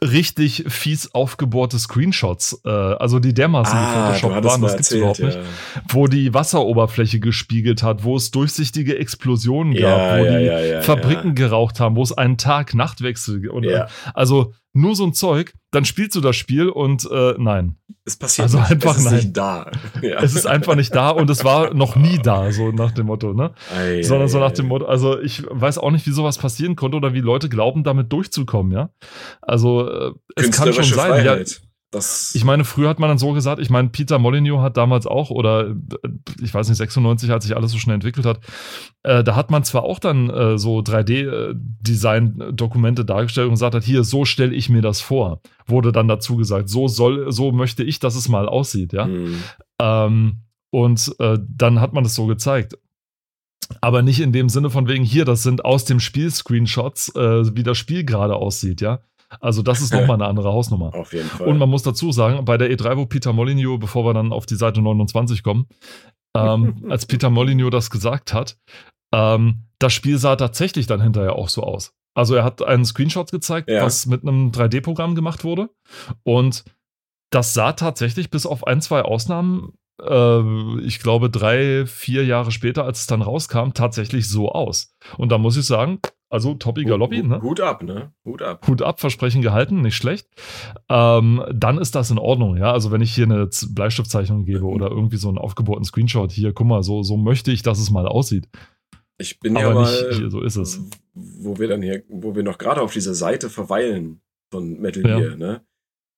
richtig 0.02 0.64
fies 0.68 1.14
aufgebohrte 1.14 1.78
Screenshots, 1.78 2.60
äh, 2.64 2.68
also 2.70 3.18
die 3.18 3.34
dermaßen 3.34 3.76
Ah, 3.76 4.12
gefotoshoppt 4.12 4.44
waren, 4.44 4.62
das 4.62 4.72
gibt's 4.76 4.90
überhaupt 4.92 5.20
nicht 5.20 5.38
wo 5.90 6.06
die 6.06 6.32
Wasseroberfläche 6.34 7.20
gespiegelt 7.20 7.82
hat, 7.82 8.04
wo 8.04 8.16
es 8.16 8.30
durchsichtige 8.30 8.98
Explosionen 8.98 9.74
gab, 9.74 9.82
Ja, 9.82 10.18
wo 10.20 10.24
ja, 10.24 10.78
die 10.78 10.82
Fabriken 10.84 11.34
geraucht 11.34 11.80
haben, 11.80 11.96
wo 11.96 12.02
es 12.02 12.12
einen 12.12 12.38
Tag-Nacht-Wechsel 12.38 13.48
oder 13.50 13.70
Ja. 13.70 13.86
also 14.14 14.52
nur 14.74 14.94
so 14.94 15.04
ein 15.06 15.12
Zeug, 15.14 15.54
dann 15.72 15.84
spielst 15.84 16.14
du 16.14 16.20
das 16.20 16.36
Spiel 16.36 16.68
und 16.68 17.08
äh, 17.10 17.34
nein, 17.38 17.76
Es 18.04 18.16
passiert 18.16 18.44
Also 18.44 18.58
nicht. 18.60 18.70
einfach 18.70 18.92
es 18.92 18.98
ist 18.98 19.04
nein. 19.06 19.14
nicht 19.14 19.36
da. 19.36 19.70
Ja. 20.02 20.22
es 20.22 20.34
ist 20.34 20.46
einfach 20.46 20.76
nicht 20.76 20.94
da 20.94 21.10
und 21.10 21.28
es 21.30 21.42
war 21.44 21.74
noch 21.74 21.96
nie 21.96 22.18
da, 22.22 22.52
so 22.52 22.70
nach 22.70 22.92
dem 22.92 23.06
Motto, 23.06 23.32
ne? 23.34 23.52
Ei, 23.76 24.02
Sondern 24.02 24.28
so 24.28 24.38
nach 24.38 24.52
dem 24.52 24.66
Motto, 24.66 24.86
also 24.86 25.18
ich 25.20 25.42
weiß 25.50 25.78
auch 25.78 25.90
nicht, 25.90 26.06
wie 26.06 26.12
sowas 26.12 26.38
passieren 26.38 26.76
konnte 26.76 26.96
oder 26.96 27.12
wie 27.12 27.20
Leute 27.20 27.48
glauben, 27.48 27.82
damit 27.82 28.12
durchzukommen, 28.12 28.70
ja? 28.72 28.90
Also 29.42 29.57
äh, 29.88 30.12
es 30.36 30.50
kann 30.50 30.72
schon 30.72 30.84
sein, 30.84 31.24
ja. 31.24 31.38
Das, 31.90 32.34
ich 32.34 32.44
meine, 32.44 32.64
früher 32.64 32.90
hat 32.90 32.98
man 32.98 33.08
dann 33.08 33.16
so 33.16 33.32
gesagt, 33.32 33.62
ich 33.62 33.70
meine, 33.70 33.88
Peter 33.88 34.18
Molyneux 34.18 34.60
hat 34.60 34.76
damals 34.76 35.06
auch, 35.06 35.30
oder 35.30 35.68
äh, 35.68 35.74
ich 36.42 36.52
weiß 36.52 36.68
nicht, 36.68 36.76
96, 36.76 37.30
als 37.30 37.44
sich 37.44 37.56
alles 37.56 37.72
so 37.72 37.78
schnell 37.78 37.94
entwickelt 37.94 38.26
hat, 38.26 38.40
äh, 39.04 39.24
da 39.24 39.36
hat 39.36 39.50
man 39.50 39.64
zwar 39.64 39.84
auch 39.84 39.98
dann 39.98 40.28
äh, 40.28 40.58
so 40.58 40.80
3D-Design-Dokumente 40.80 43.06
dargestellt 43.06 43.46
und 43.46 43.54
gesagt 43.54 43.74
hat, 43.74 43.84
hier, 43.84 44.04
so 44.04 44.26
stelle 44.26 44.54
ich 44.54 44.68
mir 44.68 44.82
das 44.82 45.00
vor. 45.00 45.40
Wurde 45.66 45.90
dann 45.90 46.08
dazu 46.08 46.36
gesagt, 46.36 46.68
so 46.68 46.88
soll, 46.88 47.32
so 47.32 47.52
möchte 47.52 47.84
ich, 47.84 48.00
dass 48.00 48.16
es 48.16 48.28
mal 48.28 48.50
aussieht, 48.50 48.92
ja. 48.92 49.06
Hm. 49.06 49.42
Ähm, 49.80 50.42
und 50.70 51.10
äh, 51.20 51.38
dann 51.48 51.80
hat 51.80 51.94
man 51.94 52.04
das 52.04 52.14
so 52.14 52.26
gezeigt. 52.26 52.76
Aber 53.80 54.02
nicht 54.02 54.20
in 54.20 54.32
dem 54.32 54.50
Sinne 54.50 54.68
von 54.68 54.88
wegen, 54.88 55.04
hier, 55.04 55.24
das 55.24 55.42
sind 55.42 55.64
aus 55.64 55.86
dem 55.86 56.00
Spiel 56.00 56.30
Screenshots, 56.30 57.16
äh, 57.16 57.56
wie 57.56 57.62
das 57.62 57.78
Spiel 57.78 58.04
gerade 58.04 58.36
aussieht, 58.36 58.82
ja. 58.82 59.00
Also 59.40 59.62
das 59.62 59.80
ist 59.80 59.92
nochmal 59.92 60.14
eine 60.14 60.26
andere 60.26 60.52
Hausnummer. 60.52 60.94
Auf 60.94 61.12
jeden 61.12 61.28
Fall. 61.28 61.46
Und 61.48 61.58
man 61.58 61.68
muss 61.68 61.82
dazu 61.82 62.12
sagen, 62.12 62.44
bei 62.44 62.56
der 62.56 62.70
E3, 62.70 62.96
wo 62.96 63.06
Peter 63.06 63.32
Molyneux, 63.32 63.78
bevor 63.78 64.04
wir 64.04 64.14
dann 64.14 64.32
auf 64.32 64.46
die 64.46 64.56
Seite 64.56 64.80
29 64.80 65.42
kommen, 65.42 65.66
ähm, 66.36 66.86
als 66.90 67.06
Peter 67.06 67.30
Molyneux 67.30 67.70
das 67.70 67.90
gesagt 67.90 68.32
hat, 68.32 68.56
ähm, 69.12 69.64
das 69.78 69.92
Spiel 69.92 70.18
sah 70.18 70.36
tatsächlich 70.36 70.86
dann 70.86 71.00
hinterher 71.00 71.34
auch 71.36 71.48
so 71.48 71.62
aus. 71.62 71.92
Also 72.14 72.34
er 72.34 72.42
hat 72.44 72.62
einen 72.62 72.84
Screenshot 72.84 73.30
gezeigt, 73.30 73.70
Ja. 73.70 73.84
was 73.84 74.06
mit 74.06 74.22
einem 74.22 74.50
3D-Programm 74.50 75.14
gemacht 75.14 75.44
wurde. 75.44 75.70
Und 76.24 76.64
das 77.30 77.54
sah 77.54 77.72
tatsächlich 77.74 78.30
bis 78.30 78.44
auf 78.46 78.66
ein, 78.66 78.80
zwei 78.80 79.02
Ausnahmen, 79.02 79.74
äh, 80.02 80.80
ich 80.80 80.98
glaube 80.98 81.30
drei, 81.30 81.86
vier 81.86 82.24
Jahre 82.24 82.50
später, 82.50 82.84
als 82.84 83.00
es 83.00 83.06
dann 83.06 83.22
rauskam, 83.22 83.70
tatsächlich 83.74 84.28
so 84.28 84.50
aus. 84.50 84.94
Und 85.16 85.30
da 85.30 85.38
muss 85.38 85.56
ich 85.56 85.66
sagen, 85.66 86.00
also 86.30 86.54
Toppi 86.54 86.84
Galoppi, 86.84 87.22
ne? 87.22 87.40
Hut 87.42 87.60
ab, 87.60 87.82
ne? 87.82 88.12
Hut 88.24 88.42
ab. 88.42 88.66
Hut 88.66 88.82
ab, 88.82 89.00
Versprechen 89.00 89.40
gehalten, 89.42 89.80
nicht 89.80 89.96
schlecht. 89.96 90.28
Ähm, 90.88 91.42
dann 91.52 91.78
ist 91.78 91.94
das 91.94 92.10
in 92.10 92.18
Ordnung, 92.18 92.56
ja. 92.56 92.72
Also 92.72 92.90
wenn 92.90 93.00
ich 93.00 93.14
hier 93.14 93.24
eine 93.24 93.48
Bleistiftzeichnung 93.70 94.44
gebe 94.44 94.64
oder 94.66 94.90
irgendwie 94.90 95.16
so 95.16 95.28
einen 95.28 95.38
aufgebohrten 95.38 95.84
Screenshot, 95.84 96.30
hier, 96.30 96.52
guck 96.52 96.66
mal, 96.66 96.82
so, 96.82 97.02
so 97.02 97.16
möchte 97.16 97.50
ich, 97.50 97.62
dass 97.62 97.78
es 97.78 97.90
mal 97.90 98.06
aussieht. 98.06 98.46
Ich 99.18 99.40
bin 99.40 99.56
Aber 99.56 99.74
ja 99.74 99.80
nicht 99.80 100.02
mal, 100.02 100.14
hier, 100.14 100.30
so 100.30 100.42
ist 100.42 100.56
es. 100.56 100.80
wo 101.14 101.58
wir 101.58 101.68
dann 101.68 101.82
hier, 101.82 102.04
wo 102.08 102.34
wir 102.34 102.42
noch 102.42 102.58
gerade 102.58 102.82
auf 102.82 102.92
dieser 102.92 103.14
Seite 103.14 103.50
verweilen 103.50 104.20
von 104.50 104.80
Metal 104.80 105.06
Ja. 105.06 105.18
Gear, 105.18 105.36
ne? 105.36 105.60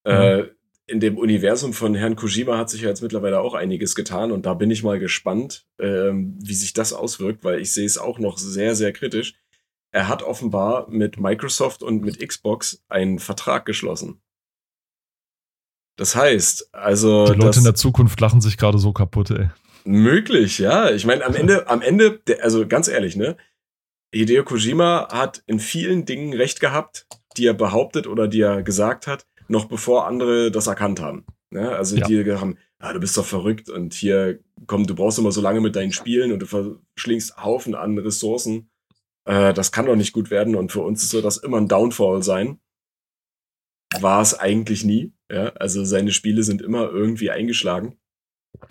Ja. 0.06 0.38
Äh, 0.38 0.50
in 0.86 0.98
dem 0.98 1.18
Universum 1.18 1.72
von 1.72 1.94
Herrn 1.94 2.16
Kojima 2.16 2.58
hat 2.58 2.68
sich 2.68 2.82
ja 2.82 2.88
jetzt 2.88 3.00
mittlerweile 3.00 3.40
auch 3.40 3.54
einiges 3.54 3.94
getan 3.94 4.32
und 4.32 4.44
da 4.44 4.54
bin 4.54 4.72
ich 4.72 4.82
mal 4.82 4.98
gespannt, 4.98 5.66
ähm, 5.78 6.36
wie 6.42 6.54
sich 6.54 6.72
das 6.72 6.92
auswirkt, 6.92 7.44
weil 7.44 7.61
ich 7.61 7.72
sehe 7.72 7.86
es 7.86 7.96
auch 7.96 8.18
noch 8.18 8.38
sehr, 8.38 8.74
sehr 8.74 8.92
kritisch. 8.92 9.34
Er 9.93 10.09
hat 10.09 10.22
offenbar 10.22 10.88
mit 10.88 11.18
Microsoft 11.18 11.82
und 11.82 12.03
mit 12.03 12.26
Xbox 12.26 12.82
einen 12.88 13.18
Vertrag 13.18 13.66
geschlossen. 13.66 14.20
Das 15.97 16.14
heißt, 16.16 16.72
also 16.72 17.26
Die 17.26 17.38
Leute 17.41 17.59
in 17.59 17.64
der 17.64 17.74
Zukunft 17.74 18.20
lachen 18.20 18.41
sich 18.41 18.57
gerade 18.57 18.78
so 18.78 18.93
kaputt, 18.93 19.30
ey. 19.30 19.51
Möglich, 19.84 20.59
ja. 20.59 20.91
Ich 20.91 21.05
meine, 21.05 21.24
am 21.24 21.34
Ende, 21.34 21.68
am 21.68 21.82
Ende, 21.82 22.18
der, 22.26 22.43
also 22.45 22.66
ganz 22.66 22.88
ehrlich, 22.88 23.16
ne? 23.16 23.36
Hideo 24.14 24.45
Kojima 24.45 25.09
hat 25.12 25.43
in 25.47 25.61
vielen 25.61 26.05
Dingen 26.05 26.32
recht 26.32 26.61
gehabt, 26.61 27.07
die 27.36 27.47
er 27.47 27.55
behauptet 27.55 28.07
oder 28.07 28.28
die 28.28 28.41
er 28.41 28.62
gesagt 28.62 29.07
hat, 29.07 29.26
noch 29.49 29.66
bevor 29.66 30.07
andere 30.07 30.51
das 30.51 30.66
erkannt 30.66 31.01
haben. 31.01 31.26
Ne? 31.51 31.70
Also 31.70 31.97
Ja. 31.97 32.07
die 32.07 32.24
haben, 32.32 32.57
ah, 32.78 32.93
du 32.93 33.01
bist 33.01 33.16
doch 33.16 33.26
verrückt 33.26 33.68
und 33.68 33.95
hier, 33.95 34.41
komm, 34.66 34.86
du 34.86 34.95
brauchst 34.95 35.18
immer 35.18 35.32
so 35.32 35.41
lange 35.41 35.61
mit 35.61 35.76
deinen 35.76 35.93
Spielen 35.93 36.32
und 36.32 36.41
du 36.41 36.47
verschlingst 36.47 37.36
Haufen 37.36 37.74
an 37.74 37.99
Ressourcen. 37.99 38.69
Äh, 39.24 39.54
das 39.54 39.72
kann 39.72 39.86
doch 39.86 39.96
nicht 39.96 40.12
gut 40.12 40.30
werden 40.30 40.56
und 40.56 40.72
für 40.72 40.80
uns 40.80 41.08
soll 41.08 41.22
das 41.22 41.36
immer 41.36 41.58
ein 41.58 41.68
Downfall 41.68 42.22
sein. 42.22 42.60
War 44.00 44.22
es 44.22 44.38
eigentlich 44.38 44.84
nie. 44.84 45.12
Ja? 45.30 45.48
Also 45.56 45.84
seine 45.84 46.12
Spiele 46.12 46.42
sind 46.42 46.62
immer 46.62 46.90
irgendwie 46.90 47.30
eingeschlagen. 47.30 47.96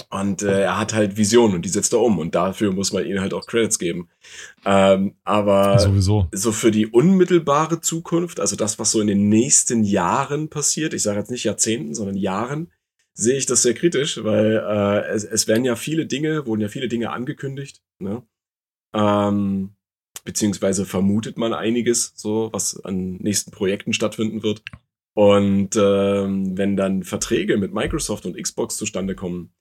Und 0.10 0.44
äh, 0.44 0.64
er 0.64 0.78
hat 0.78 0.94
halt 0.94 1.18
Visionen 1.18 1.56
und 1.56 1.66
die 1.66 1.70
setzt 1.70 1.94
er 1.94 2.02
um 2.02 2.20
und 2.20 2.36
dafür 2.36 2.72
muss 2.72 2.92
man 2.92 3.06
ihm 3.06 3.22
halt 3.22 3.34
auch 3.34 3.46
Credits 3.46 3.80
geben. 3.80 4.10
Ähm, 4.66 5.16
aber 5.24 5.80
Sowieso. 5.80 6.28
so 6.32 6.52
für 6.52 6.72
die 6.72 6.88
unmittelbare 6.88 7.80
Zukunft, 7.80 8.40
also 8.40 8.56
das, 8.56 8.78
was 8.78 8.92
so 8.92 9.02
in 9.02 9.08
den 9.08 9.30
nächsten 9.30 9.84
Jahren 9.84 10.50
passiert, 10.50 10.94
ich 10.94 11.02
sage 11.02 11.20
jetzt 11.20 11.32
nicht 11.32 11.46
Jahrzehnten, 11.46 11.96
sondern 11.96 12.18
Jahren, 12.18 12.72
sehe 13.14 13.38
ich 13.38 13.46
das 13.46 13.62
sehr 13.62 13.74
kritisch, 13.74 14.24
weil 14.24 14.58
äh, 14.58 15.08
es, 15.10 15.24
es 15.24 15.48
werden 15.48 15.66
ja 15.66 15.76
viele 15.76 16.06
Dinge, 16.06 16.46
wurden 16.46 16.62
ja 16.62 16.68
viele 16.68 16.88
Dinge 16.88 17.12
angekündigt, 17.12 17.82
ne? 18.00 18.24
Ähm, 18.94 19.76
beziehungsweise 20.26 20.86
vermutet 20.86 21.38
man 21.38 21.54
einiges, 21.54 22.14
so 22.16 22.50
was 22.54 22.80
an 22.84 23.18
nächsten 23.18 23.52
Projekten 23.52 23.94
stattfinden 23.94 24.44
wird. 24.44 24.64
Und 25.14 25.76
ähm, 25.76 26.58
wenn 26.58 26.78
dann 26.78 27.04
Verträge 27.04 27.58
mit 27.58 27.74
Microsoft 27.74 28.26
und 28.26 28.42
Xbox 28.42 28.78
zustande 28.78 29.16
kommen, 29.16 29.54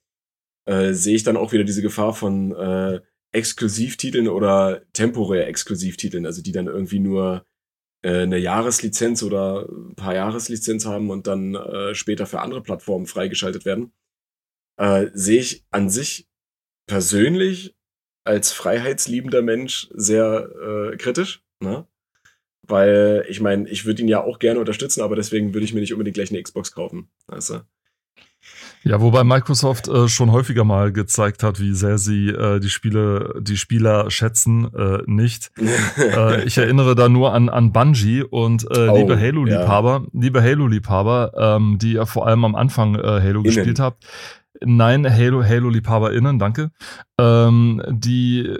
äh, 0.65 0.93
sehe 0.93 1.15
ich 1.15 1.23
dann 1.23 1.37
auch 1.37 1.51
wieder 1.51 1.63
diese 1.63 1.81
Gefahr 1.81 2.13
von 2.13 2.55
äh, 2.55 3.01
Exklusivtiteln 3.31 4.27
oder 4.27 4.83
temporär 4.93 5.47
Exklusivtiteln, 5.47 6.25
also 6.25 6.41
die 6.41 6.51
dann 6.51 6.67
irgendwie 6.67 6.99
nur 6.99 7.45
äh, 8.01 8.21
eine 8.21 8.37
Jahreslizenz 8.37 9.23
oder 9.23 9.67
ein 9.69 9.95
paar 9.95 10.15
Jahreslizenz 10.15 10.85
haben 10.85 11.09
und 11.09 11.27
dann 11.27 11.55
äh, 11.55 11.93
später 11.93 12.25
für 12.25 12.39
andere 12.41 12.61
Plattformen 12.61 13.05
freigeschaltet 13.05 13.65
werden, 13.65 13.91
äh, 14.77 15.07
sehe 15.13 15.39
ich 15.39 15.65
an 15.71 15.89
sich 15.89 16.27
persönlich 16.87 17.75
als 18.29 18.51
freiheitsliebender 18.51 19.41
Mensch 19.41 19.89
sehr 19.91 20.49
äh, 20.93 20.97
kritisch, 20.97 21.41
ne? 21.59 21.87
Weil 22.61 23.25
ich 23.27 23.41
meine, 23.41 23.67
ich 23.67 23.87
würde 23.87 24.03
ihn 24.03 24.07
ja 24.07 24.23
auch 24.23 24.37
gerne 24.37 24.59
unterstützen, 24.59 25.01
aber 25.01 25.15
deswegen 25.15 25.55
würde 25.55 25.65
ich 25.65 25.73
mir 25.73 25.79
nicht 25.79 25.93
unbedingt 25.93 26.13
gleich 26.13 26.29
eine 26.29 26.43
Xbox 26.43 26.71
kaufen. 26.71 27.09
Weißt 27.25 27.49
du? 27.49 27.61
Ja, 28.83 29.01
wobei 29.01 29.23
Microsoft 29.23 29.87
äh, 29.87 30.07
schon 30.07 30.31
häufiger 30.31 30.63
mal 30.63 30.93
gezeigt 30.93 31.41
hat, 31.41 31.59
wie 31.59 31.73
sehr 31.73 31.97
sie 31.97 32.29
äh, 32.29 32.59
die 32.59 32.69
Spiele, 32.69 33.33
die 33.41 33.57
Spieler 33.57 34.09
schätzen, 34.11 34.71
äh, 34.73 34.99
nicht. 35.07 35.51
äh, 35.97 36.43
ich 36.43 36.57
erinnere 36.59 36.95
da 36.95 37.09
nur 37.09 37.33
an, 37.33 37.49
an 37.49 37.73
Bungie 37.73 38.21
und 38.21 38.63
äh, 38.63 38.87
oh, 38.87 38.95
liebe 38.95 39.19
Halo-Liebhaber, 39.19 40.03
ja. 40.03 40.21
liebe 40.21 40.41
Halo-Liebhaber, 40.41 41.31
ähm, 41.35 41.77
die 41.81 41.93
ja 41.93 42.05
vor 42.05 42.27
allem 42.27 42.45
am 42.45 42.55
Anfang 42.55 42.95
äh, 42.95 43.01
Halo 43.01 43.39
Innen. 43.39 43.43
gespielt 43.43 43.79
habt. 43.79 44.05
Nein, 44.65 45.09
Halo, 45.09 45.43
Halo-LiebhaberInnen, 45.43 46.39
danke. 46.39 46.71
Ähm, 47.19 47.81
die, 47.89 48.57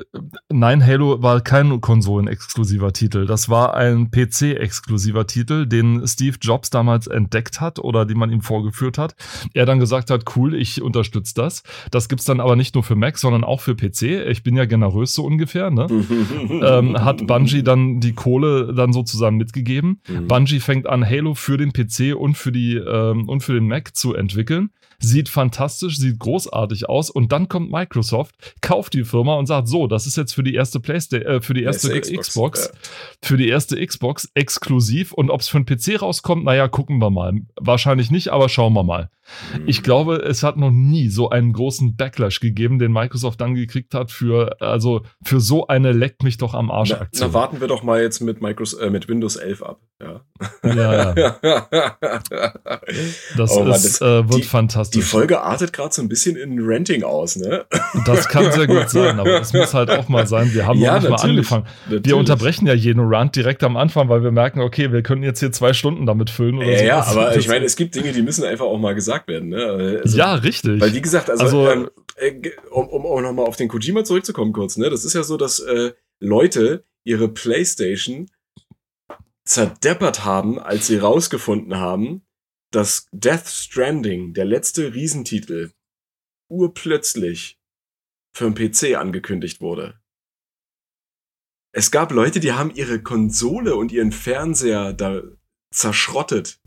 nein, 0.49 0.85
Halo 0.85 1.21
war 1.21 1.41
kein 1.41 1.81
konsolenexklusiver 1.81 2.93
Titel. 2.93 3.25
Das 3.25 3.49
war 3.49 3.75
ein 3.75 4.11
PC-exklusiver 4.11 5.27
Titel, 5.27 5.65
den 5.65 6.05
Steve 6.07 6.37
Jobs 6.41 6.69
damals 6.69 7.07
entdeckt 7.07 7.61
hat 7.61 7.79
oder 7.79 8.05
den 8.05 8.17
man 8.17 8.31
ihm 8.31 8.41
vorgeführt 8.41 8.97
hat. 8.97 9.15
Er 9.53 9.65
dann 9.65 9.79
gesagt 9.79 10.09
hat, 10.09 10.35
cool, 10.35 10.55
ich 10.55 10.81
unterstütze 10.81 11.33
das. 11.35 11.63
Das 11.91 12.09
gibt's 12.09 12.25
dann 12.25 12.39
aber 12.39 12.55
nicht 12.55 12.75
nur 12.75 12.83
für 12.83 12.95
Mac, 12.95 13.17
sondern 13.17 13.43
auch 13.43 13.61
für 13.61 13.75
PC. 13.75 14.27
Ich 14.29 14.43
bin 14.43 14.55
ja 14.55 14.65
generös 14.65 15.13
so 15.13 15.25
ungefähr, 15.25 15.69
ne? 15.69 15.87
ähm, 16.49 16.97
hat 17.03 17.25
Bungie 17.27 17.63
dann 17.63 17.99
die 17.99 18.13
Kohle 18.13 18.73
dann 18.73 18.93
sozusagen 18.93 19.37
mitgegeben. 19.37 20.01
Mhm. 20.07 20.27
Bungie 20.27 20.59
fängt 20.59 20.87
an, 20.87 21.05
Halo 21.05 21.33
für 21.33 21.57
den 21.57 21.73
PC 21.73 22.15
und 22.15 22.37
für 22.37 22.51
die, 22.51 22.75
ähm, 22.75 23.27
und 23.27 23.41
für 23.41 23.53
den 23.53 23.67
Mac 23.67 23.95
zu 23.95 24.13
entwickeln 24.13 24.69
sieht 24.99 25.29
fantastisch, 25.29 25.97
sieht 25.97 26.19
großartig 26.19 26.89
aus 26.89 27.09
und 27.09 27.31
dann 27.31 27.49
kommt 27.49 27.71
Microsoft, 27.71 28.35
kauft 28.61 28.93
die 28.93 29.03
Firma 29.03 29.35
und 29.35 29.45
sagt, 29.45 29.67
so, 29.67 29.87
das 29.87 30.05
ist 30.05 30.17
jetzt 30.17 30.33
für 30.33 30.43
die 30.43 30.53
erste 30.53 30.79
Playstation, 30.79 31.35
äh, 31.35 31.41
für 31.41 31.53
die 31.53 31.63
erste 31.63 31.99
Xbox, 31.99 32.27
Xbox 32.27 32.65
ja. 32.65 32.79
für 33.21 33.37
die 33.37 33.49
erste 33.49 33.85
Xbox 33.85 34.29
exklusiv 34.33 35.13
und 35.13 35.29
ob 35.29 35.41
es 35.41 35.47
für 35.47 35.57
einen 35.57 35.65
PC 35.65 36.01
rauskommt, 36.01 36.43
naja, 36.43 36.67
gucken 36.67 36.99
wir 36.99 37.09
mal. 37.09 37.33
Wahrscheinlich 37.55 38.11
nicht, 38.11 38.29
aber 38.29 38.49
schauen 38.49 38.73
wir 38.73 38.83
mal. 38.83 39.09
Mhm. 39.57 39.67
Ich 39.67 39.83
glaube, 39.83 40.17
es 40.17 40.43
hat 40.43 40.57
noch 40.57 40.71
nie 40.71 41.09
so 41.09 41.29
einen 41.29 41.53
großen 41.53 41.95
Backlash 41.95 42.39
gegeben, 42.39 42.79
den 42.79 42.91
Microsoft 42.91 43.41
dann 43.41 43.55
gekriegt 43.55 43.93
hat 43.93 44.11
für, 44.11 44.61
also 44.61 45.01
für 45.23 45.39
so 45.39 45.67
eine 45.67 45.91
leckt 45.91 46.23
mich 46.23 46.37
doch 46.37 46.53
am 46.53 46.71
Arsch 46.71 46.91
Aktion. 46.91 47.27
Na, 47.27 47.27
na 47.27 47.33
warten 47.33 47.61
wir 47.61 47.67
doch 47.67 47.83
mal 47.83 48.01
jetzt 48.01 48.19
mit 48.21 48.41
Microsoft, 48.41 48.83
äh, 48.83 48.89
mit 48.89 49.07
Windows 49.07 49.35
11 49.35 49.63
ab. 49.63 49.81
Ja, 50.01 50.21
ja. 50.63 51.15
ja. 51.43 51.67
das, 53.37 53.51
oh, 53.51 53.63
Mann, 53.63 53.71
ist, 53.71 53.99
das 53.99 54.01
äh, 54.01 54.29
wird 54.29 54.43
die, 54.43 54.43
fantastisch. 54.43 55.03
Die 55.03 55.05
Folge 55.05 55.41
artet 55.41 55.73
gerade 55.73 55.93
so 55.93 56.01
ein 56.01 56.07
bisschen 56.07 56.37
in 56.37 56.59
Renting 56.59 57.03
aus, 57.03 57.35
ne? 57.35 57.65
Das 58.05 58.29
kann 58.29 58.49
sehr 58.51 58.67
gut 58.67 58.89
sein, 58.89 59.19
aber 59.19 59.41
es 59.41 59.51
muss 59.51 59.73
halt 59.73 59.89
auch 59.89 60.07
mal 60.07 60.25
sein. 60.25 60.53
Wir 60.53 60.65
haben 60.65 60.79
ja, 60.79 60.93
noch 60.95 61.01
nicht 61.01 61.09
mal 61.09 61.29
angefangen. 61.29 61.65
Natürlich. 61.85 62.05
Wir 62.05 62.17
unterbrechen 62.17 62.65
ja 62.65 62.73
jeden 62.73 63.01
Rant 63.01 63.35
direkt 63.35 63.61
am 63.63 63.75
Anfang, 63.75 64.07
weil 64.07 64.23
wir 64.23 64.31
merken, 64.31 64.61
okay, 64.61 64.93
wir 64.93 65.03
können 65.03 65.23
jetzt 65.23 65.41
hier 65.41 65.51
zwei 65.51 65.73
Stunden 65.73 66.05
damit 66.05 66.29
füllen 66.29 66.57
oder 66.57 66.71
ja, 66.81 67.03
so. 67.03 67.19
Ja, 67.19 67.25
aber 67.25 67.35
ich 67.35 67.49
meine, 67.49 67.65
es 67.65 67.75
gibt 67.75 67.95
Dinge, 67.95 68.13
die 68.13 68.21
müssen 68.21 68.45
einfach 68.45 68.65
auch 68.65 68.79
mal 68.79 68.95
gesagt 68.95 69.18
werden, 69.27 69.49
ne? 69.49 70.01
Also, 70.03 70.17
ja, 70.17 70.35
richtig. 70.35 70.79
Weil 70.79 70.93
wie 70.93 71.01
gesagt, 71.01 71.29
also, 71.29 71.43
also 71.43 71.69
ähm, 71.69 71.89
äh, 72.15 72.51
um, 72.71 72.87
um 72.87 73.05
auch 73.05 73.21
nochmal 73.21 73.45
auf 73.45 73.55
den 73.55 73.67
Kojima 73.67 74.03
zurückzukommen 74.03 74.53
kurz, 74.53 74.77
ne? 74.77 74.89
Das 74.89 75.05
ist 75.05 75.13
ja 75.13 75.23
so, 75.23 75.37
dass 75.37 75.59
äh, 75.59 75.93
Leute 76.19 76.85
ihre 77.03 77.29
Playstation 77.29 78.29
zerdeppert 79.45 80.23
haben, 80.25 80.59
als 80.59 80.87
sie 80.87 80.97
rausgefunden 80.97 81.77
haben, 81.77 82.21
dass 82.71 83.07
Death 83.11 83.47
Stranding, 83.47 84.33
der 84.33 84.45
letzte 84.45 84.93
Riesentitel, 84.93 85.71
urplötzlich 86.49 87.59
für 88.35 88.49
den 88.49 88.53
PC 88.53 88.95
angekündigt 88.95 89.59
wurde. 89.59 89.99
Es 91.71 91.91
gab 91.91 92.11
Leute, 92.11 92.39
die 92.39 92.53
haben 92.53 92.71
ihre 92.73 93.01
Konsole 93.01 93.75
und 93.75 93.91
ihren 93.91 94.11
Fernseher 94.11 94.93
da 94.93 95.21
zerschrottet, 95.71 96.59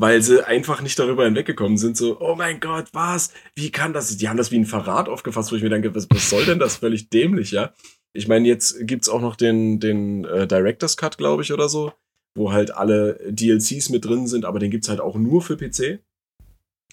weil 0.00 0.22
sie 0.22 0.46
einfach 0.46 0.80
nicht 0.80 0.98
darüber 0.98 1.24
hinweggekommen 1.24 1.76
sind. 1.76 1.96
So, 1.96 2.20
oh 2.20 2.36
mein 2.36 2.60
Gott, 2.60 2.86
was? 2.92 3.32
Wie 3.56 3.70
kann 3.70 3.92
das? 3.92 4.16
Die 4.16 4.28
haben 4.28 4.36
das 4.36 4.52
wie 4.52 4.58
ein 4.58 4.64
Verrat 4.64 5.08
aufgefasst, 5.08 5.50
wo 5.50 5.56
ich 5.56 5.62
mir 5.62 5.70
denke, 5.70 5.94
was, 5.94 6.06
was 6.10 6.30
soll 6.30 6.44
denn 6.44 6.60
das? 6.60 6.76
Völlig 6.76 7.10
dämlich, 7.10 7.50
ja? 7.50 7.72
Ich 8.12 8.28
meine, 8.28 8.46
jetzt 8.46 8.86
gibt's 8.86 9.08
auch 9.08 9.20
noch 9.20 9.34
den, 9.36 9.80
den 9.80 10.24
äh, 10.24 10.46
Director's 10.46 10.96
Cut, 10.96 11.18
glaube 11.18 11.42
ich, 11.42 11.52
oder 11.52 11.68
so, 11.68 11.92
wo 12.36 12.52
halt 12.52 12.74
alle 12.74 13.18
DLCs 13.28 13.90
mit 13.90 14.04
drin 14.04 14.26
sind, 14.26 14.44
aber 14.44 14.60
den 14.60 14.70
gibt's 14.70 14.88
halt 14.88 15.00
auch 15.00 15.16
nur 15.16 15.42
für 15.42 15.56
PC. 15.56 16.00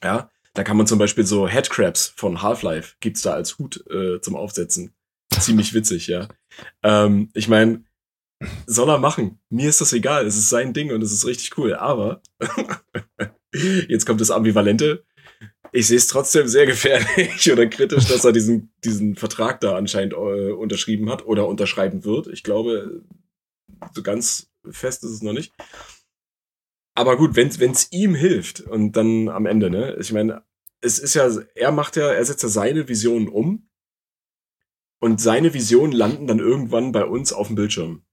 Ja, 0.03 0.29
da 0.53 0.63
kann 0.63 0.77
man 0.77 0.87
zum 0.87 0.97
Beispiel 0.97 1.25
so 1.25 1.47
Headcrabs 1.47 2.13
von 2.15 2.41
Half-Life 2.41 2.95
gibt's 3.01 3.21
da 3.21 3.33
als 3.33 3.59
Hut 3.59 3.85
äh, 3.89 4.19
zum 4.19 4.35
Aufsetzen. 4.35 4.93
Ziemlich 5.39 5.73
witzig, 5.73 6.07
ja. 6.07 6.27
Ähm, 6.81 7.29
ich 7.33 7.47
meine, 7.47 7.83
soll 8.65 8.89
er 8.89 8.99
machen. 8.99 9.39
Mir 9.49 9.69
ist 9.69 9.81
das 9.81 9.93
egal. 9.93 10.25
Es 10.25 10.37
ist 10.37 10.49
sein 10.49 10.73
Ding 10.73 10.91
und 10.91 11.01
es 11.01 11.11
ist 11.11 11.25
richtig 11.25 11.57
cool. 11.57 11.73
Aber 11.75 12.21
jetzt 13.87 14.05
kommt 14.05 14.21
das 14.21 14.31
Ambivalente 14.31 15.05
ich 15.75 15.87
sehe 15.87 15.97
es 15.97 16.07
trotzdem 16.07 16.47
sehr 16.47 16.65
gefährlich 16.65 17.51
oder 17.51 17.67
kritisch, 17.67 18.05
dass 18.05 18.23
er 18.23 18.31
diesen, 18.31 18.71
diesen 18.85 19.15
Vertrag 19.17 19.59
da 19.59 19.75
anscheinend 19.75 20.13
äh, 20.13 20.51
unterschrieben 20.51 21.09
hat 21.09 21.25
oder 21.25 21.47
unterschreiben 21.47 22.05
wird. 22.05 22.27
Ich 22.27 22.43
glaube, 22.43 23.03
so 23.93 24.01
ganz 24.01 24.49
fest 24.69 25.03
ist 25.03 25.11
es 25.11 25.21
noch 25.21 25.33
nicht. 25.33 25.53
Aber 26.95 27.17
gut, 27.17 27.35
wenn 27.35 27.49
es 27.49 27.91
ihm 27.91 28.15
hilft 28.15 28.61
und 28.61 28.93
dann 28.93 29.27
am 29.27 29.45
Ende, 29.45 29.69
ne? 29.69 29.97
Ich 29.99 30.13
meine, 30.13 30.43
es 30.79 30.97
ist 30.97 31.13
ja, 31.13 31.29
er 31.55 31.71
macht 31.73 31.97
ja, 31.97 32.09
er 32.09 32.23
setzt 32.23 32.43
ja 32.43 32.49
seine 32.49 32.87
Visionen 32.87 33.27
um 33.27 33.69
und 35.01 35.19
seine 35.19 35.53
Visionen 35.53 35.91
landen 35.91 36.25
dann 36.25 36.39
irgendwann 36.39 36.93
bei 36.93 37.03
uns 37.03 37.33
auf 37.33 37.47
dem 37.47 37.57
Bildschirm. 37.57 38.05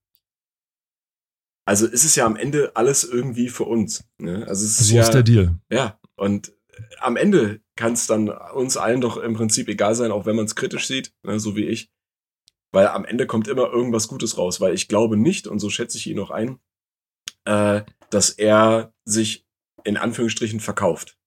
Also 1.64 1.86
ist 1.86 2.04
es 2.04 2.16
ja 2.16 2.26
am 2.26 2.36
Ende 2.36 2.72
alles 2.74 3.04
irgendwie 3.04 3.48
für 3.48 3.64
uns. 3.64 4.04
Ne? 4.18 4.46
Also 4.48 4.64
es 4.64 4.80
ist 4.80 4.88
so 4.88 4.96
ja, 4.96 5.02
ist 5.02 5.14
der 5.14 5.22
Deal. 5.22 5.56
Ja, 5.70 5.98
und 6.16 6.52
am 7.00 7.16
Ende 7.16 7.60
kann 7.76 7.92
es 7.92 8.06
dann 8.06 8.28
uns 8.28 8.76
allen 8.76 9.00
doch 9.00 9.16
im 9.16 9.34
Prinzip 9.34 9.68
egal 9.68 9.94
sein, 9.94 10.10
auch 10.10 10.26
wenn 10.26 10.36
man 10.36 10.46
es 10.46 10.56
kritisch 10.56 10.86
sieht, 10.86 11.12
ne, 11.22 11.38
so 11.38 11.56
wie 11.56 11.66
ich. 11.66 11.90
Weil 12.72 12.88
am 12.88 13.04
Ende 13.04 13.26
kommt 13.26 13.48
immer 13.48 13.70
irgendwas 13.70 14.08
Gutes 14.08 14.38
raus, 14.38 14.60
weil 14.60 14.74
ich 14.74 14.88
glaube 14.88 15.16
nicht, 15.16 15.46
und 15.46 15.58
so 15.58 15.68
schätze 15.68 15.98
ich 15.98 16.06
ihn 16.06 16.18
auch 16.18 16.30
ein, 16.30 16.58
äh, 17.44 17.82
dass 18.10 18.30
er 18.30 18.94
sich 19.04 19.46
in 19.84 19.96
Anführungsstrichen 19.96 20.60
verkauft. 20.60 21.18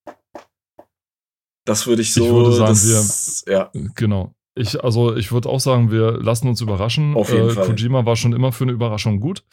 Das 1.65 1.87
würde 1.87 2.01
ich 2.01 2.13
so. 2.13 2.25
Ich 2.25 2.31
würde 2.31 2.51
sagen, 2.53 2.69
das, 2.69 3.43
wir, 3.45 3.53
ja. 3.53 3.71
Genau. 3.95 4.33
Ich, 4.57 4.81
also 4.81 5.15
ich 5.15 5.31
würde 5.31 5.49
auch 5.49 5.59
sagen, 5.59 5.91
wir 5.91 6.13
lassen 6.13 6.47
uns 6.47 6.61
überraschen. 6.61 7.15
Auf 7.15 7.31
jeden 7.31 7.49
äh, 7.49 7.53
Fall. 7.53 7.65
Kojima 7.65 8.05
war 8.05 8.15
schon 8.15 8.33
immer 8.33 8.51
für 8.51 8.63
eine 8.63 8.71
Überraschung 8.71 9.19
gut. 9.19 9.43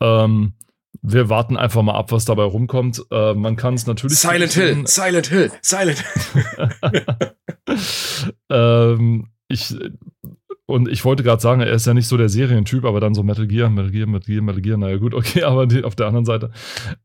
Ähm, 0.00 0.54
wir 1.02 1.28
warten 1.28 1.56
einfach 1.56 1.82
mal 1.82 1.94
ab, 1.94 2.12
was 2.12 2.24
dabei 2.24 2.44
rumkommt. 2.44 3.04
Äh, 3.10 3.34
man 3.34 3.56
kann 3.56 3.74
es 3.74 3.86
natürlich. 3.86 4.18
Silent 4.18 4.52
Hill, 4.52 4.86
Silent 4.86 5.26
Hill, 5.28 5.52
Silent 5.62 5.98
Hill. 6.32 7.06
ähm, 8.50 9.28
ich, 9.48 9.74
und 10.66 10.88
ich 10.88 11.04
wollte 11.04 11.22
gerade 11.22 11.40
sagen, 11.40 11.62
er 11.62 11.70
ist 11.70 11.86
ja 11.86 11.94
nicht 11.94 12.08
so 12.08 12.16
der 12.16 12.28
Serientyp, 12.28 12.84
aber 12.84 13.00
dann 13.00 13.14
so 13.14 13.22
Metal 13.22 13.46
Gear, 13.46 13.70
Metal 13.70 13.90
Gear, 13.90 14.06
Metal 14.06 14.26
Gear, 14.26 14.42
Metal 14.42 14.60
Gear, 14.60 14.76
naja 14.76 14.96
gut, 14.98 15.14
okay, 15.14 15.42
aber 15.44 15.66
die, 15.66 15.82
auf 15.82 15.94
der 15.94 16.06
anderen 16.06 16.26
Seite 16.26 16.50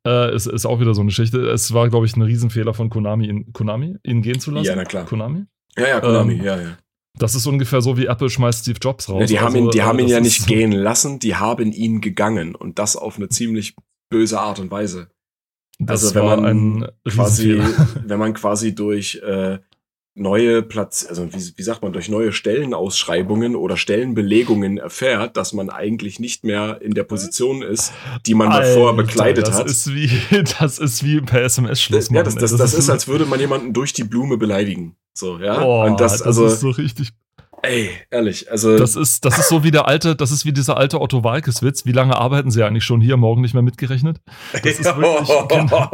äh, 0.06 0.36
ist, 0.36 0.48
ist 0.48 0.66
auch 0.66 0.80
wieder 0.82 0.94
so 0.94 1.02
eine 1.02 1.08
Geschichte. 1.08 1.40
Es 1.50 1.74
war, 1.74 1.88
glaube 1.90 2.06
ich, 2.06 2.16
ein 2.16 2.22
Riesenfehler 2.22 2.74
von 2.74 2.90
Konami, 2.90 3.28
ihn, 3.28 3.54
Konami, 3.54 3.96
ihn 4.04 4.22
gehen 4.22 4.40
zu 4.40 4.52
lassen. 4.52 4.66
Ja, 4.66 4.76
na 4.76 4.84
klar. 4.84 5.06
Konami? 5.06 5.46
Ja, 5.78 5.88
ja, 5.88 6.00
Konami, 6.02 6.34
ähm, 6.34 6.44
ja, 6.44 6.62
ja. 6.62 6.78
Das 7.18 7.36
ist 7.36 7.46
ungefähr 7.46 7.82
so 7.82 7.98
wie 7.98 8.08
Apple 8.08 8.30
schmeißt 8.30 8.64
Steve 8.64 8.80
Jobs 8.82 9.08
raus. 9.08 9.22
Ja, 9.22 9.26
die 9.28 9.40
haben 9.40 9.56
ihn, 9.56 9.70
die 9.70 9.82
also, 9.82 9.90
haben 9.90 10.00
ihn 10.00 10.08
ja 10.08 10.20
nicht 10.20 10.48
gehen 10.48 10.72
lassen, 10.72 11.20
die 11.20 11.36
haben 11.36 11.72
ihn 11.72 12.02
gegangen 12.02 12.56
und 12.56 12.80
das 12.80 12.96
auf 12.96 13.18
eine 13.18 13.30
ziemlich 13.30 13.76
böse 14.10 14.40
Art 14.40 14.60
und 14.60 14.72
Weise. 14.72 15.10
Das 15.80 16.04
also 16.04 16.16
wenn 16.16 16.42
man 16.42 16.92
quasi, 17.08 17.62
wenn 18.06 18.20
man 18.20 18.34
quasi 18.34 18.74
durch 18.74 19.22
äh, 19.24 19.60
neue 20.16 20.62
Platz, 20.62 21.06
also 21.08 21.32
wie, 21.34 21.58
wie 21.58 21.64
sagt 21.64 21.82
man, 21.82 21.94
durch 21.94 22.10
neue 22.10 22.32
Stellenausschreibungen 22.32 23.56
oder 23.56 23.78
Stellenbelegungen 23.78 24.78
erfährt, 24.78 25.38
dass 25.38 25.54
man 25.54 25.70
eigentlich 25.70 26.20
nicht 26.20 26.44
mehr 26.44 26.82
in 26.82 26.94
der 26.94 27.04
Position 27.04 27.62
ist, 27.62 27.94
die 28.26 28.34
man 28.34 28.50
Alter, 28.50 28.68
davor 28.68 28.96
bekleidet 28.96 29.48
das 29.48 29.60
hat. 29.60 29.68
Ist 29.68 29.94
wie, 29.94 30.10
das 30.60 30.80
ist 30.80 31.04
wie 31.04 31.22
per 31.22 31.44
SMS 31.44 31.82
Schluss 31.82 32.10
machen. 32.10 32.18
Ja, 32.18 32.24
das, 32.24 32.36
das, 32.36 32.52
das, 32.52 32.60
das 32.60 32.74
ist, 32.74 32.90
als 32.90 33.08
würde 33.08 33.26
man 33.26 33.40
jemanden 33.40 33.74
durch 33.74 33.94
die 33.94 34.04
Blume 34.04 34.38
beleidigen. 34.38 34.96
So, 35.14 35.38
ja. 35.38 35.62
Oh, 35.62 35.86
und 35.86 36.00
das, 36.00 36.22
also, 36.22 36.46
das 36.46 36.54
ist 36.54 36.60
so 36.62 36.72
richtig 36.72 37.14
Ey, 37.66 37.92
ehrlich, 38.12 38.52
also. 38.52 38.78
Das 38.78 38.98
ist, 38.98 39.24
das 39.24 39.40
ist 39.40 39.48
so 39.48 39.64
wie 39.64 39.72
der 39.72 39.88
alte, 39.88 40.18
das 40.18 40.32
ist 40.32 40.46
wie 40.46 40.52
dieser 40.52 40.76
alte 40.76 41.00
Otto 41.00 41.24
Walkes-Witz. 41.24 41.86
Wie 41.86 41.94
lange 41.94 42.18
arbeiten 42.18 42.52
Sie 42.52 42.62
eigentlich 42.62 42.84
schon 42.84 43.00
hier, 43.00 43.16
morgen 43.16 43.42
nicht 43.42 43.54
mehr 43.54 43.64
mitgerechnet? 43.64 44.20
Das 44.52 44.80
ist 44.80 44.84
wirklich, 44.84 45.30
genau, 45.48 45.90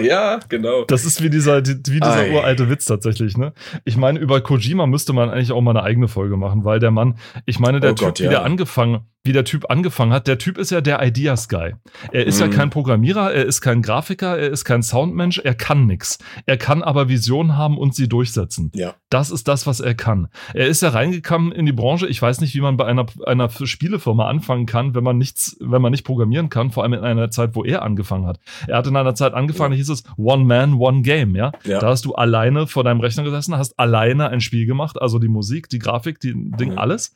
ja, 0.02 0.40
genau. 0.48 0.84
Das 0.86 1.04
ist 1.04 1.22
wie 1.22 1.30
dieser, 1.30 1.64
wie 1.64 2.00
dieser 2.00 2.30
uralte 2.32 2.68
Witz 2.68 2.86
tatsächlich, 2.86 3.36
ne? 3.36 3.52
Ich 3.84 3.96
meine, 3.96 4.18
über 4.18 4.40
Kojima 4.40 4.88
müsste 4.88 5.12
man 5.12 5.30
eigentlich 5.30 5.52
auch 5.52 5.60
mal 5.60 5.70
eine 5.70 5.84
eigene 5.84 6.08
Folge 6.08 6.36
machen, 6.36 6.64
weil 6.64 6.80
der 6.80 6.90
Mann, 6.90 7.16
ich 7.46 7.60
meine, 7.60 7.78
der 7.78 7.92
oh 7.92 7.94
Typ, 7.94 8.08
Gott, 8.08 8.18
ja. 8.18 8.26
wie 8.26 8.30
der 8.30 8.42
angefangen, 8.42 9.06
wie 9.24 9.32
der 9.32 9.44
Typ 9.44 9.70
angefangen 9.70 10.12
hat. 10.12 10.26
Der 10.26 10.38
Typ 10.38 10.58
ist 10.58 10.70
ja 10.70 10.82
der 10.82 11.02
Ideas 11.02 11.48
Guy. 11.48 11.74
Er 12.12 12.26
ist 12.26 12.40
mhm. 12.40 12.50
ja 12.50 12.56
kein 12.56 12.70
Programmierer, 12.70 13.32
er 13.32 13.46
ist 13.46 13.62
kein 13.62 13.80
Grafiker, 13.80 14.38
er 14.38 14.50
ist 14.50 14.64
kein 14.64 14.82
Soundmensch, 14.82 15.38
er 15.38 15.54
kann 15.54 15.86
nix. 15.86 16.18
Er 16.44 16.58
kann 16.58 16.82
aber 16.82 17.08
Visionen 17.08 17.56
haben 17.56 17.78
und 17.78 17.94
sie 17.94 18.08
durchsetzen. 18.08 18.70
Ja. 18.74 18.94
Das 19.08 19.30
ist 19.30 19.48
das, 19.48 19.66
was 19.66 19.80
er 19.80 19.94
kann. 19.94 20.28
Er 20.52 20.66
ist 20.66 20.82
ja 20.82 20.90
reingekommen 20.90 21.52
in 21.52 21.64
die 21.64 21.72
Branche. 21.72 22.06
Ich 22.06 22.20
weiß 22.20 22.40
nicht, 22.40 22.54
wie 22.54 22.60
man 22.60 22.76
bei 22.76 22.84
einer, 22.84 23.06
einer 23.26 23.48
Spielefirma 23.48 24.28
anfangen 24.28 24.66
kann, 24.66 24.94
wenn 24.94 25.04
man 25.04 25.16
nichts, 25.16 25.56
wenn 25.60 25.80
man 25.80 25.92
nicht 25.92 26.04
programmieren 26.04 26.50
kann, 26.50 26.70
vor 26.70 26.82
allem 26.82 26.92
in 26.92 27.00
einer 27.00 27.30
Zeit, 27.30 27.54
wo 27.54 27.64
er 27.64 27.82
angefangen 27.82 28.26
hat. 28.26 28.40
Er 28.66 28.76
hat 28.76 28.86
in 28.86 28.96
einer 28.96 29.14
Zeit 29.14 29.32
angefangen, 29.32 29.72
ja. 29.72 29.78
hieß 29.78 29.88
es 29.88 30.04
One 30.16 30.44
Man, 30.44 30.74
One 30.74 31.02
Game, 31.02 31.34
ja? 31.34 31.52
ja? 31.64 31.78
Da 31.78 31.88
hast 31.88 32.04
du 32.04 32.14
alleine 32.14 32.66
vor 32.66 32.84
deinem 32.84 33.00
Rechner 33.00 33.22
gesessen, 33.22 33.56
hast 33.56 33.78
alleine 33.78 34.28
ein 34.28 34.40
Spiel 34.40 34.66
gemacht, 34.66 35.00
also 35.00 35.18
die 35.18 35.28
Musik, 35.28 35.68
die 35.68 35.78
Grafik, 35.78 36.20
die 36.20 36.34
Ding, 36.34 36.72
mhm. 36.72 36.78
alles. 36.78 37.14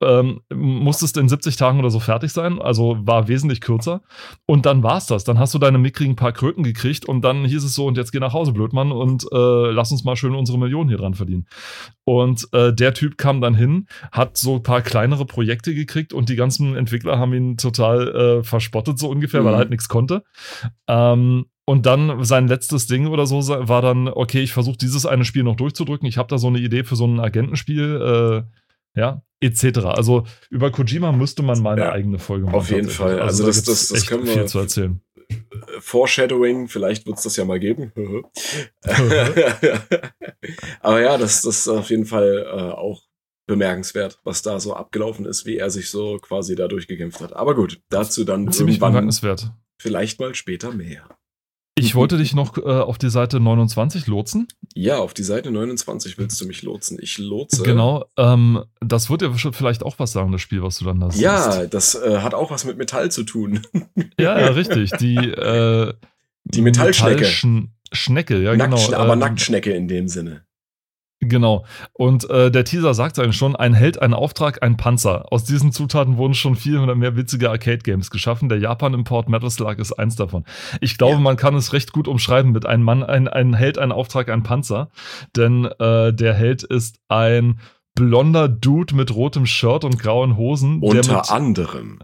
Ähm, 0.00 0.40
musstest 0.54 1.16
in 1.16 1.28
70 1.28 1.49
80 1.50 1.56
Tagen 1.56 1.78
oder 1.78 1.90
so 1.90 2.00
fertig 2.00 2.32
sein, 2.32 2.60
also 2.60 2.96
war 3.00 3.28
wesentlich 3.28 3.60
kürzer. 3.60 4.02
Und 4.46 4.66
dann 4.66 4.82
war's 4.82 5.06
das. 5.06 5.24
Dann 5.24 5.38
hast 5.38 5.54
du 5.54 5.58
deine 5.58 5.78
mickrigen 5.78 6.16
paar 6.16 6.32
Kröten 6.32 6.62
gekriegt 6.62 7.04
und 7.04 7.22
dann 7.22 7.44
hieß 7.44 7.64
es 7.64 7.74
so, 7.74 7.86
und 7.86 7.96
jetzt 7.96 8.12
geh 8.12 8.20
nach 8.20 8.32
Hause, 8.32 8.52
Blödmann, 8.52 8.92
und 8.92 9.26
äh, 9.32 9.70
lass 9.70 9.90
uns 9.90 10.04
mal 10.04 10.16
schön 10.16 10.34
unsere 10.34 10.58
Millionen 10.58 10.88
hier 10.88 10.98
dran 10.98 11.14
verdienen. 11.14 11.46
Und 12.04 12.48
äh, 12.52 12.72
der 12.72 12.94
Typ 12.94 13.18
kam 13.18 13.40
dann 13.40 13.54
hin, 13.54 13.86
hat 14.12 14.36
so 14.36 14.56
ein 14.56 14.62
paar 14.62 14.82
kleinere 14.82 15.24
Projekte 15.24 15.74
gekriegt 15.74 16.12
und 16.12 16.28
die 16.28 16.36
ganzen 16.36 16.76
Entwickler 16.76 17.18
haben 17.18 17.34
ihn 17.34 17.56
total 17.56 18.08
äh, 18.08 18.42
verspottet, 18.42 18.98
so 18.98 19.08
ungefähr, 19.08 19.40
mhm. 19.40 19.44
weil 19.46 19.54
er 19.54 19.58
halt 19.58 19.70
nichts 19.70 19.88
konnte. 19.88 20.22
Ähm, 20.88 21.46
und 21.66 21.86
dann 21.86 22.24
sein 22.24 22.48
letztes 22.48 22.88
Ding 22.88 23.06
oder 23.06 23.26
so 23.26 23.38
war 23.46 23.80
dann, 23.80 24.08
okay, 24.08 24.40
ich 24.40 24.52
versuche 24.52 24.76
dieses 24.76 25.06
eine 25.06 25.24
Spiel 25.24 25.44
noch 25.44 25.54
durchzudrücken. 25.54 26.08
Ich 26.08 26.18
habe 26.18 26.26
da 26.26 26.36
so 26.36 26.48
eine 26.48 26.58
Idee 26.58 26.82
für 26.82 26.96
so 26.96 27.06
ein 27.06 27.20
Agentenspiel. 27.20 28.44
Äh, 28.44 28.59
ja, 28.94 29.22
etc. 29.40 29.78
Also 29.84 30.26
über 30.50 30.70
Kojima 30.70 31.12
müsste 31.12 31.42
man 31.42 31.60
mal 31.62 31.72
eine 31.72 31.82
ja, 31.82 31.92
eigene 31.92 32.18
Folge 32.18 32.46
machen. 32.46 32.56
Auf 32.56 32.70
jeden 32.70 32.88
Fall. 32.88 33.20
Also, 33.20 33.44
also 33.44 33.46
das, 33.46 33.64
das, 33.64 33.88
das 33.88 34.06
können 34.06 34.26
wir 34.26 34.32
viel 34.32 34.46
zu 34.46 34.58
erzählen. 34.58 35.00
Foreshadowing, 35.80 36.68
vielleicht 36.68 37.06
wird 37.06 37.18
es 37.18 37.22
das 37.22 37.36
ja 37.36 37.44
mal 37.44 37.60
geben. 37.60 37.92
Aber 40.80 41.00
ja, 41.00 41.16
das, 41.18 41.42
das 41.42 41.58
ist 41.58 41.68
auf 41.68 41.90
jeden 41.90 42.06
Fall 42.06 42.46
äh, 42.46 42.72
auch 42.72 43.02
bemerkenswert, 43.46 44.20
was 44.24 44.42
da 44.42 44.60
so 44.60 44.74
abgelaufen 44.74 45.26
ist, 45.26 45.46
wie 45.46 45.56
er 45.56 45.70
sich 45.70 45.90
so 45.90 46.18
quasi 46.18 46.54
da 46.54 46.68
durchgekämpft 46.68 47.20
hat. 47.20 47.32
Aber 47.34 47.54
gut, 47.54 47.80
dazu 47.88 48.24
dann 48.24 48.50
Ziemlich 48.52 48.78
bemerkenswert. 48.78 49.52
Vielleicht 49.80 50.20
mal 50.20 50.34
später 50.34 50.72
mehr. 50.72 51.08
Ich 51.76 51.94
wollte 51.94 52.18
dich 52.18 52.34
noch 52.34 52.58
äh, 52.58 52.60
auf 52.60 52.98
die 52.98 53.10
Seite 53.10 53.40
29 53.40 54.06
lotsen. 54.06 54.48
Ja, 54.74 54.98
auf 54.98 55.14
die 55.14 55.22
Seite 55.22 55.50
29 55.50 56.18
willst 56.18 56.40
du 56.40 56.46
mich 56.46 56.62
lotsen. 56.62 56.98
Ich 57.00 57.18
lotse. 57.18 57.62
Genau. 57.62 58.04
Ähm, 58.16 58.64
das 58.80 59.08
wird 59.08 59.22
ja 59.22 59.32
vielleicht 59.32 59.82
auch 59.82 59.98
was 59.98 60.12
sagen, 60.12 60.32
das 60.32 60.40
Spiel, 60.40 60.62
was 60.62 60.78
du 60.78 60.84
dann 60.84 61.00
da 61.00 61.10
siehst. 61.10 61.22
Ja, 61.22 61.66
das 61.66 61.94
äh, 61.94 62.18
hat 62.18 62.34
auch 62.34 62.50
was 62.50 62.64
mit 62.64 62.76
Metall 62.76 63.10
zu 63.10 63.22
tun. 63.22 63.62
ja, 64.18 64.38
ja, 64.38 64.48
richtig. 64.48 64.90
Die, 65.00 65.16
äh, 65.16 65.94
die 66.44 66.62
Metallschnecke. 66.62 67.22
Metall 67.22 67.68
Schnecke, 67.92 68.40
ja, 68.40 68.54
Nacktschne 68.54 68.86
genau. 68.90 68.98
Aber 68.98 69.14
ähm, 69.14 69.18
Nacktschnecke 69.18 69.72
in 69.72 69.88
dem 69.88 70.08
Sinne. 70.08 70.44
Genau. 71.20 71.66
Und 71.92 72.28
äh, 72.30 72.50
der 72.50 72.64
Teaser 72.64 72.94
sagt 72.94 73.18
eigentlich 73.18 73.36
schon, 73.36 73.54
ein 73.54 73.74
Held, 73.74 74.00
ein 74.00 74.14
Auftrag, 74.14 74.62
ein 74.62 74.78
Panzer. 74.78 75.30
Aus 75.30 75.44
diesen 75.44 75.70
Zutaten 75.70 76.16
wurden 76.16 76.32
schon 76.32 76.56
viel 76.56 76.78
oder 76.78 76.94
mehr 76.94 77.14
witzige 77.14 77.50
Arcade-Games 77.50 78.10
geschaffen. 78.10 78.48
Der 78.48 78.58
Japan-Import 78.58 79.28
Metal 79.28 79.50
Slug 79.50 79.78
ist 79.78 79.92
eins 79.92 80.16
davon. 80.16 80.44
Ich 80.80 80.96
glaube, 80.96 81.14
ja. 81.14 81.20
man 81.20 81.36
kann 81.36 81.54
es 81.54 81.74
recht 81.74 81.92
gut 81.92 82.08
umschreiben 82.08 82.52
mit 82.52 82.64
einem 82.64 82.84
Mann, 82.84 83.02
ein, 83.02 83.28
ein 83.28 83.52
Held, 83.52 83.76
ein 83.76 83.92
Auftrag, 83.92 84.30
ein 84.30 84.42
Panzer. 84.42 84.90
Denn 85.36 85.66
äh, 85.66 86.14
der 86.14 86.32
Held 86.32 86.62
ist 86.62 86.98
ein 87.08 87.60
blonder 87.94 88.48
Dude 88.48 88.94
mit 88.94 89.14
rotem 89.14 89.44
Shirt 89.44 89.84
und 89.84 89.98
grauen 89.98 90.38
Hosen. 90.38 90.80
Unter 90.80 91.16
mit, 91.16 91.30
anderem. 91.30 91.98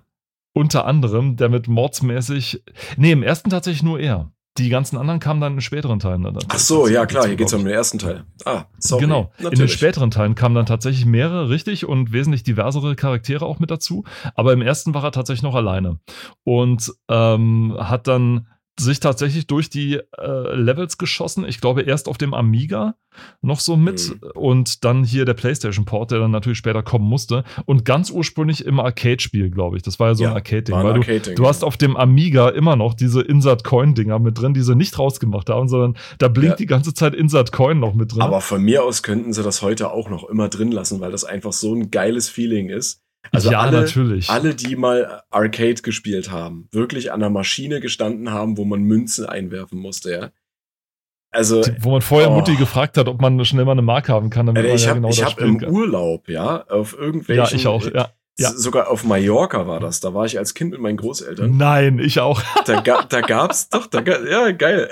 Unter 0.53 0.87
anderem, 0.87 1.37
der 1.37 1.49
mit 1.49 1.69
mordsmäßig. 1.69 2.63
Nee, 2.99 3.13
im 3.13 3.23
ersten 3.23 3.49
tatsächlich 3.49 3.83
nur 3.83 3.99
er. 3.99 4.31
Die 4.59 4.69
ganzen 4.69 4.97
anderen 4.97 5.21
kamen 5.21 5.41
dann 5.41 5.55
in 5.55 5.61
späteren 5.61 5.99
Teilen. 5.99 6.23
Dann 6.23 6.39
Ach 6.49 6.59
so, 6.59 6.89
ja 6.89 7.07
klar, 7.07 7.27
hier 7.27 7.37
geht 7.37 7.49
es 7.49 7.53
um 7.53 7.65
den 7.65 7.73
ersten 7.73 7.99
Teil. 7.99 8.25
Ah, 8.45 8.65
sorry. 8.79 9.03
Genau. 9.03 9.31
Natürlich. 9.39 9.53
In 9.53 9.59
den 9.59 9.69
späteren 9.69 10.11
Teilen 10.11 10.35
kamen 10.35 10.55
dann 10.55 10.67
tatsächlich 10.67 11.07
mehrere, 11.07 11.51
richtig, 11.51 11.87
und 11.87 12.13
wesentlich 12.13 12.43
diversere 12.43 12.97
Charaktere 12.97 13.45
auch 13.45 13.59
mit 13.59 13.71
dazu. 13.71 14.05
Aber 14.35 14.53
im 14.53 14.63
ersten 14.63 14.95
war 14.95 15.05
er 15.05 15.13
tatsächlich 15.13 15.43
noch 15.43 15.55
alleine. 15.55 15.99
Und 16.45 16.93
ähm, 17.09 17.77
hat 17.79 18.07
dann 18.07 18.47
sich 18.79 19.01
tatsächlich 19.01 19.47
durch 19.47 19.71
die 19.71 19.95
äh, 19.95 20.55
Levels 20.55 20.99
geschossen. 20.99 21.45
Ich 21.47 21.61
glaube, 21.61 21.83
erst 21.83 22.09
auf 22.09 22.19
dem 22.19 22.35
Amiga 22.35 22.95
noch 23.41 23.61
so 23.61 23.77
mit 23.77 24.11
mhm. 24.11 24.31
und 24.35 24.85
dann 24.85 25.03
hier 25.03 25.25
der 25.25 25.35
PlayStation-Port, 25.35 26.11
der 26.11 26.19
dann 26.19 26.31
natürlich 26.31 26.59
später 26.59 26.83
kommen 26.83 27.09
musste. 27.09 27.45
Und 27.65 27.85
ganz 27.85 28.11
ursprünglich 28.11 28.67
im 28.67 28.79
Arcade-Spiel, 28.79 29.51
glaube 29.51 29.77
ich. 29.77 29.83
Das 29.83 29.99
war 29.99 30.09
ja 30.09 30.15
so 30.15 30.25
ja, 30.25 30.31
ein 30.31 30.37
Arcade-Ding. 30.37 30.75
Weil 30.75 30.95
du, 30.95 31.01
Arcade 31.01 31.35
du 31.35 31.47
hast 31.47 31.65
auf 31.65 31.77
dem 31.77 31.97
Amiga 31.97 32.51
immer 32.51 32.77
noch 32.77 32.93
diese 32.95 33.23
Insert-Coin-Dinger 33.23 34.19
mit 34.19 34.39
drin, 34.39 34.53
die 34.53 34.63
sie 34.63 34.77
nicht 34.77 34.99
rausgemacht 34.99 35.49
haben, 35.49 35.69
sondern 35.69 35.97
da 36.19 36.29
blinkt 36.29 36.53
ja. 36.53 36.57
die 36.57 36.67
ganze 36.67 36.93
Zeit 36.93 37.15
Insert-Coin 37.15 37.79
noch 37.79 37.95
mit 37.95 38.13
drin. 38.13 38.23
Aber 38.23 38.41
von 38.41 38.63
mir 38.63 38.85
aus 38.85 39.03
könnten 39.03 39.33
sie 39.33 39.43
das 39.43 39.63
heute 39.63 39.91
auch 39.91 40.11
noch 40.11 40.29
immer 40.29 40.49
drin 40.49 40.71
lassen, 40.71 41.01
weil 41.01 41.11
das 41.11 41.25
einfach 41.25 41.53
so 41.53 41.75
ein 41.75 41.91
geiles 41.91 42.29
Feeling 42.29 42.69
ist. 42.69 43.06
Also 43.33 43.51
ja, 43.51 43.61
alle, 43.61 43.81
natürlich. 43.81 44.31
alle, 44.31 44.55
die 44.55 44.77
mal 44.77 45.23
Arcade 45.31 45.83
gespielt 45.83 46.31
haben, 46.31 46.69
wirklich 46.73 47.13
an 47.13 47.21
der 47.21 47.31
Maschine 47.31 47.81
gestanden 47.81 48.31
haben, 48.31 48.57
wo 48.57 48.65
man 48.65 48.83
Münzen 48.83 49.27
einwerfen 49.27 49.79
musste, 49.79 50.11
ja. 50.13 50.31
Also, 51.31 51.63
die, 51.63 51.73
wo 51.81 51.91
man 51.91 52.01
vorher 52.01 52.31
oh. 52.31 52.35
Mutti 52.35 52.57
gefragt 52.57 52.97
hat, 52.97 53.09
ob 53.09 53.21
man 53.21 53.45
schnell 53.45 53.65
mal 53.65 53.73
eine 53.73 53.83
Mark 53.83 54.09
haben 54.09 54.31
kann. 54.31 54.47
Damit 54.47 54.65
äh, 54.65 54.75
ich 54.75 54.89
habe 54.89 55.01
ja 55.01 55.09
genau 55.09 55.31
hab 55.31 55.39
im 55.39 55.59
kann. 55.59 55.71
Urlaub, 55.71 56.29
ja, 56.29 56.65
auf 56.69 56.97
irgendwelchen. 56.97 57.45
Ja, 57.45 57.53
ich 57.53 57.67
auch, 57.67 57.85
ja. 57.93 58.11
Ja. 58.39 58.51
Sogar 58.51 58.91
auf 58.91 59.03
Mallorca 59.05 59.67
war 59.67 59.81
das. 59.81 60.01
Da 60.01 60.13
war 60.13 60.27
ich 60.27 60.39
als 60.39 60.53
Kind 60.53 60.71
mit 60.71 60.81
meinen 60.81 60.99
Großeltern. 60.99 61.57
Nein, 61.57 61.99
ich 61.99 62.21
auch. 62.21 62.43
da, 62.67 62.81
ga, 62.81 63.03
da 63.09 63.23
gab's 63.23 63.71
doch, 63.71 63.87
da, 63.87 64.03
ja 64.03 64.51
geil. 64.53 64.91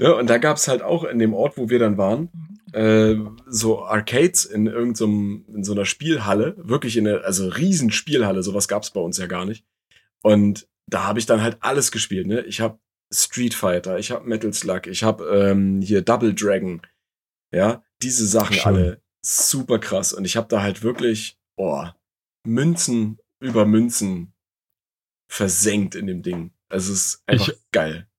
und 0.18 0.30
da 0.30 0.38
gab's 0.38 0.66
halt 0.66 0.82
auch 0.82 1.04
in 1.04 1.18
dem 1.18 1.34
Ort, 1.34 1.58
wo 1.58 1.68
wir 1.68 1.78
dann 1.78 1.98
waren, 1.98 2.30
äh, 2.72 3.16
so 3.46 3.84
Arcades 3.84 4.44
in 4.44 4.66
irgendeinem, 4.66 5.44
in 5.54 5.64
so 5.64 5.72
einer 5.72 5.84
Spielhalle, 5.84 6.54
wirklich 6.58 6.96
in 6.96 7.06
einer, 7.06 7.24
also 7.24 7.48
riesen 7.48 7.90
Spielhalle, 7.90 8.42
sowas 8.42 8.68
gab's 8.68 8.90
bei 8.90 9.00
uns 9.00 9.18
ja 9.18 9.26
gar 9.26 9.44
nicht. 9.44 9.64
Und 10.22 10.68
da 10.86 11.04
habe 11.04 11.18
ich 11.18 11.26
dann 11.26 11.42
halt 11.42 11.58
alles 11.60 11.92
gespielt, 11.92 12.26
ne? 12.26 12.42
Ich 12.42 12.60
habe 12.60 12.78
Street 13.12 13.54
Fighter, 13.54 13.98
ich 13.98 14.10
habe 14.10 14.28
Metal 14.28 14.52
Slug, 14.52 14.86
ich 14.86 15.02
habe 15.02 15.24
ähm, 15.24 15.80
hier 15.80 16.02
Double 16.02 16.34
Dragon, 16.34 16.82
ja, 17.52 17.82
diese 18.02 18.26
Sachen 18.26 18.56
Schön. 18.56 18.66
alle 18.66 19.02
super 19.22 19.78
krass 19.78 20.12
und 20.12 20.24
ich 20.24 20.36
habe 20.36 20.48
da 20.48 20.62
halt 20.62 20.82
wirklich, 20.82 21.38
oh, 21.56 21.86
Münzen 22.46 23.18
über 23.40 23.66
Münzen 23.66 24.32
versenkt 25.30 25.94
in 25.94 26.06
dem 26.06 26.22
Ding. 26.22 26.52
Also 26.68 26.92
es 26.92 27.06
ist 27.06 27.22
einfach 27.26 27.48
ich, 27.48 27.70
geil. 27.72 28.09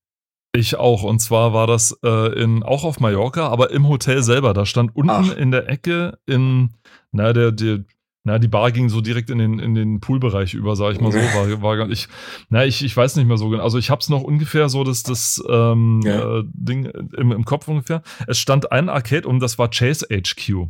Ich 0.53 0.75
auch. 0.75 1.03
Und 1.03 1.19
zwar 1.19 1.53
war 1.53 1.65
das 1.65 1.97
äh, 2.03 2.41
in, 2.41 2.63
auch 2.63 2.83
auf 2.83 2.99
Mallorca, 2.99 3.47
aber 3.47 3.71
im 3.71 3.87
Hotel 3.87 4.21
selber. 4.21 4.53
Da 4.53 4.65
stand 4.65 4.95
unten 4.95 5.09
Ach. 5.09 5.35
in 5.35 5.51
der 5.51 5.69
Ecke 5.69 6.19
in, 6.25 6.71
na, 7.11 7.31
der, 7.31 7.51
der, 7.53 7.85
na, 8.23 8.37
die 8.37 8.49
Bar 8.49 8.71
ging 8.71 8.89
so 8.89 8.99
direkt 8.99 9.29
in 9.29 9.37
den, 9.37 9.59
in 9.59 9.75
den 9.75 10.01
Poolbereich 10.01 10.53
über, 10.53 10.75
sag 10.75 10.91
ich 10.91 10.99
mal 10.99 11.11
so. 11.11 11.17
War, 11.17 11.61
war 11.61 11.89
ich, 11.89 12.09
na, 12.49 12.65
ich, 12.65 12.83
ich 12.83 12.95
weiß 12.95 13.15
nicht 13.15 13.27
mehr 13.27 13.37
so 13.37 13.49
genau. 13.49 13.63
Also 13.63 13.77
ich 13.77 13.89
hab's 13.89 14.09
noch 14.09 14.23
ungefähr 14.23 14.67
so, 14.67 14.83
das, 14.83 15.03
das 15.03 15.41
ähm, 15.49 16.01
ja. 16.03 16.39
äh, 16.39 16.43
Ding 16.53 16.85
im, 16.85 17.31
im 17.31 17.45
Kopf 17.45 17.69
ungefähr. 17.69 18.03
Es 18.27 18.37
stand 18.37 18.73
ein 18.73 18.89
Arcade 18.89 19.27
und 19.27 19.39
das 19.39 19.57
war 19.57 19.69
Chase 19.69 20.05
HQ. 20.11 20.67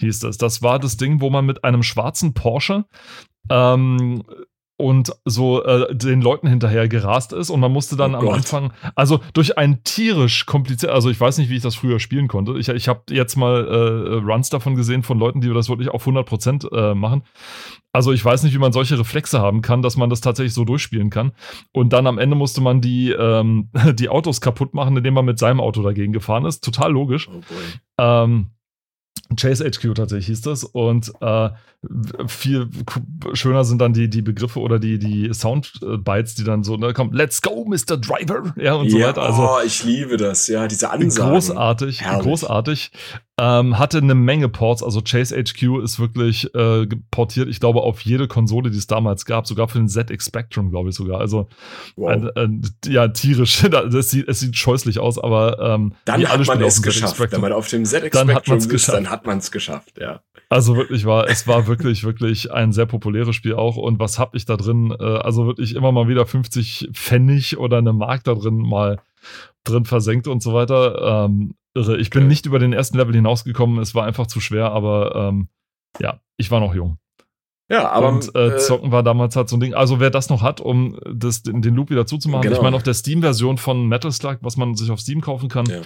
Hieß 0.00 0.20
das. 0.20 0.38
Das 0.38 0.62
war 0.62 0.78
das 0.78 0.98
Ding, 0.98 1.20
wo 1.20 1.30
man 1.30 1.46
mit 1.46 1.64
einem 1.64 1.82
schwarzen 1.82 2.32
Porsche 2.32 2.84
ähm, 3.50 4.22
und 4.78 5.12
so 5.24 5.64
äh, 5.64 5.94
den 5.94 6.20
Leuten 6.20 6.48
hinterher 6.48 6.86
gerast 6.88 7.32
ist 7.32 7.50
und 7.50 7.60
man 7.60 7.72
musste 7.72 7.96
dann 7.96 8.14
oh 8.14 8.18
am 8.18 8.28
Anfang, 8.28 8.72
also 8.94 9.20
durch 9.32 9.56
ein 9.56 9.82
tierisch 9.84 10.44
kompliziert, 10.44 10.92
also 10.92 11.08
ich 11.08 11.18
weiß 11.18 11.38
nicht, 11.38 11.48
wie 11.48 11.56
ich 11.56 11.62
das 11.62 11.74
früher 11.74 11.98
spielen 11.98 12.28
konnte. 12.28 12.58
Ich, 12.58 12.68
ich 12.68 12.88
habe 12.88 13.02
jetzt 13.10 13.36
mal 13.36 13.66
äh, 13.66 14.14
Runs 14.16 14.50
davon 14.50 14.74
gesehen 14.74 15.02
von 15.02 15.18
Leuten, 15.18 15.40
die 15.40 15.52
das 15.52 15.68
wirklich 15.68 15.88
auf 15.88 16.06
100% 16.06 16.72
äh, 16.74 16.94
machen. 16.94 17.22
Also 17.92 18.12
ich 18.12 18.22
weiß 18.22 18.42
nicht, 18.42 18.52
wie 18.54 18.58
man 18.58 18.72
solche 18.72 18.98
Reflexe 18.98 19.40
haben 19.40 19.62
kann, 19.62 19.80
dass 19.80 19.96
man 19.96 20.10
das 20.10 20.20
tatsächlich 20.20 20.52
so 20.52 20.66
durchspielen 20.66 21.08
kann. 21.08 21.32
Und 21.72 21.94
dann 21.94 22.06
am 22.06 22.18
Ende 22.18 22.36
musste 22.36 22.60
man 22.60 22.82
die, 22.82 23.10
ähm, 23.10 23.70
die 23.94 24.10
Autos 24.10 24.42
kaputt 24.42 24.74
machen, 24.74 24.94
indem 24.98 25.14
man 25.14 25.24
mit 25.24 25.38
seinem 25.38 25.60
Auto 25.60 25.82
dagegen 25.82 26.12
gefahren 26.12 26.44
ist. 26.44 26.62
Total 26.62 26.92
logisch. 26.92 27.30
Oh 27.30 27.40
ähm, 27.98 28.50
Chase 29.36 29.64
HQ 29.64 29.94
tatsächlich 29.94 30.26
hieß 30.26 30.42
das. 30.42 30.64
Und 30.64 31.12
äh, 31.20 31.50
viel 32.26 32.68
schöner 33.32 33.64
sind 33.64 33.80
dann 33.80 33.92
die, 33.92 34.08
die 34.08 34.22
Begriffe 34.22 34.60
oder 34.60 34.78
die, 34.78 34.98
die 34.98 35.32
Soundbites, 35.32 36.34
die 36.34 36.44
dann 36.44 36.62
so, 36.62 36.76
ne, 36.76 36.92
kommt, 36.92 37.14
let's 37.14 37.42
go, 37.42 37.64
Mr. 37.64 37.96
Driver, 37.96 38.54
ja, 38.56 38.74
und 38.74 38.90
so 38.90 38.98
ja, 38.98 39.08
weiter. 39.08 39.22
Also, 39.22 39.42
oh, 39.42 39.58
ich 39.64 39.84
liebe 39.84 40.16
das, 40.16 40.48
ja, 40.48 40.66
diese 40.66 40.90
Ansagen. 40.90 41.32
Großartig, 41.32 42.02
Herrlich. 42.02 42.22
großartig. 42.22 42.90
Ähm, 43.38 43.78
hatte 43.78 43.98
eine 43.98 44.14
Menge 44.14 44.48
Ports, 44.48 44.82
also 44.82 45.02
Chase 45.02 45.36
HQ 45.36 45.82
ist 45.82 46.00
wirklich 46.00 46.54
äh, 46.54 46.86
portiert, 47.10 47.48
ich 47.48 47.60
glaube, 47.60 47.82
auf 47.82 48.00
jede 48.00 48.28
Konsole, 48.28 48.70
die 48.70 48.78
es 48.78 48.86
damals 48.86 49.26
gab, 49.26 49.46
sogar 49.46 49.68
für 49.68 49.76
den 49.76 49.88
ZX 49.88 50.24
Spectrum, 50.24 50.70
glaube 50.70 50.88
ich 50.88 50.94
sogar. 50.94 51.20
Also 51.20 51.46
wow. 51.96 52.12
ein, 52.12 52.30
ein, 52.34 52.62
ja, 52.86 53.08
tierisch. 53.08 53.60
das 53.70 54.10
sieht, 54.10 54.26
es 54.26 54.40
sieht 54.40 54.56
scheußlich 54.56 55.00
aus, 55.00 55.18
aber 55.18 55.58
ähm, 55.60 55.92
dann 56.06 56.26
hat 56.26 56.46
man 56.46 56.62
es 56.62 56.80
geschafft. 56.80 57.20
Wenn 57.30 57.42
man 57.42 57.52
auf 57.52 57.68
dem 57.68 57.84
ZX 57.84 58.10
dann 58.10 58.30
Spectrum 58.30 58.56
ist, 58.56 58.70
geschafft. 58.70 58.96
dann 58.96 59.10
hat 59.10 59.26
man 59.26 59.36
es 59.36 59.52
geschafft, 59.52 59.98
ja. 60.00 60.22
Also 60.48 60.76
wirklich 60.76 61.04
war, 61.04 61.28
es 61.28 61.46
war 61.46 61.66
wirklich, 61.66 62.04
wirklich 62.04 62.52
ein 62.52 62.72
sehr 62.72 62.86
populäres 62.86 63.34
Spiel 63.34 63.54
auch. 63.54 63.76
Und 63.76 63.98
was 63.98 64.18
habe 64.18 64.36
ich 64.36 64.46
da 64.46 64.56
drin? 64.56 64.96
Äh, 64.98 65.04
also 65.04 65.44
wirklich 65.46 65.74
immer 65.74 65.92
mal 65.92 66.08
wieder 66.08 66.24
50 66.24 66.88
Pfennig 66.94 67.58
oder 67.58 67.78
eine 67.78 67.92
Mark 67.92 68.24
da 68.24 68.34
drin 68.34 68.56
mal 68.56 68.98
drin 69.68 69.84
versenkt 69.84 70.28
und 70.28 70.42
so 70.42 70.54
weiter. 70.54 71.24
Ähm, 71.26 71.54
irre. 71.74 71.98
Ich 71.98 72.10
bin 72.10 72.22
okay. 72.22 72.28
nicht 72.28 72.46
über 72.46 72.58
den 72.58 72.72
ersten 72.72 72.96
Level 72.96 73.14
hinausgekommen. 73.14 73.78
Es 73.78 73.94
war 73.94 74.04
einfach 74.04 74.26
zu 74.26 74.40
schwer, 74.40 74.72
aber 74.72 75.14
ähm, 75.14 75.48
ja, 76.00 76.20
ich 76.36 76.50
war 76.50 76.60
noch 76.60 76.74
jung. 76.74 76.98
Ja, 77.68 77.90
aber. 77.90 78.08
Und 78.08 78.34
äh, 78.34 78.54
äh, 78.54 78.58
Zocken 78.58 78.92
war 78.92 79.02
damals 79.02 79.34
halt 79.34 79.48
so 79.48 79.56
ein 79.56 79.60
Ding. 79.60 79.74
Also, 79.74 79.98
wer 79.98 80.10
das 80.10 80.30
noch 80.30 80.42
hat, 80.42 80.60
um 80.60 80.98
das, 81.12 81.42
den, 81.42 81.62
den 81.62 81.74
Loop 81.74 81.90
wieder 81.90 82.06
zuzumachen, 82.06 82.42
genau. 82.42 82.56
ich 82.56 82.62
meine, 82.62 82.76
auf 82.76 82.84
der 82.84 82.94
Steam-Version 82.94 83.58
von 83.58 83.88
Metal 83.88 84.12
Slug, 84.12 84.38
was 84.42 84.56
man 84.56 84.76
sich 84.76 84.90
auf 84.90 85.00
Steam 85.00 85.20
kaufen 85.20 85.48
kann, 85.48 85.66
ja. 85.66 85.80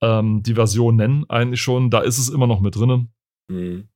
ähm, 0.00 0.42
die 0.42 0.54
Version 0.54 0.96
nennen 0.96 1.24
eigentlich 1.28 1.60
schon, 1.60 1.90
da 1.90 2.00
ist 2.00 2.18
es 2.18 2.30
immer 2.30 2.46
noch 2.46 2.60
mit 2.60 2.76
drin. 2.76 3.08
Mhm. 3.48 3.88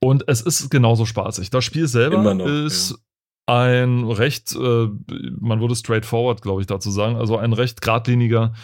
Und 0.00 0.24
es 0.28 0.42
ist 0.42 0.70
genauso 0.70 1.06
spaßig. 1.06 1.48
Das 1.50 1.64
Spiel 1.64 1.86
selber 1.86 2.34
noch, 2.34 2.46
ist 2.46 2.98
ein 3.46 4.04
recht, 4.04 4.54
äh, 4.54 4.88
man 5.38 5.60
würde 5.60 5.76
straightforward, 5.76 6.40
glaube 6.40 6.62
ich, 6.62 6.66
dazu 6.66 6.90
sagen, 6.90 7.16
also 7.16 7.36
ein 7.36 7.52
recht 7.52 7.82
geradliniger, 7.82 8.54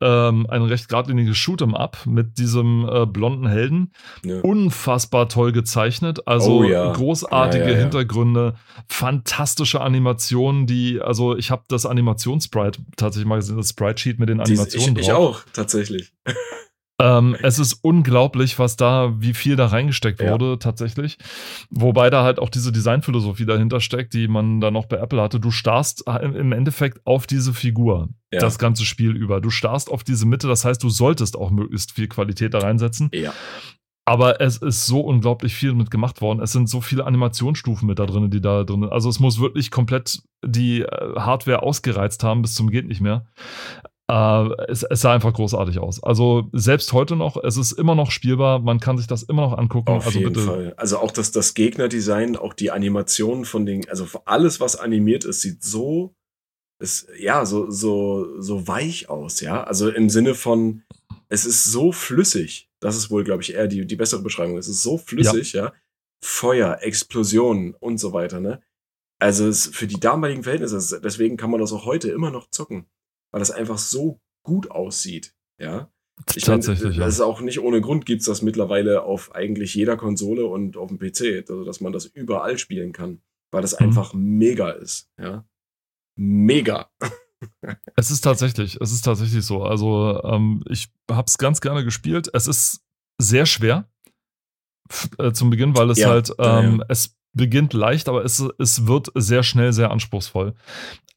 ähm, 0.00 0.46
ein 0.48 0.62
recht 0.62 0.88
geradliniges 0.88 1.36
Shoot'em 1.36 1.74
Up 1.74 1.98
mit 2.06 2.38
diesem 2.38 2.88
äh, 2.88 3.04
blonden 3.04 3.46
Helden. 3.46 3.92
Ja. 4.24 4.40
Unfassbar 4.40 5.28
toll 5.28 5.52
gezeichnet, 5.52 6.26
also 6.26 6.60
oh, 6.60 6.64
ja. 6.64 6.92
großartige 6.92 7.70
ja, 7.70 7.78
Hintergründe, 7.78 8.54
fantastische 8.88 9.82
Animationen, 9.82 10.66
die, 10.66 11.00
also 11.00 11.36
ich 11.36 11.50
habe 11.50 11.64
das 11.68 11.84
Animationssprite 11.84 12.80
tatsächlich 12.96 13.28
mal 13.28 13.36
gesehen, 13.36 13.58
das 13.58 13.70
Sprite-Sheet 13.70 14.18
mit 14.18 14.30
den 14.30 14.40
Animationen 14.40 14.94
die, 14.94 15.02
ich, 15.02 15.08
drauf. 15.08 15.44
Ich 15.44 15.48
auch, 15.48 15.52
tatsächlich. 15.52 16.12
Ähm, 17.00 17.36
es 17.42 17.58
ist 17.58 17.74
unglaublich, 17.82 18.58
was 18.58 18.76
da, 18.76 19.14
wie 19.18 19.34
viel 19.34 19.56
da 19.56 19.66
reingesteckt 19.66 20.20
ja. 20.20 20.32
wurde, 20.32 20.58
tatsächlich. 20.58 21.18
Wobei 21.70 22.10
da 22.10 22.22
halt 22.22 22.38
auch 22.38 22.50
diese 22.50 22.72
Designphilosophie 22.72 23.46
dahinter 23.46 23.80
steckt, 23.80 24.12
die 24.14 24.28
man 24.28 24.60
da 24.60 24.70
noch 24.70 24.86
bei 24.86 24.98
Apple 24.98 25.20
hatte. 25.20 25.40
Du 25.40 25.50
starrst 25.50 26.04
im 26.22 26.52
Endeffekt 26.52 27.00
auf 27.06 27.26
diese 27.26 27.54
Figur, 27.54 28.10
ja. 28.32 28.40
das 28.40 28.58
ganze 28.58 28.84
Spiel 28.84 29.16
über. 29.16 29.40
Du 29.40 29.50
starrst 29.50 29.90
auf 29.90 30.04
diese 30.04 30.26
Mitte, 30.26 30.46
das 30.46 30.64
heißt, 30.64 30.82
du 30.82 30.90
solltest 30.90 31.36
auch 31.36 31.50
möglichst 31.50 31.92
viel 31.92 32.08
Qualität 32.08 32.54
da 32.54 32.58
reinsetzen. 32.58 33.10
Ja. 33.12 33.32
Aber 34.10 34.40
es 34.40 34.56
ist 34.56 34.86
so 34.86 35.00
unglaublich 35.02 35.54
viel 35.54 35.72
mit 35.72 35.90
gemacht 35.90 36.20
worden. 36.20 36.40
Es 36.40 36.50
sind 36.50 36.68
so 36.68 36.80
viele 36.80 37.06
Animationsstufen 37.06 37.86
mit 37.86 38.00
da 38.00 38.06
drin, 38.06 38.28
die 38.30 38.40
da 38.40 38.64
drin 38.64 38.80
sind. 38.80 38.92
Also 38.92 39.08
es 39.08 39.20
muss 39.20 39.40
wirklich 39.40 39.70
komplett 39.70 40.22
die 40.44 40.80
äh, 40.80 41.14
Hardware 41.16 41.62
ausgereizt 41.62 42.24
haben 42.24 42.42
bis 42.42 42.54
zum 42.54 42.70
geht 42.70 42.88
nicht 42.88 43.00
mehr. 43.00 43.26
Äh, 44.10 44.48
es, 44.68 44.82
es, 44.82 45.02
sah 45.02 45.14
einfach 45.14 45.32
großartig 45.32 45.78
aus. 45.78 46.02
Also 46.02 46.48
selbst 46.52 46.92
heute 46.92 47.14
noch, 47.14 47.36
es 47.44 47.56
ist 47.56 47.72
immer 47.72 47.94
noch 47.94 48.10
spielbar, 48.10 48.58
man 48.58 48.80
kann 48.80 48.98
sich 48.98 49.06
das 49.06 49.22
immer 49.22 49.42
noch 49.42 49.56
angucken. 49.56 49.92
Auf 49.92 50.06
also 50.06 50.18
jeden 50.18 50.32
bitte. 50.32 50.46
Fall. 50.46 50.74
Also 50.76 50.98
auch 50.98 51.12
das, 51.12 51.30
das 51.30 51.54
Gegnerdesign, 51.54 52.34
auch 52.34 52.52
die 52.52 52.72
Animationen 52.72 53.44
von 53.44 53.66
den, 53.66 53.88
also 53.88 54.08
alles, 54.24 54.58
was 54.58 54.74
animiert 54.74 55.24
ist, 55.24 55.42
sieht 55.42 55.62
so, 55.62 56.16
ist, 56.80 57.06
ja, 57.20 57.46
so, 57.46 57.70
so, 57.70 58.40
so 58.40 58.66
weich 58.66 59.08
aus, 59.08 59.40
ja. 59.42 59.62
Also 59.62 59.88
im 59.90 60.10
Sinne 60.10 60.34
von, 60.34 60.82
es 61.28 61.46
ist 61.46 61.64
so 61.64 61.92
flüssig. 61.92 62.68
Das 62.80 62.96
ist 62.96 63.10
wohl, 63.10 63.22
glaube 63.22 63.42
ich, 63.42 63.54
eher 63.54 63.68
die, 63.68 63.86
die 63.86 63.96
bessere 63.96 64.22
Beschreibung. 64.22 64.58
Es 64.58 64.66
ist 64.66 64.82
so 64.82 64.98
flüssig, 64.98 65.52
ja. 65.52 65.66
ja? 65.66 65.72
Feuer, 66.24 66.78
Explosionen 66.80 67.74
und 67.74 67.98
so 67.98 68.12
weiter, 68.12 68.40
ne? 68.40 68.60
Also 69.20 69.46
es, 69.46 69.66
für 69.66 69.86
die 69.86 70.00
damaligen 70.00 70.42
Verhältnisse, 70.42 71.00
deswegen 71.00 71.36
kann 71.36 71.50
man 71.50 71.60
das 71.60 71.72
auch 71.72 71.84
heute 71.84 72.10
immer 72.10 72.30
noch 72.30 72.50
zocken 72.50 72.86
weil 73.30 73.40
das 73.40 73.50
einfach 73.50 73.78
so 73.78 74.20
gut 74.44 74.70
aussieht. 74.70 75.34
Ja. 75.58 75.90
Ich 76.34 76.44
Tatsächlich. 76.44 76.84
Meine, 76.84 76.96
ja. 76.96 77.04
Das 77.06 77.14
ist 77.14 77.20
auch 77.20 77.40
nicht 77.40 77.60
ohne 77.60 77.80
Grund 77.80 78.04
gibt 78.06 78.20
es 78.20 78.26
das 78.26 78.42
mittlerweile 78.42 79.02
auf 79.02 79.34
eigentlich 79.34 79.74
jeder 79.74 79.96
Konsole 79.96 80.46
und 80.46 80.76
auf 80.76 80.88
dem 80.88 80.98
PC, 80.98 81.48
also 81.48 81.64
dass 81.64 81.80
man 81.80 81.92
das 81.92 82.04
überall 82.04 82.58
spielen 82.58 82.92
kann, 82.92 83.22
weil 83.50 83.62
das 83.62 83.78
mhm. 83.78 83.86
einfach 83.86 84.12
mega 84.12 84.70
ist. 84.70 85.10
Ja. 85.18 85.44
Mega. 86.16 86.90
es 87.96 88.10
ist 88.10 88.20
tatsächlich, 88.20 88.78
es 88.80 88.92
ist 88.92 89.02
tatsächlich 89.02 89.44
so. 89.44 89.62
Also 89.62 90.22
ähm, 90.24 90.62
ich 90.68 90.92
habe 91.10 91.26
es 91.26 91.38
ganz 91.38 91.60
gerne 91.60 91.84
gespielt. 91.84 92.28
Es 92.34 92.46
ist 92.46 92.82
sehr 93.18 93.46
schwer 93.46 93.88
äh, 95.18 95.32
zum 95.32 95.50
Beginn, 95.50 95.76
weil 95.76 95.90
es 95.90 95.98
ja, 95.98 96.08
halt, 96.08 96.30
ähm, 96.38 96.78
ja. 96.80 96.86
es 96.88 97.16
beginnt 97.32 97.72
leicht, 97.72 98.08
aber 98.08 98.24
es, 98.24 98.44
es 98.58 98.86
wird 98.86 99.08
sehr 99.14 99.42
schnell 99.42 99.72
sehr 99.72 99.90
anspruchsvoll. 99.90 100.54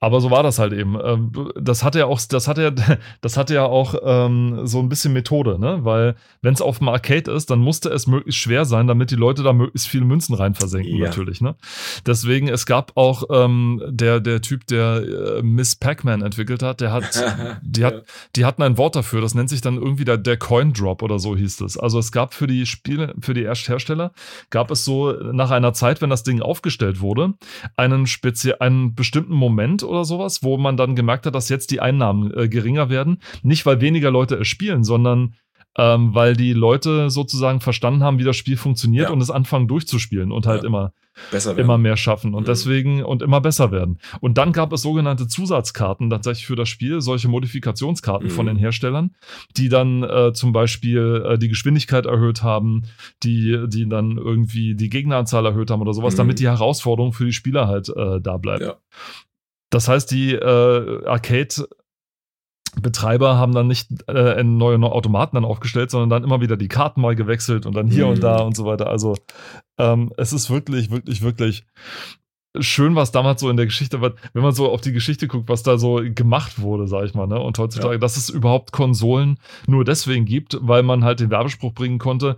Aber 0.03 0.19
so 0.19 0.31
war 0.31 0.43
das 0.43 0.59
halt 0.59 0.73
eben. 0.73 0.97
Ähm, 1.01 1.31
das 1.55 1.81
hatte 1.81 1.99
ja 1.99 2.07
auch, 2.07 2.19
das 2.27 2.49
hatte 2.49 2.61
ja, 2.61 2.71
das 3.21 3.37
hatte 3.37 3.53
ja 3.53 3.63
auch 3.63 3.95
ähm, 4.03 4.67
so 4.67 4.79
ein 4.79 4.89
bisschen 4.89 5.13
Methode, 5.13 5.57
ne? 5.57 5.79
Weil 5.83 6.15
wenn 6.41 6.53
es 6.53 6.61
auf 6.61 6.79
dem 6.79 6.89
Arcade 6.89 7.31
ist, 7.31 7.49
dann 7.49 7.59
musste 7.59 7.87
es 7.87 8.05
möglichst 8.05 8.41
schwer 8.41 8.65
sein, 8.65 8.87
damit 8.87 9.11
die 9.11 9.15
Leute 9.15 9.43
da 9.43 9.53
möglichst 9.53 9.87
viele 9.87 10.03
Münzen 10.03 10.35
rein 10.35 10.55
versenken, 10.55 10.97
ja. 10.97 11.05
natürlich, 11.05 11.39
ne? 11.39 11.55
Deswegen, 12.05 12.49
es 12.49 12.65
gab 12.65 12.97
auch 12.97 13.23
ähm, 13.31 13.81
der, 13.87 14.19
der 14.19 14.41
Typ, 14.41 14.67
der 14.67 15.03
äh, 15.37 15.41
Miss 15.41 15.77
Pac-Man 15.77 16.21
entwickelt 16.21 16.63
hat, 16.63 16.81
der 16.81 16.91
hat, 16.91 17.23
die 17.61 17.85
hat, 17.85 18.03
die 18.35 18.43
hatten 18.43 18.61
ein 18.61 18.77
Wort 18.77 18.97
dafür, 18.97 19.21
das 19.21 19.35
nennt 19.35 19.47
sich 19.47 19.61
dann 19.61 19.75
irgendwie 19.75 20.03
der, 20.03 20.17
der 20.17 20.35
Coin 20.35 20.73
Drop 20.73 21.01
oder 21.01 21.17
so 21.17 21.37
hieß 21.37 21.61
es. 21.61 21.77
Also 21.77 21.97
es 21.97 22.11
gab 22.11 22.33
für 22.33 22.47
die 22.47 22.65
Spiele, 22.65 23.15
für 23.21 23.33
die 23.33 23.45
Hersteller, 23.45 24.11
gab 24.49 24.69
es 24.69 24.83
so 24.83 25.13
nach 25.13 25.51
einer 25.51 25.71
Zeit, 25.71 26.01
wenn 26.01 26.09
das 26.09 26.23
Ding 26.23 26.41
aufgestellt 26.41 26.99
wurde, 26.99 27.35
einen 27.77 28.05
speziell, 28.05 28.57
einen 28.59 28.95
bestimmten 28.95 29.33
Moment 29.33 29.81
oder 29.93 30.05
sowas, 30.05 30.43
wo 30.43 30.57
man 30.57 30.77
dann 30.77 30.95
gemerkt 30.95 31.25
hat, 31.25 31.35
dass 31.35 31.49
jetzt 31.49 31.71
die 31.71 31.79
Einnahmen 31.79 32.33
äh, 32.33 32.49
geringer 32.49 32.89
werden. 32.89 33.19
Nicht, 33.43 33.65
weil 33.65 33.81
weniger 33.81 34.11
Leute 34.11 34.35
es 34.35 34.47
spielen, 34.47 34.83
sondern 34.83 35.35
ähm, 35.77 36.13
weil 36.13 36.35
die 36.35 36.53
Leute 36.53 37.09
sozusagen 37.09 37.59
verstanden 37.59 38.03
haben, 38.03 38.19
wie 38.19 38.23
das 38.23 38.35
Spiel 38.35 38.57
funktioniert 38.57 39.07
ja. 39.07 39.13
und 39.13 39.21
es 39.21 39.31
anfangen 39.31 39.67
durchzuspielen 39.67 40.31
und 40.31 40.45
halt 40.45 40.63
ja. 40.63 40.67
immer, 40.67 40.93
immer 41.57 41.77
mehr 41.77 41.97
schaffen 41.97 42.35
und 42.35 42.43
mhm. 42.43 42.47
deswegen 42.47 43.03
und 43.03 43.21
immer 43.21 43.41
besser 43.41 43.71
werden. 43.71 43.97
Und 44.19 44.37
dann 44.37 44.51
gab 44.51 44.71
es 44.71 44.83
sogenannte 44.83 45.27
Zusatzkarten 45.27 46.09
tatsächlich 46.09 46.45
für 46.45 46.55
das 46.55 46.69
Spiel, 46.69 47.01
solche 47.01 47.27
Modifikationskarten 47.27 48.27
mhm. 48.27 48.31
von 48.31 48.45
den 48.45 48.57
Herstellern, 48.57 49.15
die 49.57 49.69
dann 49.69 50.03
äh, 50.03 50.33
zum 50.33 50.53
Beispiel 50.53 51.23
äh, 51.25 51.37
die 51.39 51.49
Geschwindigkeit 51.49 52.05
erhöht 52.05 52.43
haben, 52.43 52.83
die, 53.23 53.65
die 53.67 53.89
dann 53.89 54.17
irgendwie 54.17 54.75
die 54.75 54.89
Gegneranzahl 54.89 55.45
erhöht 55.45 55.71
haben 55.71 55.81
oder 55.81 55.93
sowas, 55.93 56.13
mhm. 56.13 56.17
damit 56.17 56.39
die 56.39 56.47
Herausforderung 56.47 57.13
für 57.13 57.25
die 57.25 57.33
Spieler 57.33 57.67
halt 57.67 57.89
äh, 57.89 58.21
da 58.21 58.37
bleibt. 58.37 58.61
Ja. 58.61 58.75
Das 59.73 59.87
heißt, 59.87 60.11
die 60.11 60.33
äh, 60.33 61.05
Arcade 61.05 61.67
Betreiber 62.81 63.37
haben 63.37 63.53
dann 63.53 63.67
nicht 63.67 63.89
äh, 64.07 64.43
neue, 64.43 64.77
neue 64.77 64.91
Automaten 64.91 65.35
dann 65.35 65.45
aufgestellt, 65.45 65.91
sondern 65.91 66.09
dann 66.09 66.23
immer 66.23 66.41
wieder 66.41 66.57
die 66.57 66.67
Karten 66.67 67.01
mal 67.01 67.15
gewechselt 67.15 67.65
und 67.65 67.75
dann 67.75 67.87
hier 67.87 68.05
mhm. 68.05 68.13
und 68.13 68.23
da 68.23 68.37
und 68.37 68.55
so 68.55 68.65
weiter. 68.65 68.87
Also 68.87 69.15
ähm, 69.77 70.11
es 70.17 70.33
ist 70.33 70.49
wirklich, 70.49 70.91
wirklich, 70.91 71.21
wirklich 71.21 71.65
schön, 72.59 72.95
was 72.95 73.11
damals 73.11 73.41
so 73.41 73.49
in 73.49 73.57
der 73.57 73.65
Geschichte 73.65 74.01
war, 74.01 74.13
wenn 74.33 74.43
man 74.43 74.53
so 74.53 74.71
auf 74.71 74.81
die 74.81 74.91
Geschichte 74.91 75.27
guckt, 75.27 75.49
was 75.49 75.63
da 75.63 75.77
so 75.77 76.01
gemacht 76.03 76.61
wurde, 76.61 76.87
sag 76.87 77.05
ich 77.05 77.15
mal, 77.15 77.27
ne? 77.27 77.39
Und 77.39 77.57
heutzutage, 77.57 77.95
ja. 77.95 77.99
dass 77.99 78.17
es 78.17 78.29
überhaupt 78.29 78.71
Konsolen 78.71 79.39
nur 79.67 79.85
deswegen 79.85 80.25
gibt, 80.25 80.57
weil 80.61 80.83
man 80.83 81.03
halt 81.03 81.19
den 81.19 81.31
Werbespruch 81.31 81.73
bringen 81.73 81.97
konnte, 81.97 82.37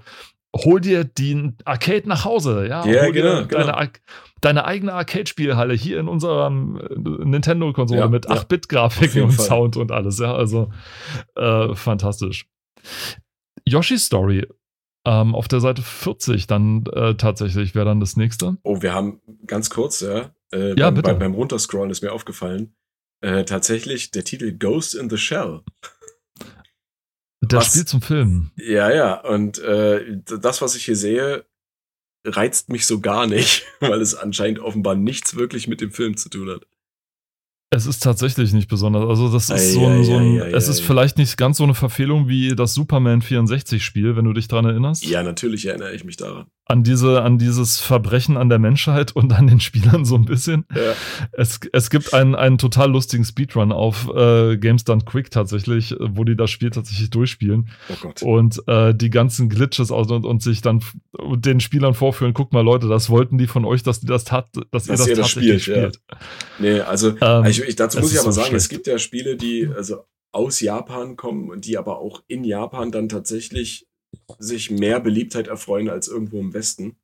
hol 0.56 0.80
dir 0.80 1.04
den 1.04 1.58
Arcade 1.66 2.08
nach 2.08 2.24
Hause, 2.24 2.66
ja, 2.68 2.86
ja 2.86 3.04
hol 3.04 3.12
genau, 3.12 3.42
dir 3.42 3.48
deine, 3.48 3.48
genau. 3.48 3.78
Deine 4.46 4.66
eigene 4.66 4.94
Arcade-Spielhalle 4.94 5.74
hier 5.74 6.00
in 6.00 6.08
unserer 6.08 6.48
äh, 6.48 6.96
Nintendo-Konsole 7.26 8.02
ja, 8.02 8.08
mit 8.08 8.30
8-Bit-Grafiken 8.30 9.24
und 9.24 9.32
Fall. 9.32 9.46
Sound 9.46 9.78
und 9.78 9.92
alles, 9.92 10.20
ja, 10.20 10.36
also 10.36 10.72
äh, 11.36 11.74
fantastisch. 11.74 12.48
Yoshi's 13.66 14.06
Story 14.06 14.48
ähm, 15.06 15.34
auf 15.34 15.48
der 15.48 15.60
Seite 15.60 15.82
40 15.82 16.46
dann 16.46 16.86
äh, 16.94 17.16
tatsächlich 17.16 17.74
wäre 17.74 17.86
dann 17.86 18.00
das 18.00 18.18
nächste. 18.18 18.58
Oh, 18.64 18.82
wir 18.82 18.94
haben 18.94 19.20
ganz 19.48 19.72
kurz, 19.72 20.02
ja, 20.02 20.32
äh, 20.54 20.78
ja 20.78 20.92
beim, 20.92 21.02
beim, 21.02 21.20
beim 21.20 21.34
Runterscrollen 21.34 21.90
ist 21.90 22.04
mir 22.04 22.12
aufgefallen, 22.12 22.76
äh, 23.22 23.46
tatsächlich 23.46 24.12
der 24.12 24.24
Titel 24.24 24.56
Ghost 24.58 24.94
in 24.94 25.10
the 25.10 25.18
Shell. 25.18 25.62
Der 27.42 27.60
was, 27.60 27.68
Spiel 27.68 27.86
zum 27.86 28.02
Film. 28.02 28.52
Ja, 28.58 28.92
ja. 28.92 29.22
Und 29.22 29.60
äh, 29.60 30.18
das, 30.24 30.62
was 30.62 30.76
ich 30.76 30.86
hier 30.86 30.96
sehe, 30.96 31.46
reizt 32.26 32.70
mich 32.70 32.86
so 32.86 33.00
gar 33.00 33.28
nicht, 33.28 33.66
weil 33.80 34.02
es 34.02 34.16
anscheinend 34.16 34.60
offenbar 34.60 34.96
nichts 34.96 35.36
wirklich 35.36 35.68
mit 35.68 35.82
dem 35.82 35.92
Film 35.92 36.18
zu 36.18 36.30
tun 36.30 36.50
hat. 36.50 36.66
Es 37.72 37.86
ist 37.88 38.04
tatsächlich 38.04 38.54
nicht 38.54 38.70
besonders. 38.70 39.04
Also, 39.10 39.32
das 39.32 39.50
ist 39.50 39.74
so 39.74 39.86
ein, 39.86 40.04
so 40.04 40.16
ein 40.16 40.38
es 40.38 40.68
ist 40.68 40.82
vielleicht 40.82 41.18
nicht 41.18 41.36
ganz 41.36 41.58
so 41.58 41.64
eine 41.64 41.74
Verfehlung 41.74 42.30
wie 42.30 42.56
das 42.56 42.74
Superman 42.74 43.22
64 43.22 43.84
Spiel, 43.84 44.16
wenn 44.16 44.24
du 44.24 44.34
dich 44.34 44.48
daran 44.48 44.66
erinnerst. 44.66 45.04
Ja, 45.04 45.24
natürlich 45.24 45.66
erinnere 45.66 45.94
ich 45.94 46.04
mich 46.04 46.16
daran. 46.16 46.46
An 46.68 46.84
diese, 46.84 47.22
an 47.22 47.38
dieses 47.38 47.80
Verbrechen 47.80 48.38
an 48.38 48.50
der 48.50 48.58
Menschheit 48.58 49.16
und 49.16 49.32
an 49.34 49.46
den 49.46 49.60
Spielern 49.60 50.04
so 50.04 50.16
ein 50.16 50.26
bisschen. 50.26 50.66
Ja. 50.74 50.94
Es, 51.32 51.60
es 51.72 51.92
gibt 51.92 52.14
einen, 52.14 52.34
einen 52.34 52.58
total 52.58 52.92
lustigen 52.92 53.24
Speedrun 53.24 53.72
auf 53.72 54.10
äh, 54.16 54.58
Games 54.58 54.84
Done 54.84 55.04
Quick 55.06 55.30
tatsächlich, 55.30 55.96
wo 56.00 56.24
die 56.24 56.36
das 56.36 56.50
Spiel 56.50 56.72
tatsächlich 56.72 57.12
durchspielen. 57.12 57.70
Oh 57.90 57.94
Gott. 58.02 58.24
Und 58.24 58.68
äh, 58.68 58.96
die 58.96 59.12
ganzen 59.12 59.48
Glitches 59.48 59.92
aus 59.92 60.10
und, 60.10 60.26
und 60.26 60.42
sich 60.42 60.62
dann 60.62 60.84
den 61.36 61.60
Spielern 61.60 61.94
vorführen, 61.94 62.34
guck 62.34 62.52
mal 62.52 62.62
Leute, 62.62 62.88
das 62.88 63.12
wollten 63.12 63.38
die 63.38 63.48
von 63.48 63.64
euch, 63.64 63.84
dass 63.84 64.00
die 64.00 64.08
das 64.08 64.24
tat, 64.24 64.50
dass, 64.72 64.86
dass 64.86 64.88
ihr 64.88 64.96
das, 64.96 65.08
ihr 65.08 65.16
das 65.16 65.34
tatsächlich 65.34 65.64
spielt. 65.64 66.02
Ja. 66.10 66.18
Nee, 66.58 66.80
also 66.80 67.16
ähm, 67.22 67.46
ich, 67.46 67.62
ich, 67.62 67.76
dazu 67.76 68.00
muss 68.00 68.12
ich 68.12 68.20
aber 68.20 68.32
so 68.32 68.42
sagen, 68.42 68.50
schlecht. 68.50 68.64
es 68.64 68.70
gibt 68.70 68.88
ja 68.88 68.98
Spiele, 68.98 69.36
die 69.38 69.70
also 69.76 70.06
aus 70.32 70.60
Japan 70.62 71.16
kommen 71.16 71.50
und 71.50 71.66
die 71.66 71.78
aber 71.78 72.00
auch 72.00 72.24
in 72.28 72.44
Japan 72.44 72.92
dann 72.92 73.08
tatsächlich 73.08 73.88
sich 74.40 74.72
mehr 74.72 75.00
Beliebtheit 75.00 75.48
erfreuen 75.48 75.90
als 75.90 76.08
irgendwo 76.08 76.40
im 76.40 76.54
Westen. 76.54 76.98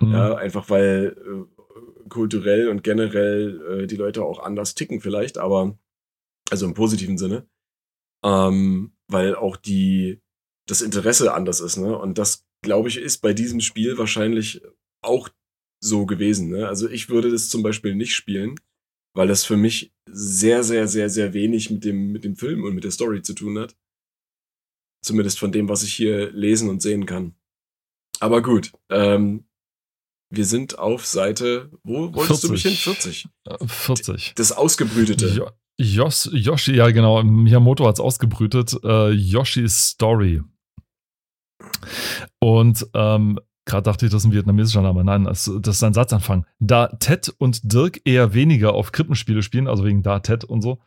Mhm. 0.00 0.12
Ja, 0.12 0.34
einfach 0.34 0.70
weil 0.70 1.16
äh, 1.18 2.08
kulturell 2.08 2.68
und 2.68 2.82
generell 2.82 3.82
äh, 3.82 3.86
die 3.86 3.96
Leute 3.96 4.24
auch 4.24 4.38
anders 4.38 4.74
ticken 4.74 5.00
vielleicht, 5.00 5.38
aber 5.38 5.78
also 6.50 6.66
im 6.66 6.74
positiven 6.74 7.18
Sinne. 7.18 7.46
Ähm, 8.24 8.92
weil 9.08 9.34
auch 9.34 9.56
die 9.56 10.20
das 10.68 10.80
Interesse 10.80 11.34
anders 11.34 11.60
ist, 11.60 11.76
ne? 11.76 11.98
Und 11.98 12.18
das, 12.18 12.46
glaube 12.62 12.88
ich, 12.88 12.96
ist 12.96 13.18
bei 13.18 13.32
diesem 13.32 13.60
Spiel 13.60 13.98
wahrscheinlich 13.98 14.62
auch 15.02 15.28
so 15.82 16.06
gewesen. 16.06 16.50
Ne? 16.50 16.68
Also 16.68 16.88
ich 16.88 17.08
würde 17.08 17.30
das 17.30 17.48
zum 17.48 17.62
Beispiel 17.62 17.94
nicht 17.94 18.14
spielen, 18.14 18.54
weil 19.14 19.26
das 19.26 19.44
für 19.44 19.56
mich 19.56 19.92
sehr, 20.08 20.62
sehr, 20.62 20.86
sehr, 20.86 21.10
sehr 21.10 21.34
wenig 21.34 21.70
mit 21.70 21.84
dem, 21.84 22.12
mit 22.12 22.24
dem 22.24 22.36
Film 22.36 22.64
und 22.64 22.74
mit 22.74 22.84
der 22.84 22.92
Story 22.92 23.22
zu 23.22 23.34
tun 23.34 23.58
hat. 23.58 23.76
Zumindest 25.02 25.38
von 25.38 25.52
dem, 25.52 25.68
was 25.68 25.82
ich 25.82 25.94
hier 25.94 26.30
lesen 26.32 26.68
und 26.68 26.80
sehen 26.80 27.06
kann. 27.06 27.34
Aber 28.20 28.40
gut, 28.40 28.72
ähm, 28.88 29.44
wir 30.30 30.44
sind 30.44 30.78
auf 30.78 31.04
Seite, 31.04 31.70
wo 31.82 32.14
wolltest 32.14 32.42
40. 32.42 32.46
du 32.46 32.52
mich 32.52 32.62
hin? 32.62 32.72
40. 32.72 33.28
40. 33.66 34.32
Das 34.36 34.52
Ausgebrütete. 34.52 35.28
Jo 35.28 35.50
Yos 35.78 36.28
Yoshi, 36.32 36.76
ja 36.76 36.90
genau, 36.90 37.22
Miyamoto 37.22 37.86
hat 37.86 37.96
es 37.96 38.00
ausgebrütet. 38.00 38.76
Äh, 38.84 39.10
Yoshis 39.10 39.88
Story. 39.88 40.42
Und 42.38 42.86
ähm, 42.94 43.40
Gerade 43.64 43.84
dachte 43.84 44.06
ich, 44.06 44.12
das 44.12 44.22
ist 44.22 44.28
ein 44.28 44.32
vietnamesischer 44.32 44.82
Name. 44.82 45.04
Nein, 45.04 45.24
das, 45.24 45.50
das 45.60 45.76
ist 45.76 45.84
ein 45.84 45.94
Satzanfang. 45.94 46.46
Da 46.58 46.88
Ted 46.88 47.32
und 47.38 47.72
Dirk 47.72 48.00
eher 48.04 48.34
weniger 48.34 48.74
auf 48.74 48.90
Krippenspiele 48.90 49.42
spielen, 49.42 49.68
also 49.68 49.84
wegen 49.84 50.02
da 50.02 50.18
Ted 50.18 50.44
und 50.44 50.62
so, 50.62 50.80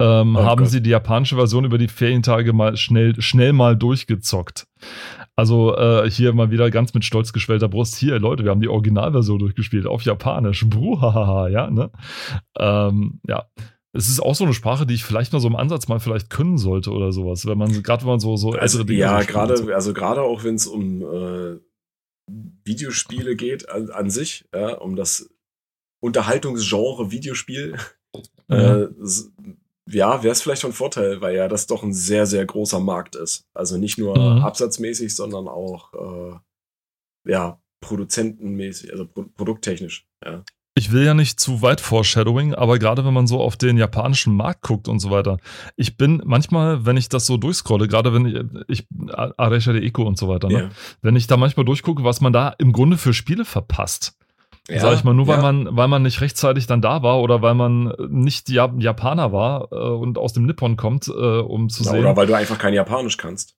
ähm, 0.00 0.34
oh 0.34 0.42
haben 0.42 0.62
Gott. 0.62 0.70
sie 0.70 0.82
die 0.82 0.90
japanische 0.90 1.36
Version 1.36 1.64
über 1.64 1.78
die 1.78 1.86
Ferientage 1.86 2.52
mal 2.52 2.76
schnell, 2.76 3.20
schnell 3.20 3.52
mal 3.52 3.76
durchgezockt. 3.76 4.66
Also 5.36 5.76
äh, 5.76 6.10
hier 6.10 6.32
mal 6.32 6.50
wieder 6.50 6.70
ganz 6.70 6.94
mit 6.94 7.04
stolz 7.04 7.32
geschwellter 7.32 7.68
Brust. 7.68 7.96
Hier, 7.96 8.18
Leute, 8.18 8.42
wir 8.42 8.50
haben 8.50 8.60
die 8.60 8.68
Originalversion 8.68 9.38
durchgespielt 9.38 9.86
auf 9.86 10.02
Japanisch. 10.02 10.66
Bruhahaha, 10.68 11.48
ja, 11.48 11.70
ne? 11.70 11.90
Ähm, 12.58 13.20
ja. 13.28 13.44
Es 13.92 14.08
ist 14.08 14.20
auch 14.20 14.34
so 14.34 14.44
eine 14.44 14.52
Sprache, 14.52 14.84
die 14.84 14.92
ich 14.92 15.04
vielleicht 15.04 15.32
mal 15.32 15.40
so 15.40 15.48
im 15.48 15.56
Ansatz 15.56 15.88
mal 15.88 16.00
vielleicht 16.00 16.28
können 16.28 16.58
sollte 16.58 16.90
oder 16.90 17.12
sowas, 17.12 17.46
wenn 17.46 17.56
man 17.56 17.82
gerade 17.82 18.02
wenn 18.02 18.10
man 18.10 18.20
so 18.20 18.36
so 18.36 18.50
also, 18.50 18.84
Dinge 18.84 19.00
ja 19.00 19.22
gerade 19.22 19.54
also 19.74 19.94
gerade 19.94 20.20
auch 20.20 20.44
wenn 20.44 20.56
es 20.56 20.66
um 20.66 21.00
äh, 21.00 21.56
Videospiele 22.26 23.36
geht 23.36 23.68
an, 23.68 23.90
an 23.90 24.10
sich, 24.10 24.44
ja, 24.54 24.74
um 24.74 24.96
das 24.96 25.30
Unterhaltungsgenre 26.00 27.10
Videospiel, 27.10 27.76
ja, 28.48 28.82
äh, 28.82 28.88
ja 29.88 30.22
wäre 30.22 30.32
es 30.32 30.42
vielleicht 30.42 30.62
von 30.62 30.72
Vorteil, 30.72 31.20
weil 31.20 31.36
ja 31.36 31.48
das 31.48 31.66
doch 31.66 31.82
ein 31.82 31.92
sehr, 31.92 32.26
sehr 32.26 32.44
großer 32.44 32.80
Markt 32.80 33.14
ist. 33.16 33.46
Also 33.54 33.78
nicht 33.78 33.98
nur 33.98 34.18
mhm. 34.18 34.42
absatzmäßig, 34.42 35.14
sondern 35.14 35.48
auch 35.48 35.92
äh, 35.94 37.30
ja, 37.30 37.60
produzentenmäßig, 37.80 38.92
also 38.92 39.06
pro 39.06 39.24
produkttechnisch. 39.24 40.06
Ja 40.24 40.44
ich 40.78 40.92
will 40.92 41.04
ja 41.04 41.14
nicht 41.14 41.40
zu 41.40 41.62
weit 41.62 41.80
Foreshadowing, 41.80 42.54
aber 42.54 42.78
gerade 42.78 43.04
wenn 43.06 43.14
man 43.14 43.26
so 43.26 43.40
auf 43.40 43.56
den 43.56 43.78
japanischen 43.78 44.36
Markt 44.36 44.60
guckt 44.60 44.88
und 44.88 45.00
so 45.00 45.10
weiter, 45.10 45.38
ich 45.74 45.96
bin 45.96 46.22
manchmal, 46.26 46.84
wenn 46.84 46.98
ich 46.98 47.08
das 47.08 47.24
so 47.24 47.38
durchscrolle, 47.38 47.88
gerade 47.88 48.12
wenn 48.12 48.26
ich, 48.26 48.44
ich 48.68 48.86
Aresha 49.08 49.72
de 49.72 49.84
Eco 49.84 50.02
und 50.02 50.18
so 50.18 50.28
weiter, 50.28 50.48
ne? 50.48 50.54
Yeah. 50.54 50.70
wenn 51.00 51.16
ich 51.16 51.26
da 51.26 51.38
manchmal 51.38 51.64
durchgucke, 51.64 52.04
was 52.04 52.20
man 52.20 52.34
da 52.34 52.50
im 52.58 52.72
Grunde 52.72 52.98
für 52.98 53.14
Spiele 53.14 53.46
verpasst. 53.46 54.18
Ja, 54.68 54.80
Sag 54.80 54.94
ich 54.94 55.04
mal, 55.04 55.14
nur 55.14 55.26
ja. 55.26 55.34
weil 55.34 55.42
man, 55.42 55.76
weil 55.76 55.88
man 55.88 56.02
nicht 56.02 56.20
rechtzeitig 56.20 56.66
dann 56.66 56.82
da 56.82 57.02
war 57.02 57.20
oder 57.20 57.40
weil 57.40 57.54
man 57.54 57.94
nicht 58.08 58.50
Japaner 58.50 59.32
war 59.32 59.68
äh, 59.72 59.76
und 59.76 60.18
aus 60.18 60.34
dem 60.34 60.44
Nippon 60.44 60.76
kommt, 60.76 61.08
äh, 61.08 61.12
um 61.12 61.70
zu 61.70 61.84
ja, 61.84 61.92
sehen. 61.92 62.00
Oder 62.00 62.16
weil 62.16 62.26
du 62.26 62.34
einfach 62.34 62.58
kein 62.58 62.74
Japanisch 62.74 63.16
kannst. 63.16 63.54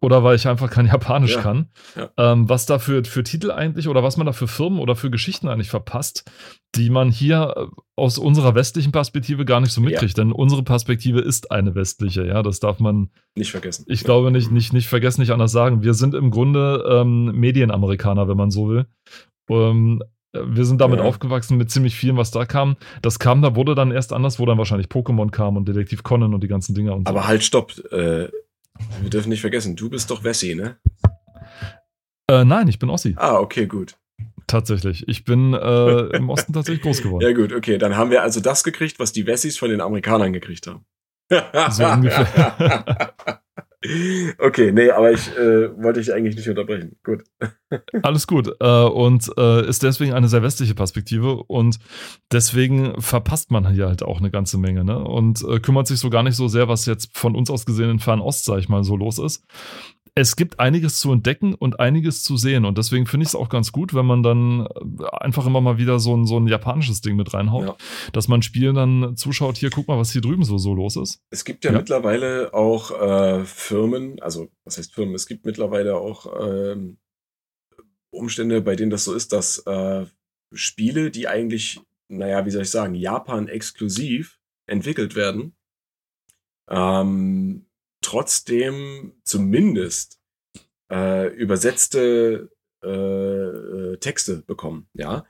Oder 0.00 0.24
weil 0.24 0.36
ich 0.36 0.48
einfach 0.48 0.70
kein 0.70 0.86
Japanisch 0.86 1.34
ja, 1.34 1.42
kann. 1.42 1.68
Ja. 1.96 2.10
Ähm, 2.16 2.48
was 2.48 2.66
da 2.66 2.78
für, 2.78 3.04
für 3.04 3.22
Titel 3.22 3.50
eigentlich 3.50 3.88
oder 3.88 4.02
was 4.02 4.16
man 4.16 4.26
da 4.26 4.32
für 4.32 4.48
Firmen 4.48 4.78
oder 4.78 4.96
für 4.96 5.10
Geschichten 5.10 5.48
eigentlich 5.48 5.70
verpasst, 5.70 6.30
die 6.74 6.90
man 6.90 7.10
hier 7.10 7.54
äh, 7.56 7.66
aus 7.96 8.18
unserer 8.18 8.54
westlichen 8.54 8.92
Perspektive 8.92 9.44
gar 9.44 9.60
nicht 9.60 9.72
so 9.72 9.80
mitkriegt. 9.80 10.18
Ja. 10.18 10.24
Denn 10.24 10.32
unsere 10.32 10.62
Perspektive 10.62 11.20
ist 11.20 11.50
eine 11.50 11.74
westliche, 11.74 12.26
ja. 12.26 12.42
Das 12.42 12.60
darf 12.60 12.80
man 12.80 13.10
nicht 13.34 13.50
vergessen. 13.50 13.84
Ich 13.88 14.04
glaube 14.04 14.30
nicht, 14.30 14.50
nicht, 14.50 14.72
nicht 14.72 14.88
vergessen, 14.88 15.20
nicht 15.20 15.32
anders 15.32 15.52
sagen. 15.52 15.82
Wir 15.82 15.94
sind 15.94 16.14
im 16.14 16.30
Grunde 16.30 16.84
ähm, 16.88 17.26
Medienamerikaner, 17.32 18.28
wenn 18.28 18.36
man 18.36 18.50
so 18.50 18.68
will. 18.68 18.86
Ähm, 19.50 20.02
wir 20.44 20.64
sind 20.64 20.80
damit 20.80 20.98
ja. 21.00 21.04
aufgewachsen 21.04 21.56
mit 21.56 21.70
ziemlich 21.70 21.94
vielem, 21.94 22.16
was 22.16 22.30
da 22.30 22.44
kam. 22.44 22.76
Das 23.02 23.18
kam, 23.18 23.42
da 23.42 23.56
wurde 23.56 23.74
dann 23.74 23.90
erst 23.90 24.12
anders, 24.12 24.38
wo 24.38 24.46
dann 24.46 24.58
wahrscheinlich 24.58 24.88
Pokémon 24.88 25.30
kam 25.30 25.56
und 25.56 25.66
Detektiv 25.68 26.02
Conan 26.02 26.34
und 26.34 26.42
die 26.42 26.48
ganzen 26.48 26.74
Dinger 26.74 26.94
und 26.94 27.08
so. 27.08 27.10
Aber 27.10 27.26
halt, 27.26 27.42
stopp. 27.42 27.72
Äh, 27.92 28.28
wir 29.00 29.10
dürfen 29.10 29.28
nicht 29.28 29.40
vergessen, 29.40 29.76
du 29.76 29.88
bist 29.88 30.10
doch 30.10 30.24
Wessi, 30.24 30.54
ne? 30.54 30.78
Äh, 32.28 32.44
nein, 32.44 32.68
ich 32.68 32.78
bin 32.78 32.90
Ossi. 32.90 33.14
Ah, 33.16 33.36
okay, 33.36 33.66
gut. 33.66 33.96
Tatsächlich. 34.46 35.08
Ich 35.08 35.24
bin 35.24 35.54
äh, 35.54 36.16
im 36.16 36.30
Osten 36.30 36.52
tatsächlich 36.52 36.82
groß 36.82 37.02
geworden. 37.02 37.22
Ja, 37.26 37.32
gut, 37.32 37.52
okay. 37.52 37.78
Dann 37.78 37.96
haben 37.96 38.10
wir 38.10 38.22
also 38.22 38.40
das 38.40 38.62
gekriegt, 38.64 38.98
was 38.98 39.12
die 39.12 39.26
Wessis 39.26 39.58
von 39.58 39.70
den 39.70 39.80
Amerikanern 39.80 40.32
gekriegt 40.32 40.66
haben. 40.66 40.84
So 41.70 41.84
ungefähr. 41.86 43.14
Okay, 44.38 44.72
nee, 44.72 44.90
aber 44.90 45.12
ich 45.12 45.36
äh, 45.36 45.70
wollte 45.82 46.00
dich 46.00 46.12
eigentlich 46.12 46.36
nicht 46.36 46.48
unterbrechen. 46.48 46.96
Gut. 47.02 47.24
Alles 48.02 48.26
gut. 48.26 48.54
Äh, 48.60 48.84
und 48.84 49.30
äh, 49.36 49.66
ist 49.68 49.82
deswegen 49.82 50.12
eine 50.12 50.28
sehr 50.28 50.42
westliche 50.42 50.74
Perspektive 50.74 51.42
und 51.44 51.78
deswegen 52.32 53.00
verpasst 53.00 53.50
man 53.50 53.68
hier 53.72 53.88
halt 53.88 54.02
auch 54.02 54.18
eine 54.18 54.30
ganze 54.30 54.58
Menge, 54.58 54.84
ne? 54.84 54.98
Und 54.98 55.42
äh, 55.48 55.60
kümmert 55.60 55.86
sich 55.86 55.98
so 55.98 56.10
gar 56.10 56.22
nicht 56.22 56.36
so 56.36 56.48
sehr, 56.48 56.68
was 56.68 56.86
jetzt 56.86 57.16
von 57.16 57.34
uns 57.34 57.50
aus 57.50 57.66
gesehen 57.66 57.90
in 57.90 57.98
Fernost, 57.98 58.44
sag 58.44 58.58
ich 58.58 58.68
mal, 58.68 58.84
so 58.84 58.96
los 58.96 59.18
ist 59.18 59.44
es 60.18 60.34
gibt 60.34 60.58
einiges 60.58 60.98
zu 60.98 61.12
entdecken 61.12 61.54
und 61.54 61.78
einiges 61.78 62.24
zu 62.24 62.38
sehen. 62.38 62.64
Und 62.64 62.78
deswegen 62.78 63.06
finde 63.06 63.24
ich 63.24 63.28
es 63.28 63.34
auch 63.34 63.50
ganz 63.50 63.70
gut, 63.70 63.92
wenn 63.92 64.06
man 64.06 64.22
dann 64.22 64.66
äh, 64.66 65.04
einfach 65.20 65.46
immer 65.46 65.60
mal 65.60 65.76
wieder 65.76 65.98
so 65.98 66.16
ein, 66.16 66.24
so 66.24 66.38
ein 66.40 66.46
japanisches 66.46 67.02
Ding 67.02 67.16
mit 67.16 67.34
reinhaut, 67.34 67.66
ja. 67.66 67.76
dass 68.14 68.26
man 68.26 68.40
Spielen 68.40 68.74
dann 68.74 69.16
zuschaut, 69.16 69.58
hier, 69.58 69.68
guck 69.68 69.86
mal, 69.88 69.98
was 69.98 70.12
hier 70.12 70.22
drüben 70.22 70.42
so, 70.42 70.56
so 70.56 70.74
los 70.74 70.96
ist. 70.96 71.20
Es 71.30 71.44
gibt 71.44 71.64
ja, 71.66 71.70
ja. 71.70 71.76
mittlerweile 71.76 72.54
auch 72.54 72.90
äh, 72.98 73.44
Firmen, 73.44 74.18
also 74.22 74.48
was 74.64 74.78
heißt 74.78 74.94
Firmen? 74.94 75.14
Es 75.14 75.26
gibt 75.26 75.44
mittlerweile 75.44 75.96
auch 75.96 76.26
ähm, 76.40 76.96
Umstände, 78.10 78.62
bei 78.62 78.74
denen 78.74 78.90
das 78.90 79.04
so 79.04 79.12
ist, 79.12 79.34
dass 79.34 79.58
äh, 79.66 80.06
Spiele, 80.54 81.10
die 81.10 81.28
eigentlich, 81.28 81.78
naja, 82.08 82.46
wie 82.46 82.50
soll 82.50 82.62
ich 82.62 82.70
sagen, 82.70 82.94
Japan 82.94 83.48
exklusiv 83.48 84.38
entwickelt 84.66 85.14
werden, 85.14 85.54
ähm, 86.70 87.65
trotzdem 88.06 89.12
zumindest 89.24 90.20
äh, 90.90 91.28
übersetzte 91.34 92.50
äh, 92.82 92.88
äh, 92.88 93.96
Texte 93.98 94.42
bekommen. 94.46 94.88
Ja, 94.94 95.26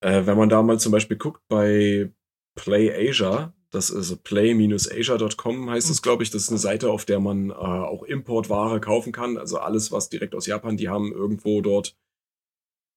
äh, 0.00 0.26
wenn 0.26 0.38
man 0.38 0.48
da 0.48 0.62
mal 0.62 0.78
zum 0.78 0.92
Beispiel 0.92 1.16
guckt 1.16 1.42
bei 1.48 2.12
Play 2.54 3.10
Asia, 3.10 3.54
das 3.70 3.88
ist 3.88 4.22
play-asia.com 4.22 5.70
heißt 5.70 5.88
es, 5.90 6.02
glaube 6.02 6.22
ich. 6.22 6.30
Das 6.30 6.42
ist 6.42 6.50
eine 6.50 6.58
Seite, 6.58 6.90
auf 6.90 7.06
der 7.06 7.20
man 7.20 7.50
äh, 7.50 7.54
auch 7.54 8.02
Importware 8.02 8.80
kaufen 8.80 9.12
kann. 9.12 9.38
Also 9.38 9.58
alles, 9.58 9.90
was 9.90 10.10
direkt 10.10 10.34
aus 10.34 10.46
Japan, 10.46 10.76
die 10.76 10.90
haben 10.90 11.10
irgendwo 11.10 11.62
dort 11.62 11.96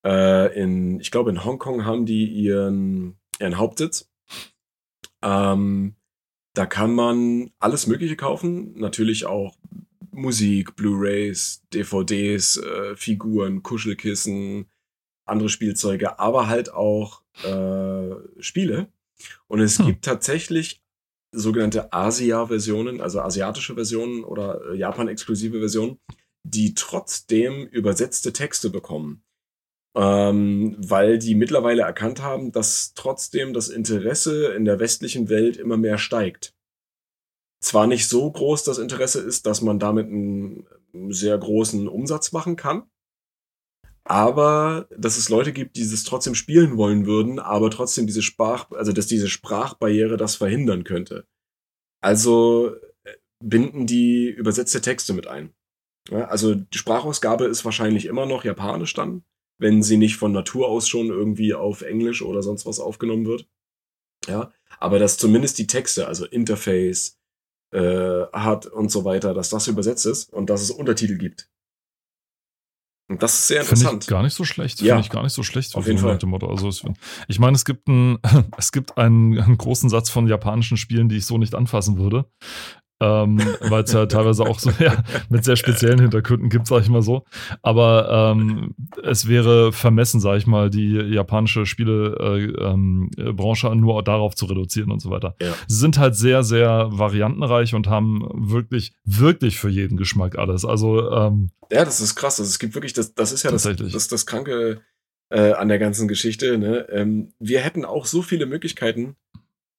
äh, 0.06 0.62
in, 0.62 1.00
ich 1.00 1.12
glaube 1.12 1.30
in 1.30 1.46
Hongkong 1.46 1.86
haben 1.86 2.06
die 2.06 2.28
ihren, 2.28 3.18
ihren 3.40 3.58
Hauptsitz. 3.58 4.12
Ähm, 5.24 5.96
da 6.56 6.66
kann 6.66 6.96
man 6.96 7.52
alles 7.60 7.86
Mögliche 7.86 8.16
kaufen, 8.16 8.74
natürlich 8.78 9.26
auch 9.26 9.58
Musik, 10.12 10.76
Blu-rays, 10.76 11.64
DVDs, 11.74 12.58
äh, 12.58 12.96
Figuren, 12.96 13.62
Kuschelkissen, 13.62 14.66
andere 15.26 15.50
Spielzeuge, 15.50 16.20
aber 16.20 16.48
halt 16.48 16.74
auch 16.74 17.22
äh, 17.44 18.42
Spiele. 18.42 18.88
Und 19.48 19.60
es 19.60 19.80
hm. 19.80 19.88
gibt 19.88 20.06
tatsächlich 20.06 20.82
sogenannte 21.32 21.92
Asia-Versionen, 21.92 23.02
also 23.02 23.20
asiatische 23.20 23.74
Versionen 23.74 24.24
oder 24.24 24.62
äh, 24.72 24.78
Japan-exklusive 24.78 25.60
Versionen, 25.60 26.00
die 26.44 26.74
trotzdem 26.76 27.68
übersetzte 27.68 28.32
Texte 28.32 28.70
bekommen 28.70 29.25
ähm, 29.96 30.76
weil 30.78 31.18
die 31.18 31.36
mittlerweile 31.36 31.84
erkannt 31.84 32.22
haben, 32.22 32.52
dass 32.52 32.94
trotzdem 32.96 33.54
das 33.54 33.70
Interesse 33.70 34.48
in 34.54 34.66
der 34.66 34.80
westlichen 34.80 35.30
Welt 35.30 35.58
immer 35.58 35.78
mehr 35.78 35.98
steigt. 35.98 36.54
Zwar 37.62 37.88
nicht 37.88 38.08
so 38.08 38.30
groß 38.30 38.64
das 38.64 38.78
Interesse 38.78 39.22
ist, 39.22 39.46
dass 39.46 39.62
man 39.62 39.80
damit 39.80 40.08
einen 40.08 40.68
sehr 41.10 41.38
großen 41.38 41.88
Umsatz 41.88 42.32
machen 42.34 42.58
kann, 42.58 42.84
aber 44.04 44.88
dass 44.96 45.18
es 45.18 45.30
Leute 45.30 45.52
gibt, 45.52 45.78
die 45.78 45.82
es 45.82 46.04
trotzdem 46.04 46.36
spielen 46.36 46.78
wollen 46.78 47.06
würden, 47.06 47.40
aber 47.40 47.72
trotzdem 47.72 48.06
diese 48.06 48.22
Sprach, 48.22 48.70
also 48.72 48.92
dass 48.92 49.08
diese 49.08 49.30
Sprachbarriere 49.30 50.18
das 50.18 50.36
verhindern 50.36 50.84
könnte. 50.84 51.26
Also 52.02 52.76
äh, 53.04 53.14
binden 53.44 53.88
die 53.88 54.30
übersetzte 54.30 54.82
Texte 54.82 55.14
mit 55.14 55.26
ein. 55.26 55.56
Also 56.12 56.54
die 56.54 56.78
Sprachausgabe 56.78 57.46
ist 57.46 57.66
wahrscheinlich 57.66 58.06
immer 58.06 58.28
noch 58.28 58.46
japanisch 58.46 58.94
dann, 58.94 59.24
wenn 59.58 59.84
sie 59.84 59.98
nicht 59.98 60.18
von 60.18 60.32
Natur 60.32 60.68
aus 60.68 60.88
schon 60.88 61.08
irgendwie 61.08 61.54
auf 61.54 61.82
Englisch 61.82 62.22
oder 62.22 62.42
sonst 62.44 62.66
was 62.66 62.80
aufgenommen 62.80 63.26
wird. 63.26 63.48
Ja, 64.28 64.52
aber 64.80 65.00
dass 65.00 65.18
zumindest 65.18 65.58
die 65.58 65.68
Texte, 65.68 66.08
also 66.08 66.26
Interface, 66.26 67.20
äh, 67.72 68.26
hat 68.32 68.66
und 68.66 68.90
so 68.90 69.06
weiter, 69.06 69.34
dass 69.34 69.50
das 69.50 69.68
übersetzt 69.68 70.06
ist 70.06 70.32
und 70.32 70.50
dass 70.50 70.62
es 70.62 70.72
Untertitel 70.72 71.18
gibt. 71.18 71.50
Und 73.08 73.22
das 73.22 73.36
ist 73.36 73.48
sehr 73.48 73.62
interessant. 73.62 73.90
Finde 73.90 74.04
ich 74.04 74.10
gar 74.10 74.24
nicht 74.24 74.34
so 74.34 74.46
schlecht. 74.46 74.82
Ja. 74.82 74.96
Finde 74.96 75.06
ich 75.06 75.12
gar 75.12 75.22
nicht 75.22 75.34
so 75.34 75.44
schlecht. 75.44 75.76
Auf 75.76 75.86
jeden 75.86 76.00
Fall. 76.00 76.18
Motto. 76.24 76.48
Also 76.48 76.68
es, 76.68 76.84
ich 77.28 77.38
meine, 77.38 77.56
es 77.56 77.64
gibt, 77.64 77.88
ein, 77.88 78.18
es 78.58 78.72
gibt 78.72 78.98
einen, 78.98 79.40
einen, 79.40 79.58
großen 79.58 79.90
Satz 79.90 80.10
von 80.10 80.28
japanischen 80.28 80.78
Spielen, 80.78 81.08
die 81.08 81.18
ich 81.18 81.28
so 81.28 81.38
nicht 81.38 81.54
anfassen 81.54 82.00
würde 82.00 82.26
ähm, 83.02 83.40
weil 83.62 83.84
es 83.84 83.92
ja 83.92 84.06
teilweise 84.06 84.44
auch 84.44 84.60
so 84.60 84.72
ja, 84.80 85.04
mit 85.30 85.44
sehr 85.44 85.56
speziellen 85.56 86.00
Hintergründen 86.00 86.50
gibt, 86.50 86.68
sag 86.68 86.82
ich 86.82 86.90
mal 86.90 87.02
so. 87.02 87.26
Aber 87.62 88.34
ähm, 88.36 88.76
es 89.04 89.28
wäre 89.28 89.74
vermessen, 89.74 90.20
sag 90.20 90.38
ich 90.38 90.48
mal, 90.48 90.70
die 90.70 90.94
japanische 90.94 91.66
Spielebranche 91.66 93.68
äh, 93.68 93.72
ähm, 93.72 93.80
nur 93.80 94.04
darauf 94.04 94.36
zu 94.36 94.46
reduzieren 94.46 94.92
und 94.92 95.02
so 95.02 95.10
weiter. 95.10 95.36
Ja. 95.42 95.54
Sie 95.68 95.78
sind 95.78 95.98
halt 95.98 96.16
sehr, 96.16 96.44
sehr 96.44 96.90
variantenreich 96.92 97.74
und 97.74 97.88
haben 97.88 98.28
wirklich, 98.34 98.94
wirklich 99.04 99.60
für 99.60 99.70
jeden 99.70 99.98
Geschmack 99.98 100.38
alles. 100.38 100.64
Also 100.64 101.12
ähm, 101.12 101.50
ja, 101.72 101.84
das 101.84 102.00
ist 102.00 102.16
krass. 102.16 102.40
Also 102.40 102.50
es 102.50 102.60
gibt 102.60 102.76
wirklich, 102.76 102.94
das, 102.94 103.14
das 103.14 103.32
ist 103.32 103.44
ja 103.44 103.52
das, 103.52 103.64
das, 103.64 104.08
das 104.08 104.26
Kranke 104.26 104.82
äh, 105.30 105.52
an 105.52 105.68
der 105.68 105.80
ganzen 105.80 106.08
Geschichte. 106.08 106.58
Ne? 106.58 106.88
Ähm, 106.90 107.34
wir 107.40 107.60
hätten 107.60 107.86
auch 107.86 108.06
so 108.06 108.22
viele 108.22 108.46
Möglichkeiten, 108.46 109.16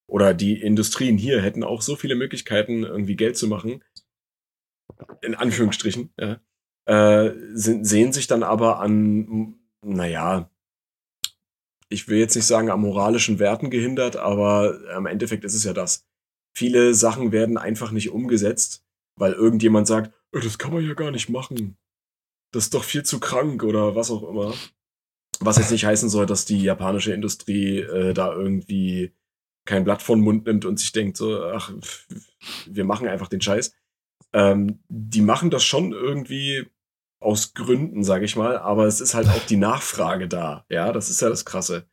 oder 0.06 0.34
die 0.34 0.60
Industrien 0.60 1.18
hier 1.18 1.42
hätten 1.42 1.64
auch 1.64 1.82
so 1.82 1.96
viele 1.96 2.14
Möglichkeiten, 2.14 2.84
irgendwie 2.84 3.16
Geld 3.16 3.36
zu 3.36 3.48
machen, 3.48 3.82
in 5.22 5.34
Anführungsstrichen, 5.34 6.12
ja, 6.18 6.40
äh, 6.86 7.34
sind, 7.52 7.84
sehen 7.84 8.12
sich 8.12 8.26
dann 8.26 8.42
aber 8.42 8.80
an, 8.80 9.56
naja, 9.82 10.50
ich 11.88 12.08
will 12.08 12.18
jetzt 12.18 12.34
nicht 12.34 12.46
sagen, 12.46 12.70
an 12.70 12.80
moralischen 12.80 13.38
Werten 13.38 13.70
gehindert, 13.70 14.16
aber 14.16 14.80
im 14.96 15.06
Endeffekt 15.06 15.44
ist 15.44 15.54
es 15.54 15.64
ja 15.64 15.72
das. 15.72 16.06
Viele 16.56 16.94
Sachen 16.94 17.32
werden 17.32 17.58
einfach 17.58 17.90
nicht 17.90 18.10
umgesetzt, 18.10 18.84
weil 19.16 19.32
irgendjemand 19.32 19.86
sagt, 19.86 20.12
oh, 20.32 20.38
das 20.38 20.58
kann 20.58 20.72
man 20.72 20.86
ja 20.86 20.94
gar 20.94 21.10
nicht 21.10 21.28
machen. 21.28 21.76
Das 22.52 22.64
ist 22.64 22.74
doch 22.74 22.84
viel 22.84 23.04
zu 23.04 23.20
krank 23.20 23.62
oder 23.62 23.94
was 23.94 24.10
auch 24.10 24.28
immer. 24.28 24.54
Was 25.40 25.58
jetzt 25.58 25.70
nicht 25.70 25.84
heißen 25.84 26.08
soll, 26.08 26.26
dass 26.26 26.44
die 26.44 26.62
japanische 26.62 27.12
Industrie 27.12 27.80
äh, 27.80 28.14
da 28.14 28.32
irgendwie 28.32 29.12
kein 29.66 29.84
Blatt 29.84 30.02
vor 30.02 30.16
den 30.16 30.24
Mund 30.24 30.46
nimmt 30.46 30.64
und 30.64 30.78
sich 30.78 30.92
denkt 30.92 31.16
so, 31.16 31.44
ach, 31.44 31.72
wir 32.66 32.84
machen 32.84 33.08
einfach 33.08 33.28
den 33.28 33.40
Scheiß. 33.40 33.74
Ähm, 34.32 34.80
die 34.88 35.22
machen 35.22 35.50
das 35.50 35.64
schon 35.64 35.92
irgendwie 35.92 36.66
aus 37.20 37.54
Gründen, 37.54 38.04
sage 38.04 38.24
ich 38.24 38.36
mal, 38.36 38.58
aber 38.58 38.86
es 38.86 39.00
ist 39.00 39.14
halt 39.14 39.28
auch 39.28 39.44
die 39.46 39.56
Nachfrage 39.56 40.28
da. 40.28 40.64
Ja, 40.68 40.92
das 40.92 41.10
ist 41.10 41.20
ja 41.20 41.28
das 41.28 41.44
Krasse. 41.44 41.88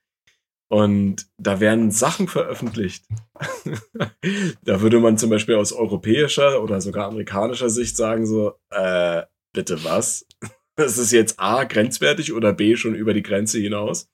Und 0.69 1.27
da 1.37 1.59
werden 1.59 1.91
Sachen 1.91 2.27
veröffentlicht. 2.27 3.05
da 4.63 4.81
würde 4.81 4.99
man 4.99 5.17
zum 5.17 5.29
Beispiel 5.29 5.55
aus 5.55 5.71
europäischer 5.71 6.63
oder 6.63 6.81
sogar 6.81 7.07
amerikanischer 7.07 7.69
Sicht 7.69 7.95
sagen 7.95 8.25
so, 8.25 8.53
äh, 8.69 9.23
bitte 9.53 9.83
was? 9.83 10.25
Das 10.75 10.97
ist 10.97 11.11
jetzt 11.11 11.39
A, 11.39 11.65
grenzwertig 11.65 12.33
oder 12.33 12.51
B, 12.51 12.75
schon 12.77 12.95
über 12.95 13.13
die 13.13 13.21
Grenze 13.21 13.59
hinaus. 13.59 14.09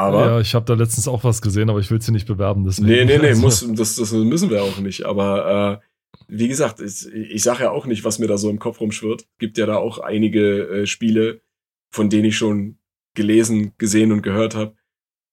Aber 0.00 0.26
ja, 0.26 0.40
ich 0.40 0.54
habe 0.54 0.64
da 0.64 0.74
letztens 0.74 1.06
auch 1.08 1.24
was 1.24 1.42
gesehen, 1.42 1.68
aber 1.68 1.78
ich 1.78 1.90
will 1.90 2.00
sie 2.00 2.12
nicht 2.12 2.26
bewerben. 2.26 2.64
Deswegen. 2.64 2.88
Nee, 2.88 3.04
nee, 3.04 3.18
nee, 3.18 3.34
muss, 3.40 3.66
das, 3.74 3.96
das 3.96 4.12
müssen 4.12 4.48
wir 4.48 4.62
auch 4.62 4.78
nicht. 4.78 5.04
Aber 5.04 5.80
äh, 5.82 5.86
wie 6.28 6.48
gesagt, 6.48 6.80
ich, 6.80 7.06
ich 7.06 7.42
sage 7.42 7.64
ja 7.64 7.70
auch 7.70 7.86
nicht, 7.86 8.04
was 8.04 8.18
mir 8.18 8.26
da 8.26 8.38
so 8.38 8.48
im 8.48 8.58
Kopf 8.58 8.80
rumschwirrt. 8.80 9.26
Gibt 9.38 9.58
ja 9.58 9.66
da 9.66 9.76
auch 9.76 9.98
einige 9.98 10.68
äh, 10.68 10.86
Spiele, 10.86 11.42
von 11.90 12.08
denen 12.08 12.24
ich 12.24 12.38
schon 12.38 12.78
gelesen, 13.14 13.72
gesehen 13.76 14.12
und 14.12 14.22
gehört 14.22 14.54
habe, 14.54 14.74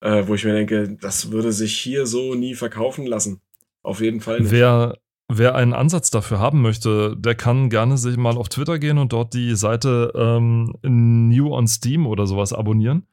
äh, 0.01 0.27
wo 0.27 0.35
ich 0.35 0.43
mir 0.43 0.53
denke, 0.53 0.97
das 0.99 1.31
würde 1.31 1.53
sich 1.53 1.77
hier 1.77 2.05
so 2.05 2.35
nie 2.35 2.53
verkaufen 2.53 3.05
lassen. 3.05 3.41
Auf 3.83 4.01
jeden 4.01 4.19
Fall 4.19 4.41
nicht. 4.41 4.51
Wer, 4.51 4.97
wer 5.27 5.55
einen 5.55 5.73
Ansatz 5.73 6.09
dafür 6.09 6.39
haben 6.39 6.61
möchte, 6.61 7.15
der 7.17 7.35
kann 7.35 7.69
gerne 7.69 7.97
sich 7.97 8.17
mal 8.17 8.37
auf 8.37 8.49
Twitter 8.49 8.79
gehen 8.79 8.97
und 8.97 9.13
dort 9.13 9.33
die 9.33 9.55
Seite 9.55 10.11
ähm, 10.15 10.73
New 10.83 11.53
on 11.53 11.67
Steam 11.67 12.07
oder 12.07 12.27
sowas 12.27 12.53
abonnieren 12.53 13.07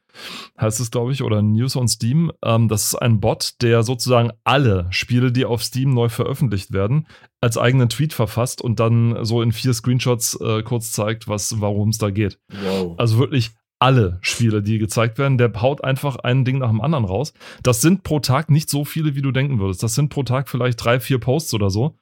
heißt 0.59 0.79
es, 0.79 0.91
glaube 0.91 1.11
ich, 1.11 1.23
oder 1.23 1.41
News 1.41 1.75
on 1.75 1.87
Steam. 1.87 2.31
Ähm, 2.43 2.67
das 2.67 2.85
ist 2.85 2.95
ein 2.95 3.19
Bot, 3.19 3.61
der 3.61 3.83
sozusagen 3.83 4.31
alle 4.43 4.87
Spiele, 4.91 5.31
die 5.31 5.45
auf 5.45 5.63
Steam 5.63 5.93
neu 5.93 6.09
veröffentlicht 6.09 6.71
werden, 6.71 7.07
als 7.41 7.57
eigenen 7.57 7.89
Tweet 7.89 8.13
verfasst 8.13 8.61
und 8.61 8.79
dann 8.79 9.23
so 9.25 9.41
in 9.41 9.51
vier 9.51 9.73
Screenshots 9.73 10.39
äh, 10.41 10.63
kurz 10.63 10.91
zeigt, 10.91 11.27
worum 11.27 11.89
es 11.89 11.97
da 11.97 12.09
geht. 12.09 12.39
Wow. 12.63 12.95
Also 12.97 13.19
wirklich 13.19 13.51
alle 13.85 14.17
Spiele, 14.21 14.63
die 14.63 14.79
gezeigt 14.79 15.19
werden. 15.19 15.37
Der 15.37 15.53
haut 15.61 15.83
einfach 15.83 16.15
ein 16.15 16.43
Ding 16.43 16.57
nach 16.57 16.69
dem 16.69 16.81
anderen 16.81 17.05
raus. 17.05 17.33
Das 17.61 17.81
sind 17.81 18.01
pro 18.01 18.19
Tag 18.19 18.49
nicht 18.49 18.67
so 18.67 18.83
viele, 18.83 19.13
wie 19.15 19.21
du 19.21 19.31
denken 19.31 19.59
würdest. 19.59 19.83
Das 19.83 19.93
sind 19.93 20.09
pro 20.09 20.23
Tag 20.23 20.49
vielleicht 20.49 20.83
drei, 20.83 20.99
vier 20.99 21.19
Posts 21.19 21.53
oder 21.53 21.69
so. 21.69 21.95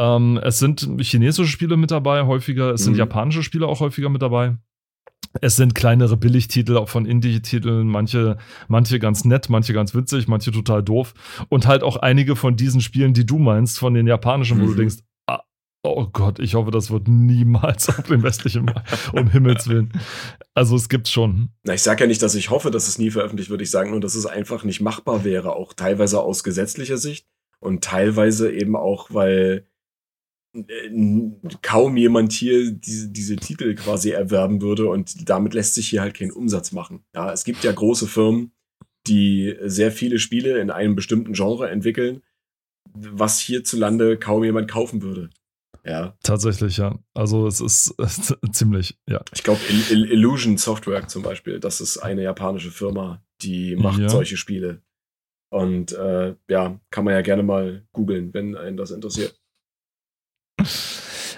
Ähm, 0.00 0.40
es 0.42 0.58
sind 0.58 0.88
chinesische 1.00 1.50
Spiele 1.50 1.76
mit 1.76 1.90
dabei, 1.90 2.24
häufiger. 2.24 2.72
Es 2.72 2.80
mhm. 2.80 2.84
sind 2.84 2.96
japanische 2.96 3.42
Spiele 3.42 3.66
auch 3.66 3.80
häufiger 3.80 4.08
mit 4.08 4.22
dabei. 4.22 4.56
Es 5.42 5.56
sind 5.56 5.74
kleinere 5.74 6.16
Billigtitel 6.16 6.78
auch 6.78 6.88
von 6.88 7.04
Indie-Titeln, 7.04 7.86
manche, 7.86 8.38
manche 8.68 8.98
ganz 8.98 9.26
nett, 9.26 9.50
manche 9.50 9.74
ganz 9.74 9.94
witzig, 9.94 10.26
manche 10.26 10.52
total 10.52 10.82
doof. 10.82 11.12
Und 11.50 11.66
halt 11.66 11.82
auch 11.82 11.96
einige 11.96 12.34
von 12.34 12.56
diesen 12.56 12.80
Spielen, 12.80 13.12
die 13.12 13.26
du 13.26 13.38
meinst, 13.38 13.78
von 13.78 13.92
den 13.92 14.06
japanischen, 14.06 14.56
mhm. 14.56 14.62
wo 14.62 14.66
du 14.68 14.72
mhm. 14.72 14.78
denkst, 14.78 14.96
oh 15.84 16.06
Gott, 16.12 16.38
ich 16.38 16.54
hoffe, 16.54 16.70
das 16.70 16.90
wird 16.90 17.06
niemals 17.08 17.88
auf 17.98 18.06
dem 18.06 18.22
westlichen 18.22 18.64
Markt, 18.64 19.12
um 19.12 19.30
Himmels 19.30 19.68
Willen. 19.68 19.92
Also 20.54 20.76
es 20.76 20.88
gibt 20.88 21.08
schon. 21.08 21.50
Na, 21.62 21.74
ich 21.74 21.82
sage 21.82 22.04
ja 22.04 22.06
nicht, 22.06 22.22
dass 22.22 22.34
ich 22.34 22.50
hoffe, 22.50 22.70
dass 22.70 22.88
es 22.88 22.98
nie 22.98 23.10
veröffentlicht 23.10 23.50
wird. 23.50 23.62
Ich 23.62 23.70
sage 23.70 23.90
nur, 23.90 24.00
dass 24.00 24.14
es 24.14 24.26
einfach 24.26 24.64
nicht 24.64 24.80
machbar 24.80 25.24
wäre, 25.24 25.54
auch 25.54 25.74
teilweise 25.74 26.20
aus 26.20 26.42
gesetzlicher 26.42 26.96
Sicht 26.96 27.26
und 27.60 27.84
teilweise 27.84 28.52
eben 28.52 28.76
auch, 28.76 29.08
weil 29.12 29.66
kaum 31.62 31.96
jemand 31.96 32.32
hier 32.32 32.70
diese, 32.70 33.08
diese 33.08 33.36
Titel 33.36 33.74
quasi 33.74 34.10
erwerben 34.10 34.62
würde 34.62 34.88
und 34.88 35.28
damit 35.28 35.52
lässt 35.52 35.74
sich 35.74 35.88
hier 35.88 36.00
halt 36.00 36.14
kein 36.14 36.30
Umsatz 36.30 36.72
machen. 36.72 37.04
Ja, 37.14 37.32
es 37.32 37.44
gibt 37.44 37.64
ja 37.64 37.72
große 37.72 38.06
Firmen, 38.06 38.52
die 39.06 39.56
sehr 39.64 39.90
viele 39.90 40.18
Spiele 40.18 40.58
in 40.60 40.70
einem 40.70 40.94
bestimmten 40.94 41.32
Genre 41.32 41.68
entwickeln, 41.68 42.22
was 42.94 43.40
hierzulande 43.40 44.16
kaum 44.16 44.44
jemand 44.44 44.70
kaufen 44.70 45.02
würde. 45.02 45.30
Ja. 45.84 46.16
Tatsächlich, 46.22 46.78
ja. 46.78 46.98
Also 47.12 47.46
es 47.46 47.60
ist 47.60 47.94
äh, 47.98 48.50
ziemlich, 48.50 48.98
ja. 49.08 49.20
Ich 49.34 49.42
glaube, 49.42 49.60
Illusion 49.90 50.56
Software 50.56 51.06
zum 51.08 51.22
Beispiel, 51.22 51.60
das 51.60 51.80
ist 51.80 51.98
eine 51.98 52.22
japanische 52.22 52.70
Firma, 52.70 53.22
die 53.42 53.76
macht 53.76 54.00
ja. 54.00 54.08
solche 54.08 54.36
Spiele. 54.36 54.82
Und 55.50 55.92
äh, 55.92 56.34
ja, 56.48 56.80
kann 56.90 57.04
man 57.04 57.14
ja 57.14 57.20
gerne 57.20 57.42
mal 57.42 57.86
googeln, 57.92 58.32
wenn 58.34 58.56
einen 58.56 58.76
das 58.76 58.90
interessiert. 58.90 59.38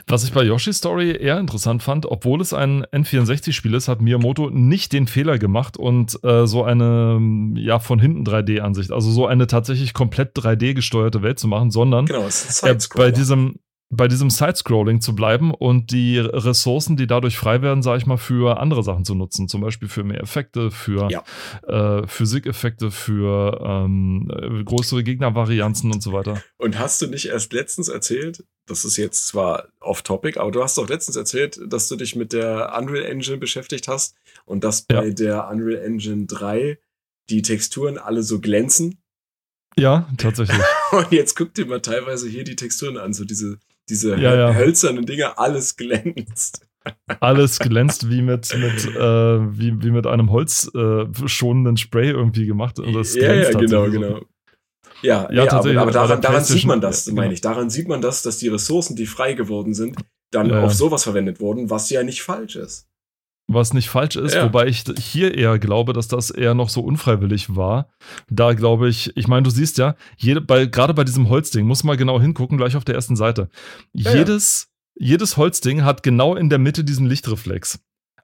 Was 0.09 0.23
ich 0.23 0.33
bei 0.33 0.45
Yoshi's 0.45 0.79
Story 0.79 1.17
eher 1.21 1.41
interessant 1.41 1.83
fand, 1.83 2.07
obwohl 2.07 2.41
es 2.41 2.53
ein 2.53 2.85
N64-Spiel 2.85 3.75
ist, 3.75 3.89
hat 3.89 4.01
Miyamoto 4.01 4.51
nicht 4.51 4.93
den 4.93 5.09
Fehler 5.09 5.37
gemacht 5.37 5.77
und 5.77 6.23
äh, 6.23 6.47
so 6.47 6.63
eine 6.63 7.21
ja 7.57 7.81
von 7.81 7.99
hinten 7.99 8.23
3D-Ansicht, 8.23 8.93
also 8.93 9.11
so 9.11 9.27
eine 9.27 9.49
tatsächlich 9.49 9.95
komplett 9.95 10.37
3D 10.39 10.75
gesteuerte 10.75 11.23
Welt 11.23 11.41
zu 11.41 11.49
machen, 11.49 11.73
sondern 11.73 12.07
genau, 12.07 12.29
er 12.63 12.79
bei 12.95 13.11
diesem 13.11 13.57
bei 13.89 14.09
diesem 14.09 14.31
Sidescrolling 14.31 15.01
zu 15.01 15.15
bleiben 15.15 15.55
und 15.55 15.93
die 15.93 16.19
Ressourcen, 16.19 16.97
die 16.97 17.07
dadurch 17.07 17.39
frei 17.39 17.63
werden, 17.63 17.83
sage 17.83 17.99
ich 17.99 18.07
mal, 18.07 18.17
für 18.17 18.59
andere 18.59 18.83
Sachen 18.83 19.05
zu 19.05 19.15
nutzen. 19.15 19.49
Zum 19.49 19.61
Beispiel 19.61 19.89
für 19.89 20.03
mehr 20.03 20.21
Effekte, 20.21 20.71
für 20.71 21.09
ja. 21.11 21.23
äh, 21.69 22.07
Physikeffekte, 22.07 22.91
für 22.91 23.61
ähm, 23.65 24.65
größere 24.65 25.05
Gegnervarianzen 25.05 25.93
und 25.93 26.03
so 26.03 26.13
weiter. 26.13 26.43
Und 26.59 26.79
hast 26.79 27.01
du 27.01 27.07
nicht 27.07 27.27
erst 27.27 27.53
letztens 27.53 27.89
erzählt, 27.89 28.45
das 28.67 28.85
ist 28.85 28.97
jetzt 28.97 29.29
zwar 29.29 29.69
off-topic, 29.81 30.41
aber 30.41 30.51
du 30.51 30.63
hast 30.63 30.77
doch 30.77 30.89
letztens 30.89 31.17
erzählt, 31.17 31.61
dass 31.67 31.87
du 31.87 31.95
dich 31.95 32.17
mit 32.17 32.33
der 32.33 32.77
Unreal 32.77 33.05
Engine 33.05 33.39
beschäftigt 33.39 33.87
hast 33.87 34.17
und 34.45 34.65
dass 34.65 34.83
bei 34.83 35.07
ja. 35.07 35.15
der 35.15 35.49
Unreal 35.49 35.81
Engine 35.83 36.27
3 36.27 36.79
die 37.31 37.43
Texturen 37.43 37.99
alle 37.99 38.25
so 38.25 38.41
glänzen. 38.41 38.99
Ja, 39.79 40.09
tatsächlich. 40.17 40.59
und 40.93 41.13
jetzt 41.13 41.37
guck 41.37 41.55
dir 41.55 41.67
mal 41.67 41.81
teilweise 41.81 42.29
hier 42.29 42.45
die 42.45 42.57
Texturen 42.57 42.97
an, 42.97 43.13
so 43.13 43.25
diese 43.25 43.59
diese 43.89 44.17
ja, 44.17 44.35
ja. 44.35 44.55
hölzernen 44.55 45.07
Dinger, 45.07 45.39
alles 45.39 45.77
glänzt. 45.77 46.67
Alles 47.21 47.59
glänzt 47.61 48.11
wie 48.11 48.23
mit, 48.23 48.55
mit, 48.57 48.97
äh, 48.97 49.59
wie, 49.59 49.83
wie 49.83 49.91
mit 49.91 50.07
einem 50.07 50.31
holzschonenden 50.31 51.75
äh, 51.75 51.79
Spray 51.79 52.11
irgendwie 52.11 52.47
gemacht. 52.47 52.79
Und 52.79 52.93
das 52.93 53.15
ja, 53.15 53.35
ja, 53.35 53.51
genau, 53.51 53.91
genau. 53.91 54.21
Ja, 55.03 55.31
ja, 55.31 55.45
nee, 55.45 55.49
tatsächlich. 55.49 55.79
Aber, 55.79 55.91
aber 55.91 56.09
daran, 56.09 56.21
daran 56.21 56.45
sieht 56.45 56.65
man 56.65 56.81
das, 56.81 57.07
meine 57.07 57.23
genau. 57.23 57.33
ich. 57.33 57.41
Daran 57.41 57.71
sieht 57.71 57.89
man 57.89 58.01
das, 58.01 58.23
dass 58.23 58.39
die 58.39 58.49
Ressourcen, 58.49 58.97
die 58.97 59.07
frei 59.07 59.35
geworden 59.35 59.75
sind, 59.75 59.97
dann 60.31 60.49
ja, 60.51 60.63
auf 60.63 60.75
sowas 60.75 61.05
verwendet 61.05 61.41
wurden, 61.41 61.71
was 61.71 61.91
ja 61.91 62.03
nicht 62.03 62.23
falsch 62.23 62.57
ist. 62.57 62.89
Was 63.49 63.73
nicht 63.73 63.89
falsch 63.89 64.17
ist, 64.17 64.35
ja. 64.35 64.45
wobei 64.45 64.67
ich 64.67 64.85
hier 64.99 65.35
eher 65.35 65.59
glaube, 65.59 65.93
dass 65.93 66.09
das 66.09 66.31
eher 66.31 66.55
noch 66.55 66.69
so 66.69 66.81
unfreiwillig 66.81 67.55
war. 67.55 67.89
Da 68.29 68.55
glaube 68.55 68.89
ich, 68.89 69.17
ich 69.17 69.29
meine, 69.29 69.45
du 69.45 69.51
siehst 69.51 69.79
ja, 69.79 69.95
jede, 70.17 70.41
bei, 70.41 70.67
gerade 70.67 70.95
bei 70.95 71.05
diesem 71.05 71.29
Holzding, 71.29 71.67
muss 71.67 71.85
mal 71.85 71.97
genau 71.97 72.21
hingucken, 72.21 72.59
gleich 72.59 72.77
auf 72.77 72.85
der 72.85 72.97
ersten 72.97 73.17
Seite. 73.17 73.49
Ja, 73.93 74.15
jedes, 74.15 74.69
ja. 74.97 75.07
jedes 75.09 75.37
Holzding 75.37 75.85
hat 75.85 76.03
genau 76.03 76.35
in 76.35 76.51
der 76.51 76.59
Mitte 76.59 76.83
diesen 76.83 77.07
Lichtreflex. 77.07 77.79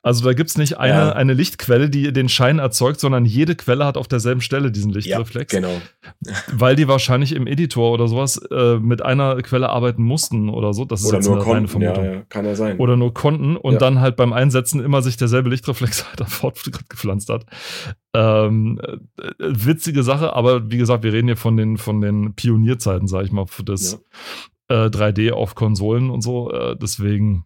Also 0.04 0.24
da 0.24 0.32
gibt 0.32 0.50
es 0.50 0.58
nicht 0.58 0.78
eine, 0.78 0.94
ja. 0.94 1.12
eine 1.12 1.32
Lichtquelle, 1.32 1.88
die 1.88 2.12
den 2.12 2.28
Schein 2.28 2.58
erzeugt, 2.58 2.98
sondern 2.98 3.24
jede 3.24 3.54
Quelle 3.54 3.84
hat 3.84 3.96
auf 3.96 4.08
derselben 4.08 4.40
Stelle 4.40 4.72
diesen 4.72 4.90
Lichtreflex. 4.90 5.52
Ja, 5.52 5.60
genau. 5.60 5.80
Weil 6.52 6.74
die 6.74 6.88
wahrscheinlich 6.88 7.32
im 7.32 7.46
Editor 7.46 7.92
oder 7.92 8.08
sowas 8.08 8.36
äh, 8.50 8.78
mit 8.78 9.00
einer 9.02 9.40
Quelle 9.42 9.68
arbeiten 9.68 10.02
mussten 10.02 10.48
oder 10.48 10.74
so. 10.74 10.84
Das 10.84 11.04
oder 11.04 11.18
ist 11.20 11.26
nur 11.26 11.36
eine 11.36 11.44
konnten, 11.44 11.68
Vermutung. 11.68 12.04
Ja, 12.04 12.12
ja, 12.14 12.22
kann 12.28 12.44
ja 12.44 12.56
sein. 12.56 12.78
Oder 12.78 12.96
nur 12.96 13.14
konnten 13.14 13.56
und 13.56 13.74
ja. 13.74 13.78
dann 13.78 14.00
halt 14.00 14.16
beim 14.16 14.32
Einsetzen 14.32 14.82
immer 14.82 15.02
sich 15.02 15.16
derselbe 15.16 15.50
Lichtreflex 15.50 16.04
halt 16.18 16.28
fortgepflanzt 16.28 17.28
hat. 17.28 17.46
Ähm, 18.12 18.80
äh, 18.82 18.96
witzige 19.38 20.02
Sache, 20.02 20.34
aber 20.34 20.68
wie 20.68 20.78
gesagt, 20.78 21.04
wir 21.04 21.12
reden 21.12 21.28
hier 21.28 21.36
von 21.36 21.56
den, 21.56 21.78
von 21.78 22.00
den 22.00 22.34
Pionierzeiten, 22.34 23.06
sag 23.06 23.24
ich 23.24 23.30
mal, 23.30 23.46
für 23.46 23.62
das 23.62 24.04
äh, 24.68 24.86
3D 24.86 25.30
auf 25.30 25.54
Konsolen 25.54 26.10
und 26.10 26.22
so. 26.22 26.50
Äh, 26.50 26.76
deswegen 26.76 27.44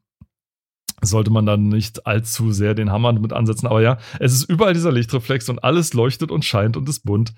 sollte 1.02 1.30
man 1.30 1.46
dann 1.46 1.68
nicht 1.68 2.06
allzu 2.06 2.52
sehr 2.52 2.74
den 2.74 2.90
Hammer 2.90 3.12
mit 3.12 3.32
ansetzen. 3.32 3.66
Aber 3.66 3.82
ja, 3.82 3.98
es 4.18 4.32
ist 4.32 4.44
überall 4.44 4.74
dieser 4.74 4.92
Lichtreflex 4.92 5.48
und 5.48 5.62
alles 5.62 5.94
leuchtet 5.94 6.30
und 6.30 6.44
scheint 6.44 6.76
und 6.76 6.88
ist 6.88 7.04
bunt. 7.04 7.34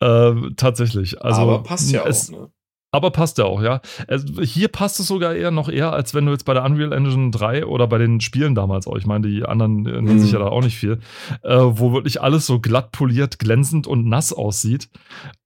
Äh, 0.00 0.32
tatsächlich. 0.56 1.22
Also, 1.22 1.40
Aber 1.40 1.62
passt 1.62 1.90
ja 1.90 2.04
es, 2.06 2.32
auch, 2.32 2.38
ne? 2.38 2.50
Aber 2.90 3.10
passt 3.10 3.36
ja 3.36 3.44
auch, 3.44 3.62
ja. 3.62 3.82
Also 4.06 4.40
hier 4.40 4.68
passt 4.68 4.98
es 4.98 5.08
sogar 5.08 5.34
eher 5.34 5.50
noch 5.50 5.68
eher, 5.68 5.92
als 5.92 6.14
wenn 6.14 6.24
du 6.24 6.32
jetzt 6.32 6.46
bei 6.46 6.54
der 6.54 6.64
Unreal 6.64 6.92
Engine 6.94 7.30
3 7.30 7.66
oder 7.66 7.86
bei 7.86 7.98
den 7.98 8.22
Spielen 8.22 8.54
damals 8.54 8.86
auch, 8.86 8.96
ich 8.96 9.04
meine, 9.04 9.28
die 9.28 9.44
anderen 9.44 9.82
nennen 9.82 10.14
mhm. 10.14 10.18
sich 10.18 10.32
ja 10.32 10.38
da 10.38 10.46
auch 10.46 10.62
nicht 10.62 10.78
viel, 10.78 10.98
äh, 11.42 11.58
wo 11.58 11.92
wirklich 11.92 12.22
alles 12.22 12.46
so 12.46 12.60
glatt 12.60 12.90
poliert, 12.92 13.38
glänzend 13.38 13.86
und 13.86 14.06
nass 14.06 14.32
aussieht, 14.32 14.88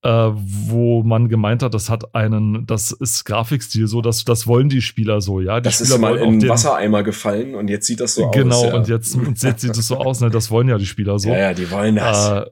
äh, 0.02 0.08
wo 0.08 1.02
man 1.02 1.28
gemeint 1.28 1.64
hat, 1.64 1.74
das 1.74 1.90
hat 1.90 2.14
einen, 2.14 2.64
das 2.66 2.92
ist 2.92 3.24
Grafikstil 3.24 3.88
so, 3.88 4.02
das, 4.02 4.24
das 4.24 4.46
wollen 4.46 4.68
die 4.68 4.80
Spieler 4.80 5.20
so, 5.20 5.40
ja. 5.40 5.58
Die 5.58 5.64
das 5.64 5.80
Spieler 5.80 5.94
ist 5.96 6.00
mal 6.00 6.16
in 6.18 6.38
den 6.38 6.48
Wassereimer 6.48 7.02
gefallen 7.02 7.56
und 7.56 7.68
jetzt 7.68 7.88
sieht 7.88 7.98
das 7.98 8.14
so 8.14 8.30
genau, 8.30 8.54
aus. 8.54 8.62
Genau, 8.62 8.72
ja. 8.72 8.78
und 8.78 8.88
jetzt, 8.88 9.16
und 9.16 9.42
jetzt 9.42 9.62
sieht 9.62 9.76
es 9.76 9.88
so 9.88 9.96
aus, 9.96 10.20
ne? 10.20 10.30
das 10.30 10.52
wollen 10.52 10.68
ja 10.68 10.78
die 10.78 10.86
Spieler 10.86 11.18
so. 11.18 11.30
Ja, 11.30 11.38
ja, 11.38 11.54
die 11.54 11.68
wollen 11.72 11.96
das. 11.96 12.30
Äh, 12.30 12.46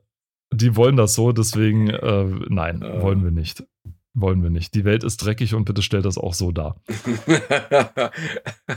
die 0.53 0.75
wollen 0.75 0.97
das 0.97 1.15
so, 1.15 1.31
deswegen, 1.31 1.91
äh, 1.91 2.25
nein, 2.49 2.83
äh. 2.83 3.03
wollen 3.03 3.23
wir 3.23 3.31
nicht. 3.31 3.63
Wollen 4.21 4.43
wir 4.43 4.51
nicht. 4.51 4.75
Die 4.75 4.85
Welt 4.85 5.03
ist 5.03 5.25
dreckig 5.25 5.55
und 5.55 5.65
bitte 5.65 5.83
stellt 5.83 6.05
das 6.05 6.19
auch 6.19 6.35
so 6.35 6.53
dar. 6.53 6.77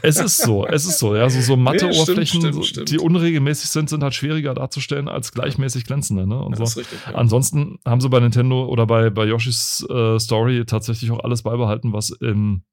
es 0.01 0.17
ist 0.19 0.37
so, 0.37 0.65
es 0.65 0.85
ist 0.85 0.99
so. 0.99 1.15
Ja, 1.15 1.29
so, 1.29 1.41
so 1.41 1.57
matte 1.57 1.87
nee, 1.87 1.99
Oberflächen, 1.99 2.41
stimmt, 2.41 2.65
stimmt, 2.65 2.91
die 2.91 2.97
unregelmäßig 2.97 3.69
sind, 3.69 3.89
sind 3.89 4.03
halt 4.03 4.13
schwieriger 4.13 4.53
darzustellen 4.53 5.09
als 5.09 5.33
gleichmäßig 5.33 5.83
glänzende. 5.83 6.25
Ne? 6.25 6.39
Und 6.39 6.57
ja, 6.57 6.65
so. 6.65 6.79
Richtig, 6.79 6.99
ja. 7.05 7.15
Ansonsten 7.15 7.79
haben 7.85 7.99
sie 7.99 8.09
bei 8.09 8.19
Nintendo 8.19 8.65
oder 8.65 8.87
bei, 8.87 9.09
bei 9.09 9.25
Yoshis 9.25 9.85
äh, 9.89 10.17
Story 10.17 10.63
tatsächlich 10.65 11.11
auch 11.11 11.23
alles 11.23 11.41
beibehalten, 11.41 11.91
was 11.91 12.11
im 12.11 12.63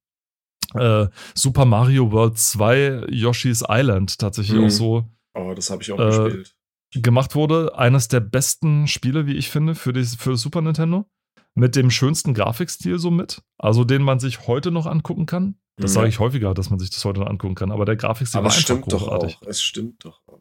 äh, 0.75 1.09
Super 1.35 1.65
Mario 1.65 2.13
World 2.13 2.39
2 2.39 3.07
Yoshi's 3.09 3.65
Island 3.69 4.19
tatsächlich 4.19 4.59
mhm. 4.59 4.67
auch 4.67 4.71
so. 4.71 5.09
Oh, 5.35 5.55
das 5.55 5.71
habe 5.71 5.83
ich 5.83 5.91
auch 5.91 5.99
äh, 5.99 6.25
gespielt. 6.25 6.55
Gemacht 6.93 7.35
wurde. 7.35 7.77
Eines 7.77 8.09
der 8.09 8.21
besten 8.21 8.87
Spiele, 8.87 9.27
wie 9.27 9.35
ich 9.35 9.49
finde, 9.49 9.75
für, 9.75 9.93
die, 9.93 10.05
für 10.05 10.37
Super 10.37 10.61
Nintendo 10.61 11.07
mit 11.55 11.77
dem 11.77 11.91
schönsten 11.91 12.35
Grafikstil 12.35 12.99
so 12.99 13.11
mit, 13.11 13.43
also 13.59 13.85
den 13.85 14.03
man 14.03 14.21
sich 14.21 14.47
heute 14.47 14.71
noch 14.71 14.87
angucken 14.87 15.27
kann. 15.27 15.57
Das 15.77 15.93
mhm. 15.93 15.95
sage 15.95 16.09
ich 16.09 16.19
häufiger, 16.19 16.55
dass 16.55 16.71
man 16.71 16.79
sich 16.79 16.91
das 16.91 17.05
heute 17.05 17.21
noch 17.21 17.27
angucken 17.27 17.55
kann, 17.55 17.73
aber 17.73 17.85
der 17.85 17.97
Grafikstil 17.97 18.39
aber 18.39 18.49
war 18.49 18.57
es 18.57 18.61
stimmt. 18.61 18.93
Doch 18.93 19.09
auch. 19.09 19.43
Es 19.43 19.63
stimmt 19.63 20.05
doch 20.05 20.21
auch. 20.27 20.41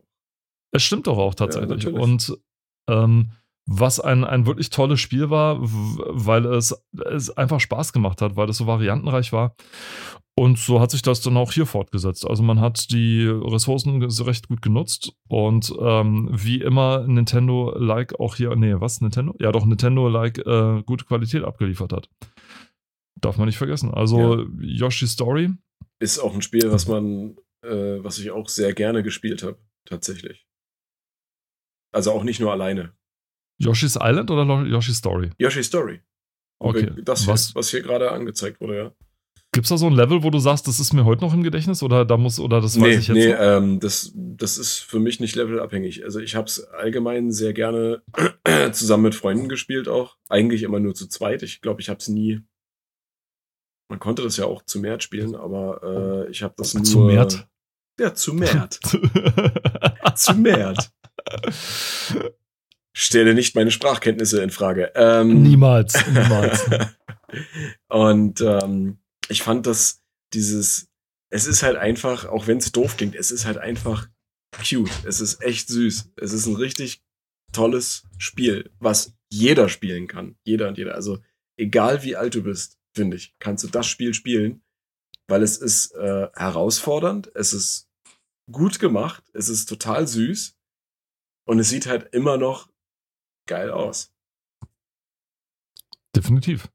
Es 0.72 0.84
stimmt 0.84 1.08
doch 1.08 1.18
auch 1.18 1.34
tatsächlich. 1.34 1.84
Ja, 1.84 1.92
Und 1.92 2.38
ähm, 2.90 3.32
was 3.66 4.00
ein, 4.00 4.24
ein 4.24 4.46
wirklich 4.46 4.70
tolles 4.72 5.00
Spiel 5.00 5.30
war, 5.30 5.58
weil 5.60 6.46
es, 6.46 6.76
es 7.06 7.30
einfach 7.30 7.60
Spaß 7.60 7.94
gemacht 7.94 8.22
hat, 8.22 8.36
weil 8.36 8.50
es 8.50 8.58
so 8.58 8.68
variantenreich 8.68 9.32
war. 9.32 9.56
Und 10.40 10.58
so 10.58 10.80
hat 10.80 10.90
sich 10.90 11.02
das 11.02 11.20
dann 11.20 11.36
auch 11.36 11.52
hier 11.52 11.66
fortgesetzt. 11.66 12.26
Also 12.26 12.44
man 12.44 12.62
hat 12.62 12.92
die 12.92 13.28
Ressourcen 13.28 14.02
recht 14.02 14.48
gut 14.48 14.62
genutzt 14.62 15.12
und 15.28 15.74
ähm, 15.82 16.30
wie 16.32 16.62
immer 16.62 17.06
Nintendo-like 17.06 18.18
auch 18.22 18.36
hier, 18.36 18.56
nee, 18.56 18.74
was, 18.80 19.02
Nintendo? 19.02 19.36
Ja 19.42 19.52
doch, 19.52 19.66
Nintendo-like 19.66 20.38
äh, 20.38 20.82
gute 20.84 21.04
Qualität 21.04 21.44
abgeliefert 21.44 21.92
hat. 21.92 22.10
Darf 23.20 23.36
man 23.36 23.48
nicht 23.48 23.58
vergessen. 23.58 23.94
Also 23.94 24.38
ja. 24.38 24.46
Yoshi 24.62 25.08
Story. 25.08 25.50
Ist 26.02 26.20
auch 26.20 26.34
ein 26.34 26.42
Spiel, 26.42 26.72
was 26.72 26.88
man, 26.88 27.36
äh, 27.66 28.02
was 28.02 28.18
ich 28.18 28.32
auch 28.32 28.48
sehr 28.48 28.74
gerne 28.74 29.04
gespielt 29.04 29.44
habe, 29.44 29.60
tatsächlich. 29.84 30.48
Also 31.94 32.14
auch 32.14 32.24
nicht 32.24 32.40
nur 32.40 32.54
alleine. 32.54 32.94
Yoshi's 33.62 33.98
Island 34.02 34.32
oder 34.32 34.46
Yoshi 34.66 34.94
Story? 34.94 35.32
Yoshi 35.38 35.66
Story. 35.66 36.00
Okay. 36.62 36.94
Das 37.04 37.26
hier, 37.26 37.34
was, 37.34 37.54
was 37.56 37.72
hier 37.72 37.82
gerade 37.82 38.14
angezeigt 38.14 38.62
wurde, 38.62 38.78
ja. 38.78 38.96
Gibt 39.52 39.66
es 39.66 39.70
da 39.70 39.78
so 39.78 39.88
ein 39.88 39.94
Level, 39.94 40.22
wo 40.22 40.30
du 40.30 40.38
sagst, 40.38 40.68
das 40.68 40.80
ist 40.80 40.94
mir 40.94 41.06
heute 41.06 41.22
noch 41.22 41.34
im 41.34 41.42
Gedächtnis 41.42 41.82
oder 41.82 42.06
da 42.06 42.18
muss 42.18 42.40
oder 42.40 42.62
das 42.62 42.80
weiß 42.80 42.82
nee, 42.82 42.96
ich 42.96 43.08
jetzt? 43.08 43.16
Nee, 43.16 43.32
ähm, 43.32 43.80
das, 43.80 44.12
das 44.14 44.60
ist 44.60 44.78
für 44.78 45.00
mich 45.00 45.20
nicht 45.20 45.36
levelabhängig. 45.36 46.04
Also 46.04 46.20
ich 46.20 46.36
habe 46.36 46.46
es 46.46 46.64
allgemein 46.66 47.32
sehr 47.32 47.54
gerne 47.54 48.04
zusammen 48.72 49.04
mit 49.04 49.16
Freunden 49.16 49.50
gespielt 49.50 49.88
auch. 49.88 50.18
Eigentlich 50.30 50.62
immer 50.62 50.80
nur 50.80 50.94
zu 50.94 51.08
zweit. 51.08 51.42
Ich 51.42 51.62
glaube, 51.62 51.82
ich 51.82 51.90
habe 51.90 52.00
es 52.00 52.08
nie. 52.10 52.42
Man 53.90 53.98
konnte 54.00 54.22
das 54.22 54.38
ja 54.38 54.46
auch 54.46 54.62
zu 54.62 54.80
Mert 54.80 55.02
spielen, 55.02 55.36
aber 55.36 56.28
äh, 56.28 56.32
ich 56.32 56.44
habe 56.44 56.54
das 56.56 56.76
nur. 56.76 56.84
Zu 56.84 57.00
Mert? 57.00 57.48
Ja, 58.00 58.14
zu 58.14 58.36
Mert. 58.36 58.74
zu 60.16 60.36
Mert. 60.36 60.92
Stelle 62.94 63.34
nicht 63.34 63.56
meine 63.56 63.72
Sprachkenntnisse 63.72 64.44
in 64.44 64.52
Frage. 64.52 64.92
Ähm, 64.94 65.42
niemals, 65.42 66.06
niemals. 66.08 66.70
und 67.88 68.42
ähm, 68.42 69.00
ich 69.30 69.44
fand 69.44 69.66
das, 69.66 70.04
dieses, 70.34 70.92
es 71.32 71.46
ist 71.46 71.64
halt 71.64 71.78
einfach, 71.78 72.26
auch 72.26 72.48
wenn 72.48 72.58
es 72.58 72.72
doof 72.72 72.98
klingt, 72.98 73.16
es 73.16 73.32
ist 73.32 73.46
halt 73.46 73.58
einfach 73.58 74.10
cute. 74.52 74.92
Es 75.06 75.22
ist 75.22 75.42
echt 75.42 75.70
süß. 75.70 76.14
Es 76.18 76.34
ist 76.34 76.46
ein 76.48 76.56
richtig 76.56 77.04
tolles 77.54 78.04
Spiel, 78.18 78.72
was 78.80 79.16
jeder 79.32 79.70
spielen 79.70 80.08
kann. 80.08 80.38
Jeder 80.44 80.68
und 80.68 80.78
jeder. 80.78 80.96
Also 80.96 81.20
egal 81.58 82.04
wie 82.04 82.16
alt 82.16 82.36
du 82.36 82.44
bist, 82.44 82.80
finde 82.96 83.18
ich, 83.18 83.36
kannst 83.40 83.64
du 83.64 83.68
das 83.68 83.88
Spiel 83.88 84.14
spielen, 84.14 84.64
weil 85.28 85.44
es 85.44 85.58
ist 85.58 85.94
äh, 85.94 86.28
herausfordernd, 86.36 87.32
es 87.36 87.54
ist 87.54 87.88
gut 88.52 88.80
gemacht, 88.80 89.24
es 89.34 89.48
ist 89.48 89.68
total 89.68 90.08
süß 90.08 90.58
und 91.46 91.60
es 91.60 91.70
sieht 91.70 91.86
halt 91.86 92.14
immer 92.14 92.38
noch 92.38 92.72
geil 93.48 93.70
aus. 93.70 94.12
Definitiv. 96.16 96.68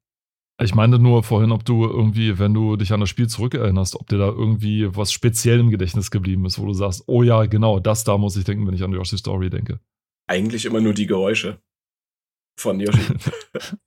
Ich 0.62 0.74
meine 0.74 1.00
nur 1.00 1.24
vorhin, 1.24 1.50
ob 1.50 1.64
du 1.64 1.84
irgendwie, 1.84 2.38
wenn 2.38 2.54
du 2.54 2.76
dich 2.76 2.92
an 2.92 3.00
das 3.00 3.08
Spiel 3.08 3.26
zurückerinnerst, 3.26 3.96
ob 3.96 4.08
dir 4.08 4.18
da 4.18 4.28
irgendwie 4.28 4.94
was 4.94 5.10
speziell 5.10 5.58
im 5.58 5.70
Gedächtnis 5.70 6.12
geblieben 6.12 6.44
ist, 6.46 6.60
wo 6.60 6.66
du 6.66 6.72
sagst, 6.72 7.02
oh 7.06 7.24
ja, 7.24 7.46
genau, 7.46 7.80
das 7.80 8.04
da 8.04 8.16
muss 8.18 8.36
ich 8.36 8.44
denken, 8.44 8.66
wenn 8.66 8.74
ich 8.74 8.84
an 8.84 8.92
Yoshi 8.92 9.18
Story 9.18 9.50
denke. 9.50 9.80
Eigentlich 10.28 10.64
immer 10.64 10.80
nur 10.80 10.94
die 10.94 11.06
Geräusche 11.06 11.60
von 12.56 12.78
Yoshi. 12.78 13.00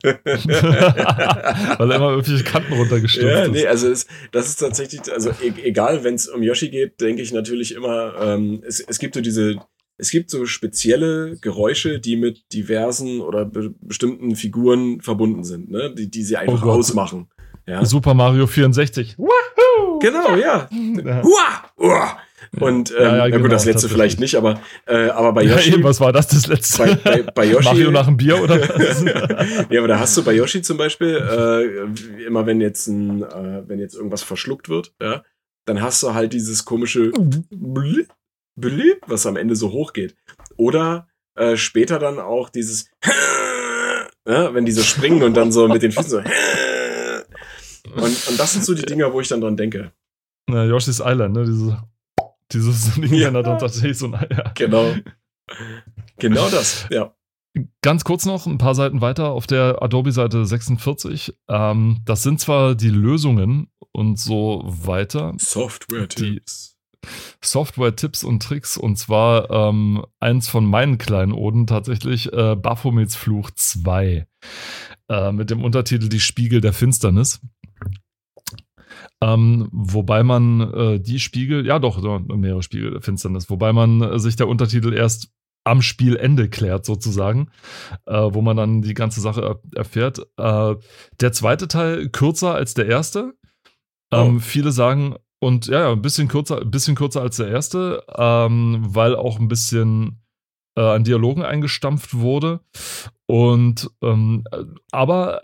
Weil 0.02 1.90
er 1.90 1.96
immer 1.96 2.10
irgendwelche 2.10 2.44
Kanten 2.44 2.72
runtergestürzt 2.72 3.26
ja, 3.26 3.48
nee, 3.48 3.66
also 3.66 3.90
es, 3.90 4.06
das 4.32 4.46
ist 4.48 4.56
tatsächlich, 4.56 5.12
also 5.12 5.30
e 5.42 5.52
egal, 5.62 6.04
wenn 6.04 6.14
es 6.14 6.26
um 6.26 6.42
Yoshi 6.42 6.70
geht, 6.70 7.00
denke 7.00 7.20
ich 7.20 7.32
natürlich 7.32 7.74
immer, 7.74 8.14
ähm, 8.18 8.62
es, 8.66 8.80
es 8.80 8.98
gibt 8.98 9.14
so 9.14 9.20
diese, 9.20 9.60
es 10.00 10.10
gibt 10.10 10.30
so 10.30 10.46
spezielle 10.46 11.36
Geräusche, 11.40 12.00
die 12.00 12.16
mit 12.16 12.52
diversen 12.52 13.20
oder 13.20 13.44
be 13.44 13.74
bestimmten 13.80 14.34
Figuren 14.34 15.00
verbunden 15.00 15.44
sind, 15.44 15.70
ne? 15.70 15.94
die, 15.94 16.10
die 16.10 16.22
sie 16.22 16.36
einfach 16.36 16.64
oh 16.64 16.70
ausmachen. 16.70 17.28
Ja? 17.66 17.84
Super 17.84 18.14
Mario 18.14 18.46
64. 18.46 19.16
Wahoo! 19.18 19.98
Genau, 20.00 20.36
ja. 20.36 20.68
ja. 21.04 21.22
Uah, 21.22 22.18
Und 22.58 22.90
ähm, 22.90 22.96
ja, 22.98 23.16
ja, 23.16 23.28
genau, 23.28 23.42
gut, 23.42 23.52
das 23.52 23.66
letzte 23.66 23.88
vielleicht 23.88 24.18
nicht, 24.18 24.34
aber, 24.34 24.60
äh, 24.86 25.08
aber 25.10 25.34
bei 25.34 25.42
Yoshi. 25.44 25.70
Ja, 25.70 25.76
eben, 25.76 25.84
was 25.84 26.00
war 26.00 26.12
das 26.12 26.28
das 26.28 26.46
letzte? 26.46 26.78
Bei, 26.78 26.94
bei, 26.94 27.22
bei 27.22 27.44
Yoshi. 27.44 27.64
Mario 27.64 27.90
nach 27.90 28.06
dem 28.06 28.16
Bier 28.16 28.42
oder 28.42 28.60
was? 28.60 29.04
ja, 29.70 29.78
aber 29.78 29.88
da 29.88 29.98
hast 29.98 30.16
du 30.16 30.24
bei 30.24 30.32
Yoshi 30.32 30.62
zum 30.62 30.78
Beispiel, 30.78 31.16
äh, 31.16 32.24
immer 32.24 32.46
wenn 32.46 32.60
jetzt 32.60 32.88
ein, 32.88 33.22
äh, 33.22 33.62
wenn 33.66 33.78
jetzt 33.78 33.94
irgendwas 33.94 34.22
verschluckt 34.22 34.68
wird, 34.70 34.94
ja, 35.00 35.22
dann 35.66 35.82
hast 35.82 36.02
du 36.02 36.14
halt 36.14 36.32
dieses 36.32 36.64
komische 36.64 37.12
mhm 37.50 38.06
beliebt, 38.60 39.04
was 39.06 39.26
am 39.26 39.36
Ende 39.36 39.56
so 39.56 39.72
hoch 39.72 39.92
geht. 39.92 40.14
Oder 40.56 41.08
äh, 41.34 41.56
später 41.56 41.98
dann 41.98 42.18
auch 42.18 42.50
dieses, 42.50 42.90
ja, 44.26 44.54
wenn 44.54 44.64
die 44.64 44.72
so 44.72 44.82
springen 44.82 45.22
und 45.22 45.34
dann 45.34 45.52
so 45.52 45.68
mit 45.68 45.82
den 45.82 45.92
Füßen 45.92 46.10
so. 46.10 46.18
Und, 46.18 48.28
und 48.28 48.38
das 48.38 48.52
sind 48.52 48.64
so 48.64 48.74
die 48.74 48.82
Dinger, 48.82 49.12
wo 49.12 49.20
ich 49.20 49.28
dann 49.28 49.40
dran 49.40 49.56
denke. 49.56 49.92
Na, 50.46 50.64
Yoshi's 50.64 51.02
Island, 51.04 51.34
ne? 51.34 51.44
Diese, 51.44 51.82
dieses 52.52 52.94
Ding, 52.94 53.14
ja. 53.14 53.30
dann 53.30 53.58
tatsächlich 53.58 53.98
so 53.98 54.06
ein 54.06 54.26
ja. 54.30 54.52
Genau. 54.54 54.94
Genau 56.18 56.48
das, 56.48 56.86
ja. 56.90 57.14
Ganz 57.82 58.04
kurz 58.04 58.26
noch, 58.26 58.46
ein 58.46 58.58
paar 58.58 58.76
Seiten 58.76 59.00
weiter 59.00 59.30
auf 59.30 59.46
der 59.46 59.82
Adobe-Seite 59.82 60.44
46. 60.44 61.34
Ähm, 61.48 62.00
das 62.04 62.22
sind 62.22 62.38
zwar 62.38 62.76
die 62.76 62.90
Lösungen 62.90 63.72
und 63.92 64.20
so 64.20 64.62
weiter. 64.64 65.34
Software-Tipps 65.38 66.79
Software-Tipps 67.42 68.24
und 68.24 68.42
Tricks 68.42 68.76
und 68.76 68.96
zwar 68.96 69.50
ähm, 69.50 70.04
eins 70.18 70.48
von 70.48 70.64
meinen 70.64 70.98
kleinen 70.98 71.32
Oden 71.32 71.66
tatsächlich, 71.66 72.32
äh, 72.32 72.56
Baphomets 72.56 73.16
Fluch 73.16 73.50
2 73.54 74.26
äh, 75.08 75.32
mit 75.32 75.50
dem 75.50 75.64
Untertitel 75.64 76.08
Die 76.08 76.20
Spiegel 76.20 76.60
der 76.60 76.72
Finsternis. 76.72 77.40
Ähm, 79.22 79.68
wobei 79.72 80.22
man 80.22 80.60
äh, 80.72 81.00
die 81.00 81.20
Spiegel, 81.20 81.66
ja 81.66 81.78
doch, 81.78 82.02
mehrere 82.26 82.62
Spiegel 82.62 82.90
der 82.90 83.02
Finsternis, 83.02 83.50
wobei 83.50 83.72
man 83.72 84.00
äh, 84.02 84.18
sich 84.18 84.36
der 84.36 84.48
Untertitel 84.48 84.92
erst 84.92 85.30
am 85.64 85.82
Spielende 85.82 86.48
klärt, 86.48 86.86
sozusagen, 86.86 87.50
äh, 88.06 88.14
wo 88.14 88.40
man 88.40 88.56
dann 88.56 88.82
die 88.82 88.94
ganze 88.94 89.20
Sache 89.20 89.60
erfährt. 89.74 90.20
Äh, 90.38 90.76
der 91.20 91.32
zweite 91.32 91.68
Teil 91.68 92.08
kürzer 92.08 92.54
als 92.54 92.74
der 92.74 92.86
erste. 92.86 93.34
Ähm, 94.12 94.36
oh. 94.36 94.40
Viele 94.40 94.72
sagen, 94.72 95.16
und 95.40 95.66
ja, 95.66 95.90
ein 95.90 96.02
bisschen 96.02 96.28
kürzer, 96.28 96.60
ein 96.60 96.70
bisschen 96.70 96.94
kürzer 96.94 97.22
als 97.22 97.36
der 97.36 97.48
erste, 97.48 98.04
ähm, 98.16 98.82
weil 98.88 99.16
auch 99.16 99.40
ein 99.40 99.48
bisschen 99.48 100.22
äh, 100.76 100.82
an 100.82 101.04
Dialogen 101.04 101.42
eingestampft 101.42 102.14
wurde. 102.14 102.60
Und 103.30 103.88
ähm, 104.02 104.42
aber 104.90 105.40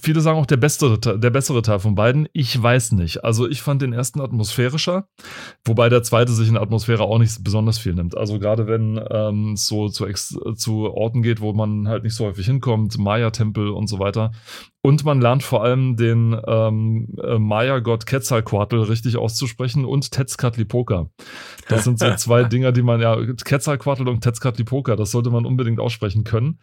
viele 0.00 0.20
sagen 0.20 0.38
auch 0.38 0.46
der 0.46 0.56
bessere, 0.56 1.00
der 1.00 1.30
bessere 1.30 1.62
Teil 1.62 1.80
von 1.80 1.96
beiden. 1.96 2.28
Ich 2.32 2.62
weiß 2.62 2.92
nicht. 2.92 3.24
Also 3.24 3.48
ich 3.48 3.60
fand 3.60 3.82
den 3.82 3.92
ersten 3.92 4.20
atmosphärischer, 4.20 5.08
wobei 5.64 5.88
der 5.88 6.04
zweite 6.04 6.30
sich 6.30 6.48
in 6.48 6.56
Atmosphäre 6.56 7.02
auch 7.02 7.18
nicht 7.18 7.42
besonders 7.42 7.78
viel 7.78 7.94
nimmt. 7.94 8.16
Also 8.16 8.38
gerade 8.38 8.68
wenn 8.68 9.00
ähm, 9.10 9.54
es 9.54 9.66
so 9.66 9.88
zu, 9.88 10.06
zu 10.54 10.94
Orten 10.94 11.22
geht, 11.22 11.40
wo 11.40 11.52
man 11.52 11.88
halt 11.88 12.04
nicht 12.04 12.14
so 12.14 12.24
häufig 12.24 12.46
hinkommt, 12.46 12.98
Maya-Tempel 12.98 13.68
und 13.70 13.88
so 13.88 13.98
weiter. 13.98 14.30
Und 14.86 15.02
man 15.04 15.20
lernt 15.20 15.42
vor 15.42 15.64
allem 15.64 15.96
den 15.96 16.36
ähm, 16.46 17.16
äh, 17.20 17.38
Maya-Gott 17.38 18.04
Quetzalcoatl 18.04 18.82
richtig 18.82 19.16
auszusprechen 19.16 19.86
und 19.86 20.10
Tetzcatlipoca. 20.10 21.08
Das 21.68 21.84
sind 21.84 21.98
so 21.98 22.14
zwei 22.16 22.44
Dinger, 22.44 22.70
die 22.70 22.82
man 22.82 23.00
ja, 23.00 23.16
Quetzalcoatl 23.16 24.06
und 24.08 24.20
Tetzcatlipoca, 24.20 24.94
das 24.94 25.10
sollte 25.10 25.30
man 25.30 25.46
unbedingt 25.46 25.80
aussprechen 25.80 26.24
können. 26.24 26.60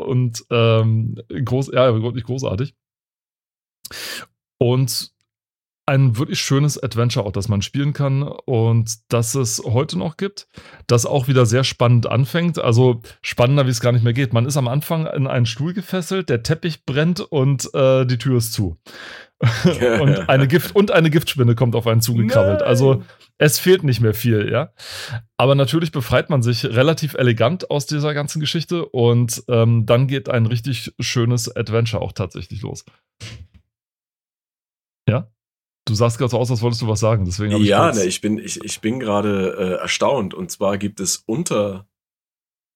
Und 0.00 0.44
ähm, 0.50 1.16
groß, 1.28 1.70
ja, 1.72 1.92
wirklich 2.02 2.24
großartig. 2.24 2.74
Und 4.58 5.12
ein 5.86 6.16
wirklich 6.16 6.40
schönes 6.40 6.80
Adventure 6.80 7.26
auch, 7.26 7.32
das 7.32 7.48
man 7.48 7.62
spielen 7.62 7.92
kann 7.92 8.22
und 8.22 8.92
das 9.08 9.34
es 9.34 9.60
heute 9.64 9.98
noch 9.98 10.16
gibt, 10.16 10.46
das 10.86 11.04
auch 11.04 11.26
wieder 11.26 11.46
sehr 11.46 11.64
spannend 11.64 12.06
anfängt. 12.06 12.58
Also 12.58 13.02
spannender, 13.22 13.66
wie 13.66 13.70
es 13.70 13.80
gar 13.80 13.92
nicht 13.92 14.04
mehr 14.04 14.12
geht. 14.12 14.32
Man 14.32 14.46
ist 14.46 14.56
am 14.56 14.68
Anfang 14.68 15.06
in 15.06 15.26
einen 15.26 15.46
Stuhl 15.46 15.72
gefesselt, 15.72 16.28
der 16.28 16.42
Teppich 16.42 16.84
brennt 16.86 17.20
und 17.20 17.74
äh, 17.74 18.06
die 18.06 18.18
Tür 18.18 18.38
ist 18.38 18.52
zu. 18.52 18.78
und, 19.64 20.28
eine 20.28 20.46
Gift 20.46 20.76
und 20.76 20.90
eine 20.90 21.10
Giftspinne 21.10 21.54
kommt 21.54 21.74
auf 21.74 21.86
einen 21.86 22.02
zugekrabbelt. 22.02 22.62
Also 22.62 23.02
es 23.38 23.58
fehlt 23.58 23.82
nicht 23.82 24.00
mehr 24.00 24.12
viel, 24.12 24.50
ja. 24.52 24.72
Aber 25.38 25.54
natürlich 25.54 25.92
befreit 25.92 26.28
man 26.28 26.42
sich 26.42 26.66
relativ 26.66 27.14
elegant 27.14 27.70
aus 27.70 27.86
dieser 27.86 28.12
ganzen 28.12 28.38
Geschichte 28.38 28.84
und 28.84 29.42
ähm, 29.48 29.86
dann 29.86 30.08
geht 30.08 30.28
ein 30.28 30.44
richtig 30.44 30.92
schönes 31.00 31.54
Adventure 31.56 32.02
auch 32.02 32.12
tatsächlich 32.12 32.60
los. 32.60 32.84
Ja? 35.08 35.30
Du 35.90 35.96
sahst 35.96 36.18
gerade 36.18 36.30
so 36.30 36.38
aus, 36.38 36.50
als 36.52 36.62
wolltest 36.62 36.82
du 36.82 36.86
was 36.86 37.00
sagen, 37.00 37.24
deswegen 37.24 37.52
habe 37.52 37.64
ich 37.64 37.68
Ja, 37.68 37.90
ne, 37.90 38.04
ich 38.04 38.20
bin, 38.20 38.38
ich, 38.38 38.62
ich 38.64 38.80
bin 38.80 39.00
gerade 39.00 39.56
äh, 39.58 39.82
erstaunt. 39.82 40.34
Und 40.34 40.48
zwar 40.52 40.78
gibt 40.78 41.00
es 41.00 41.24
unter 41.26 41.88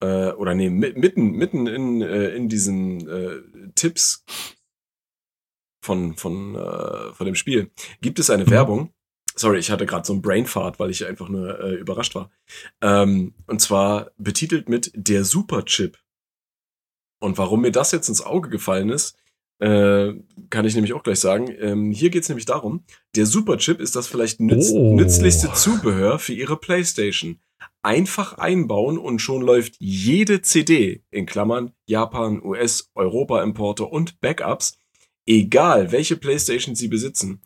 äh, 0.01 0.33
oder 0.33 0.55
nee, 0.55 0.69
mitten, 0.69 1.31
mitten 1.31 1.69
in, 1.69 2.03
äh, 2.03 2.31
in 2.31 2.49
diesen 2.49 3.09
äh, 3.09 3.41
Tipps 3.77 4.25
von, 5.81 6.17
von, 6.17 6.57
äh, 6.57 7.13
von 7.13 7.25
dem 7.25 7.37
Spiel 7.37 7.71
gibt 8.01 8.19
es 8.19 8.31
eine 8.31 8.47
mhm. 8.47 8.51
Werbung. 8.51 8.93
Sorry, 9.37 9.59
ich 9.59 9.71
hatte 9.71 9.87
gerade 9.87 10.05
so 10.05 10.13
einen 10.13 10.23
Brainfart, 10.23 10.81
weil 10.81 10.91
ich 10.91 11.07
einfach 11.07 11.29
nur 11.29 11.61
äh, 11.61 11.75
überrascht 11.75 12.17
war. 12.17 12.33
Ähm, 12.81 13.35
und 13.47 13.61
zwar 13.61 14.11
betitelt 14.17 14.69
mit 14.69 14.91
der 14.95 15.25
Superchip. 15.25 15.99
Und 17.21 17.39
warum 17.39 17.61
mir 17.61 17.73
das 17.73 17.93
jetzt 17.93 18.09
ins 18.09 18.23
Auge 18.23 18.49
gefallen 18.49 18.91
ist, 18.91 19.17
äh, 19.65 20.15
kann 20.51 20.67
ich 20.67 20.75
nämlich 20.75 20.93
auch 20.93 21.03
gleich 21.03 21.21
sagen. 21.21 21.49
Ähm, 21.59 21.91
hier 21.91 22.11
geht 22.11 22.25
es 22.25 22.29
nämlich 22.29 22.45
darum, 22.45 22.85
der 23.17 23.25
Superchip 23.25 23.81
ist 23.81 23.97
das 23.97 24.07
vielleicht 24.07 24.39
nütz 24.39 24.71
oh. 24.71 24.95
nützlichste 24.95 25.55
Zubehör 25.55 26.19
für 26.19 26.35
Ihre 26.35 26.59
Playstation. 26.59 27.41
Einfach 27.83 28.37
einbauen 28.37 28.99
und 28.99 29.21
schon 29.21 29.41
läuft 29.41 29.77
jede 29.79 30.43
CD, 30.43 31.03
in 31.11 31.25
Klammern 31.25 31.73
Japan, 31.87 32.43
US, 32.45 32.91
Europa-Importe 32.95 33.87
und 33.87 34.21
Backups, 34.21 34.77
egal 35.27 35.93
welche 35.93 36.17
Playstation 36.17 36.75
Sie 36.75 36.89
besitzen, 36.89 37.41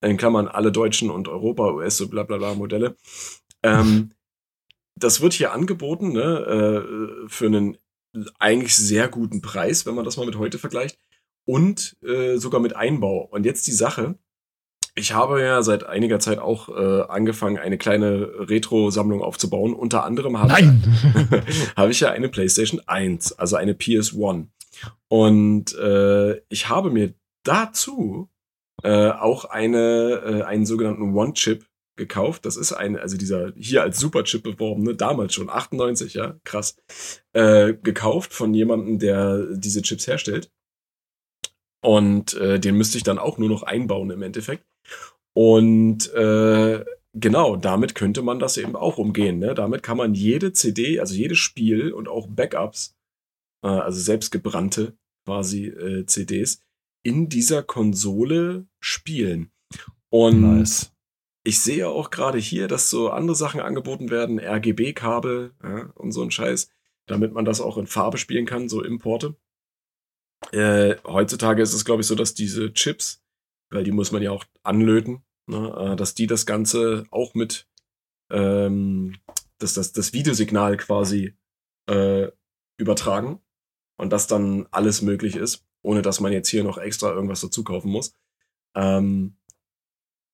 in 0.00 0.18
Klammern 0.18 0.46
alle 0.46 0.70
deutschen 0.70 1.10
und 1.10 1.26
Europa, 1.26 1.72
US, 1.72 1.96
so 1.96 2.08
bla 2.08 2.22
bla 2.22 2.36
bla 2.36 2.54
Modelle, 2.54 2.96
ähm, 3.64 4.12
das 4.94 5.20
wird 5.20 5.32
hier 5.32 5.52
angeboten 5.52 6.12
ne, 6.12 7.24
äh, 7.26 7.28
für 7.28 7.46
einen 7.46 7.76
eigentlich 8.38 8.76
sehr 8.76 9.08
guten 9.08 9.42
Preis, 9.42 9.84
wenn 9.84 9.96
man 9.96 10.04
das 10.04 10.16
mal 10.16 10.26
mit 10.26 10.38
heute 10.38 10.58
vergleicht 10.58 10.96
und 11.46 11.96
äh, 12.02 12.36
sogar 12.36 12.60
mit 12.60 12.76
Einbau. 12.76 13.26
Und 13.30 13.46
jetzt 13.46 13.66
die 13.66 13.72
Sache. 13.72 14.16
Ich 14.98 15.12
habe 15.12 15.42
ja 15.42 15.62
seit 15.62 15.84
einiger 15.84 16.18
Zeit 16.20 16.38
auch 16.38 16.70
äh, 16.70 17.02
angefangen, 17.02 17.58
eine 17.58 17.76
kleine 17.76 18.48
Retro-Sammlung 18.48 19.22
aufzubauen. 19.22 19.74
Unter 19.74 20.04
anderem 20.04 20.38
habe 20.38 20.54
ich, 20.58 21.72
hab 21.76 21.90
ich 21.90 22.00
ja 22.00 22.10
eine 22.10 22.28
PlayStation 22.28 22.80
1, 22.86 23.38
also 23.38 23.56
eine 23.56 23.74
PS1. 23.74 24.46
Und 25.08 25.74
äh, 25.74 26.40
ich 26.48 26.68
habe 26.68 26.90
mir 26.90 27.14
dazu 27.44 28.30
äh, 28.82 29.10
auch 29.10 29.44
eine, 29.44 30.22
äh, 30.24 30.42
einen 30.42 30.66
sogenannten 30.66 31.14
One-Chip 31.14 31.66
gekauft. 31.96 32.46
Das 32.46 32.56
ist 32.56 32.72
ein, 32.72 32.96
also 32.98 33.16
dieser 33.16 33.52
hier 33.56 33.82
als 33.82 33.98
Superchip 33.98 34.42
beworbene, 34.42 34.94
damals 34.94 35.34
schon, 35.34 35.48
98, 35.48 36.14
ja, 36.14 36.36
krass, 36.44 36.76
äh, 37.32 37.74
gekauft 37.74 38.32
von 38.32 38.54
jemandem, 38.54 38.98
der 38.98 39.56
diese 39.56 39.82
Chips 39.82 40.06
herstellt. 40.06 40.50
Und 41.82 42.34
äh, 42.34 42.58
den 42.58 42.76
müsste 42.76 42.98
ich 42.98 43.04
dann 43.04 43.18
auch 43.18 43.38
nur 43.38 43.48
noch 43.48 43.62
einbauen 43.62 44.10
im 44.10 44.22
Endeffekt. 44.22 44.64
Und 45.34 46.12
äh, 46.14 46.84
genau, 47.12 47.56
damit 47.56 47.94
könnte 47.94 48.22
man 48.22 48.38
das 48.38 48.56
eben 48.56 48.76
auch 48.76 48.98
umgehen. 48.98 49.38
Ne? 49.38 49.54
Damit 49.54 49.82
kann 49.82 49.96
man 49.96 50.14
jede 50.14 50.52
CD, 50.52 51.00
also 51.00 51.14
jedes 51.14 51.38
Spiel 51.38 51.92
und 51.92 52.08
auch 52.08 52.26
Backups, 52.28 52.96
äh, 53.62 53.68
also 53.68 54.00
selbstgebrannte 54.00 54.96
quasi 55.26 55.66
äh, 55.66 56.06
CDs, 56.06 56.60
in 57.02 57.28
dieser 57.28 57.62
Konsole 57.62 58.66
spielen. 58.80 59.50
Und 60.10 60.40
nice. 60.58 60.92
ich 61.44 61.60
sehe 61.60 61.88
auch 61.88 62.10
gerade 62.10 62.38
hier, 62.38 62.68
dass 62.68 62.90
so 62.90 63.10
andere 63.10 63.36
Sachen 63.36 63.60
angeboten 63.60 64.10
werden, 64.10 64.40
RGB-Kabel 64.40 65.52
ja, 65.62 65.90
und 65.94 66.12
so 66.12 66.22
ein 66.22 66.30
Scheiß, 66.30 66.70
damit 67.06 67.32
man 67.32 67.44
das 67.44 67.60
auch 67.60 67.76
in 67.76 67.86
Farbe 67.86 68.18
spielen 68.18 68.46
kann, 68.46 68.68
so 68.68 68.82
Importe. 68.82 69.36
Äh, 70.52 70.96
heutzutage 71.04 71.62
ist 71.62 71.72
es, 71.72 71.84
glaube 71.84 72.02
ich, 72.02 72.06
so, 72.06 72.14
dass 72.14 72.34
diese 72.34 72.72
Chips, 72.72 73.22
weil 73.70 73.84
die 73.84 73.92
muss 73.92 74.12
man 74.12 74.22
ja 74.22 74.30
auch 74.30 74.44
anlöten, 74.62 75.24
ne, 75.46 75.92
äh, 75.92 75.96
dass 75.96 76.14
die 76.14 76.26
das 76.26 76.46
Ganze 76.46 77.04
auch 77.10 77.34
mit, 77.34 77.68
ähm, 78.30 79.16
dass 79.58 79.74
das, 79.74 79.92
das 79.92 80.12
Videosignal 80.12 80.76
quasi 80.76 81.36
äh, 81.88 82.28
übertragen 82.78 83.40
und 83.96 84.12
dass 84.12 84.26
dann 84.26 84.66
alles 84.70 85.02
möglich 85.02 85.36
ist, 85.36 85.66
ohne 85.82 86.02
dass 86.02 86.20
man 86.20 86.32
jetzt 86.32 86.48
hier 86.48 86.64
noch 86.64 86.78
extra 86.78 87.10
irgendwas 87.12 87.40
dazu 87.40 87.64
kaufen 87.64 87.90
muss. 87.90 88.12
Ähm, 88.74 89.36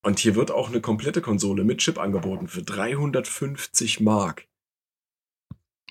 und 0.05 0.19
hier 0.19 0.35
wird 0.35 0.51
auch 0.51 0.69
eine 0.69 0.81
komplette 0.81 1.21
Konsole 1.21 1.63
mit 1.63 1.79
Chip 1.79 1.99
angeboten 1.99 2.49
für 2.49 2.63
350 2.63 4.01
Mark. 4.01 4.49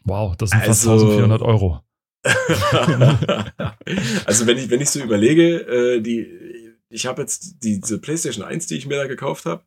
Wow, 0.04 0.36
das 0.36 0.50
sind 0.50 0.64
fast 0.64 0.88
also, 0.88 1.06
1400 1.06 1.42
Euro. 1.42 1.82
also 4.26 4.48
wenn 4.48 4.58
ich, 4.58 4.70
wenn 4.70 4.82
ich 4.82 4.90
so 4.90 5.02
überlege, 5.02 5.68
äh, 5.68 6.02
die, 6.02 6.76
ich 6.90 7.06
habe 7.06 7.22
jetzt 7.22 7.64
diese 7.64 8.00
PlayStation 8.00 8.46
1, 8.46 8.68
die 8.68 8.78
ich 8.78 8.86
mir 8.86 8.98
da 8.98 9.08
gekauft 9.08 9.46
habe, 9.46 9.66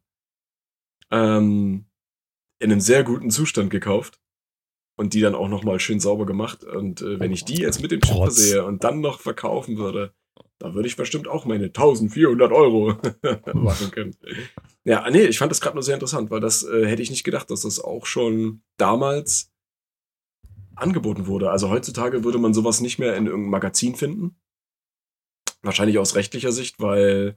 ähm, 1.10 1.86
in 2.60 2.70
einem 2.70 2.81
sehr 2.81 3.05
guten 3.05 3.31
Zustand 3.31 3.70
gekauft 3.70 4.20
und 4.97 5.14
die 5.14 5.20
dann 5.20 5.35
auch 5.35 5.48
nochmal 5.48 5.81
schön 5.81 6.01
sauber 6.01 6.26
gemacht. 6.26 6.64
Und 6.64 7.02
äh, 7.02 7.18
wenn 7.18 7.32
ich 7.32 7.44
die 7.44 7.60
jetzt 7.60 7.82
mit 7.82 7.90
dem 7.90 8.01
Chip 8.01 8.16
versehe 8.16 8.64
und 8.64 8.85
dann 8.85 9.01
noch 9.01 9.20
verkaufen 9.20 9.76
würde, 9.76 10.14
da 10.59 10.74
würde 10.74 10.89
ich 10.89 10.97
bestimmt 10.97 11.28
auch 11.28 11.44
meine 11.44 11.66
1400 11.66 12.52
Euro 12.52 12.97
machen 13.55 13.90
können. 13.90 14.16
Ja, 14.85 15.09
nee, 15.10 15.24
ich 15.24 15.39
fand 15.39 15.51
das 15.51 15.60
gerade 15.60 15.76
nur 15.76 15.82
sehr 15.82 15.94
interessant, 15.94 16.31
weil 16.31 16.40
das 16.40 16.62
äh, 16.62 16.86
hätte 16.86 17.02
ich 17.02 17.10
nicht 17.10 17.24
gedacht, 17.24 17.51
dass 17.51 17.62
das 17.62 17.81
auch 17.81 18.06
schon 18.06 18.62
damals 18.76 19.52
angeboten 20.76 21.26
wurde. 21.26 21.51
Also 21.51 21.70
heutzutage 21.70 22.24
würde 22.24 22.38
man 22.38 22.55
sowas 22.55 22.80
nicht 22.80 22.98
mehr 22.98 23.16
in 23.16 23.26
irgendeinem 23.26 23.51
Magazin 23.51 23.94
finden. 23.94 24.36
Wahrscheinlich 25.62 25.98
aus 25.98 26.14
rechtlicher 26.14 26.52
Sicht, 26.52 26.80
weil 26.80 27.36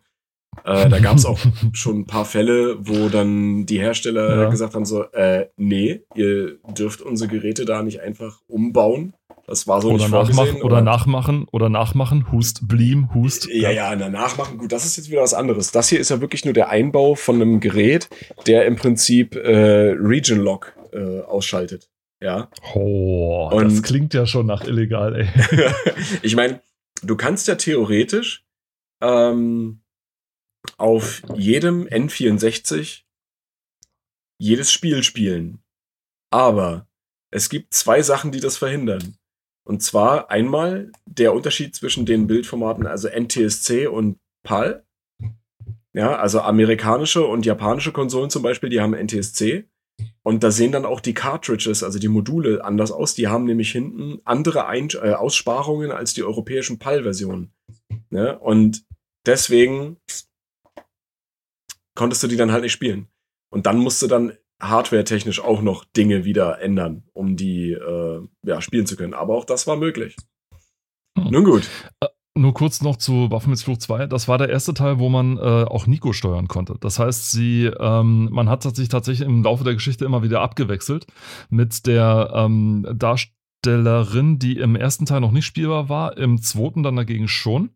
äh, 0.64 0.89
da 0.89 0.99
gab 0.99 1.18
es 1.18 1.26
auch 1.26 1.39
schon 1.73 1.99
ein 1.99 2.05
paar 2.05 2.26
Fälle, 2.26 2.77
wo 2.80 3.09
dann 3.09 3.65
die 3.65 3.80
Hersteller 3.80 4.43
ja. 4.43 4.49
gesagt 4.49 4.76
haben: 4.76 4.85
so, 4.85 5.03
äh, 5.11 5.47
nee, 5.57 6.03
ihr 6.15 6.57
dürft 6.77 7.01
unsere 7.01 7.30
Geräte 7.30 7.65
da 7.65 7.84
nicht 7.84 8.01
einfach 8.01 8.41
umbauen 8.47 9.14
Das 9.45 9.68
war 9.68 9.81
so 9.81 9.89
oder 9.89 9.97
nicht 9.97 10.11
nachmachen, 10.11 10.61
Oder 10.61 10.81
nachmachen, 10.81 11.47
oder 11.51 11.69
nachmachen, 11.69 12.31
Hust, 12.31 12.68
Bleem, 12.68 13.14
Hust. 13.14 13.47
Ja, 13.51 13.72
ja, 13.72 13.95
na, 13.95 14.09
nachmachen, 14.09 14.57
gut, 14.57 14.72
das 14.72 14.85
ist 14.85 14.97
jetzt 14.97 15.09
wieder 15.09 15.22
was 15.22 15.34
anderes. 15.34 15.72
Das 15.72 15.89
hier 15.89 15.99
ist 15.99 16.09
ja 16.09 16.22
wirklich 16.22 16.43
nur 16.43 16.53
der 16.53 16.69
Einbau 16.69 17.15
von 17.15 17.35
einem 17.35 17.59
Gerät, 17.59 18.09
der 18.45 18.65
im 18.65 18.76
Prinzip 18.76 19.35
äh, 19.35 19.95
Region 19.97 20.39
Lock 20.39 20.73
äh, 20.91 21.22
ausschaltet. 21.22 21.89
Ja. 22.22 22.49
Oh, 22.73 23.49
Und 23.53 23.72
das 23.72 23.84
klingt 23.84 24.14
ja 24.14 24.26
schon 24.26 24.48
nach 24.48 24.64
illegal, 24.64 25.15
ey. 25.15 25.27
ich 26.23 26.35
meine, 26.35 26.61
du 27.03 27.15
kannst 27.15 27.48
ja 27.48 27.56
theoretisch 27.56 28.45
ähm, 29.02 29.81
auf 30.77 31.22
jedem 31.35 31.85
N64 31.85 33.03
jedes 34.39 34.72
Spiel 34.72 35.03
spielen. 35.03 35.60
Aber 36.31 36.88
es 37.31 37.49
gibt 37.49 37.73
zwei 37.73 38.02
Sachen, 38.02 38.31
die 38.31 38.39
das 38.39 38.57
verhindern. 38.57 39.18
Und 39.68 39.84
zwar 39.84 40.31
einmal 40.31 40.91
der 41.06 41.34
Unterschied 41.34 41.76
zwischen 41.76 42.06
den 42.06 42.27
Bildformaten, 42.27 42.88
also 42.88 43.10
NTSC 43.10 43.88
und 43.88 44.18
PAL. 44.44 44.85
Ja, 45.94 46.15
also 46.18 46.41
amerikanische 46.41 47.26
und 47.26 47.45
japanische 47.45 47.91
Konsolen 47.91 48.30
zum 48.30 48.44
Beispiel, 48.44 48.69
die 48.69 48.80
haben 48.80 48.94
NTSC. 48.94 49.68
Und 50.27 50.43
da 50.43 50.51
sehen 50.51 50.73
dann 50.73 50.83
auch 50.83 50.99
die 50.99 51.13
Cartridges, 51.13 51.83
also 51.83 51.99
die 51.99 52.09
Module, 52.09 52.61
anders 52.61 52.91
aus. 52.91 53.15
Die 53.15 53.29
haben 53.29 53.45
nämlich 53.45 53.71
hinten 53.71 54.19
andere 54.25 54.65
Ein 54.65 54.89
äh, 55.01 55.13
Aussparungen 55.13 55.89
als 55.89 56.13
die 56.15 56.23
europäischen 56.23 56.79
PAL-Versionen. 56.79 57.53
Ne? 58.09 58.37
Und 58.37 58.83
deswegen 59.25 60.01
konntest 61.95 62.23
du 62.23 62.27
die 62.27 62.35
dann 62.35 62.51
halt 62.51 62.63
nicht 62.63 62.73
spielen. 62.73 63.07
Und 63.49 63.67
dann 63.67 63.77
musst 63.77 64.01
du 64.01 64.07
dann 64.07 64.33
hardware-technisch 64.61 65.39
auch 65.39 65.61
noch 65.61 65.85
Dinge 65.85 66.25
wieder 66.25 66.59
ändern, 66.59 67.03
um 67.13 67.37
die 67.37 67.71
äh, 67.71 68.27
ja, 68.45 68.59
spielen 68.59 68.85
zu 68.85 68.97
können. 68.97 69.13
Aber 69.13 69.33
auch 69.33 69.45
das 69.45 69.65
war 69.65 69.77
möglich. 69.77 70.17
Hm. 71.17 71.31
Nun 71.31 71.45
gut. 71.45 71.69
Nur 72.38 72.53
kurz 72.53 72.81
noch 72.81 72.97
zu 72.97 73.31
Waffenmissfluch 73.31 73.77
2. 73.77 74.05
Das 74.05 74.27
war 74.27 74.38
der 74.38 74.49
erste 74.49 74.73
Teil, 74.73 74.99
wo 74.99 75.09
man 75.09 75.38
äh, 75.38 75.41
auch 75.41 75.88
Nico 75.88 76.14
steuern 76.14 76.47
konnte. 76.47 76.76
Das 76.80 76.99
heißt, 76.99 77.31
sie, 77.31 77.65
ähm, 77.65 78.30
man 78.31 78.47
hat 78.47 78.64
sich 78.64 78.89
tatsächlich 78.89 79.27
im 79.27 79.43
Laufe 79.43 79.64
der 79.64 79.73
Geschichte 79.73 80.05
immer 80.05 80.22
wieder 80.22 80.41
abgewechselt 80.41 81.07
mit 81.49 81.88
der 81.88 82.31
ähm, 82.35 82.88
Darstellerin, 82.93 84.38
die 84.38 84.57
im 84.57 84.76
ersten 84.76 85.05
Teil 85.05 85.22
noch 85.22 85.31
nicht 85.31 85.45
spielbar 85.45 85.89
war, 85.89 86.18
im 86.18 86.39
zweiten 86.41 86.84
dann 86.84 86.95
dagegen 86.95 87.27
schon. 87.27 87.72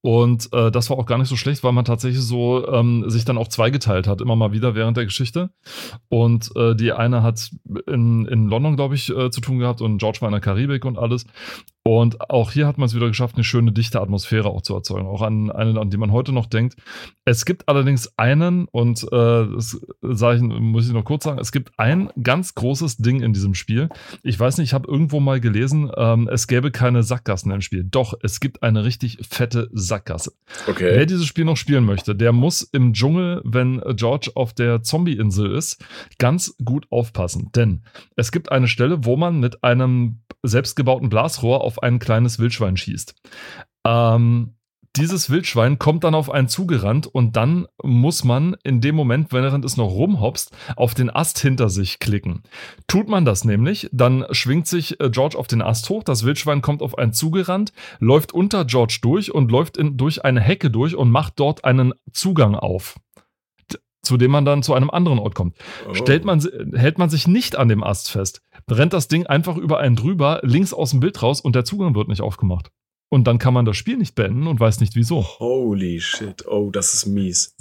Und 0.00 0.52
äh, 0.52 0.70
das 0.70 0.90
war 0.90 0.98
auch 0.98 1.06
gar 1.06 1.18
nicht 1.18 1.28
so 1.28 1.36
schlecht, 1.36 1.64
weil 1.64 1.72
man 1.72 1.84
tatsächlich 1.84 2.22
so 2.22 2.66
ähm, 2.68 3.08
sich 3.10 3.24
dann 3.24 3.38
auch 3.38 3.48
zweigeteilt 3.48 4.06
hat, 4.06 4.20
immer 4.20 4.36
mal 4.36 4.52
wieder 4.52 4.74
während 4.74 4.96
der 4.96 5.04
Geschichte. 5.04 5.50
Und 6.08 6.50
äh, 6.56 6.74
die 6.74 6.92
eine 6.92 7.22
hat 7.22 7.50
in, 7.86 8.26
in 8.26 8.46
London, 8.48 8.76
glaube 8.76 8.94
ich, 8.94 9.10
äh, 9.10 9.30
zu 9.30 9.40
tun 9.40 9.58
gehabt 9.58 9.80
und 9.80 9.98
George 9.98 10.18
war 10.20 10.28
in 10.28 10.32
der 10.32 10.40
Karibik 10.40 10.84
und 10.84 10.98
alles. 10.98 11.26
Und 11.88 12.30
auch 12.30 12.50
hier 12.50 12.66
hat 12.66 12.76
man 12.76 12.84
es 12.84 12.94
wieder 12.94 13.08
geschafft, 13.08 13.36
eine 13.36 13.44
schöne, 13.44 13.72
dichte 13.72 14.02
Atmosphäre 14.02 14.50
auch 14.50 14.60
zu 14.60 14.74
erzeugen. 14.74 15.06
Auch 15.06 15.22
an 15.22 15.50
eine, 15.50 15.80
an 15.80 15.88
die 15.88 15.96
man 15.96 16.12
heute 16.12 16.32
noch 16.32 16.44
denkt. 16.44 16.76
Es 17.24 17.46
gibt 17.46 17.66
allerdings 17.66 18.12
einen, 18.18 18.66
und 18.66 19.04
äh, 19.04 19.46
das 19.46 19.80
ich, 20.02 20.42
muss 20.42 20.86
ich 20.86 20.92
noch 20.92 21.06
kurz 21.06 21.24
sagen, 21.24 21.38
es 21.38 21.50
gibt 21.50 21.72
ein 21.78 22.10
ganz 22.22 22.54
großes 22.54 22.98
Ding 22.98 23.22
in 23.22 23.32
diesem 23.32 23.54
Spiel. 23.54 23.88
Ich 24.22 24.38
weiß 24.38 24.58
nicht, 24.58 24.68
ich 24.68 24.74
habe 24.74 24.86
irgendwo 24.86 25.18
mal 25.18 25.40
gelesen, 25.40 25.90
ähm, 25.96 26.28
es 26.30 26.46
gäbe 26.46 26.70
keine 26.70 27.02
Sackgassen 27.02 27.50
im 27.52 27.62
Spiel. 27.62 27.84
Doch, 27.84 28.12
es 28.22 28.38
gibt 28.38 28.62
eine 28.62 28.84
richtig 28.84 29.20
fette 29.26 29.47
Sackgasse. 29.72 30.32
Okay. 30.66 30.90
Wer 30.94 31.06
dieses 31.06 31.26
Spiel 31.26 31.44
noch 31.44 31.56
spielen 31.56 31.84
möchte, 31.84 32.14
der 32.14 32.32
muss 32.32 32.62
im 32.62 32.92
Dschungel, 32.92 33.40
wenn 33.44 33.82
George 33.96 34.30
auf 34.34 34.52
der 34.52 34.82
Zombie-Insel 34.82 35.52
ist, 35.54 35.84
ganz 36.18 36.54
gut 36.64 36.86
aufpassen. 36.90 37.50
Denn 37.54 37.82
es 38.16 38.32
gibt 38.32 38.52
eine 38.52 38.68
Stelle, 38.68 39.04
wo 39.04 39.16
man 39.16 39.40
mit 39.40 39.64
einem 39.64 40.20
selbstgebauten 40.42 41.08
Blasrohr 41.08 41.62
auf 41.62 41.82
ein 41.82 41.98
kleines 41.98 42.38
Wildschwein 42.38 42.76
schießt. 42.76 43.14
Ähm, 43.84 44.54
dieses 44.98 45.30
Wildschwein 45.30 45.78
kommt 45.78 46.04
dann 46.04 46.14
auf 46.14 46.30
einen 46.30 46.48
zugerannt 46.48 47.06
und 47.06 47.36
dann 47.36 47.66
muss 47.82 48.24
man 48.24 48.56
in 48.64 48.80
dem 48.80 48.94
Moment, 48.94 49.32
während 49.32 49.64
es 49.64 49.76
noch 49.76 49.90
rumhopst, 49.90 50.54
auf 50.76 50.94
den 50.94 51.10
Ast 51.10 51.38
hinter 51.38 51.70
sich 51.70 51.98
klicken. 51.98 52.42
Tut 52.86 53.08
man 53.08 53.24
das 53.24 53.44
nämlich, 53.44 53.88
dann 53.92 54.26
schwingt 54.32 54.66
sich 54.66 55.00
äh, 55.00 55.10
George 55.10 55.38
auf 55.38 55.46
den 55.46 55.62
Ast 55.62 55.88
hoch, 55.88 56.02
das 56.02 56.24
Wildschwein 56.24 56.62
kommt 56.62 56.82
auf 56.82 56.98
einen 56.98 57.12
zugerannt, 57.12 57.72
läuft 58.00 58.32
unter 58.32 58.64
George 58.64 58.98
durch 59.00 59.32
und 59.32 59.50
läuft 59.50 59.76
in, 59.76 59.96
durch 59.96 60.24
eine 60.24 60.40
Hecke 60.40 60.70
durch 60.70 60.96
und 60.96 61.10
macht 61.10 61.34
dort 61.36 61.64
einen 61.64 61.94
Zugang 62.12 62.54
auf 62.54 62.96
zu 64.02 64.16
dem 64.16 64.30
man 64.30 64.46
dann 64.46 64.62
zu 64.62 64.72
einem 64.72 64.88
anderen 64.88 65.18
Ort 65.18 65.34
kommt. 65.34 65.56
Oh. 65.86 65.92
Stellt 65.92 66.24
man, 66.24 66.40
hält 66.72 66.98
man 66.98 67.10
sich 67.10 67.26
nicht 67.28 67.56
an 67.56 67.68
dem 67.68 67.84
Ast 67.84 68.10
fest, 68.10 68.40
rennt 68.70 68.94
das 68.94 69.08
Ding 69.08 69.26
einfach 69.26 69.56
über 69.56 69.80
einen 69.80 69.96
drüber, 69.96 70.40
links 70.42 70.72
aus 70.72 70.92
dem 70.92 71.00
Bild 71.00 71.22
raus 71.22 71.42
und 71.42 71.54
der 71.54 71.64
Zugang 71.64 71.94
wird 71.94 72.08
nicht 72.08 72.22
aufgemacht. 72.22 72.70
Und 73.10 73.24
dann 73.24 73.38
kann 73.38 73.54
man 73.54 73.64
das 73.64 73.76
Spiel 73.76 73.96
nicht 73.96 74.14
beenden 74.14 74.46
und 74.46 74.60
weiß 74.60 74.80
nicht 74.80 74.94
wieso. 74.94 75.22
Holy 75.22 76.00
shit, 76.00 76.46
oh, 76.46 76.70
das 76.70 76.94
ist 76.94 77.06
mies. 77.06 77.56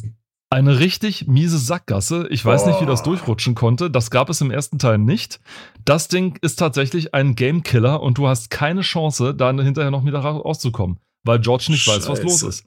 Eine 0.49 0.79
richtig 0.79 1.27
miese 1.27 1.57
Sackgasse. 1.57 2.27
Ich 2.29 2.43
weiß 2.43 2.63
oh. 2.63 2.67
nicht, 2.67 2.81
wie 2.81 2.85
das 2.85 3.03
durchrutschen 3.03 3.55
konnte. 3.55 3.91
Das 3.91 4.11
gab 4.11 4.29
es 4.29 4.41
im 4.41 4.51
ersten 4.51 4.79
Teil 4.79 4.97
nicht. 4.97 5.39
Das 5.83 6.07
Ding 6.07 6.37
ist 6.41 6.57
tatsächlich 6.57 7.13
ein 7.13 7.35
Gamekiller 7.35 8.01
und 8.01 8.17
du 8.17 8.27
hast 8.27 8.49
keine 8.49 8.81
Chance, 8.81 9.33
da 9.35 9.51
hinterher 9.51 9.91
noch 9.91 10.05
wieder 10.05 10.19
rauszukommen 10.19 10.99
weil 11.27 11.39
George 11.39 11.67
nicht 11.69 11.83
Scheiße. 11.83 12.09
weiß, 12.09 12.09
was 12.09 12.23
los 12.23 12.43
ist. 12.43 12.65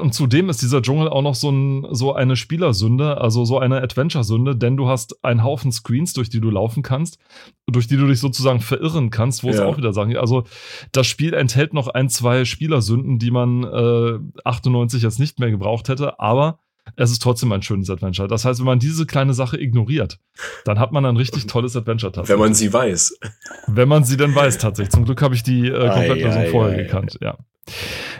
und 0.00 0.14
zudem 0.14 0.48
ist 0.50 0.62
dieser 0.62 0.82
Dschungel 0.82 1.08
auch 1.08 1.22
noch 1.22 1.34
so, 1.34 1.50
ein, 1.50 1.86
so 1.90 2.14
eine 2.14 2.36
Spielersünde, 2.36 3.20
also 3.20 3.44
so 3.44 3.58
eine 3.58 3.82
Adventure-Sünde, 3.82 4.56
denn 4.56 4.76
du 4.76 4.88
hast 4.88 5.24
einen 5.24 5.42
Haufen 5.42 5.72
Screens, 5.72 6.12
durch 6.12 6.28
die 6.28 6.40
du 6.40 6.50
laufen 6.50 6.82
kannst, 6.82 7.18
durch 7.66 7.88
die 7.88 7.96
du 7.96 8.06
dich 8.06 8.20
sozusagen 8.20 8.60
verirren 8.60 9.10
kannst, 9.10 9.42
wo 9.42 9.48
ja. 9.48 9.54
es 9.54 9.60
auch 9.60 9.76
wieder 9.76 9.92
sagen, 9.92 10.16
also 10.16 10.44
das 10.92 11.06
Spiel 11.06 11.34
enthält 11.34 11.72
noch 11.72 11.88
ein, 11.88 12.08
zwei 12.08 12.44
Spielersünden, 12.44 13.18
die 13.18 13.30
man 13.30 13.64
äh, 13.64 14.18
98 14.44 15.02
jetzt 15.02 15.18
nicht 15.18 15.40
mehr 15.40 15.50
gebraucht 15.50 15.88
hätte, 15.88 16.20
aber 16.20 16.60
es 16.96 17.10
ist 17.10 17.22
trotzdem 17.22 17.52
ein 17.52 17.62
schönes 17.62 17.90
Adventure. 17.90 18.28
Das 18.28 18.44
heißt, 18.44 18.60
wenn 18.60 18.66
man 18.66 18.78
diese 18.78 19.06
kleine 19.06 19.34
Sache 19.34 19.60
ignoriert, 19.60 20.18
dann 20.64 20.78
hat 20.78 20.92
man 20.92 21.04
ein 21.04 21.16
richtig 21.16 21.46
tolles 21.46 21.76
Adventure 21.76 22.12
tatsächlich. 22.12 22.38
Wenn 22.38 22.46
man 22.46 22.54
sie 22.54 22.72
weiß. 22.72 23.18
Wenn 23.66 23.88
man 23.88 24.04
sie 24.04 24.16
denn 24.16 24.34
weiß, 24.34 24.58
tatsächlich. 24.58 24.92
Zum 24.92 25.04
Glück 25.04 25.22
habe 25.22 25.34
ich 25.34 25.42
die 25.42 25.68
äh, 25.68 25.88
Komplettversion 25.88 26.46
vorher 26.46 26.78
ei, 26.78 26.82
gekannt, 26.82 27.18
ja. 27.20 27.38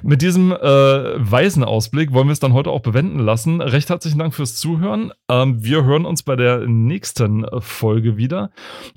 Mit 0.03 0.23
diesem 0.23 0.53
äh, 0.53 0.57
weisen 0.59 1.65
Ausblick 1.65 2.13
wollen 2.13 2.29
wir 2.29 2.33
es 2.33 2.41
dann 2.41 2.53
heute 2.53 2.71
auch 2.71 2.81
bewenden 2.81 3.21
lassen. 3.21 3.61
Recht 3.61 3.91
herzlichen 3.91 4.19
Dank 4.19 4.35
fürs 4.35 4.57
Zuhören. 4.57 5.13
Ähm, 5.29 5.63
wir 5.63 5.85
hören 5.85 6.05
uns 6.05 6.23
bei 6.23 6.37
der 6.37 6.67
nächsten 6.67 7.47
Folge 7.61 8.17
wieder. 8.17 8.51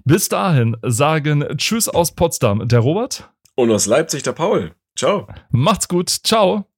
Bis 0.06 0.30
dahin 0.30 0.78
sagen 0.82 1.45
Tschüss 1.57 1.90
aus 1.90 2.14
Potsdam, 2.14 2.68
der 2.68 2.80
Robert. 2.80 3.30
Und 3.56 3.72
aus 3.72 3.86
Leipzig, 3.86 4.23
der 4.23 4.34
Paul. 4.34 4.72
Ciao. 4.95 5.28
Macht's 5.52 5.88
gut. 5.88 6.10
Ciao. 6.10 6.70